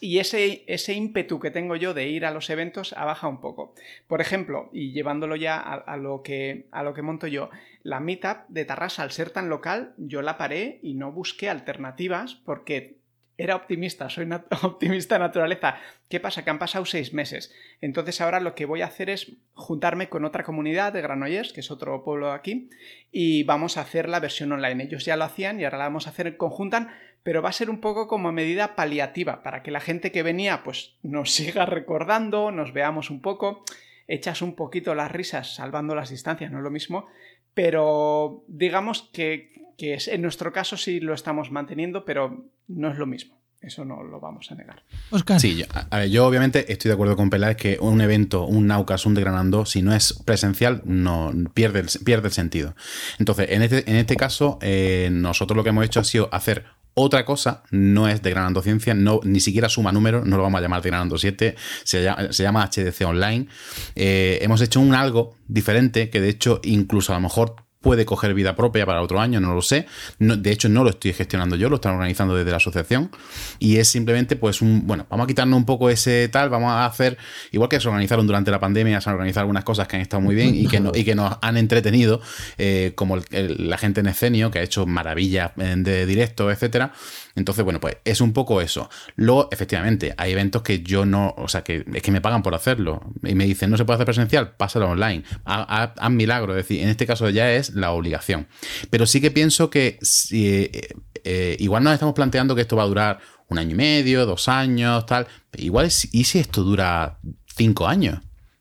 y 0.00 0.18
ese, 0.18 0.64
ese 0.66 0.94
ímpetu 0.94 1.38
que 1.38 1.52
tengo 1.52 1.76
yo 1.76 1.94
de 1.94 2.08
ir 2.08 2.26
a 2.26 2.32
los 2.32 2.50
eventos 2.50 2.92
ha 2.94 3.04
bajado 3.04 3.32
un 3.32 3.40
poco. 3.40 3.74
Por 4.08 4.20
ejemplo, 4.20 4.68
y 4.72 4.92
llevándolo 4.92 5.36
ya 5.36 5.58
a, 5.60 5.96
lo, 5.96 6.22
que, 6.22 6.66
a 6.72 6.82
lo 6.82 6.92
que 6.92 7.02
monto 7.02 7.28
yo, 7.28 7.50
la 7.82 8.00
meetup 8.00 8.48
de 8.48 8.64
Tarrasa, 8.64 9.02
al 9.02 9.10
ser 9.10 9.30
tan 9.30 9.48
local, 9.48 9.94
yo 9.96 10.22
la 10.22 10.38
paré 10.38 10.78
y 10.82 10.94
no 10.94 11.12
busqué 11.12 11.50
alternativas 11.50 12.34
porque 12.34 13.02
era 13.38 13.56
optimista, 13.56 14.08
soy 14.08 14.28
optimista 14.62 15.18
naturaleza. 15.18 15.76
¿Qué 16.08 16.20
pasa? 16.20 16.44
Que 16.44 16.50
han 16.50 16.58
pasado 16.58 16.84
seis 16.84 17.12
meses. 17.12 17.52
Entonces 17.80 18.20
ahora 18.20 18.40
lo 18.40 18.54
que 18.54 18.66
voy 18.66 18.82
a 18.82 18.86
hacer 18.86 19.10
es 19.10 19.32
juntarme 19.54 20.08
con 20.08 20.24
otra 20.24 20.44
comunidad 20.44 20.92
de 20.92 21.02
Granollers, 21.02 21.52
que 21.52 21.60
es 21.60 21.70
otro 21.70 22.04
pueblo 22.04 22.28
de 22.28 22.34
aquí, 22.34 22.70
y 23.10 23.42
vamos 23.44 23.76
a 23.76 23.80
hacer 23.80 24.08
la 24.08 24.20
versión 24.20 24.52
online. 24.52 24.84
Ellos 24.84 25.04
ya 25.04 25.16
lo 25.16 25.24
hacían 25.24 25.58
y 25.60 25.64
ahora 25.64 25.78
la 25.78 25.84
vamos 25.84 26.06
a 26.06 26.10
hacer 26.10 26.26
en 26.26 26.36
conjunta, 26.36 26.94
pero 27.22 27.42
va 27.42 27.48
a 27.48 27.52
ser 27.52 27.70
un 27.70 27.80
poco 27.80 28.06
como 28.06 28.32
medida 28.32 28.76
paliativa, 28.76 29.42
para 29.42 29.62
que 29.62 29.70
la 29.70 29.80
gente 29.80 30.12
que 30.12 30.22
venía 30.22 30.62
pues 30.62 30.96
nos 31.02 31.30
siga 31.34 31.66
recordando, 31.66 32.52
nos 32.52 32.72
veamos 32.72 33.10
un 33.10 33.22
poco, 33.22 33.64
echas 34.06 34.42
un 34.42 34.54
poquito 34.54 34.94
las 34.94 35.10
risas 35.10 35.54
salvando 35.54 35.94
las 35.94 36.10
distancias, 36.10 36.50
no 36.50 36.58
es 36.58 36.64
lo 36.64 36.70
mismo, 36.70 37.08
pero 37.54 38.44
digamos 38.48 39.08
que, 39.12 39.52
en 39.78 40.22
nuestro 40.22 40.52
caso 40.52 40.76
sí 40.76 41.00
lo 41.00 41.14
estamos 41.14 41.50
manteniendo, 41.50 42.04
pero 42.04 42.46
no 42.68 42.90
es 42.90 42.98
lo 42.98 43.06
mismo. 43.06 43.42
Eso 43.60 43.84
no 43.84 44.02
lo 44.02 44.18
vamos 44.18 44.50
a 44.50 44.56
negar. 44.56 44.82
Oscar. 45.10 45.38
Sí, 45.38 45.64
yo, 46.10 46.26
obviamente 46.26 46.72
estoy 46.72 46.88
de 46.88 46.94
acuerdo 46.94 47.16
con 47.16 47.30
Peláez 47.30 47.56
que 47.56 47.78
un 47.80 48.00
evento, 48.00 48.44
un 48.44 48.66
Naucas, 48.66 49.06
un 49.06 49.14
Degranando, 49.14 49.66
si 49.66 49.82
no 49.82 49.94
es 49.94 50.14
presencial, 50.24 50.82
no 50.84 51.32
pierde 51.54 51.78
el, 51.78 51.86
pierde 52.04 52.26
el 52.28 52.34
sentido. 52.34 52.74
Entonces, 53.20 53.50
en 53.50 53.62
este, 53.62 53.88
en 53.88 53.96
este 53.96 54.16
caso, 54.16 54.58
eh, 54.62 55.10
nosotros 55.12 55.56
lo 55.56 55.62
que 55.62 55.70
hemos 55.70 55.84
hecho 55.84 56.00
ha 56.00 56.04
sido 56.04 56.28
hacer 56.32 56.64
otra 56.94 57.24
cosa 57.24 57.62
no 57.70 58.08
es 58.08 58.22
Degranando 58.22 58.62
Ciencia, 58.62 58.94
no, 58.94 59.20
ni 59.24 59.40
siquiera 59.40 59.68
suma 59.68 59.92
número, 59.92 60.24
no 60.24 60.36
lo 60.36 60.42
vamos 60.42 60.58
a 60.58 60.62
llamar 60.62 60.82
Degranando 60.82 61.16
7, 61.16 61.54
se 61.84 62.02
llama, 62.02 62.32
se 62.32 62.42
llama 62.42 62.68
HDC 62.68 63.06
Online. 63.06 63.46
Eh, 63.94 64.38
hemos 64.42 64.60
hecho 64.60 64.80
un 64.80 64.94
algo 64.94 65.36
diferente 65.48 66.10
que 66.10 66.20
de 66.20 66.28
hecho 66.28 66.60
incluso 66.64 67.12
a 67.12 67.16
lo 67.16 67.22
mejor 67.22 67.56
puede 67.82 68.06
coger 68.06 68.32
vida 68.32 68.56
propia 68.56 68.86
para 68.86 69.02
otro 69.02 69.20
año, 69.20 69.40
no 69.40 69.54
lo 69.54 69.60
sé. 69.62 69.86
de 70.18 70.50
hecho, 70.50 70.68
no 70.68 70.84
lo 70.84 70.90
estoy 70.90 71.12
gestionando 71.12 71.56
yo, 71.56 71.68
lo 71.68 71.76
están 71.76 71.92
organizando 71.92 72.34
desde 72.34 72.50
la 72.50 72.56
asociación. 72.56 73.10
Y 73.58 73.76
es 73.76 73.88
simplemente, 73.88 74.36
pues, 74.36 74.62
un. 74.62 74.86
Bueno, 74.86 75.06
vamos 75.10 75.24
a 75.24 75.26
quitarnos 75.26 75.56
un 75.56 75.66
poco 75.66 75.90
ese 75.90 76.28
tal, 76.28 76.48
vamos 76.48 76.70
a 76.70 76.86
hacer. 76.86 77.18
Igual 77.50 77.68
que 77.68 77.80
se 77.80 77.88
organizaron 77.88 78.26
durante 78.26 78.50
la 78.50 78.60
pandemia, 78.60 79.00
se 79.00 79.10
han 79.10 79.14
organizado 79.14 79.42
algunas 79.42 79.64
cosas 79.64 79.88
que 79.88 79.96
han 79.96 80.02
estado 80.02 80.20
muy 80.20 80.34
bien 80.34 80.54
y 80.54 80.66
que, 80.66 80.82
y 80.94 81.04
que 81.04 81.14
nos 81.14 81.36
han 81.42 81.56
entretenido, 81.56 82.20
eh, 82.56 82.92
como 82.94 83.18
la 83.30 83.78
gente 83.78 84.00
en 84.00 84.06
escenio, 84.06 84.50
que 84.50 84.60
ha 84.60 84.62
hecho 84.62 84.86
maravillas 84.86 85.50
eh, 85.58 85.74
de 85.76 86.06
directo, 86.06 86.50
etcétera. 86.50 86.92
Entonces, 87.34 87.64
bueno, 87.64 87.80
pues 87.80 87.96
es 88.04 88.20
un 88.20 88.32
poco 88.32 88.60
eso. 88.60 88.90
Luego, 89.16 89.48
efectivamente, 89.50 90.14
hay 90.16 90.32
eventos 90.32 90.62
que 90.62 90.82
yo 90.82 91.06
no, 91.06 91.34
o 91.36 91.48
sea, 91.48 91.62
que 91.62 91.84
es 91.92 92.02
que 92.02 92.12
me 92.12 92.20
pagan 92.20 92.42
por 92.42 92.54
hacerlo. 92.54 93.02
Y 93.22 93.34
me 93.34 93.44
dicen, 93.44 93.70
no 93.70 93.76
se 93.76 93.84
puede 93.84 93.96
hacer 93.96 94.06
presencial, 94.06 94.52
pásalo 94.56 94.88
online. 94.90 95.24
Haz 95.44 96.10
milagro. 96.10 96.52
Es 96.52 96.68
decir, 96.68 96.82
en 96.82 96.88
este 96.88 97.06
caso 97.06 97.28
ya 97.30 97.52
es 97.52 97.71
la 97.74 97.92
obligación. 97.92 98.48
Pero 98.90 99.06
sí 99.06 99.20
que 99.20 99.30
pienso 99.30 99.70
que 99.70 99.98
si, 100.02 100.46
eh, 100.46 100.94
eh, 101.24 101.56
igual 101.60 101.84
nos 101.84 101.94
estamos 101.94 102.14
planteando 102.14 102.54
que 102.54 102.62
esto 102.62 102.76
va 102.76 102.84
a 102.84 102.86
durar 102.86 103.20
un 103.48 103.58
año 103.58 103.72
y 103.72 103.74
medio, 103.74 104.26
dos 104.26 104.48
años, 104.48 105.06
tal. 105.06 105.26
Igual, 105.56 105.86
¿y 105.86 106.24
si 106.24 106.38
esto 106.38 106.62
dura 106.62 107.18
cinco 107.56 107.86
años? 107.86 108.18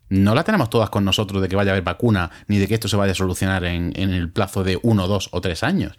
no 0.10 0.36
la 0.36 0.44
tenemos 0.44 0.70
todas 0.70 0.90
con 0.90 1.06
nosotros 1.06 1.42
de 1.42 1.48
que 1.48 1.56
vaya 1.56 1.72
a 1.72 1.74
haber 1.74 1.86
vacuna, 1.86 2.30
ni 2.48 2.58
de 2.58 2.68
que 2.68 2.74
esto 2.74 2.90
se 2.90 2.98
vaya 2.98 3.14
a 3.14 3.16
solucionar 3.16 3.64
en, 3.64 3.94
en, 3.96 4.10
el 4.10 4.30
plazo 4.30 4.62
de 4.62 4.78
uno, 4.84 5.08
dos 5.08 5.30
o 5.32 5.40
tres 5.40 5.64
años 5.64 5.94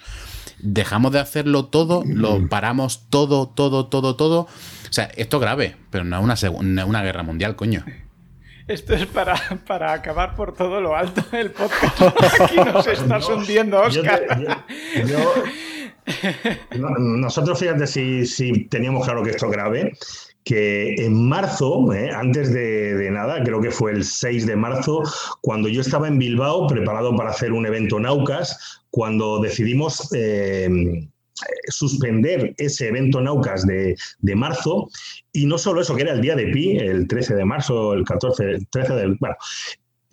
dejamos 0.63 1.13
de 1.13 1.19
hacerlo 1.19 1.67
todo, 1.67 2.05
lo 2.07 2.49
paramos 2.49 3.11
todo, 3.11 3.49
todo, 3.49 3.87
todo, 3.87 4.17
todo. 4.17 4.41
O 4.43 4.93
sea, 4.93 5.11
esto 5.17 5.37
es 5.37 5.41
grave, 5.41 5.77
pero 5.91 6.05
no 6.05 6.33
es 6.33 6.43
una, 6.45 6.87
una 6.87 7.03
guerra 7.03 7.23
mundial, 7.23 7.57
coño. 7.57 7.85
Esto 8.69 8.95
es 8.95 9.07
para, 9.07 9.35
para, 9.67 9.93
acabar 9.93 10.35
por 10.35 10.55
todo 10.55 10.81
lo 10.81 10.97
alto 10.97 11.23
del 11.33 11.51
podcast. 11.51 12.41
Aquí 12.41 12.57
nos 12.57 12.87
estás 12.87 13.29
hundiendo, 13.29 13.81
Oscar. 13.81 14.65
nosotros, 16.79 17.59
fíjate, 17.59 17.87
si, 17.87 18.27
si 18.27 18.65
teníamos 18.65 19.05
claro 19.05 19.23
que 19.23 19.31
esto 19.31 19.47
es 19.47 19.53
grave, 19.53 19.93
que 20.45 20.95
en 20.95 21.29
marzo, 21.29 21.93
eh, 21.93 22.11
antes 22.11 22.53
de, 22.53 23.09
nada, 23.11 23.43
creo 23.45 23.61
que 23.61 23.71
fue 23.71 23.93
el 23.93 24.05
6 24.05 24.47
de 24.47 24.57
marzo, 24.57 25.03
cuando 25.41 25.69
yo 25.69 25.81
estaba 25.81 26.09
en 26.09 26.19
Bilbao 26.19 26.67
preparado 26.67 27.15
para 27.17 27.31
hacer 27.31 27.53
un 27.53 27.67
evento 27.67 28.01
Naucas, 28.01 28.83
cuando 28.91 29.41
decidimos 29.41 30.09
eh, 30.15 31.09
suspender 31.69 32.55
ese 32.59 32.89
evento 32.89 33.21
Naucas 33.21 33.67
de, 33.67 33.97
marzo, 34.35 34.89
y 35.33 35.47
no 35.47 35.59
solo 35.59 35.81
eso, 35.81 35.95
que 35.95 36.03
era 36.03 36.13
el 36.13 36.21
día 36.21 36.37
de 36.37 36.47
Pi, 36.49 36.79
el 36.79 37.07
13 37.07 37.35
de 37.35 37.45
marzo, 37.45 37.95
el 37.95 38.05
14, 38.05 38.45
el 38.45 38.69
13 38.69 38.95
del... 38.95 39.17
Bueno, 39.21 39.37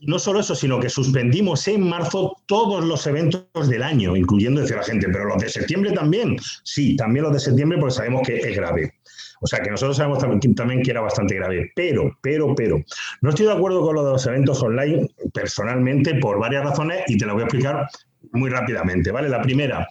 no 0.01 0.17
solo 0.17 0.39
eso, 0.39 0.55
sino 0.55 0.79
que 0.79 0.89
suspendimos 0.89 1.67
en 1.67 1.87
marzo 1.87 2.37
todos 2.45 2.85
los 2.85 3.05
eventos 3.05 3.69
del 3.69 3.83
año, 3.83 4.15
incluyendo, 4.15 4.61
decir 4.61 4.77
la 4.77 4.83
gente, 4.83 5.07
pero 5.11 5.25
los 5.25 5.41
de 5.41 5.49
septiembre 5.49 5.91
también. 5.91 6.37
Sí, 6.63 6.95
también 6.95 7.23
los 7.23 7.33
de 7.33 7.39
septiembre 7.39 7.77
porque 7.77 7.95
sabemos 7.95 8.21
que 8.25 8.37
es 8.37 8.55
grave. 8.55 8.93
O 9.41 9.47
sea 9.47 9.59
que 9.59 9.69
nosotros 9.69 9.97
sabemos 9.97 10.19
también, 10.55 10.81
que 10.81 10.91
era 10.91 11.01
bastante 11.01 11.35
grave. 11.35 11.71
Pero, 11.75 12.17
pero, 12.21 12.53
pero, 12.55 12.81
no 13.21 13.29
estoy 13.29 13.45
de 13.45 13.53
acuerdo 13.53 13.81
con 13.81 13.95
lo 13.95 14.05
de 14.05 14.11
los 14.13 14.25
eventos 14.25 14.61
online 14.61 15.07
personalmente 15.33 16.15
por 16.15 16.39
varias 16.39 16.63
razones 16.63 17.03
y 17.07 17.17
te 17.17 17.25
lo 17.25 17.33
voy 17.33 17.43
a 17.43 17.45
explicar 17.45 17.87
muy 18.33 18.49
rápidamente, 18.49 19.11
¿vale? 19.11 19.29
La 19.29 19.41
primera, 19.41 19.87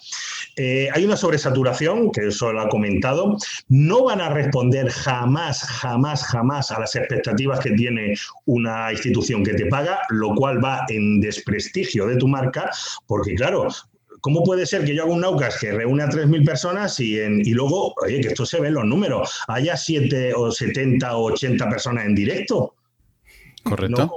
eh, 0.58 0.88
hay 0.92 1.04
una 1.04 1.16
sobresaturación, 1.16 2.10
que 2.10 2.26
eso 2.26 2.52
lo 2.52 2.60
ha 2.60 2.68
comentado, 2.68 3.36
no 3.68 4.04
van 4.04 4.20
a 4.20 4.28
responder 4.28 4.90
jamás, 4.90 5.62
jamás, 5.62 6.24
jamás 6.24 6.70
a 6.70 6.80
las 6.80 6.96
expectativas 6.96 7.60
que 7.60 7.70
tiene 7.70 8.14
una 8.46 8.92
institución 8.92 9.44
que 9.44 9.54
te 9.54 9.66
paga, 9.66 10.00
lo 10.10 10.34
cual 10.34 10.62
va 10.62 10.84
en 10.88 11.20
desprestigio 11.20 12.06
de 12.06 12.16
tu 12.16 12.28
marca, 12.28 12.70
porque 13.06 13.34
claro, 13.34 13.68
¿Cómo 14.20 14.42
puede 14.42 14.66
ser 14.66 14.84
que 14.84 14.96
yo 14.96 15.04
haga 15.04 15.12
un 15.12 15.20
Naucas 15.20 15.58
que 15.60 15.70
reúne 15.70 16.02
a 16.02 16.08
3.000 16.08 16.44
personas 16.44 16.98
y, 16.98 17.20
en, 17.20 17.40
y 17.40 17.50
luego, 17.50 17.94
oye, 18.04 18.20
que 18.20 18.26
esto 18.26 18.44
se 18.44 18.60
ve 18.60 18.66
en 18.66 18.74
los 18.74 18.84
números, 18.84 19.42
haya 19.46 19.76
7 19.76 20.34
o 20.34 20.50
70 20.50 21.16
o 21.16 21.32
80 21.32 21.68
personas 21.68 22.04
en 22.04 22.16
directo? 22.16 22.74
Correcto 23.62 24.10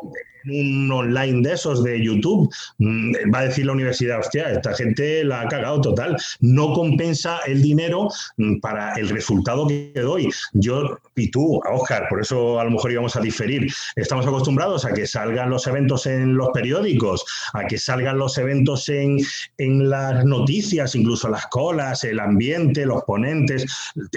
un 0.45 0.91
online 0.91 1.47
de 1.47 1.53
esos 1.53 1.83
de 1.83 2.03
YouTube, 2.03 2.49
mm, 2.79 3.33
va 3.33 3.39
a 3.39 3.43
decir 3.43 3.65
la 3.65 3.73
universidad, 3.73 4.19
hostia, 4.19 4.51
esta 4.51 4.73
gente 4.73 5.23
la 5.23 5.41
ha 5.41 5.47
cagado 5.47 5.81
total, 5.81 6.17
no 6.39 6.73
compensa 6.73 7.39
el 7.45 7.61
dinero 7.61 8.09
mm, 8.37 8.59
para 8.59 8.93
el 8.93 9.09
resultado 9.09 9.67
que 9.67 9.91
doy. 9.95 10.29
Yo 10.53 10.97
y 11.15 11.29
tú, 11.29 11.61
Oscar, 11.71 12.07
por 12.09 12.21
eso 12.21 12.59
a 12.59 12.63
lo 12.63 12.71
mejor 12.71 12.91
íbamos 12.91 13.15
a 13.15 13.21
diferir, 13.21 13.71
estamos 13.95 14.25
acostumbrados 14.25 14.85
a 14.85 14.93
que 14.93 15.05
salgan 15.05 15.49
los 15.49 15.67
eventos 15.67 16.05
en 16.05 16.35
los 16.35 16.49
periódicos, 16.49 17.25
a 17.53 17.65
que 17.65 17.77
salgan 17.77 18.17
los 18.17 18.37
eventos 18.37 18.89
en, 18.89 19.17
en 19.57 19.89
las 19.89 20.25
noticias, 20.25 20.95
incluso 20.95 21.29
las 21.29 21.47
colas, 21.47 22.03
el 22.03 22.19
ambiente, 22.19 22.85
los 22.85 23.03
ponentes, 23.03 23.65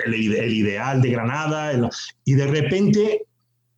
el, 0.04 0.14
ideal 0.14 1.02
de 1.02 1.10
Granada, 1.10 1.90
y 2.24 2.34
de 2.34 2.46
repente 2.46 3.26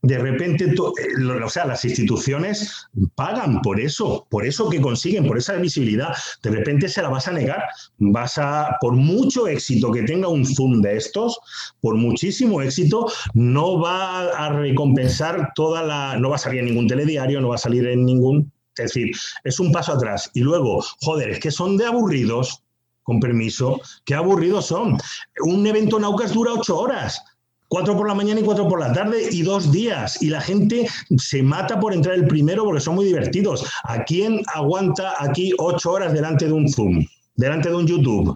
de 0.07 0.19
repente, 0.19 0.65
eh, 0.67 1.43
o 1.45 1.51
sea, 1.51 1.67
las 1.67 1.85
instituciones 1.85 2.87
pagan 3.17 3.61
por 3.61 3.81
eso, 3.81 4.27
por 4.31 4.47
eso 4.47 4.69
que 4.69 4.81
consiguen, 4.81 5.27
por 5.27 5.37
esa 5.37 5.55
visibilidad. 5.55 6.15
De 6.43 6.51
repente 6.51 6.89
se 6.89 7.03
la 7.03 7.09
vas 7.09 7.27
a 7.27 7.33
negar. 7.33 7.65
Vas 7.99 8.39
a, 8.39 8.77
por 8.81 8.95
mucho 8.95 9.49
éxito 9.49 9.91
que 9.91 10.03
tenga 10.03 10.29
un 10.29 10.47
Zoom 10.47 10.81
de 10.81 10.97
estos, 10.97 11.39
por 11.81 11.97
muchísimo 11.97 12.63
éxito, 12.63 13.11
no 13.35 13.81
va 13.81 14.29
a 14.29 14.49
recompensar 14.51 15.53
toda 15.55 15.83
la. 15.83 16.17
No 16.19 16.31
va 16.31 16.37
a 16.37 16.39
salir 16.39 16.61
en 16.61 16.67
ningún 16.67 16.87
telediario, 16.87 17.41
no 17.41 17.49
va 17.49 17.57
a 17.57 17.59
salir 17.59 17.87
en 17.89 18.05
ningún. 18.05 18.53
Es 18.77 18.93
decir, 18.93 19.11
es 19.43 19.59
un 19.59 19.73
paso 19.73 19.93
atrás. 19.93 20.31
Y 20.35 20.41
luego, 20.41 20.85
joder, 21.01 21.31
es 21.31 21.41
que 21.41 21.51
son 21.51 21.77
de 21.77 21.87
aburridos, 21.87 22.63
con 23.03 23.19
permiso. 23.19 23.81
Qué 24.05 24.15
aburridos 24.15 24.67
son. 24.67 24.99
Un 25.41 25.67
evento 25.67 25.99
Naucas 25.99 26.33
dura 26.33 26.53
ocho 26.53 26.79
horas 26.79 27.23
cuatro 27.69 27.97
por 27.97 28.09
la 28.09 28.15
mañana 28.15 28.41
y 28.41 28.45
cuatro 28.45 28.69
por 28.69 28.81
la 28.81 28.93
tarde 28.93 29.29
y 29.31 29.43
dos 29.43 29.73
días. 29.73 30.23
Y 30.23 30.29
la 30.29 30.41
gente 30.41 30.87
se 31.17 31.43
mata 31.43 31.81
por 31.81 31.93
entrar 31.93 32.15
el 32.15 32.27
primero 32.27 32.65
porque 32.65 32.81
son 32.81 32.95
muy 32.95 33.07
divertidos. 33.07 33.67
¿A 33.85 34.05
quién 34.05 34.43
aguanta 34.55 35.15
aquí 35.19 35.53
ocho 35.59 35.93
horas 35.93 36.13
delante 36.13 36.47
de 36.47 36.53
un 36.53 36.69
Zoom? 36.69 37.05
Delante 37.37 37.69
de 37.69 37.75
un 37.75 37.87
YouTube. 37.87 38.36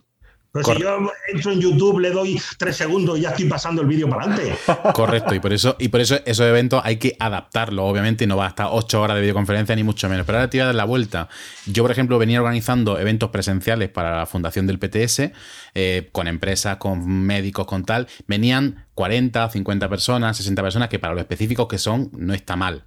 Pero 0.52 0.64
si 0.64 0.80
yo 0.80 0.98
entro 1.32 1.52
en 1.52 1.60
YouTube, 1.60 2.00
le 2.00 2.10
doy 2.10 2.40
tres 2.58 2.76
segundos 2.76 3.18
y 3.18 3.22
ya 3.22 3.30
estoy 3.30 3.44
pasando 3.44 3.82
el 3.82 3.88
vídeo 3.88 4.08
para 4.08 4.24
adelante. 4.24 4.58
Correcto, 4.94 5.34
y 5.34 5.38
por 5.38 5.52
eso, 5.52 5.76
y 5.78 5.88
por 5.88 6.00
eso 6.00 6.18
esos 6.26 6.44
eventos 6.46 6.82
hay 6.84 6.96
que 6.96 7.16
adaptarlo, 7.20 7.84
obviamente, 7.86 8.24
y 8.24 8.26
no 8.26 8.36
va 8.36 8.46
a 8.46 8.48
estar 8.48 8.66
ocho 8.70 9.00
horas 9.00 9.14
de 9.14 9.20
videoconferencia 9.20 9.76
ni 9.76 9.84
mucho 9.84 10.08
menos. 10.08 10.26
Pero 10.26 10.38
ahora 10.38 10.50
te 10.50 10.58
voy 10.58 10.62
a 10.62 10.66
dar 10.66 10.74
la 10.74 10.84
vuelta. 10.84 11.28
Yo, 11.66 11.84
por 11.84 11.92
ejemplo, 11.92 12.18
venía 12.18 12.40
organizando 12.40 12.98
eventos 12.98 13.30
presenciales 13.30 13.90
para 13.90 14.16
la 14.16 14.26
fundación 14.26 14.66
del 14.66 14.78
PTS, 14.78 15.30
eh, 15.74 16.08
con 16.10 16.26
empresas, 16.26 16.78
con 16.78 17.06
médicos, 17.08 17.66
con 17.66 17.84
tal. 17.84 18.08
Venían 18.26 18.86
40, 18.94 19.48
50 19.48 19.88
personas, 19.88 20.36
60 20.36 20.62
personas, 20.62 20.88
que 20.88 20.98
para 20.98 21.14
lo 21.14 21.20
específicos 21.20 21.68
que 21.68 21.78
son, 21.78 22.10
no 22.12 22.34
está 22.34 22.56
mal. 22.56 22.84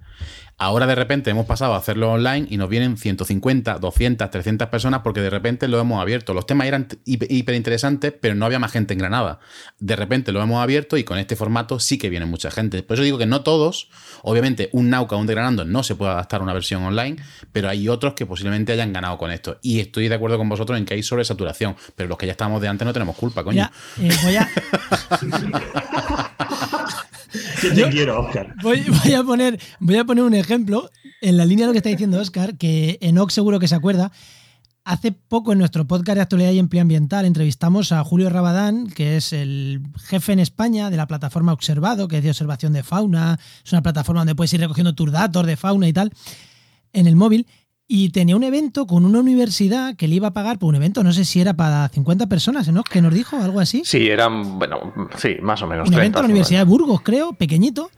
Ahora 0.56 0.86
de 0.86 0.94
repente 0.94 1.30
hemos 1.30 1.46
pasado 1.46 1.74
a 1.74 1.78
hacerlo 1.78 2.12
online 2.12 2.46
y 2.48 2.56
nos 2.56 2.68
vienen 2.68 2.96
150, 2.96 3.78
200, 3.78 4.30
300 4.30 4.68
personas 4.68 5.00
porque 5.02 5.20
de 5.20 5.30
repente 5.30 5.66
lo 5.66 5.80
hemos 5.80 6.00
abierto. 6.00 6.32
Los 6.32 6.46
temas 6.46 6.68
eran 6.68 6.86
hiper 7.04 7.54
interesantes, 7.54 8.14
pero 8.18 8.36
no 8.36 8.46
había 8.46 8.60
más 8.60 8.70
gente 8.70 8.92
en 8.92 9.00
Granada. 9.00 9.40
De 9.80 9.96
repente 9.96 10.30
lo 10.30 10.40
hemos 10.40 10.62
abierto 10.62 10.96
y 10.96 11.04
con 11.04 11.18
este 11.18 11.34
formato 11.34 11.80
sí 11.80 11.98
que 11.98 12.08
viene 12.08 12.26
mucha 12.26 12.52
gente. 12.52 12.82
Por 12.82 12.94
eso 12.94 13.02
digo 13.02 13.18
que 13.18 13.26
no 13.26 13.42
todos, 13.42 13.90
obviamente 14.22 14.68
un 14.72 14.90
Nauca, 14.90 15.16
un 15.16 15.26
de 15.26 15.34
Granando 15.34 15.64
no 15.64 15.82
se 15.82 15.96
puede 15.96 16.12
adaptar 16.12 16.40
a 16.40 16.44
una 16.44 16.52
versión 16.52 16.84
online, 16.84 17.16
pero 17.52 17.68
hay 17.68 17.88
otros 17.88 18.14
que 18.14 18.24
posiblemente 18.24 18.72
hayan 18.72 18.92
ganado 18.92 19.18
con 19.18 19.32
esto. 19.32 19.58
Y 19.60 19.80
estoy 19.80 20.08
de 20.08 20.14
acuerdo 20.14 20.38
con 20.38 20.48
vosotros 20.48 20.78
en 20.78 20.84
que 20.84 20.94
hay 20.94 21.02
sobresaturación, 21.02 21.74
pero 21.96 22.08
los 22.08 22.16
que 22.16 22.26
ya 22.26 22.32
estamos 22.32 22.62
de 22.62 22.68
antes 22.68 22.86
no 22.86 22.92
tenemos 22.92 23.16
culpa, 23.16 23.42
coño. 23.42 23.68
Eh, 24.00 24.10
voy 24.22 24.36
a... 24.36 24.48
te 27.60 27.88
quiero, 27.90 28.20
Oscar. 28.20 28.54
Voy, 28.62 28.84
a 29.14 29.22
poner, 29.22 29.60
voy 29.80 29.96
a 29.96 30.04
poner 30.04 30.24
un 30.24 30.34
ejemplo 30.34 30.90
en 31.20 31.36
la 31.36 31.44
línea 31.44 31.64
de 31.64 31.68
lo 31.68 31.72
que 31.72 31.78
está 31.78 31.90
diciendo 31.90 32.20
Oscar, 32.20 32.56
que 32.56 32.98
Enoch 33.00 33.30
seguro 33.30 33.58
que 33.58 33.68
se 33.68 33.74
acuerda. 33.74 34.12
Hace 34.86 35.12
poco 35.12 35.52
en 35.52 35.58
nuestro 35.58 35.86
podcast 35.86 36.16
de 36.16 36.22
actualidad 36.22 36.50
y 36.50 36.58
empleo 36.58 36.82
ambiental 36.82 37.24
entrevistamos 37.24 37.90
a 37.90 38.04
Julio 38.04 38.28
Rabadán, 38.28 38.86
que 38.86 39.16
es 39.16 39.32
el 39.32 39.80
jefe 39.96 40.32
en 40.32 40.40
España 40.40 40.90
de 40.90 40.98
la 40.98 41.06
plataforma 41.06 41.54
Observado, 41.54 42.06
que 42.06 42.18
es 42.18 42.22
de 42.22 42.28
observación 42.28 42.74
de 42.74 42.82
fauna. 42.82 43.38
Es 43.64 43.72
una 43.72 43.82
plataforma 43.82 44.20
donde 44.20 44.34
puedes 44.34 44.52
ir 44.52 44.60
recogiendo 44.60 44.94
tus 44.94 45.10
datos 45.10 45.46
de 45.46 45.56
fauna 45.56 45.88
y 45.88 45.94
tal 45.94 46.12
en 46.92 47.06
el 47.06 47.16
móvil. 47.16 47.46
Y 47.86 48.08
tenía 48.10 48.34
un 48.34 48.44
evento 48.44 48.86
con 48.86 49.04
una 49.04 49.20
universidad 49.20 49.94
que 49.94 50.08
le 50.08 50.14
iba 50.16 50.28
a 50.28 50.32
pagar 50.32 50.58
por 50.58 50.70
un 50.70 50.76
evento, 50.76 51.04
no 51.04 51.12
sé 51.12 51.24
si 51.24 51.40
era 51.40 51.54
para 51.54 51.88
50 51.88 52.28
personas, 52.28 52.66
¿no? 52.68 52.82
Que 52.82 53.02
nos 53.02 53.12
dijo 53.12 53.36
algo 53.36 53.60
así. 53.60 53.82
Sí, 53.84 54.08
eran, 54.08 54.58
bueno, 54.58 54.92
sí, 55.18 55.36
más 55.42 55.60
o 55.62 55.66
menos. 55.66 55.88
Un 55.88 55.94
evento 55.94 56.18
a 56.18 56.22
la 56.22 56.28
Universidad 56.28 56.60
de 56.60 56.64
Burgos, 56.64 57.02
creo, 57.02 57.34
pequeñito. 57.34 57.90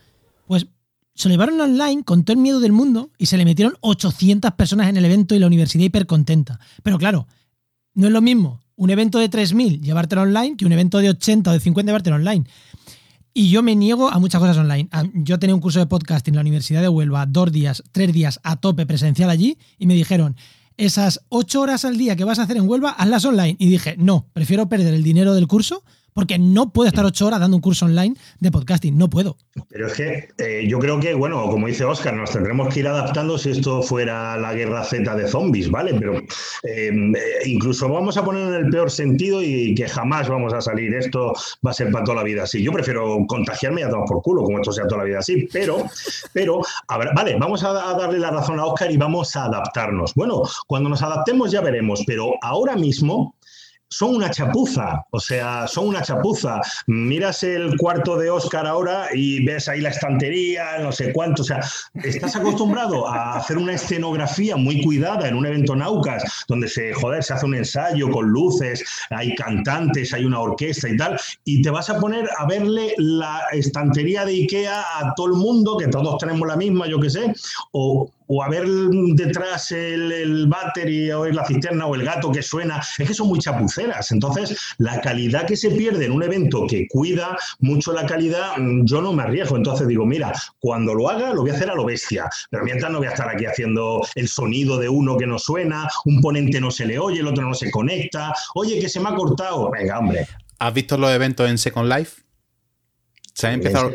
Pues 0.47 0.67
se 1.15 1.29
lo 1.29 1.35
llevaron 1.35 1.61
online 1.61 2.03
con 2.03 2.25
todo 2.25 2.35
el 2.35 2.43
miedo 2.43 2.59
del 2.61 2.73
mundo 2.73 3.11
y 3.17 3.27
se 3.27 3.37
le 3.37 3.45
metieron 3.45 3.75
800 3.81 4.53
personas 4.53 4.89
en 4.89 4.97
el 4.97 5.05
evento 5.05 5.35
y 5.35 5.39
la 5.39 5.47
universidad 5.47 5.85
hiper 5.85 6.07
contenta. 6.07 6.59
Pero 6.83 6.99
claro, 6.99 7.27
no 7.95 8.09
es 8.09 8.13
lo 8.13 8.21
mismo 8.21 8.61
un 8.77 8.91
evento 8.91 9.19
de 9.19 9.31
3.000 9.31 9.81
llevártelo 9.81 10.23
online 10.23 10.57
que 10.57 10.67
un 10.67 10.73
evento 10.73 10.99
de 10.99 11.11
80 11.11 11.51
o 11.51 11.53
de 11.55 11.61
50 11.61 11.91
llevártelo 11.91 12.17
online. 12.17 12.45
Y 13.39 13.51
yo 13.51 13.63
me 13.63 13.77
niego 13.77 14.11
a 14.11 14.19
muchas 14.19 14.41
cosas 14.41 14.57
online. 14.57 14.89
Yo 15.13 15.39
tenía 15.39 15.55
un 15.55 15.61
curso 15.61 15.79
de 15.79 15.85
podcasting 15.85 16.33
en 16.33 16.37
la 16.37 16.41
Universidad 16.41 16.81
de 16.81 16.89
Huelva, 16.89 17.27
dos 17.27 17.53
días, 17.53 17.83
tres 17.93 18.11
días 18.15 18.41
a 18.43 18.57
tope 18.57 18.87
presencial 18.87 19.29
allí, 19.29 19.59
y 19.79 19.87
me 19.87 19.93
dijeron, 19.93 20.37
esas 20.79 21.21
ocho 21.29 21.61
horas 21.61 21.85
al 21.85 21.99
día 21.99 22.17
que 22.17 22.25
vas 22.25 22.39
a 22.39 22.45
hacer 22.45 22.57
en 22.57 22.67
Huelva, 22.67 22.93
hazlas 22.93 23.27
online. 23.27 23.57
Y 23.59 23.69
dije, 23.69 23.95
no, 23.99 24.25
prefiero 24.33 24.71
perder 24.71 24.95
el 24.95 25.03
dinero 25.03 25.35
del 25.35 25.49
curso 25.49 25.85
porque 26.17 26.39
no 26.39 26.71
puedo 26.71 26.89
estar 26.89 27.05
ocho 27.05 27.27
horas 27.27 27.41
dando 27.41 27.59
un 27.59 27.61
curso 27.61 27.85
online 27.85 28.15
de 28.41 28.51
podcasting, 28.51 28.97
no 28.97 29.11
puedo. 29.11 29.37
Pero 29.69 29.87
es 29.87 29.93
que 29.93 30.29
eh, 30.39 30.67
yo 30.67 30.79
creo 30.79 30.99
que, 30.99 31.13
bueno, 31.13 31.43
como 31.51 31.67
dice 31.67 31.85
Oscar, 31.85 32.15
nos 32.15 32.31
tendremos 32.31 32.73
que 32.73 32.81
ir 32.81 32.89
adaptando 32.89 33.37
si 33.37 33.51
esto 33.51 33.83
fuera 33.83 34.39
la 34.39 34.55
guerra 34.55 34.83
Z 34.83 35.15
de 35.15 35.29
zombies, 35.29 35.71
¿vale? 35.71 35.93
Pero 35.93 36.23
eh, 36.63 36.91
incluso 37.45 37.87
vamos 37.91 38.17
a 38.17 38.25
poner 38.25 38.49
en 38.49 38.55
el 38.55 38.71
peor 38.71 38.91
sentido 38.91 39.43
y 39.43 39.75
que 39.75 39.87
jamás 39.89 40.27
vamos 40.27 40.55
a 40.55 40.63
salir, 40.63 40.95
esto 40.95 41.35
va 41.65 41.73
a 41.73 41.75
ser 41.75 41.93
para 41.93 42.07
toda 42.07 42.17
la 42.17 42.23
vida 42.23 42.45
así. 42.45 42.63
Yo 42.63 42.73
prefiero 42.73 43.19
contagiarme 43.29 43.83
y 43.83 43.85
a 43.85 43.91
tomar 43.91 44.07
por 44.09 44.23
culo, 44.23 44.43
como 44.43 44.57
esto 44.57 44.73
sea 44.73 44.87
toda 44.87 45.03
la 45.03 45.09
vida 45.09 45.19
así, 45.19 45.47
pero, 45.53 45.85
pero, 46.33 46.63
vale, 47.15 47.37
vamos 47.39 47.63
a 47.63 47.75
darle 47.75 48.21
la 48.21 48.31
razón 48.31 48.59
a 48.59 48.65
Oscar 48.65 48.91
y 48.91 48.97
vamos 48.97 49.37
a 49.37 49.45
adaptarnos. 49.45 50.15
Bueno, 50.15 50.45
cuando 50.67 50.89
nos 50.89 51.03
adaptemos 51.03 51.53
ya 51.53 51.61
veremos, 51.61 52.05
pero 52.07 52.33
ahora 52.41 52.75
mismo 52.75 53.35
son 53.89 54.17
una 54.17 54.31
chapuza, 54.31 55.05
o 55.11 55.21
sea, 55.21 55.67
son 55.69 55.89
una 55.89 56.03
chapuza. 56.03 56.61
Miras 56.87 57.43
el 57.43 57.77
cuarto 57.77 58.17
de 58.17 58.31
Oscar 58.31 58.67
ahora 58.67 59.09
y 59.15 59.45
ves 59.45 59.69
ahí 59.69 59.81
la 59.81 59.91
estantería, 59.91 60.79
no 60.81 60.93
sé 60.93 61.13
cuánto, 61.13 61.43
o 61.43 61.45
sea, 61.45 61.61
estás 62.03 62.37
acostumbrado 62.37 63.07
a 63.09 63.37
hacer 63.37 63.59
una 63.59 63.75
escenografía 63.75 64.57
muy 64.57 64.83
cuidada 64.83 65.29
en 65.29 65.37
un 65.37 65.47
evento 65.47 65.77
Naucas, 65.77 66.45
donde 66.49 66.69
se, 66.69 66.93
joder, 66.95 67.23
se 67.23 67.35
hace 67.35 67.47
un 67.47 67.55
ensayo 67.55 68.11
con 68.11 68.27
luces, 68.29 68.85
hay 69.11 69.35
cantantes, 69.35 70.13
hay 70.13 70.25
una 70.25 70.41
orquesta 70.41 70.89
y 70.89 70.97
tal, 70.97 71.19
y 71.45 71.63
te 71.63 71.71
vas 71.71 71.89
a 71.91 71.99
poner 71.99 72.29
a 72.39 72.47
verle 72.47 72.95
la 72.99 73.43
estantería 73.53 74.25
de 74.25 74.33
Ikea 74.33 74.85
a 74.99 75.15
todo 75.15 75.29
el 75.29 75.35
mundo, 75.35 75.77
que 75.77 75.89
todos 75.89 76.19
tenemos 76.19 76.47
la 76.47 76.57
misma, 76.57 76.87
yo 76.87 77.01
qué 77.01 77.11
sé, 77.11 77.33
o 77.73 78.11
o 78.27 78.43
a 78.43 78.49
ver 78.49 78.67
detrás 78.67 79.71
el, 79.73 80.13
el 80.13 80.47
battery 80.47 81.11
o 81.13 81.27
la 81.27 81.45
cisterna 81.45 81.87
o 81.87 81.95
el 81.95 82.05
gato 82.05 82.31
que 82.33 82.43
suena, 82.43 82.83
es 82.99 83.09
que 83.09 83.15
son 83.15 83.29
muy 83.29 83.39
chapuceras. 83.39 84.11
Entonces, 84.13 84.59
la 84.79 85.01
calidad 85.01 85.47
que 85.47 85.57
se 85.57 85.71
pierde 85.71 86.07
en 86.07 86.13
un 86.13 86.23
evento 86.23 86.67
que 86.69 86.87
cuida 86.89 87.37
mucho 87.61 87.93
la 87.93 88.07
calidad, 88.07 88.57
mm, 88.57 88.85
yo 88.85 89.01
no 89.01 89.13
me 89.13 89.23
arriesgo. 89.23 89.57
Entonces 89.57 89.87
digo, 89.89 90.05
mira, 90.07 90.33
cuando 90.59 90.95
lo 90.95 91.09
haga, 91.09 91.33
lo 91.33 91.43
voy 91.43 91.51
a 91.51 91.55
hacer 91.55 91.71
a 91.71 91.75
lo 91.75 91.85
bestia. 91.85 92.29
Pero 92.51 92.65
mientras 92.65 92.91
no 92.91 92.99
voy 92.99 93.07
a 93.07 93.11
estar 93.11 93.29
aquí 93.29 93.47
haciendo 93.47 94.07
el 94.15 94.29
sonido 94.29 94.79
de 94.79 94.89
uno 94.89 95.17
que 95.17 95.27
no 95.27 95.39
suena, 95.39 95.89
un 96.05 96.21
ponente 96.21 96.61
no 96.61 96.71
se 96.71 96.87
le 96.87 96.99
oye, 96.99 97.21
el 97.21 97.27
otro 97.27 97.47
no 97.47 97.55
se 97.55 97.71
conecta, 97.71 98.33
oye, 98.55 98.79
que 98.81 98.89
se 98.89 99.01
me 99.01 99.09
ha 99.09 99.15
cortado. 99.15 99.71
Venga, 99.71 99.99
hombre. 99.99 100.27
¿Has 100.59 100.75
visto 100.75 100.97
los 100.97 101.11
eventos 101.11 101.49
en 101.49 101.59
Second 101.59 101.93
Life? 101.93 102.23
Se 103.35 103.49
ha 103.49 103.53
empezado 103.53 103.93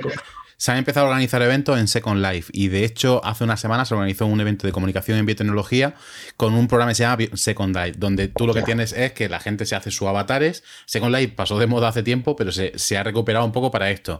se 0.61 0.71
han 0.71 0.77
empezado 0.77 1.07
a 1.07 1.09
organizar 1.09 1.41
eventos 1.41 1.79
en 1.79 1.87
Second 1.87 2.23
Life 2.23 2.51
y 2.53 2.67
de 2.67 2.85
hecho 2.85 3.19
hace 3.25 3.43
unas 3.43 3.59
semanas 3.59 3.87
se 3.87 3.95
organizó 3.95 4.27
un 4.27 4.39
evento 4.41 4.67
de 4.67 4.71
comunicación 4.71 5.17
en 5.17 5.25
biotecnología 5.25 5.95
con 6.37 6.53
un 6.53 6.67
programa 6.67 6.91
que 6.91 6.95
se 6.97 7.01
llama 7.01 7.17
Second 7.33 7.75
Life, 7.75 7.93
donde 7.97 8.27
tú 8.27 8.45
lo 8.45 8.53
que 8.53 8.61
tienes 8.61 8.93
es 8.93 9.11
que 9.13 9.27
la 9.27 9.39
gente 9.39 9.65
se 9.65 9.75
hace 9.75 9.89
sus 9.89 10.07
avatares. 10.07 10.63
Second 10.85 11.15
Life 11.15 11.33
pasó 11.35 11.57
de 11.57 11.65
moda 11.65 11.87
hace 11.87 12.03
tiempo, 12.03 12.35
pero 12.35 12.51
se, 12.51 12.95
ha 12.95 13.01
recuperado 13.01 13.43
un 13.43 13.51
poco 13.51 13.71
para 13.71 13.89
esto. 13.89 14.19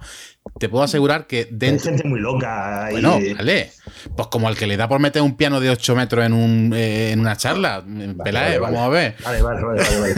Te 0.58 0.68
puedo 0.68 0.84
asegurar 0.84 1.28
que 1.28 1.48
dentro... 1.52 1.92
Hay 1.92 1.98
gente 1.98 2.10
muy 2.10 2.20
loca. 2.20 2.88
Bueno, 2.90 3.20
vale. 3.38 3.70
Pues 4.16 4.28
como 4.30 4.50
el 4.50 4.58
que 4.58 4.66
le 4.66 4.78
da 4.78 4.90
por 4.90 5.00
meter 5.00 5.22
un 5.22 5.38
piano 5.38 5.60
de 5.60 5.70
8 5.70 5.96
metros 5.96 6.26
en, 6.26 6.34
un, 6.34 6.74
eh, 6.76 7.12
en 7.12 7.20
una 7.20 7.38
charla. 7.38 7.84
Vale, 7.86 8.58
vamos 8.58 8.80
a 8.80 8.90
ver. 8.90 9.16
Vale, 9.24 9.44
vale, 9.44 9.62
vale. 9.62 10.16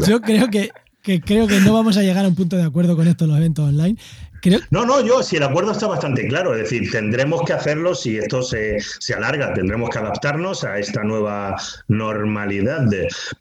Yo 0.06 0.20
creo 0.20 0.48
que 0.48 0.70
que 1.04 1.20
creo 1.20 1.46
que 1.46 1.60
no 1.60 1.74
vamos 1.74 1.98
a 1.98 2.02
llegar 2.02 2.24
a 2.24 2.28
un 2.28 2.34
punto 2.34 2.56
de 2.56 2.62
acuerdo 2.62 2.96
con 2.96 3.06
esto 3.06 3.24
en 3.24 3.30
los 3.30 3.38
eventos 3.38 3.68
online. 3.68 3.98
No, 4.70 4.84
no, 4.84 5.04
yo, 5.04 5.22
si 5.22 5.36
el 5.36 5.42
acuerdo 5.42 5.72
está 5.72 5.86
bastante 5.86 6.26
claro, 6.26 6.54
es 6.54 6.62
decir, 6.62 6.90
tendremos 6.90 7.42
que 7.42 7.52
hacerlo 7.52 7.94
si 7.94 8.18
esto 8.18 8.42
se, 8.42 8.78
alarga, 9.16 9.54
tendremos 9.54 9.90
que 9.90 9.98
adaptarnos 9.98 10.64
a 10.64 10.78
esta 10.78 11.02
nueva 11.02 11.56
normalidad. 11.88 12.86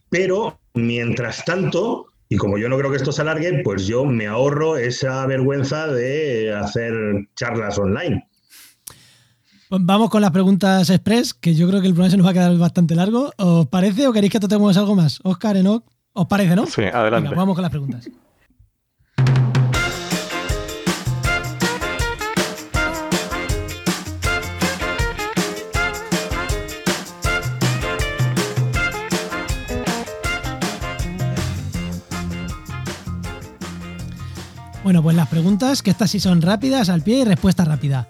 pero, 0.09 0.59
mientras 0.73 1.43
tanto, 1.45 2.07
y 2.29 2.37
como 2.37 2.57
yo 2.57 2.69
no 2.69 2.77
creo 2.77 2.91
que 2.91 2.97
esto 2.97 3.11
se 3.11 3.21
alargue, 3.21 3.61
pues 3.63 3.85
yo 3.85 4.05
me 4.05 4.27
ahorro 4.27 4.77
esa 4.77 5.25
vergüenza 5.25 5.87
de 5.87 6.53
hacer 6.53 6.93
charlas 7.35 7.77
online. 7.77 8.27
Vamos 9.69 10.09
con 10.09 10.21
las 10.21 10.31
preguntas 10.31 10.89
express, 10.89 11.33
que 11.33 11.55
yo 11.55 11.67
creo 11.67 11.81
que 11.81 11.87
el 11.87 11.93
programa 11.93 12.11
se 12.11 12.17
nos 12.17 12.25
va 12.27 12.31
a 12.31 12.33
quedar 12.33 12.57
bastante 12.57 12.93
largo. 12.93 13.31
¿Os 13.37 13.67
parece 13.67 14.07
o 14.07 14.13
queréis 14.13 14.31
que 14.31 14.39
tratemos 14.39 14.77
algo 14.77 14.95
más? 14.95 15.19
Oscar, 15.23 15.57
Enoch, 15.57 15.83
¿os 16.13 16.27
parece, 16.27 16.55
no? 16.55 16.67
Sí, 16.67 16.83
adelante. 16.83 17.33
vamos 17.35 17.55
con 17.55 17.63
las 17.63 17.71
preguntas. 17.71 18.07
Bueno, 34.93 35.01
pues 35.01 35.15
las 35.15 35.27
preguntas, 35.27 35.81
que 35.81 35.89
estas 35.89 36.11
sí 36.11 36.19
son 36.19 36.39
rápidas, 36.39 36.87
al 36.87 37.01
pie 37.01 37.21
y 37.21 37.23
respuesta 37.23 37.65
rápida. 37.65 38.07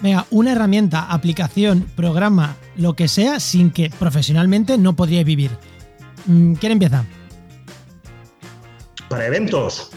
Venga, 0.00 0.24
una 0.30 0.52
herramienta, 0.52 1.02
aplicación, 1.12 1.82
programa, 1.94 2.56
lo 2.76 2.96
que 2.96 3.08
sea, 3.08 3.40
sin 3.40 3.70
que 3.70 3.90
profesionalmente 3.90 4.78
no 4.78 4.96
podríais 4.96 5.26
vivir. 5.26 5.50
Mm, 6.24 6.54
¿Quién 6.54 6.72
empieza? 6.72 7.04
Para 9.10 9.26
eventos. 9.26 9.90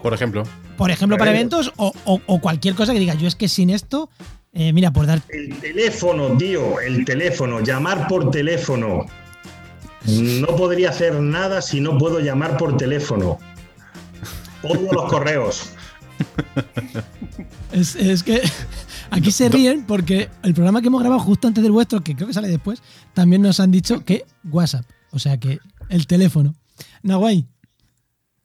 Por 0.00 0.14
ejemplo. 0.14 0.44
Por 0.76 0.92
ejemplo, 0.92 1.18
para, 1.18 1.32
eventos 1.32 1.72
o, 1.74 2.38
cualquier 2.40 2.76
cosa 2.76 2.92
que 2.92 3.00
diga, 3.00 3.14
yo 3.14 3.26
es 3.26 3.34
que 3.34 3.48
sin 3.48 3.70
esto, 3.70 4.08
eh, 4.52 4.72
mira, 4.72 4.92
por 4.92 5.06
dar... 5.06 5.22
El 5.30 5.58
teléfono, 5.58 6.36
tío, 6.36 6.78
el 6.78 7.04
teléfono, 7.04 7.58
llamar 7.64 8.06
por 8.06 8.30
teléfono. 8.30 9.06
No 10.06 10.46
podría 10.54 10.90
hacer 10.90 11.18
nada 11.18 11.60
si 11.62 11.80
no 11.80 11.98
puedo 11.98 12.20
llamar 12.20 12.56
por 12.56 12.76
teléfono. 12.76 13.40
Odio 14.62 14.92
los 14.92 15.10
correos. 15.10 15.72
Es, 17.72 18.22
que 18.22 18.40
aquí 19.10 19.30
se 19.30 19.48
ríen 19.48 19.84
porque 19.84 20.30
el 20.42 20.54
programa 20.54 20.80
que 20.80 20.88
hemos 20.88 21.00
grabado 21.00 21.20
justo 21.20 21.46
antes 21.46 21.62
del 21.62 21.72
vuestro, 21.72 22.02
que 22.02 22.14
creo 22.14 22.26
que 22.26 22.34
sale 22.34 22.48
después, 22.48 22.82
también 23.14 23.42
nos 23.42 23.60
han 23.60 23.70
dicho 23.70 24.04
que 24.04 24.24
WhatsApp. 24.44 24.86
O 25.10 25.18
sea 25.18 25.38
que 25.38 25.58
El 25.88 26.06
teléfono. 26.06 26.54
Nahuay. 27.02 27.46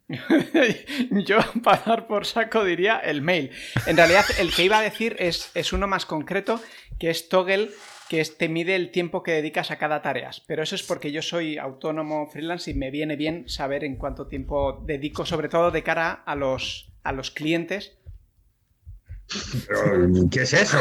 Yo, 1.26 1.40
para 1.64 1.82
dar 1.86 2.08
por 2.08 2.26
saco, 2.26 2.64
diría 2.64 2.98
el 2.98 3.22
mail. 3.22 3.52
En 3.86 3.98
realidad, 3.98 4.26
el 4.40 4.54
que 4.54 4.66
iba 4.66 4.78
a 4.78 4.82
decir 4.82 5.16
es, 5.20 5.52
es 5.56 5.74
uno 5.74 5.88
más 5.88 6.06
concreto, 6.06 6.62
que 7.00 7.10
es 7.10 7.30
Toggle, 7.30 7.72
que 8.12 8.26
te 8.26 8.50
mide 8.50 8.76
el 8.76 8.92
tiempo 8.92 9.24
que 9.24 9.32
dedicas 9.32 9.72
a 9.72 9.78
cada 9.78 10.02
tarea. 10.02 10.32
Pero 10.46 10.64
eso 10.64 10.76
es 10.76 10.84
porque 10.84 11.14
yo 11.14 11.22
soy 11.22 11.58
autónomo 11.58 12.28
freelance 12.28 12.70
y 12.70 12.74
me 12.74 12.92
viene 12.92 13.16
bien 13.16 13.48
saber 13.48 13.86
en 13.86 13.96
cuánto 13.96 14.28
tiempo 14.28 14.84
dedico, 14.86 15.26
sobre 15.26 15.48
todo 15.48 15.72
de 15.72 15.82
cara 15.82 16.12
a 16.26 16.36
los, 16.36 16.92
a 17.04 17.14
los 17.14 17.32
clientes. 17.32 17.94
¿Qué 20.30 20.42
es 20.42 20.52
eso? 20.52 20.78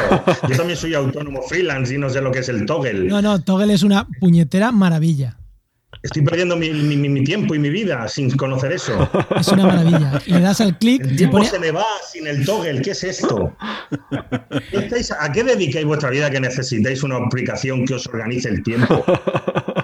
Yo 0.48 0.57
también 0.57 0.77
soy 0.77 0.94
autónomo 0.94 1.40
freelance 1.43 1.94
y 1.94 1.98
no 1.98 2.11
sé 2.11 2.20
lo 2.20 2.32
que 2.32 2.40
es 2.40 2.48
el 2.48 2.66
toggle. 2.66 3.05
No, 3.05 3.23
no, 3.23 3.40
Toggle 3.40 3.74
es 3.74 3.85
una 3.85 4.09
puñetera 4.19 4.73
maravilla. 4.73 5.36
Estoy 6.02 6.22
perdiendo 6.22 6.56
mi, 6.56 6.70
mi- 6.70 7.09
mi 7.10 7.22
tiempo 7.24 7.55
y 7.55 7.59
mi 7.59 7.68
vida 7.68 8.09
sin 8.09 8.35
conocer 8.36 8.72
eso. 8.72 9.09
Es 9.39 9.48
una 9.48 9.66
maravilla. 9.66 10.12
Le 10.27 10.40
das 10.40 10.60
al 10.62 10.78
clic 10.78 11.02
El 11.05 11.12
y 11.12 11.16
tiempo 11.16 11.36
pone 11.36 11.48
se 11.48 11.59
me 11.59 11.70
va 11.70 11.85
sin 12.10 12.27
el 12.27 12.44
toggle. 12.47 12.81
¿Qué 12.81 12.93
es 12.93 13.05
esto? 13.05 13.55
¿Qué 14.70 14.77
estáis- 14.78 15.12
¿A 15.18 15.31
qué 15.31 15.44
dedicáis 15.44 15.85
vuestra 15.85 16.09
vida 16.10 16.31
que 16.31 16.40
necesitáis 16.40 17.02
una 17.02 17.16
aplicación 17.16 17.85
que 17.85 17.94
os 17.94 18.06
organice 18.06 18.48
el 18.48 18.62
tiempo? 18.62 19.05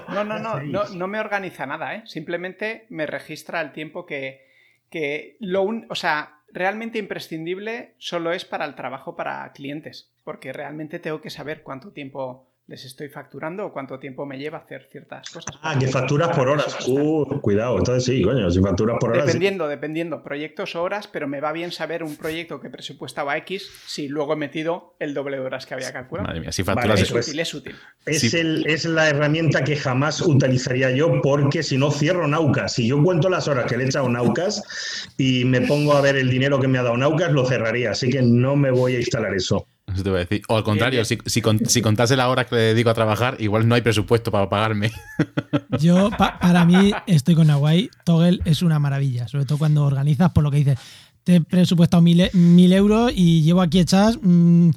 No, 0.09 0.23
no, 0.23 0.39
no, 0.39 0.59
no, 0.61 0.89
no 0.89 1.07
me 1.07 1.19
organiza 1.19 1.67
nada, 1.67 1.93
¿eh? 1.95 2.03
Simplemente 2.07 2.87
me 2.89 3.05
registra 3.05 3.61
el 3.61 3.71
tiempo 3.71 4.07
que, 4.07 4.41
que 4.89 5.37
lo 5.39 5.61
un- 5.61 5.85
o 5.89 5.95
sea, 5.95 6.39
realmente 6.51 6.97
imprescindible 6.97 7.93
solo 7.99 8.31
es 8.31 8.43
para 8.43 8.65
el 8.65 8.73
trabajo 8.73 9.15
para 9.15 9.51
clientes, 9.53 10.09
porque 10.23 10.51
realmente 10.51 10.97
tengo 10.97 11.21
que 11.21 11.29
saber 11.29 11.61
cuánto 11.61 11.91
tiempo 11.91 12.46
les 12.67 12.83
estoy 12.83 13.07
facturando 13.07 13.65
o 13.65 13.71
cuánto 13.71 13.97
tiempo 13.97 14.25
me 14.25 14.37
lleva 14.37 14.57
hacer 14.57 14.89
ciertas 14.91 15.29
cosas. 15.29 15.55
Ah, 15.61 15.79
que 15.79 15.87
facturas 15.87 16.35
por 16.35 16.49
horas. 16.49 16.77
Uh, 16.85 17.39
cuidado, 17.39 17.77
entonces 17.77 18.03
sí, 18.03 18.21
coño, 18.21 18.51
si 18.51 18.59
facturas 18.59 18.97
por 18.99 19.11
horas. 19.11 19.21
sí. 19.23 19.27
Dependiendo, 19.27 19.67
dependiendo, 19.69 20.21
proyectos 20.21 20.75
o 20.75 20.83
horas, 20.83 21.07
pero 21.07 21.29
me 21.29 21.39
va 21.39 21.53
bien 21.53 21.71
saber 21.71 22.03
un 22.03 22.17
proyecto 22.17 22.59
que 22.59 22.69
presupuestaba 22.69 23.37
X 23.37 23.69
si 23.87 24.09
luego 24.09 24.33
he 24.33 24.35
metido 24.35 24.95
el 24.99 25.13
doble 25.13 25.37
de 25.37 25.43
horas 25.45 25.65
que 25.65 25.75
había 25.75 25.93
calculado. 25.93 26.27
Madre 26.27 26.41
mía, 26.41 26.51
si 26.51 26.63
Vale, 26.63 26.75
facturas. 26.81 27.01
Es 27.01 27.11
pues- 27.11 27.27
útil, 27.29 27.39
es 27.39 27.53
útil. 27.53 27.75
Es, 28.05 28.19
Sí. 28.19 28.37
el- 28.37 28.67
es 28.67 28.83
la 28.83 29.07
herramienta 29.07 29.63
que 29.63 29.77
jamás 29.77 30.21
utilizaría 30.21 30.91
yo 30.91 31.21
porque 31.21 31.63
si 31.63 31.77
no 31.77 31.89
cierro 31.89 32.27
Naucas. 32.27 32.73
Si 32.73 32.85
yo 32.87 33.01
cuento 33.01 33.29
las 33.29 33.47
horas 33.47 33.65
que 33.71 33.77
le 33.77 33.85
he 33.85 33.87
echado 33.87 34.09
Naucas 34.09 35.13
y 35.17 35.45
me 35.45 35.61
pongo 35.61 35.93
a 35.93 36.01
ver 36.01 36.17
el 36.17 36.29
dinero 36.29 36.59
que 36.59 36.67
me 36.67 36.79
ha 36.79 36.83
dado 36.83 36.97
Naucas, 36.97 37.31
lo 37.31 37.45
cerraría. 37.45 37.91
Así 37.91 38.09
que 38.09 38.21
no 38.21 38.57
me 38.57 38.71
voy 38.71 38.95
a 38.95 38.99
instalar 38.99 39.33
eso. 39.33 39.66
Eso 39.97 40.03
te 40.03 40.09
voy 40.11 40.17
a 40.17 40.25
decir. 40.25 40.43
O 40.47 40.55
al 40.57 40.63
contrario, 40.63 41.03
si, 41.05 41.17
si, 41.25 41.41
con- 41.41 41.59
si 41.67 41.81
contase 41.81 42.15
la 42.15 42.29
hora 42.29 42.45
que 42.45 42.53
le 42.55 42.61
dedico 42.61 42.91
a 42.91 42.93
trabajar, 42.93 43.35
igual 43.39 43.67
no 43.67 43.73
hay 43.73 43.81
presupuesto 43.81 44.29
para 44.31 44.47
pagarme. 44.47 44.91
Yo, 45.79 46.11
pa- 46.15 46.37
para 46.39 46.65
mí, 46.65 46.91
estoy 47.07 47.33
con 47.33 47.47
Nahuay. 47.47 47.89
Toggle 48.05 48.39
es 48.45 48.61
una 48.61 48.77
maravilla, 48.77 49.27
sobre 49.27 49.45
todo 49.45 49.57
cuando 49.57 49.83
organizas, 49.85 50.31
por 50.31 50.43
lo 50.43 50.51
que 50.51 50.57
dices, 50.57 50.77
te 51.23 51.37
he 51.37 51.41
presupuestado 51.41 52.01
mil, 52.03 52.29
mil 52.33 52.71
euros 52.73 53.11
y 53.15 53.41
llevo 53.41 53.61
aquí 53.61 53.79
hechas 53.79 54.19
mm, 54.21 54.69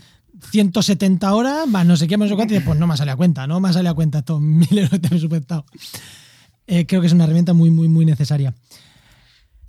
170 0.53 1.35
horas, 1.35 1.69
más 1.69 1.85
no 1.85 1.97
sé 1.97 2.09
qué, 2.09 2.17
más 2.17 2.27
no 2.27 2.31
sé 2.33 2.37
cuánto, 2.37 2.55
y 2.55 2.57
dices, 2.57 2.67
pues 2.67 2.79
no 2.79 2.87
me 2.87 2.97
sale 2.97 3.11
a 3.11 3.17
cuenta, 3.17 3.47
no 3.47 3.61
me 3.61 3.73
sale 3.75 3.89
a 3.91 3.95
cuenta 3.95 4.21
estos 4.21 4.41
mil 4.41 4.67
euros 4.73 4.91
que 4.91 4.99
te 4.99 5.07
he 5.07 5.11
presupuestado. 5.11 5.65
Eh, 6.67 6.87
creo 6.87 7.01
que 7.01 7.09
es 7.09 7.13
una 7.13 7.25
herramienta 7.25 7.53
muy, 7.53 7.71
muy, 7.71 7.89
muy 7.89 8.05
necesaria. 8.07 8.55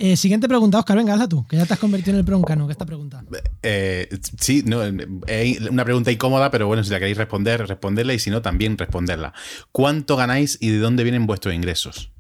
Eh, 0.04 0.18
siguiente 0.18 0.48
pregunta, 0.48 0.80
Oscar, 0.80 0.98
venga, 0.98 1.14
hazla 1.14 1.30
tú, 1.30 1.46
que 1.48 1.56
ya 1.56 1.68
te 1.68 1.76
has 1.76 1.80
convertido 1.80 2.14
en 2.14 2.18
el 2.18 2.24
broncano, 2.24 2.66
que 2.66 2.72
esta 2.72 2.88
pregunta. 2.88 3.24
Eh, 3.62 4.10
sí, 4.40 4.64
no, 4.66 4.82
eh, 4.84 5.60
una 5.70 5.86
pregunta 5.86 6.12
incómoda, 6.12 6.50
pero 6.50 6.66
bueno, 6.66 6.84
si 6.84 6.90
la 6.90 6.98
queréis 6.98 7.18
responder, 7.18 7.68
responderla 7.68 8.16
y 8.16 8.18
si 8.18 8.32
no, 8.32 8.42
también 8.42 8.80
responderla. 8.80 9.32
¿Cuánto 9.72 10.16
ganáis 10.16 10.58
y 10.60 10.72
de 10.72 10.80
dónde 10.80 11.04
vienen 11.04 11.28
vuestros 11.28 11.54
ingresos? 11.54 12.12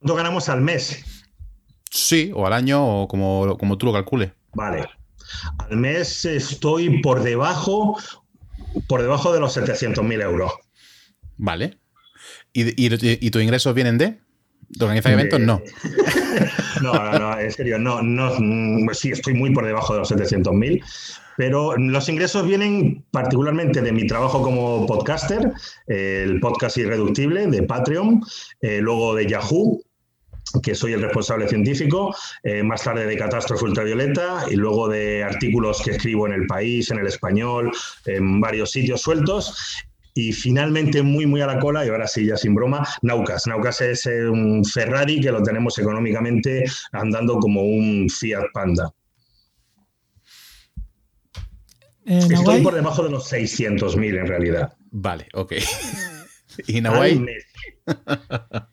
¿Cuánto 0.00 0.16
ganamos 0.16 0.48
al 0.48 0.60
mes? 0.60 1.04
Sí, 1.88 2.32
o 2.34 2.48
al 2.48 2.52
año, 2.52 2.84
o 2.84 3.06
como, 3.06 3.56
como 3.58 3.78
tú 3.78 3.86
lo 3.86 3.92
calcules. 3.92 4.32
Vale. 4.52 4.88
Al 5.58 5.76
mes 5.76 6.24
estoy 6.24 7.00
por 7.00 7.22
debajo, 7.22 7.96
por 8.88 9.02
debajo 9.02 9.32
de 9.32 9.38
los 9.38 9.56
700.000 9.56 10.20
euros. 10.20 10.50
Vale. 11.36 11.78
¿Y, 12.52 12.70
y, 12.70 13.18
y 13.24 13.30
tus 13.30 13.40
ingresos 13.40 13.72
vienen 13.72 13.98
de? 13.98 14.20
¿De 14.72 14.84
organizar 14.84 15.10
De- 15.12 15.20
eventos? 15.20 15.40
No. 15.40 15.62
No, 16.82 16.94
no, 16.94 17.18
no, 17.18 17.38
en 17.38 17.52
serio, 17.52 17.78
no, 17.78 18.02
no, 18.02 18.32
mm, 18.38 18.88
sí, 18.94 19.10
estoy 19.10 19.34
muy 19.34 19.52
por 19.52 19.64
debajo 19.66 19.92
de 19.92 20.00
los 20.00 20.10
700.000, 20.10 20.82
pero 21.36 21.76
los 21.76 22.08
ingresos 22.08 22.44
vienen 22.46 23.04
particularmente 23.12 23.82
de 23.82 23.92
mi 23.92 24.06
trabajo 24.06 24.42
como 24.42 24.84
podcaster, 24.86 25.52
eh, 25.86 26.24
el 26.26 26.40
podcast 26.40 26.78
irreductible 26.78 27.46
de 27.46 27.62
Patreon, 27.62 28.22
eh, 28.62 28.80
luego 28.80 29.14
de 29.14 29.26
Yahoo, 29.28 29.80
que 30.62 30.74
soy 30.74 30.94
el 30.94 31.02
responsable 31.02 31.46
científico, 31.48 32.14
eh, 32.42 32.62
más 32.64 32.82
tarde 32.82 33.06
de 33.06 33.16
Catástrofe 33.16 33.64
Ultravioleta 33.64 34.46
y 34.50 34.56
luego 34.56 34.88
de 34.88 35.22
artículos 35.22 35.82
que 35.82 35.92
escribo 35.92 36.26
en 36.26 36.32
El 36.32 36.46
País, 36.46 36.90
en 36.90 36.98
El 36.98 37.06
Español, 37.06 37.70
en 38.06 38.40
varios 38.40 38.72
sitios 38.72 39.02
sueltos. 39.02 39.84
Y 40.14 40.32
finalmente, 40.32 41.02
muy, 41.02 41.26
muy 41.26 41.40
a 41.40 41.46
la 41.46 41.58
cola, 41.58 41.86
y 41.86 41.88
ahora 41.88 42.06
sí, 42.06 42.26
ya 42.26 42.36
sin 42.36 42.54
broma, 42.54 42.86
Naucas. 43.00 43.46
Naucas 43.46 43.80
es 43.80 44.06
eh, 44.06 44.28
un 44.28 44.64
Ferrari 44.64 45.20
que 45.20 45.32
lo 45.32 45.42
tenemos 45.42 45.78
económicamente 45.78 46.64
andando 46.92 47.38
como 47.38 47.62
un 47.62 48.08
Fiat 48.10 48.44
Panda. 48.52 48.92
Eh, 52.04 52.20
Estoy 52.30 52.62
por 52.62 52.74
debajo 52.74 53.04
de 53.04 53.10
los 53.10 53.32
600.000 53.32 54.20
en 54.20 54.26
realidad. 54.26 54.74
Vale, 54.90 55.28
ok. 55.32 55.54
y 56.66 56.80
Nahuay, 56.80 57.18
mes. 57.18 57.46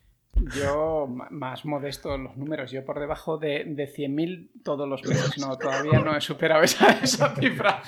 Yo, 0.56 1.08
más 1.08 1.66
modesto 1.66 2.16
en 2.16 2.24
los 2.24 2.38
números, 2.38 2.72
yo 2.72 2.86
por 2.86 3.00
debajo 3.00 3.38
de, 3.38 3.66
de 3.66 3.94
100.000 3.94 4.64
todos 4.64 4.88
los 4.88 5.04
meses. 5.04 5.38
No, 5.38 5.58
todavía 5.58 6.00
no 6.00 6.16
he 6.16 6.22
superado 6.22 6.64
esa, 6.64 6.92
esa 7.04 7.36
cifra. 7.36 7.84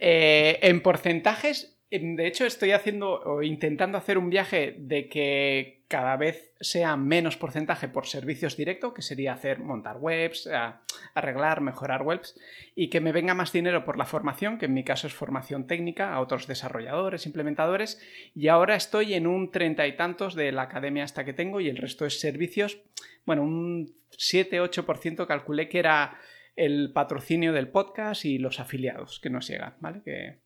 Eh, 0.00 0.58
en 0.62 0.82
porcentajes, 0.82 1.73
de 1.98 2.26
hecho, 2.26 2.46
estoy 2.46 2.72
haciendo 2.72 3.20
o 3.20 3.42
intentando 3.42 3.98
hacer 3.98 4.18
un 4.18 4.30
viaje 4.30 4.74
de 4.78 5.08
que 5.08 5.84
cada 5.88 6.16
vez 6.16 6.52
sea 6.60 6.96
menos 6.96 7.36
porcentaje 7.36 7.88
por 7.88 8.06
servicios 8.06 8.56
directos, 8.56 8.94
que 8.94 9.02
sería 9.02 9.34
hacer 9.34 9.60
montar 9.60 9.98
webs, 9.98 10.48
arreglar, 11.14 11.60
mejorar 11.60 12.02
webs, 12.02 12.38
y 12.74 12.88
que 12.88 13.00
me 13.00 13.12
venga 13.12 13.34
más 13.34 13.52
dinero 13.52 13.84
por 13.84 13.96
la 13.96 14.06
formación, 14.06 14.58
que 14.58 14.66
en 14.66 14.74
mi 14.74 14.82
caso 14.82 15.06
es 15.06 15.14
formación 15.14 15.66
técnica 15.66 16.12
a 16.12 16.20
otros 16.20 16.46
desarrolladores, 16.46 17.26
implementadores, 17.26 18.00
y 18.34 18.48
ahora 18.48 18.74
estoy 18.74 19.14
en 19.14 19.26
un 19.26 19.50
treinta 19.50 19.86
y 19.86 19.96
tantos 19.96 20.34
de 20.34 20.52
la 20.52 20.62
academia 20.62 21.04
hasta 21.04 21.24
que 21.24 21.32
tengo 21.32 21.60
y 21.60 21.68
el 21.68 21.76
resto 21.76 22.06
es 22.06 22.18
servicios. 22.18 22.80
Bueno, 23.24 23.42
un 23.42 23.94
7-8% 24.10 25.26
calculé 25.26 25.68
que 25.68 25.78
era 25.78 26.18
el 26.56 26.92
patrocinio 26.92 27.52
del 27.52 27.68
podcast 27.68 28.24
y 28.24 28.38
los 28.38 28.58
afiliados 28.58 29.20
que 29.20 29.30
nos 29.30 29.46
llegan, 29.48 29.74
¿vale? 29.80 30.02
Que 30.04 30.43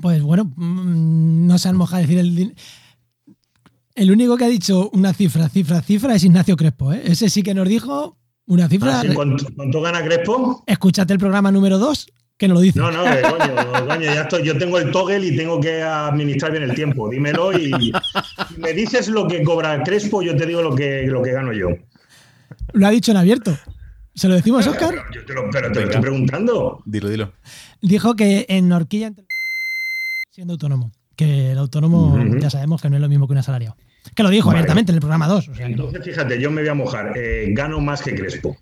pues 0.00 0.22
bueno, 0.22 0.44
mm, 0.56 1.46
no 1.46 1.58
se 1.58 1.68
han 1.68 1.76
mojado 1.76 1.98
a 1.98 2.00
decir 2.00 2.18
el 2.18 2.54
El 3.94 4.10
único 4.10 4.36
que 4.36 4.44
ha 4.44 4.48
dicho 4.48 4.90
una 4.92 5.12
cifra, 5.12 5.48
cifra, 5.48 5.82
cifra 5.82 6.14
es 6.14 6.24
Ignacio 6.24 6.56
Crespo, 6.56 6.92
¿eh? 6.92 7.02
Ese 7.04 7.28
sí 7.28 7.42
que 7.42 7.54
nos 7.54 7.68
dijo 7.68 8.16
una 8.46 8.68
cifra. 8.68 9.00
Ah, 9.00 9.02
sí, 9.02 9.14
¿cuánto, 9.14 9.46
cuánto 9.54 9.80
gana 9.80 10.02
Crespo? 10.02 10.64
Escúchate 10.66 11.12
el 11.12 11.18
programa 11.18 11.52
número 11.52 11.78
2, 11.78 12.06
que 12.36 12.48
nos 12.48 12.56
lo 12.56 12.60
dice. 12.62 12.78
No, 12.78 12.90
no, 12.90 13.04
eh, 13.04 13.22
coño, 13.22 13.86
coño, 13.88 14.04
ya 14.04 14.22
estoy. 14.22 14.42
Yo 14.44 14.58
tengo 14.58 14.78
el 14.78 14.90
toggle 14.90 15.26
y 15.26 15.36
tengo 15.36 15.60
que 15.60 15.82
administrar 15.82 16.52
bien 16.52 16.64
el 16.64 16.74
tiempo. 16.74 17.08
Dímelo 17.08 17.52
y 17.52 17.70
si 18.48 18.60
me 18.60 18.72
dices 18.72 19.08
lo 19.08 19.28
que 19.28 19.42
cobra 19.42 19.82
Crespo, 19.82 20.22
yo 20.22 20.36
te 20.36 20.46
digo 20.46 20.62
lo 20.62 20.74
que, 20.74 21.02
lo 21.06 21.22
que 21.22 21.32
gano 21.32 21.52
yo. 21.52 21.68
Lo 22.72 22.86
ha 22.86 22.90
dicho 22.90 23.10
en 23.10 23.18
abierto. 23.18 23.56
¿Se 24.14 24.28
lo 24.28 24.34
decimos, 24.34 24.66
Oscar? 24.66 24.90
Pero, 24.90 25.14
yo 25.14 25.24
te 25.24 25.34
lo, 25.34 25.50
pero 25.50 25.72
te 25.72 25.80
lo 25.80 25.86
estoy 25.86 26.00
preguntando. 26.00 26.82
dilo, 26.84 27.08
dilo. 27.08 27.32
Dijo 27.80 28.16
que 28.16 28.46
en 28.48 28.72
Horquilla, 28.72 29.12
siendo 30.30 30.52
autónomo, 30.54 30.92
que 31.16 31.52
el 31.52 31.58
autónomo 31.58 32.16
ya 32.38 32.50
sabemos 32.50 32.80
que 32.80 32.88
no 32.88 32.96
es 32.96 33.02
lo 33.02 33.08
mismo 33.08 33.26
que 33.26 33.32
un 33.32 33.38
asalariado. 33.38 33.76
Que 34.14 34.22
lo 34.22 34.30
dijo 34.30 34.46
Vale. 34.48 34.60
abiertamente 34.60 34.92
en 34.92 34.96
el 34.96 35.00
programa 35.00 35.28
2. 35.28 35.48
O 35.50 35.54
sea, 35.54 35.66
que 35.66 35.74
no- 35.76 35.84
Entonces, 35.86 36.04
fíjate, 36.04 36.40
yo 36.40 36.50
me 36.50 36.62
voy 36.62 36.70
a 36.70 36.74
mojar. 36.74 37.12
Eh, 37.16 37.46
gano 37.50 37.80
más 37.80 38.02
que 38.02 38.14
Crespo. 38.14 38.56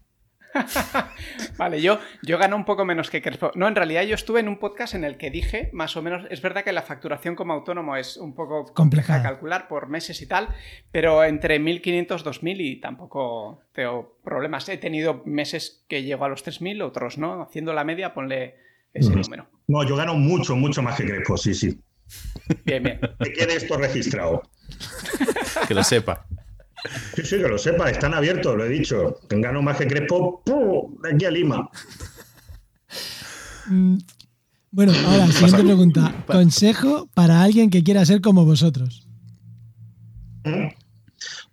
Vale, 1.59 1.81
yo, 1.81 2.01
yo 2.23 2.39
gano 2.39 2.57
un 2.57 2.65
poco 2.65 2.85
menos 2.85 3.11
que 3.11 3.23
Crespo. 3.23 3.53
No, 3.55 3.69
en 3.69 3.75
realidad 3.77 4.03
yo 4.03 4.15
estuve 4.15 4.41
en 4.41 4.49
un 4.49 4.59
podcast 4.59 4.95
en 4.95 5.05
el 5.05 5.17
que 5.17 5.31
dije, 5.31 5.71
más 5.73 5.97
o 5.97 6.03
menos, 6.03 6.25
es 6.31 6.43
verdad 6.43 6.65
que 6.65 6.73
la 6.73 6.83
facturación 6.83 7.37
como 7.37 7.53
autónomo 7.53 7.97
es 7.97 8.17
un 8.17 8.35
poco 8.35 8.65
compleja 8.75 9.19
de 9.19 9.23
calcular 9.23 9.69
por 9.69 9.89
meses 9.89 10.21
y 10.23 10.27
tal, 10.27 10.49
pero 10.91 11.23
entre 11.23 11.61
1.500, 11.61 12.25
2.000 12.25 12.57
y 12.61 12.81
tampoco 12.81 13.61
tengo 13.73 14.19
problemas. 14.25 14.69
He 14.69 14.79
tenido 14.79 15.23
meses 15.27 15.85
que 15.89 16.03
llego 16.03 16.25
a 16.25 16.29
los 16.29 16.45
3.000, 16.45 16.83
otros 16.83 17.19
no. 17.19 17.43
Haciendo 17.43 17.73
la 17.75 17.85
media, 17.85 18.15
ponle 18.15 18.57
ese 18.95 19.11
Ujú. 19.11 19.21
número. 19.21 19.49
No, 19.69 19.87
yo 19.87 19.97
gano 19.97 20.15
mucho, 20.15 20.57
mucho 20.57 20.83
más 20.83 20.97
que 20.97 21.05
Crespo, 21.07 21.37
sí, 21.37 21.55
sí. 21.55 21.79
Bien, 22.65 22.83
bien. 22.83 23.01
Que 23.23 23.33
quede 23.33 23.57
esto 23.57 23.77
registrado. 23.77 24.43
Que 25.67 25.75
lo 25.75 25.85
sepa. 25.85 26.27
Sí, 27.15 27.23
sí, 27.25 27.37
que 27.37 27.49
lo 27.49 27.59
sepa, 27.59 27.91
están 27.91 28.15
abiertos, 28.15 28.57
lo 28.57 28.65
he 28.65 28.69
dicho. 28.69 29.19
Que 29.29 29.39
gano 29.41 29.61
más 29.63 29.77
que 29.77 29.87
Crespo, 29.87 30.43
¡pum! 30.45 30.97
de 31.03 31.13
aquí 31.15 31.25
a 31.27 31.31
Lima. 31.31 31.69
Mm, 33.67 33.99
Bueno, 34.71 34.93
ahora, 35.07 35.27
siguiente 35.29 35.65
pregunta. 35.65 36.15
Consejo 36.27 37.09
para 37.15 37.43
alguien 37.43 37.69
que 37.71 37.83
quiera 37.83 38.05
ser 38.07 38.21
como 38.21 38.45
vosotros. 38.45 39.07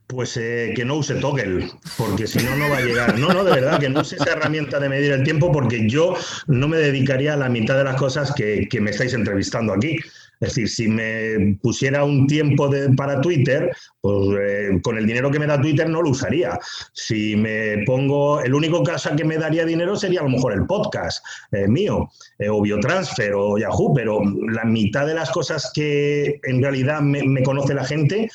Pues 0.08 0.38
eh, 0.38 0.74
que 0.76 0.86
no 0.86 0.98
use 0.98 1.16
Toggle, 1.16 1.68
porque 1.98 2.28
si 2.28 2.38
no, 2.40 2.56
no 2.56 2.70
va 2.70 2.78
a 2.78 2.82
llegar. 2.82 3.18
No, 3.18 3.34
no, 3.34 3.44
de 3.44 3.54
verdad, 3.54 3.80
que 3.80 3.90
no 3.90 4.02
use 4.02 4.18
esa 4.18 4.34
herramienta 4.34 4.80
de 4.80 4.88
medir 4.88 5.12
el 5.12 5.24
tiempo, 5.24 5.52
porque 5.52 5.90
yo 5.90 6.16
no 6.46 6.68
me 6.68 6.78
dedicaría 6.78 7.34
a 7.34 7.38
la 7.38 7.50
mitad 7.50 7.76
de 7.76 7.86
las 7.86 7.96
cosas 7.96 8.32
que, 8.34 8.68
que 8.70 8.80
me 8.80 8.92
estáis 8.92 9.14
entrevistando 9.14 9.74
aquí. 9.74 9.98
Es 10.40 10.50
decir, 10.50 10.70
si 10.70 10.88
me 10.88 11.58
pusiera 11.62 12.04
un 12.04 12.28
tiempo 12.28 12.70
para 12.96 13.22
Twitter, 13.22 13.72
pues 14.02 14.38
eh, 14.40 14.80
con 14.82 14.98
el 14.98 15.08
dinero 15.08 15.32
que 15.32 15.40
me 15.40 15.48
da 15.48 15.62
Twitter 15.62 15.90
no 15.90 16.02
lo 16.02 16.10
usaría. 16.12 16.60
Si 16.94 17.36
me 17.36 17.84
pongo, 17.86 18.42
el 18.42 18.54
único 18.54 18.84
caso 18.84 19.16
que 19.16 19.24
me 19.24 19.38
daría 19.38 19.66
dinero 19.66 19.96
sería 19.96 20.22
a 20.22 20.24
lo 20.24 20.30
mejor 20.30 20.54
el 20.54 20.66
podcast 20.66 21.26
eh, 21.52 21.68
mío, 21.68 22.10
eh, 22.40 22.50
o 22.50 22.62
Biotransfer 22.62 23.34
o 23.34 23.58
Yahoo, 23.58 23.94
pero 23.94 24.22
la 24.52 24.66
mitad 24.66 25.08
de 25.08 25.14
las 25.14 25.32
cosas 25.32 25.72
que 25.74 26.40
en 26.44 26.62
realidad 26.62 27.02
me, 27.02 27.44
conoce 27.44 27.74
la 27.74 27.86
gente 27.86 28.30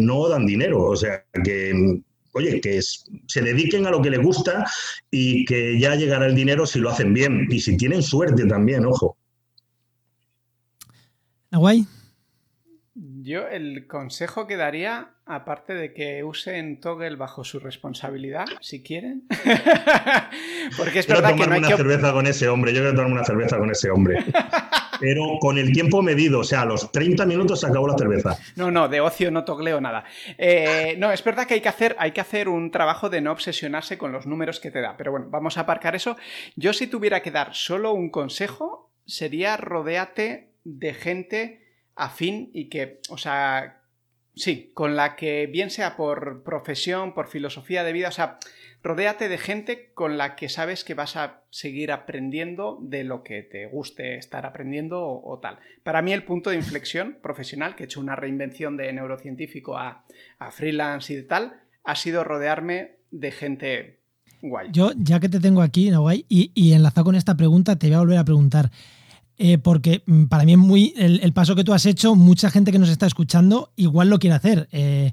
no 0.00 0.28
dan 0.28 0.46
dinero. 0.46 0.82
O 0.82 0.96
sea 0.96 1.24
que 1.44 2.00
oye, 2.34 2.60
que 2.60 2.80
se 2.82 3.42
dediquen 3.42 3.86
a 3.86 3.90
lo 3.90 4.02
que 4.02 4.10
les 4.10 4.20
gusta 4.20 4.64
y 5.10 5.44
que 5.44 5.78
ya 5.78 5.94
llegará 5.94 6.26
el 6.26 6.34
dinero 6.34 6.66
si 6.66 6.80
lo 6.80 6.90
hacen 6.90 7.14
bien 7.14 7.46
y 7.50 7.60
si 7.60 7.76
tienen 7.76 8.02
suerte 8.02 8.44
también, 8.46 8.84
ojo. 8.84 9.16
Guay. 11.56 11.86
Yo 12.96 13.48
el 13.48 13.88
consejo 13.88 14.46
que 14.46 14.56
daría, 14.56 15.14
aparte 15.26 15.74
de 15.74 15.92
que 15.92 16.22
usen 16.22 16.78
Toggle 16.80 17.16
bajo 17.16 17.42
su 17.42 17.58
responsabilidad, 17.58 18.44
si 18.60 18.84
quieren, 18.84 19.24
porque 20.76 21.00
es 21.00 21.06
verdad 21.08 21.34
que 21.34 21.44
no 21.44 21.54
hay 21.54 21.58
una 21.58 21.76
cerveza 21.76 22.12
con 22.12 22.28
ese 22.28 22.48
hombre, 22.48 22.72
yo 22.72 22.82
quiero 22.82 22.94
tomarme 22.94 23.14
una 23.14 23.24
cerveza 23.24 23.58
con 23.58 23.68
ese 23.70 23.90
hombre. 23.90 24.24
Pero 25.00 25.38
con 25.40 25.58
el 25.58 25.72
tiempo 25.72 26.02
medido, 26.02 26.38
o 26.38 26.44
sea, 26.44 26.62
a 26.62 26.64
los 26.64 26.92
30 26.92 27.26
minutos 27.26 27.60
se 27.60 27.66
acabó 27.66 27.88
la 27.88 27.98
cerveza. 27.98 28.38
No, 28.54 28.70
no, 28.70 28.88
de 28.88 29.00
ocio 29.00 29.32
no 29.32 29.44
togleo 29.44 29.80
nada. 29.80 30.04
Eh, 30.38 30.94
no, 30.98 31.10
es 31.10 31.22
verdad 31.24 31.48
que 31.48 31.54
hay 31.54 31.60
que, 31.60 31.68
hacer, 31.68 31.96
hay 31.98 32.12
que 32.12 32.20
hacer 32.20 32.48
un 32.48 32.70
trabajo 32.70 33.10
de 33.10 33.20
no 33.20 33.32
obsesionarse 33.32 33.98
con 33.98 34.12
los 34.12 34.24
números 34.24 34.60
que 34.60 34.70
te 34.70 34.80
da. 34.80 34.96
Pero 34.96 35.10
bueno, 35.10 35.26
vamos 35.30 35.58
a 35.58 35.62
aparcar 35.62 35.96
eso. 35.96 36.16
Yo 36.54 36.72
si 36.72 36.86
tuviera 36.86 37.22
que 37.22 37.32
dar 37.32 37.54
solo 37.54 37.92
un 37.92 38.08
consejo, 38.08 38.92
sería 39.04 39.56
rodeate 39.56 40.53
de 40.64 40.94
gente 40.94 41.60
afín 41.94 42.50
y 42.52 42.68
que, 42.68 43.00
o 43.08 43.18
sea, 43.18 43.82
sí, 44.34 44.70
con 44.74 44.96
la 44.96 45.16
que 45.16 45.46
bien 45.46 45.70
sea 45.70 45.96
por 45.96 46.42
profesión, 46.42 47.14
por 47.14 47.28
filosofía 47.28 47.84
de 47.84 47.92
vida, 47.92 48.08
o 48.08 48.12
sea, 48.12 48.38
rodéate 48.82 49.28
de 49.28 49.38
gente 49.38 49.90
con 49.94 50.18
la 50.18 50.36
que 50.36 50.48
sabes 50.48 50.84
que 50.84 50.94
vas 50.94 51.16
a 51.16 51.42
seguir 51.50 51.92
aprendiendo 51.92 52.78
de 52.82 53.04
lo 53.04 53.22
que 53.22 53.42
te 53.42 53.66
guste 53.66 54.16
estar 54.16 54.44
aprendiendo 54.44 55.02
o, 55.02 55.38
tal. 55.38 55.58
Para 55.82 56.02
mí 56.02 56.12
el 56.12 56.24
punto 56.24 56.50
de 56.50 56.56
inflexión 56.56 57.18
profesional, 57.22 57.76
que 57.76 57.84
he 57.84 57.86
hecho 57.86 58.00
una 58.00 58.16
reinvención 58.16 58.76
de 58.76 58.92
neurocientífico 58.92 59.78
a, 59.78 60.04
freelance 60.50 61.12
y 61.12 61.16
de 61.16 61.22
tal, 61.22 61.54
ha 61.84 61.94
sido 61.96 62.24
rodearme 62.24 62.96
de 63.10 63.30
gente 63.30 64.00
guay. 64.42 64.68
Yo, 64.72 64.92
ya 64.96 65.20
que 65.20 65.28
te 65.28 65.40
tengo 65.40 65.62
aquí, 65.62 65.90
no, 65.90 66.02
guay, 66.02 66.26
y, 66.28 66.50
y 66.54 66.72
enlazado 66.72 67.04
con 67.04 67.14
esta 67.14 67.36
pregunta, 67.36 67.76
te 67.76 67.86
voy 67.86 67.96
a 67.96 68.00
volver 68.00 68.18
a 68.18 68.24
preguntar. 68.24 68.70
Eh, 69.36 69.58
porque 69.58 70.02
mm, 70.06 70.24
para 70.24 70.44
mí 70.44 70.52
es 70.52 70.58
muy 70.58 70.94
el, 70.96 71.32
paso 71.32 71.56
que 71.56 71.64
tú 71.64 71.72
has 71.72 71.86
hecho, 71.86 72.14
mucha 72.14 72.50
gente 72.50 72.70
que 72.70 72.78
nos 72.78 72.88
está 72.88 73.06
escuchando 73.06 73.72
igual 73.76 74.08
lo 74.08 74.18
quiere 74.18 74.36
hacer. 74.36 74.68
Eh, 74.70 75.12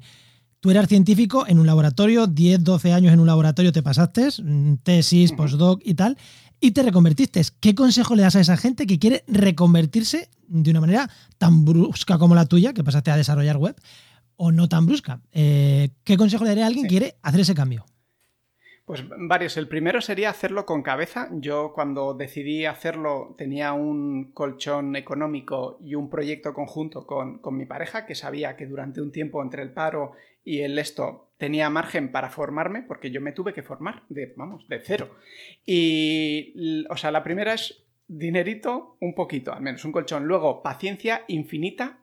tú 0.60 0.70
eras 0.70 0.88
científico 0.88 1.44
en 1.48 1.58
un 1.58 1.66
laboratorio, 1.66 2.28
10, 2.28 2.62
12 2.62 2.92
años 2.92 3.12
en 3.12 3.20
un 3.20 3.26
laboratorio 3.26 3.72
te 3.72 3.82
pasaste, 3.82 4.28
mm, 4.42 4.76
tesis, 4.84 5.32
postdoc 5.32 5.80
y 5.84 5.94
tal, 5.94 6.16
y 6.60 6.70
te 6.70 6.82
reconvertiste. 6.82 7.42
¿Qué 7.58 7.74
consejo 7.74 8.14
le 8.14 8.22
das 8.22 8.36
a 8.36 8.40
esa 8.40 8.56
gente 8.56 8.86
que 8.86 9.00
quiere 9.00 9.24
reconvertirse 9.26 10.30
de 10.46 10.70
una 10.70 10.80
manera 10.80 11.10
tan 11.38 11.64
brusca 11.64 12.18
como 12.18 12.36
la 12.36 12.46
tuya, 12.46 12.72
que 12.72 12.84
pasaste 12.84 13.10
a 13.10 13.16
desarrollar 13.16 13.56
web, 13.56 13.74
o 14.36 14.52
no 14.52 14.68
tan 14.68 14.86
brusca? 14.86 15.20
Eh, 15.32 15.90
¿Qué 16.04 16.16
consejo 16.16 16.44
le 16.44 16.50
daría 16.50 16.64
a 16.64 16.66
alguien 16.68 16.84
que 16.84 16.90
quiere 16.90 17.16
hacer 17.22 17.40
ese 17.40 17.56
cambio? 17.56 17.84
Pues 18.92 19.04
varios. 19.08 19.56
El 19.56 19.68
primero 19.68 20.02
sería 20.02 20.28
hacerlo 20.28 20.66
con 20.66 20.82
cabeza. 20.82 21.30
Yo 21.32 21.72
cuando 21.72 22.12
decidí 22.12 22.66
hacerlo 22.66 23.34
tenía 23.38 23.72
un 23.72 24.32
colchón 24.34 24.96
económico 24.96 25.78
y 25.82 25.94
un 25.94 26.10
proyecto 26.10 26.52
conjunto 26.52 27.06
con, 27.06 27.40
mi 27.56 27.64
pareja 27.64 28.04
que 28.04 28.14
sabía 28.14 28.54
que 28.54 28.66
durante 28.66 29.00
un 29.00 29.10
tiempo 29.10 29.42
entre 29.42 29.62
el 29.62 29.72
paro 29.72 30.12
y 30.44 30.60
el 30.60 30.78
esto 30.78 31.32
tenía 31.38 31.70
margen 31.70 32.12
para 32.12 32.28
formarme 32.28 32.82
porque 32.82 33.10
yo 33.10 33.22
me 33.22 33.32
tuve 33.32 33.54
que 33.54 33.62
formar 33.62 34.02
de, 34.10 34.34
vamos, 34.36 34.68
de 34.68 34.82
cero. 34.84 35.16
Y, 35.64 36.84
o 36.90 36.96
sea, 36.98 37.10
la 37.10 37.24
primera 37.24 37.54
es 37.54 37.86
dinerito, 38.08 38.98
un 39.00 39.14
poquito, 39.14 39.54
al 39.54 39.62
menos 39.62 39.86
un 39.86 39.92
colchón. 39.92 40.26
Luego, 40.26 40.62
paciencia 40.62 41.24
infinita 41.28 42.01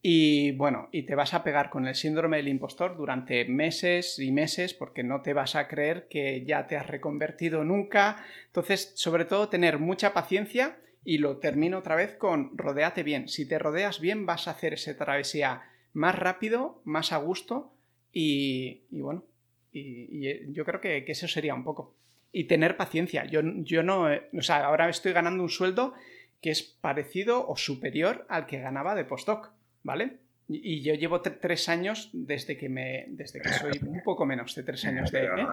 y 0.00 0.52
bueno, 0.52 0.88
y 0.92 1.02
te 1.02 1.16
vas 1.16 1.34
a 1.34 1.42
pegar 1.42 1.70
con 1.70 1.86
el 1.88 1.94
síndrome 1.94 2.36
del 2.36 2.48
impostor 2.48 2.96
durante 2.96 3.44
meses 3.46 4.18
y 4.18 4.30
meses 4.30 4.72
porque 4.72 5.02
no 5.02 5.22
te 5.22 5.32
vas 5.32 5.56
a 5.56 5.66
creer 5.66 6.06
que 6.08 6.44
ya 6.44 6.66
te 6.68 6.76
has 6.76 6.86
reconvertido 6.86 7.64
nunca. 7.64 8.24
Entonces, 8.46 8.92
sobre 8.94 9.24
todo, 9.24 9.48
tener 9.48 9.78
mucha 9.78 10.14
paciencia 10.14 10.78
y 11.04 11.18
lo 11.18 11.38
termino 11.38 11.78
otra 11.78 11.96
vez 11.96 12.14
con 12.14 12.56
rodeate 12.56 13.02
bien. 13.02 13.28
Si 13.28 13.48
te 13.48 13.58
rodeas 13.58 14.00
bien, 14.00 14.24
vas 14.24 14.46
a 14.46 14.52
hacer 14.52 14.74
esa 14.74 14.96
travesía 14.96 15.62
más 15.94 16.16
rápido, 16.16 16.80
más 16.84 17.12
a 17.12 17.16
gusto 17.16 17.72
y, 18.12 18.82
bueno, 18.90 19.24
y, 19.72 20.52
yo 20.52 20.64
creo 20.64 20.80
que, 20.80 21.04
eso 21.08 21.26
sería 21.26 21.54
un 21.54 21.64
poco. 21.64 21.96
Y 22.30 22.44
tener 22.44 22.76
paciencia. 22.76 23.24
Yo, 23.24 23.40
yo 23.42 23.82
no, 23.82 24.04
o 24.04 24.42
sea, 24.42 24.64
ahora 24.64 24.88
estoy 24.88 25.12
ganando 25.12 25.42
un 25.42 25.48
sueldo 25.48 25.94
que 26.40 26.50
es 26.50 26.62
parecido 26.62 27.48
o 27.48 27.56
superior 27.56 28.26
al 28.28 28.46
que 28.46 28.60
ganaba 28.60 28.94
de 28.94 29.04
postdoc 29.04 29.57
¿vale? 29.88 30.18
Y 30.50 30.82
yo 30.82 30.94
llevo 30.94 31.20
tres 31.20 31.68
años 31.68 32.10
desde 32.12 32.56
que 32.56 32.68
me. 32.68 33.06
desde 33.08 33.40
que 33.40 33.50
soy 33.50 33.72
un 33.82 34.02
poco 34.02 34.24
menos 34.24 34.54
de 34.54 34.62
tres 34.62 34.84
años 34.84 35.10
de. 35.10 35.24
¿eh? 35.24 35.46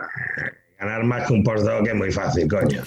Ganar 0.77 1.03
más 1.03 1.27
que 1.27 1.33
un 1.33 1.43
postdoc 1.43 1.87
es 1.87 1.95
muy 1.95 2.11
fácil, 2.11 2.47
coño. 2.49 2.83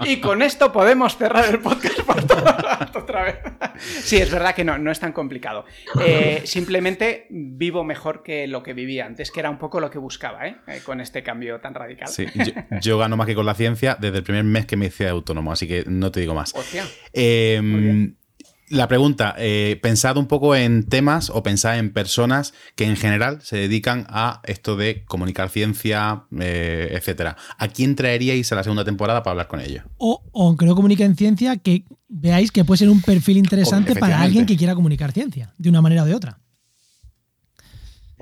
y 0.06 0.18
con 0.20 0.40
esto 0.40 0.72
podemos 0.72 1.16
cerrar 1.16 1.46
el 1.50 1.60
podcast 1.60 2.00
por 2.00 3.02
otra 3.02 3.24
vez. 3.24 3.36
sí, 3.80 4.16
es 4.16 4.30
verdad 4.30 4.54
que 4.54 4.64
no, 4.64 4.78
no 4.78 4.90
es 4.90 5.00
tan 5.00 5.12
complicado. 5.12 5.66
Eh, 6.02 6.42
simplemente 6.44 7.26
vivo 7.30 7.84
mejor 7.84 8.22
que 8.22 8.46
lo 8.46 8.62
que 8.62 8.72
vivía 8.72 9.04
antes, 9.04 9.30
que 9.30 9.40
era 9.40 9.50
un 9.50 9.58
poco 9.58 9.80
lo 9.80 9.90
que 9.90 9.98
buscaba, 9.98 10.46
¿eh? 10.48 10.56
eh 10.66 10.80
con 10.84 11.02
este 11.02 11.22
cambio 11.22 11.60
tan 11.60 11.74
radical. 11.74 12.08
Sí, 12.08 12.26
yo, 12.80 12.98
gano 12.98 13.16
más 13.18 13.26
que 13.26 13.34
con 13.34 13.44
la 13.44 13.54
ciencia 13.54 13.96
desde 13.98 14.18
el 14.18 14.24
primer 14.24 14.44
mes 14.44 14.64
que 14.64 14.76
me 14.76 14.86
hice 14.86 15.08
autónomo, 15.08 15.52
así 15.52 15.68
que 15.68 15.84
no 15.86 16.10
te 16.10 16.20
digo 16.20 16.34
más. 16.34 16.54
Hostia. 16.54 16.84
Eh, 17.12 18.14
la 18.72 18.88
pregunta, 18.88 19.34
eh, 19.36 19.78
pensad 19.82 20.16
un 20.16 20.26
poco 20.26 20.56
en 20.56 20.84
temas 20.88 21.28
o 21.28 21.42
pensad 21.42 21.78
en 21.78 21.92
personas 21.92 22.54
que 22.74 22.86
en 22.86 22.96
general 22.96 23.40
se 23.42 23.56
dedican 23.56 24.06
a 24.08 24.40
esto 24.44 24.76
de 24.76 25.04
comunicar 25.04 25.50
ciencia, 25.50 26.24
eh, 26.40 26.88
etcétera. 26.92 27.36
¿A 27.58 27.68
quién 27.68 27.94
traeríais 27.96 28.50
a 28.50 28.54
la 28.54 28.62
segunda 28.62 28.84
temporada 28.84 29.22
para 29.22 29.32
hablar 29.32 29.48
con 29.48 29.60
ellos? 29.60 29.84
O, 29.98 30.22
aunque 30.34 30.64
no 30.64 30.74
comuniquen 30.74 31.16
ciencia, 31.16 31.56
que 31.58 31.84
veáis 32.08 32.50
que 32.50 32.64
puede 32.64 32.78
ser 32.78 32.88
un 32.88 33.02
perfil 33.02 33.36
interesante 33.36 33.94
para 33.94 34.22
alguien 34.22 34.46
que 34.46 34.56
quiera 34.56 34.74
comunicar 34.74 35.12
ciencia, 35.12 35.54
de 35.58 35.68
una 35.68 35.82
manera 35.82 36.04
o 36.04 36.06
de 36.06 36.14
otra. 36.14 36.41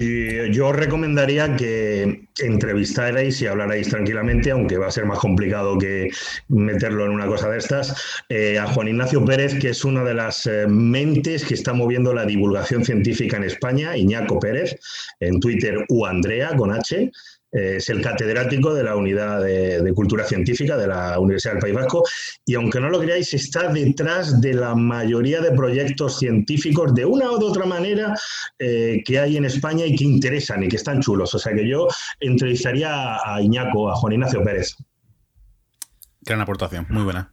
Y 0.02 0.50
yo 0.50 0.72
recomendaría 0.72 1.56
que 1.56 2.22
entrevistarais 2.42 3.42
y 3.42 3.46
hablarais 3.46 3.90
tranquilamente, 3.90 4.50
aunque 4.50 4.78
va 4.78 4.86
a 4.86 4.90
ser 4.90 5.04
más 5.04 5.18
complicado 5.18 5.76
que 5.76 6.08
meterlo 6.48 7.04
en 7.04 7.10
una 7.10 7.26
cosa 7.26 7.50
de 7.50 7.58
estas, 7.58 7.94
eh, 8.30 8.58
a 8.58 8.66
Juan 8.68 8.88
Ignacio 8.88 9.22
Pérez, 9.26 9.58
que 9.60 9.68
es 9.68 9.84
una 9.84 10.02
de 10.02 10.14
las 10.14 10.46
eh, 10.46 10.66
mentes 10.66 11.44
que 11.44 11.52
está 11.52 11.74
moviendo 11.74 12.14
la 12.14 12.24
divulgación 12.24 12.82
científica 12.82 13.36
en 13.36 13.44
España, 13.44 13.94
Iñaco 13.94 14.40
Pérez, 14.40 14.74
en 15.20 15.38
Twitter 15.38 15.84
u 15.90 16.06
Andrea 16.06 16.56
con 16.56 16.72
H, 16.72 17.12
es 17.52 17.88
el 17.88 18.00
catedrático 18.00 18.72
de 18.72 18.84
la 18.84 18.96
Unidad 18.96 19.42
de, 19.42 19.92
Cultura 19.94 20.24
Científica 20.24 20.76
de 20.76 20.86
la 20.86 21.18
Universidad 21.18 21.54
del 21.54 21.62
País 21.62 21.74
Vasco 21.74 22.04
y 22.46 22.54
aunque 22.54 22.80
no 22.80 22.88
lo 22.88 23.00
creáis, 23.00 23.34
está 23.34 23.72
detrás 23.72 24.40
de 24.40 24.54
la 24.54 24.74
mayoría 24.74 25.40
de 25.40 25.50
proyectos 25.52 26.18
científicos 26.18 26.94
de 26.94 27.04
una 27.04 27.30
o 27.30 27.38
de 27.38 27.44
otra 27.44 27.66
manera 27.66 28.14
eh, 28.58 29.02
que 29.04 29.18
hay 29.18 29.36
en 29.36 29.44
España 29.44 29.84
y 29.84 29.96
que 29.96 30.04
interesan 30.04 30.62
y 30.62 30.68
que 30.68 30.76
están 30.76 31.00
chulos. 31.00 31.34
O 31.34 31.38
sea 31.38 31.52
que 31.52 31.68
yo 31.68 31.88
entrevistaría 32.20 33.16
a 33.16 33.42
Iñaco, 33.42 33.90
a 33.90 33.96
Juan 33.96 34.14
Ignacio 34.14 34.42
Pérez. 34.44 34.76
Gran 36.22 36.40
aportación, 36.40 36.86
muy 36.88 37.02
buena. 37.02 37.32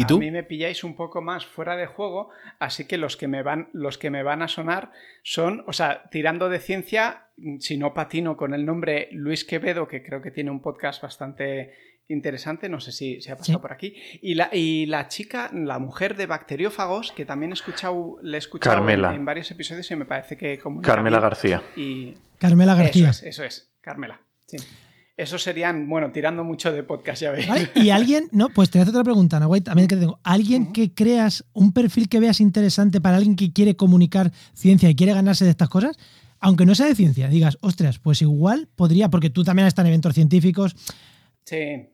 ¿Y 0.00 0.04
tú? 0.06 0.16
A 0.16 0.20
mí 0.20 0.30
me 0.30 0.42
pilláis 0.42 0.84
un 0.84 0.94
poco 0.94 1.20
más 1.20 1.46
fuera 1.46 1.76
de 1.76 1.86
juego, 1.86 2.30
así 2.58 2.86
que 2.86 2.96
los 2.96 3.16
que 3.16 3.28
me 3.28 3.42
van, 3.42 3.68
los 3.72 3.98
que 3.98 4.10
me 4.10 4.22
van 4.22 4.42
a 4.42 4.48
sonar 4.48 4.92
son, 5.22 5.64
o 5.66 5.72
sea, 5.72 6.08
tirando 6.10 6.48
de 6.48 6.58
ciencia, 6.58 7.28
si 7.58 7.76
no 7.76 7.94
patino 7.94 8.36
con 8.36 8.54
el 8.54 8.64
nombre 8.64 9.08
Luis 9.12 9.44
Quevedo, 9.44 9.88
que 9.88 10.02
creo 10.02 10.22
que 10.22 10.30
tiene 10.30 10.50
un 10.50 10.60
podcast 10.60 11.02
bastante 11.02 11.72
interesante, 12.08 12.68
no 12.68 12.80
sé 12.80 12.92
si 12.92 13.20
se 13.20 13.32
ha 13.32 13.36
pasado 13.36 13.60
por 13.60 13.72
aquí. 13.72 13.94
Y 14.20 14.34
la, 14.34 14.50
y 14.52 14.86
la 14.86 15.08
chica, 15.08 15.50
la 15.52 15.78
mujer 15.78 16.16
de 16.16 16.26
bacteriófagos, 16.26 17.12
que 17.12 17.24
también 17.24 17.52
he 17.52 17.54
escuchado, 17.54 18.16
le 18.22 18.36
he 18.36 18.38
escuchado 18.38 18.88
en, 18.88 19.24
varios 19.24 19.50
episodios 19.50 19.90
y 19.90 19.96
me 19.96 20.04
parece 20.04 20.36
que 20.36 20.58
como... 20.58 20.82
Carmela 20.82 21.20
García. 21.20 21.62
Y... 21.76 22.14
Carmela 22.38 22.74
García. 22.74 23.10
Eso 23.10 23.26
es, 23.26 23.40
eso 23.40 23.44
es 23.44 23.72
Carmela. 23.80 24.20
Sí. 24.46 24.56
Eso 25.20 25.38
serían, 25.38 25.86
bueno, 25.86 26.12
tirando 26.12 26.44
mucho 26.44 26.72
de 26.72 26.82
podcast, 26.82 27.20
ya 27.20 27.30
veis. 27.30 27.46
Y 27.74 27.90
alguien, 27.90 28.28
no, 28.32 28.48
pues 28.48 28.70
te 28.70 28.78
voy 28.78 28.80
a 28.80 28.82
hacer 28.84 28.94
otra 28.94 29.04
pregunta, 29.04 29.38
Nahuay, 29.38 29.60
también 29.60 29.86
que 29.86 29.96
tengo. 29.96 30.18
¿Alguien 30.24 30.72
que 30.72 30.94
creas, 30.94 31.44
un 31.52 31.74
perfil 31.74 32.08
que 32.08 32.20
veas 32.20 32.40
interesante 32.40 33.02
para 33.02 33.18
alguien 33.18 33.36
que 33.36 33.52
quiere 33.52 33.76
comunicar 33.76 34.32
ciencia 34.54 34.88
y 34.88 34.94
quiere 34.94 35.12
ganarse 35.12 35.44
de 35.44 35.50
estas 35.50 35.68
cosas? 35.68 35.98
Aunque 36.38 36.64
no 36.64 36.74
sea 36.74 36.86
de 36.86 36.94
ciencia, 36.94 37.28
digas, 37.28 37.58
ostras, 37.60 37.98
pues 37.98 38.22
igual 38.22 38.70
podría, 38.74 39.10
porque 39.10 39.28
tú 39.28 39.44
también 39.44 39.68
estás 39.68 39.82
en 39.82 39.88
eventos 39.88 40.14
científicos. 40.14 40.74
Sí. 41.44 41.90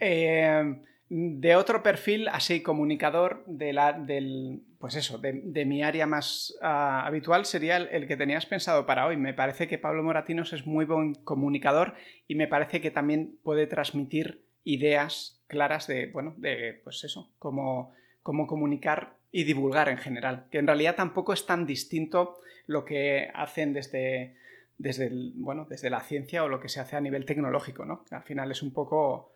Eh, 0.00 0.82
de 1.08 1.54
otro 1.54 1.84
perfil, 1.84 2.26
así 2.26 2.60
comunicador 2.60 3.44
de 3.46 3.72
la, 3.72 3.92
del, 3.92 4.64
pues 4.78 4.94
eso, 4.94 5.18
de, 5.18 5.64
mi 5.64 5.82
área 5.82 6.06
más 6.06 6.56
ah, 6.62 7.04
habitual 7.04 7.46
sería 7.46 7.78
el, 7.78 8.06
que 8.06 8.16
tenías 8.16 8.46
pensado 8.46 8.86
para 8.86 9.06
hoy. 9.06 9.16
Me 9.16 9.34
parece 9.34 9.66
que 9.66 9.76
Pablo 9.76 10.04
Moratinos 10.04 10.52
es 10.52 10.66
muy 10.66 10.84
buen 10.84 11.14
comunicador 11.14 11.94
y 12.28 12.36
me 12.36 12.46
parece 12.46 12.80
que 12.80 12.92
también 12.92 13.38
puede 13.42 13.66
transmitir 13.66 14.44
ideas 14.62 15.42
claras 15.48 15.88
de, 15.88 16.06
bueno, 16.06 16.34
de, 16.36 16.80
pues 16.84 17.02
eso, 17.02 17.32
cómo, 17.38 17.92
cómo 18.22 18.46
comunicar 18.46 19.14
y 19.32 19.44
divulgar 19.44 19.88
en 19.88 19.98
general. 19.98 20.46
Que 20.50 20.58
en 20.58 20.66
realidad 20.66 20.94
tampoco 20.94 21.32
es 21.32 21.44
tan 21.44 21.66
distinto 21.66 22.38
lo 22.66 22.84
que 22.84 23.30
hacen 23.34 23.72
desde, 23.72 24.36
desde, 24.78 25.10
bueno, 25.34 25.66
desde 25.68 25.90
la 25.90 26.00
ciencia 26.00 26.44
o 26.44 26.48
lo 26.48 26.60
que 26.60 26.68
se 26.68 26.78
hace 26.78 26.94
a 26.94 27.00
nivel 27.00 27.24
tecnológico, 27.24 27.84
¿no? 27.84 28.04
Al 28.10 28.22
final 28.22 28.52
es 28.52 28.62
un 28.62 28.72
poco 28.72 29.32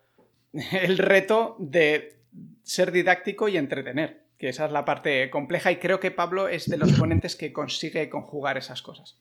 el 0.53 0.97
reto 0.97 1.57
de 1.59 2.15
ser 2.63 2.91
didáctico 2.91 3.49
y 3.49 3.57
entretener, 3.57 4.22
que 4.43 4.49
esa 4.49 4.65
es 4.65 4.73
la 4.73 4.83
parte 4.83 5.29
compleja 5.29 5.71
y 5.71 5.77
creo 5.77 6.01
que 6.01 6.11
Pablo 6.11 6.49
es 6.49 6.69
de 6.69 6.75
los 6.75 6.91
ponentes 6.91 7.37
que 7.37 7.53
consigue 7.53 8.09
conjugar 8.09 8.57
esas 8.57 8.81
cosas. 8.81 9.15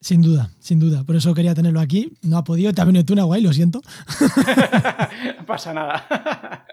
Sin 0.00 0.22
duda, 0.22 0.50
sin 0.60 0.78
duda. 0.78 1.02
Por 1.02 1.16
eso 1.16 1.34
quería 1.34 1.52
tenerlo 1.52 1.80
aquí. 1.80 2.12
No 2.22 2.38
ha 2.38 2.44
podido. 2.44 2.72
Te 2.72 2.80
ha 2.80 2.84
venido 2.84 3.04
tú, 3.04 3.20
guay, 3.20 3.42
lo 3.42 3.52
siento. 3.52 3.82
no 5.38 5.46
pasa 5.46 5.74
nada. 5.74 6.64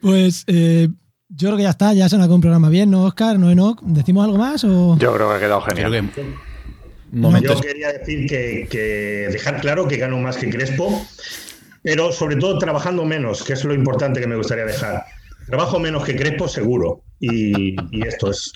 pues 0.00 0.44
eh, 0.46 0.90
yo 1.28 1.48
creo 1.48 1.56
que 1.56 1.64
ya 1.64 1.70
está. 1.70 1.92
Ya 1.92 2.08
se 2.08 2.16
nos 2.16 2.28
ha 2.28 2.32
un 2.32 2.40
programa 2.40 2.68
bien, 2.68 2.88
¿no, 2.88 3.02
Oscar? 3.02 3.36
¿No, 3.36 3.50
Enoch? 3.50 3.82
¿Decimos 3.82 4.24
algo 4.24 4.38
más? 4.38 4.62
O... 4.62 4.96
Yo 4.96 5.12
creo 5.12 5.28
que 5.28 5.34
ha 5.34 5.40
quedado 5.40 5.60
genial. 5.62 6.08
Yo 7.10 7.60
quería 7.60 7.92
decir 7.94 8.28
que, 8.28 8.68
que, 8.70 9.28
dejar 9.32 9.60
claro 9.60 9.88
que 9.88 9.96
gano 9.96 10.18
más 10.18 10.36
que 10.36 10.48
Crespo 10.48 11.04
pero 11.82 12.12
sobre 12.12 12.36
todo 12.36 12.58
trabajando 12.58 13.04
menos, 13.04 13.42
que 13.42 13.54
es 13.54 13.64
lo 13.64 13.74
importante 13.74 14.20
que 14.20 14.28
me 14.28 14.36
gustaría 14.36 14.64
dejar. 14.64 15.04
Trabajo 15.46 15.78
menos 15.78 16.04
que 16.04 16.16
Crespo, 16.16 16.48
seguro. 16.48 17.02
Y, 17.20 17.76
esto 18.04 18.30
es. 18.30 18.52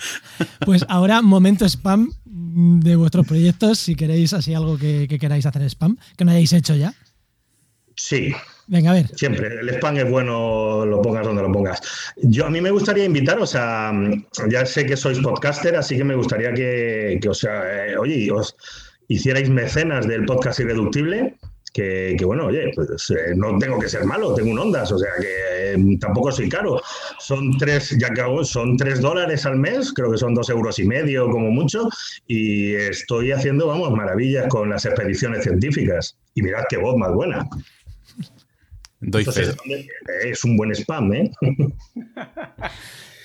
Pues 0.64 0.84
ahora, 0.88 1.22
momento 1.22 1.64
spam 1.64 2.10
de 2.24 2.96
vuestros 2.96 3.26
proyectos, 3.26 3.78
si 3.78 3.94
queréis 3.94 4.32
así 4.32 4.54
algo 4.54 4.76
que, 4.76 5.06
queráis 5.20 5.46
hacer 5.46 5.62
spam, 5.62 5.96
que 6.16 6.24
no 6.24 6.32
hayáis 6.32 6.52
hecho 6.52 6.74
ya. 6.74 6.92
Sí. 7.96 8.34
Venga, 8.66 8.90
a 8.90 8.94
ver. 8.94 9.08
Siempre, 9.14 9.60
el 9.60 9.68
spam 9.70 9.96
es 9.98 10.10
bueno, 10.10 10.84
lo 10.84 11.00
pongas 11.00 11.24
donde 11.24 11.42
lo 11.42 11.52
pongas. 11.52 11.80
Yo 12.16 12.46
a 12.46 12.50
mí 12.50 12.60
me 12.60 12.70
gustaría 12.70 13.04
invitaros 13.04 13.54
a. 13.54 13.92
Ya 14.48 14.66
sé 14.66 14.84
que 14.84 14.96
sois 14.96 15.20
podcaster, 15.20 15.76
así 15.76 15.96
que 15.96 16.04
me 16.04 16.16
gustaría 16.16 16.52
que, 16.52 17.18
que 17.22 17.28
o 17.28 17.34
sea, 17.34 17.62
eh, 17.86 17.96
oye, 17.96 18.30
os 18.32 18.56
hicierais 19.08 19.48
mecenas 19.48 20.08
del 20.08 20.24
podcast 20.24 20.58
irreductible 20.60 21.36
que, 21.76 22.24
bueno, 22.24 22.46
oye, 22.46 22.72
pues 22.74 23.10
eh, 23.10 23.34
no 23.36 23.58
tengo 23.58 23.78
que 23.78 23.88
ser 23.88 24.04
malo, 24.04 24.34
tengo 24.34 24.50
un 24.50 24.58
Ondas, 24.58 24.90
o 24.92 24.98
sea 24.98 25.10
que 25.20 25.74
eh, 25.74 25.98
tampoco 26.00 26.32
soy 26.32 26.48
caro. 26.48 26.80
Son 27.18 27.56
tres, 27.58 27.94
ya 27.98 28.08
que 28.10 28.22
hago, 28.22 28.44
son 28.44 28.76
tres 28.78 29.00
dólares 29.00 29.44
al 29.44 29.56
mes, 29.56 29.92
creo 29.92 30.10
que 30.10 30.16
son 30.16 30.34
dos 30.34 30.48
euros 30.48 30.78
y 30.78 30.84
medio 30.84 31.28
como 31.28 31.50
mucho, 31.50 31.88
y 32.26 32.74
estoy 32.74 33.32
haciendo, 33.32 33.66
vamos, 33.66 33.90
maravillas 33.92 34.48
con 34.48 34.70
las 34.70 34.86
expediciones 34.86 35.44
científicas. 35.44 36.16
Y 36.34 36.42
mirad 36.42 36.64
qué 36.68 36.78
voz 36.78 36.96
más 36.96 37.12
buena. 37.12 37.46
es 40.24 40.44
un 40.44 40.56
buen 40.56 40.74
spam, 40.74 41.12
¿eh? 41.12 41.30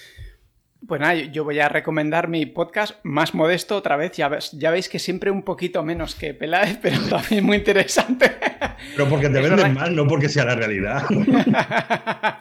Pues 0.91 0.99
nada, 0.99 1.13
yo 1.13 1.45
voy 1.45 1.57
a 1.57 1.69
recomendar 1.69 2.27
mi 2.27 2.45
podcast 2.45 2.99
más 3.03 3.33
modesto 3.33 3.77
otra 3.77 3.95
vez. 3.95 4.11
Ya, 4.11 4.29
ya 4.51 4.71
veis 4.71 4.89
que 4.89 4.99
siempre 4.99 5.31
un 5.31 5.43
poquito 5.43 5.83
menos 5.83 6.15
que 6.15 6.33
Peláez, 6.33 6.79
pero 6.81 6.99
también 7.09 7.45
muy 7.45 7.55
interesante. 7.55 8.29
Pero 8.97 9.07
porque 9.07 9.29
te 9.29 9.39
venden 9.39 9.73
mal, 9.73 9.95
no 9.95 10.05
porque 10.05 10.27
sea 10.27 10.43
la 10.43 10.55
realidad. 10.55 11.03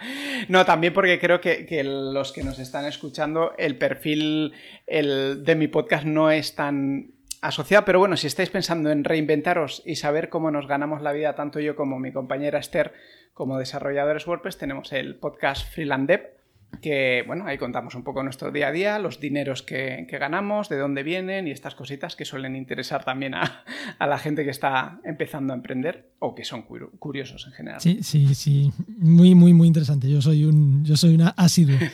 no, 0.48 0.64
también 0.64 0.93
porque 0.93 1.20
creo 1.20 1.40
que, 1.40 1.85
los 1.85 2.32
que 2.32 2.43
nos 2.43 2.59
están 2.59 2.86
escuchando, 2.86 3.52
el 3.56 3.78
perfil 3.78 4.52
el, 4.85 5.44
de 5.44 5.55
mi 5.55 5.68
podcast 5.68 6.05
no 6.05 6.32
es 6.32 6.56
tan 6.56 7.12
asociado, 7.43 7.85
pero 7.85 8.01
bueno, 8.01 8.16
si 8.16 8.27
estáis 8.27 8.51
pensando 8.51 8.90
en 8.90 9.05
reinventaros 9.05 9.81
y 9.86 9.94
saber 9.94 10.28
cómo 10.28 10.51
nos 10.51 10.66
ganamos 10.66 11.02
la 11.02 11.12
vida, 11.12 11.36
tanto 11.36 11.60
yo 11.60 11.77
como 11.77 12.01
mi 12.01 12.12
compañera 12.12 12.59
Esther, 12.59 12.94
como 13.32 13.60
desarrolladores 13.60 14.27
WordPress, 14.27 14.59
tenemos 14.59 14.93
el 14.93 15.14
podcast 15.14 15.72
Freelandev 15.72 16.39
que, 16.80 17.24
bueno, 17.26 17.47
ahí 17.47 17.59
contamos 17.59 17.94
un 17.94 18.05
poco 18.05 18.22
nuestro 18.22 18.51
día 18.51 18.68
a 18.68 18.72
día, 18.72 18.98
los 18.98 19.20
dineros 19.20 19.62
que, 19.62 20.06
ganamos, 20.10 20.68
de 20.68 20.78
dónde 20.78 21.02
vienen 21.02 21.47
y 21.47 21.51
estas 21.51 21.74
cositas 21.74 22.16
que 22.16 22.24
suelen 22.24 22.56
interesar 22.56 23.05
también 23.05 23.34
a, 23.34 23.64
la 23.98 24.18
gente 24.18 24.44
que 24.44 24.51
está 24.51 25.01
empezando 25.05 25.52
a 25.52 25.56
emprender 25.56 26.12
o 26.18 26.34
que 26.34 26.44
son 26.44 26.62
curiosos 26.62 27.47
en 27.47 27.52
general. 27.52 27.80
Sí, 27.80 28.02
sí, 28.02 28.34
sí. 28.34 28.72
Muy, 28.98 29.34
muy, 29.34 29.52
muy 29.52 29.68
interesante. 29.68 30.10
Yo 30.10 30.22
soy 30.22 30.44
un, 30.44 30.84
yo 30.84 30.97
soy 30.97 31.14
una 31.14 31.28
asiduo. 31.30 31.78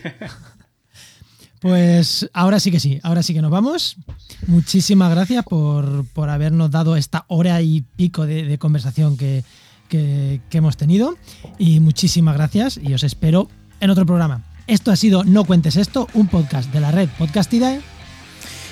Pues 1.58 2.28
ahora 2.34 2.60
sí 2.60 2.70
que 2.70 2.78
sí, 2.78 3.00
ahora 3.02 3.22
sí 3.22 3.32
que 3.32 3.40
nos 3.40 3.50
vamos. 3.50 3.96
Muchísimas 4.46 5.10
gracias 5.10 5.42
por, 5.42 6.04
habernos 6.28 6.70
dado 6.70 6.96
esta 6.96 7.24
hora 7.28 7.60
y 7.62 7.80
pico 7.80 8.26
de, 8.26 8.56
conversación 8.58 9.16
que, 9.16 9.42
que 9.88 10.40
hemos 10.52 10.76
tenido. 10.76 11.16
Y 11.58 11.80
muchísimas 11.80 12.36
gracias 12.36 12.78
y 12.80 12.92
os 12.92 13.02
espero 13.02 13.48
en 13.80 13.90
otro 13.90 14.04
programa. 14.04 14.44
Esto 14.66 14.90
ha 14.90 14.96
sido 14.96 15.22
No 15.22 15.44
Cuentes 15.44 15.76
Esto, 15.76 16.08
un 16.12 16.26
podcast 16.26 16.72
de 16.72 16.80
la 16.80 16.90
red 16.90 17.08
Podcastidae. 17.18 17.80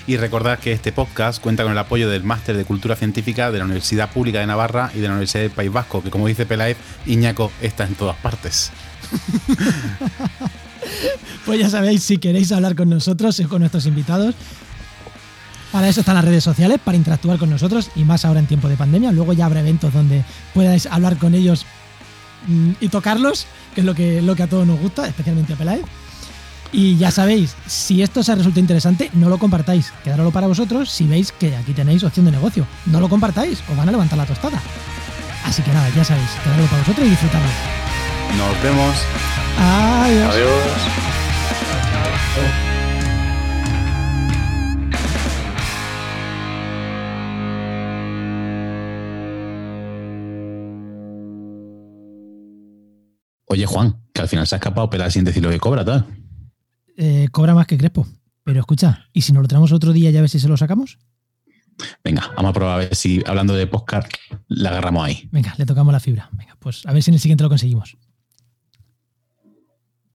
Y 0.08 0.16
recordad 0.16 0.58
que 0.58 0.72
este 0.72 0.90
podcast 0.90 1.40
cuenta 1.40 1.62
con 1.62 1.70
el 1.70 1.78
apoyo 1.78 2.10
del 2.10 2.24
Máster 2.24 2.56
de 2.56 2.64
Cultura 2.64 2.96
Científica 2.96 3.52
de 3.52 3.58
la 3.58 3.64
Universidad 3.64 4.10
Pública 4.10 4.40
de 4.40 4.48
Navarra 4.48 4.90
y 4.92 4.98
de 4.98 5.06
la 5.06 5.12
Universidad 5.12 5.44
del 5.44 5.52
País 5.52 5.72
Vasco, 5.72 6.02
que 6.02 6.10
como 6.10 6.26
dice 6.26 6.46
Peláez, 6.46 6.76
Iñaco 7.06 7.52
está 7.62 7.84
en 7.84 7.94
todas 7.94 8.16
partes. 8.16 8.72
pues 11.46 11.60
ya 11.60 11.70
sabéis, 11.70 12.02
si 12.02 12.18
queréis 12.18 12.50
hablar 12.50 12.74
con 12.74 12.90
nosotros 12.90 13.38
y 13.38 13.44
con 13.44 13.60
nuestros 13.60 13.86
invitados, 13.86 14.34
para 15.70 15.88
eso 15.88 16.00
están 16.00 16.16
las 16.16 16.24
redes 16.24 16.42
sociales, 16.42 16.80
para 16.84 16.96
interactuar 16.96 17.38
con 17.38 17.50
nosotros 17.50 17.88
y 17.94 18.02
más 18.02 18.24
ahora 18.24 18.40
en 18.40 18.46
tiempo 18.46 18.68
de 18.68 18.76
pandemia. 18.76 19.12
Luego 19.12 19.32
ya 19.32 19.46
habrá 19.46 19.60
eventos 19.60 19.94
donde 19.94 20.24
podáis 20.54 20.86
hablar 20.86 21.18
con 21.18 21.34
ellos 21.34 21.64
y 22.80 22.88
tocarlos 22.88 23.46
que 23.74 23.80
es 23.80 23.86
lo 23.86 23.94
que, 23.94 24.22
lo 24.22 24.36
que 24.36 24.42
a 24.42 24.46
todos 24.46 24.66
nos 24.66 24.78
gusta, 24.80 25.06
especialmente 25.06 25.52
a 25.52 25.56
Peláez. 25.56 25.84
Y 26.72 26.96
ya 26.96 27.10
sabéis, 27.12 27.54
si 27.66 28.02
esto 28.02 28.20
os 28.20 28.26
resulta 28.26 28.58
interesante, 28.58 29.10
no 29.14 29.28
lo 29.28 29.38
compartáis. 29.38 29.92
Quedáralo 30.02 30.32
para 30.32 30.48
vosotros 30.48 30.90
si 30.90 31.06
veis 31.06 31.30
que 31.30 31.54
aquí 31.56 31.72
tenéis 31.72 32.02
opción 32.02 32.26
de 32.26 32.32
negocio. 32.32 32.66
No 32.86 33.00
lo 33.00 33.08
compartáis, 33.08 33.62
os 33.70 33.76
van 33.76 33.88
a 33.88 33.92
levantar 33.92 34.18
la 34.18 34.26
tostada. 34.26 34.60
Así 35.44 35.62
que 35.62 35.72
nada, 35.72 35.88
ya 35.90 36.04
sabéis, 36.04 36.30
quedáralo 36.42 36.66
para 36.66 36.82
vosotros 36.82 37.06
y 37.06 37.10
disfrutadlo. 37.10 37.48
Nos 38.36 38.62
vemos. 38.62 38.96
Adiós. 39.56 40.34
Adiós. 40.34 40.50
Oye, 53.46 53.66
Juan, 53.66 53.96
que 54.12 54.22
al 54.22 54.28
final 54.28 54.46
se 54.46 54.54
ha 54.54 54.58
escapado 54.58 54.88
pero 54.90 55.08
sin 55.10 55.24
decir 55.24 55.42
lo 55.42 55.50
que 55.50 55.58
cobra, 55.58 55.84
tal. 55.84 56.06
Eh, 56.96 57.28
cobra 57.30 57.54
más 57.54 57.66
que 57.66 57.76
Crespo. 57.76 58.06
Pero 58.42 58.60
escucha, 58.60 59.06
¿y 59.12 59.22
si 59.22 59.32
nos 59.32 59.42
lo 59.42 59.48
traemos 59.48 59.72
otro 59.72 59.92
día 59.92 60.10
ya 60.10 60.18
a 60.18 60.22
ver 60.22 60.30
si 60.30 60.38
se 60.38 60.48
lo 60.48 60.56
sacamos? 60.56 60.98
Venga, 62.04 62.30
vamos 62.36 62.50
a 62.50 62.52
probar 62.52 62.74
a 62.74 62.78
ver 62.78 62.94
si 62.94 63.22
hablando 63.26 63.54
de 63.54 63.66
podcast 63.66 64.12
la 64.48 64.70
agarramos 64.70 65.04
ahí. 65.04 65.28
Venga, 65.32 65.54
le 65.56 65.66
tocamos 65.66 65.92
la 65.92 66.00
fibra. 66.00 66.28
Venga, 66.32 66.56
pues 66.58 66.86
a 66.86 66.92
ver 66.92 67.02
si 67.02 67.10
en 67.10 67.14
el 67.14 67.20
siguiente 67.20 67.42
lo 67.42 67.48
conseguimos. 67.48 67.96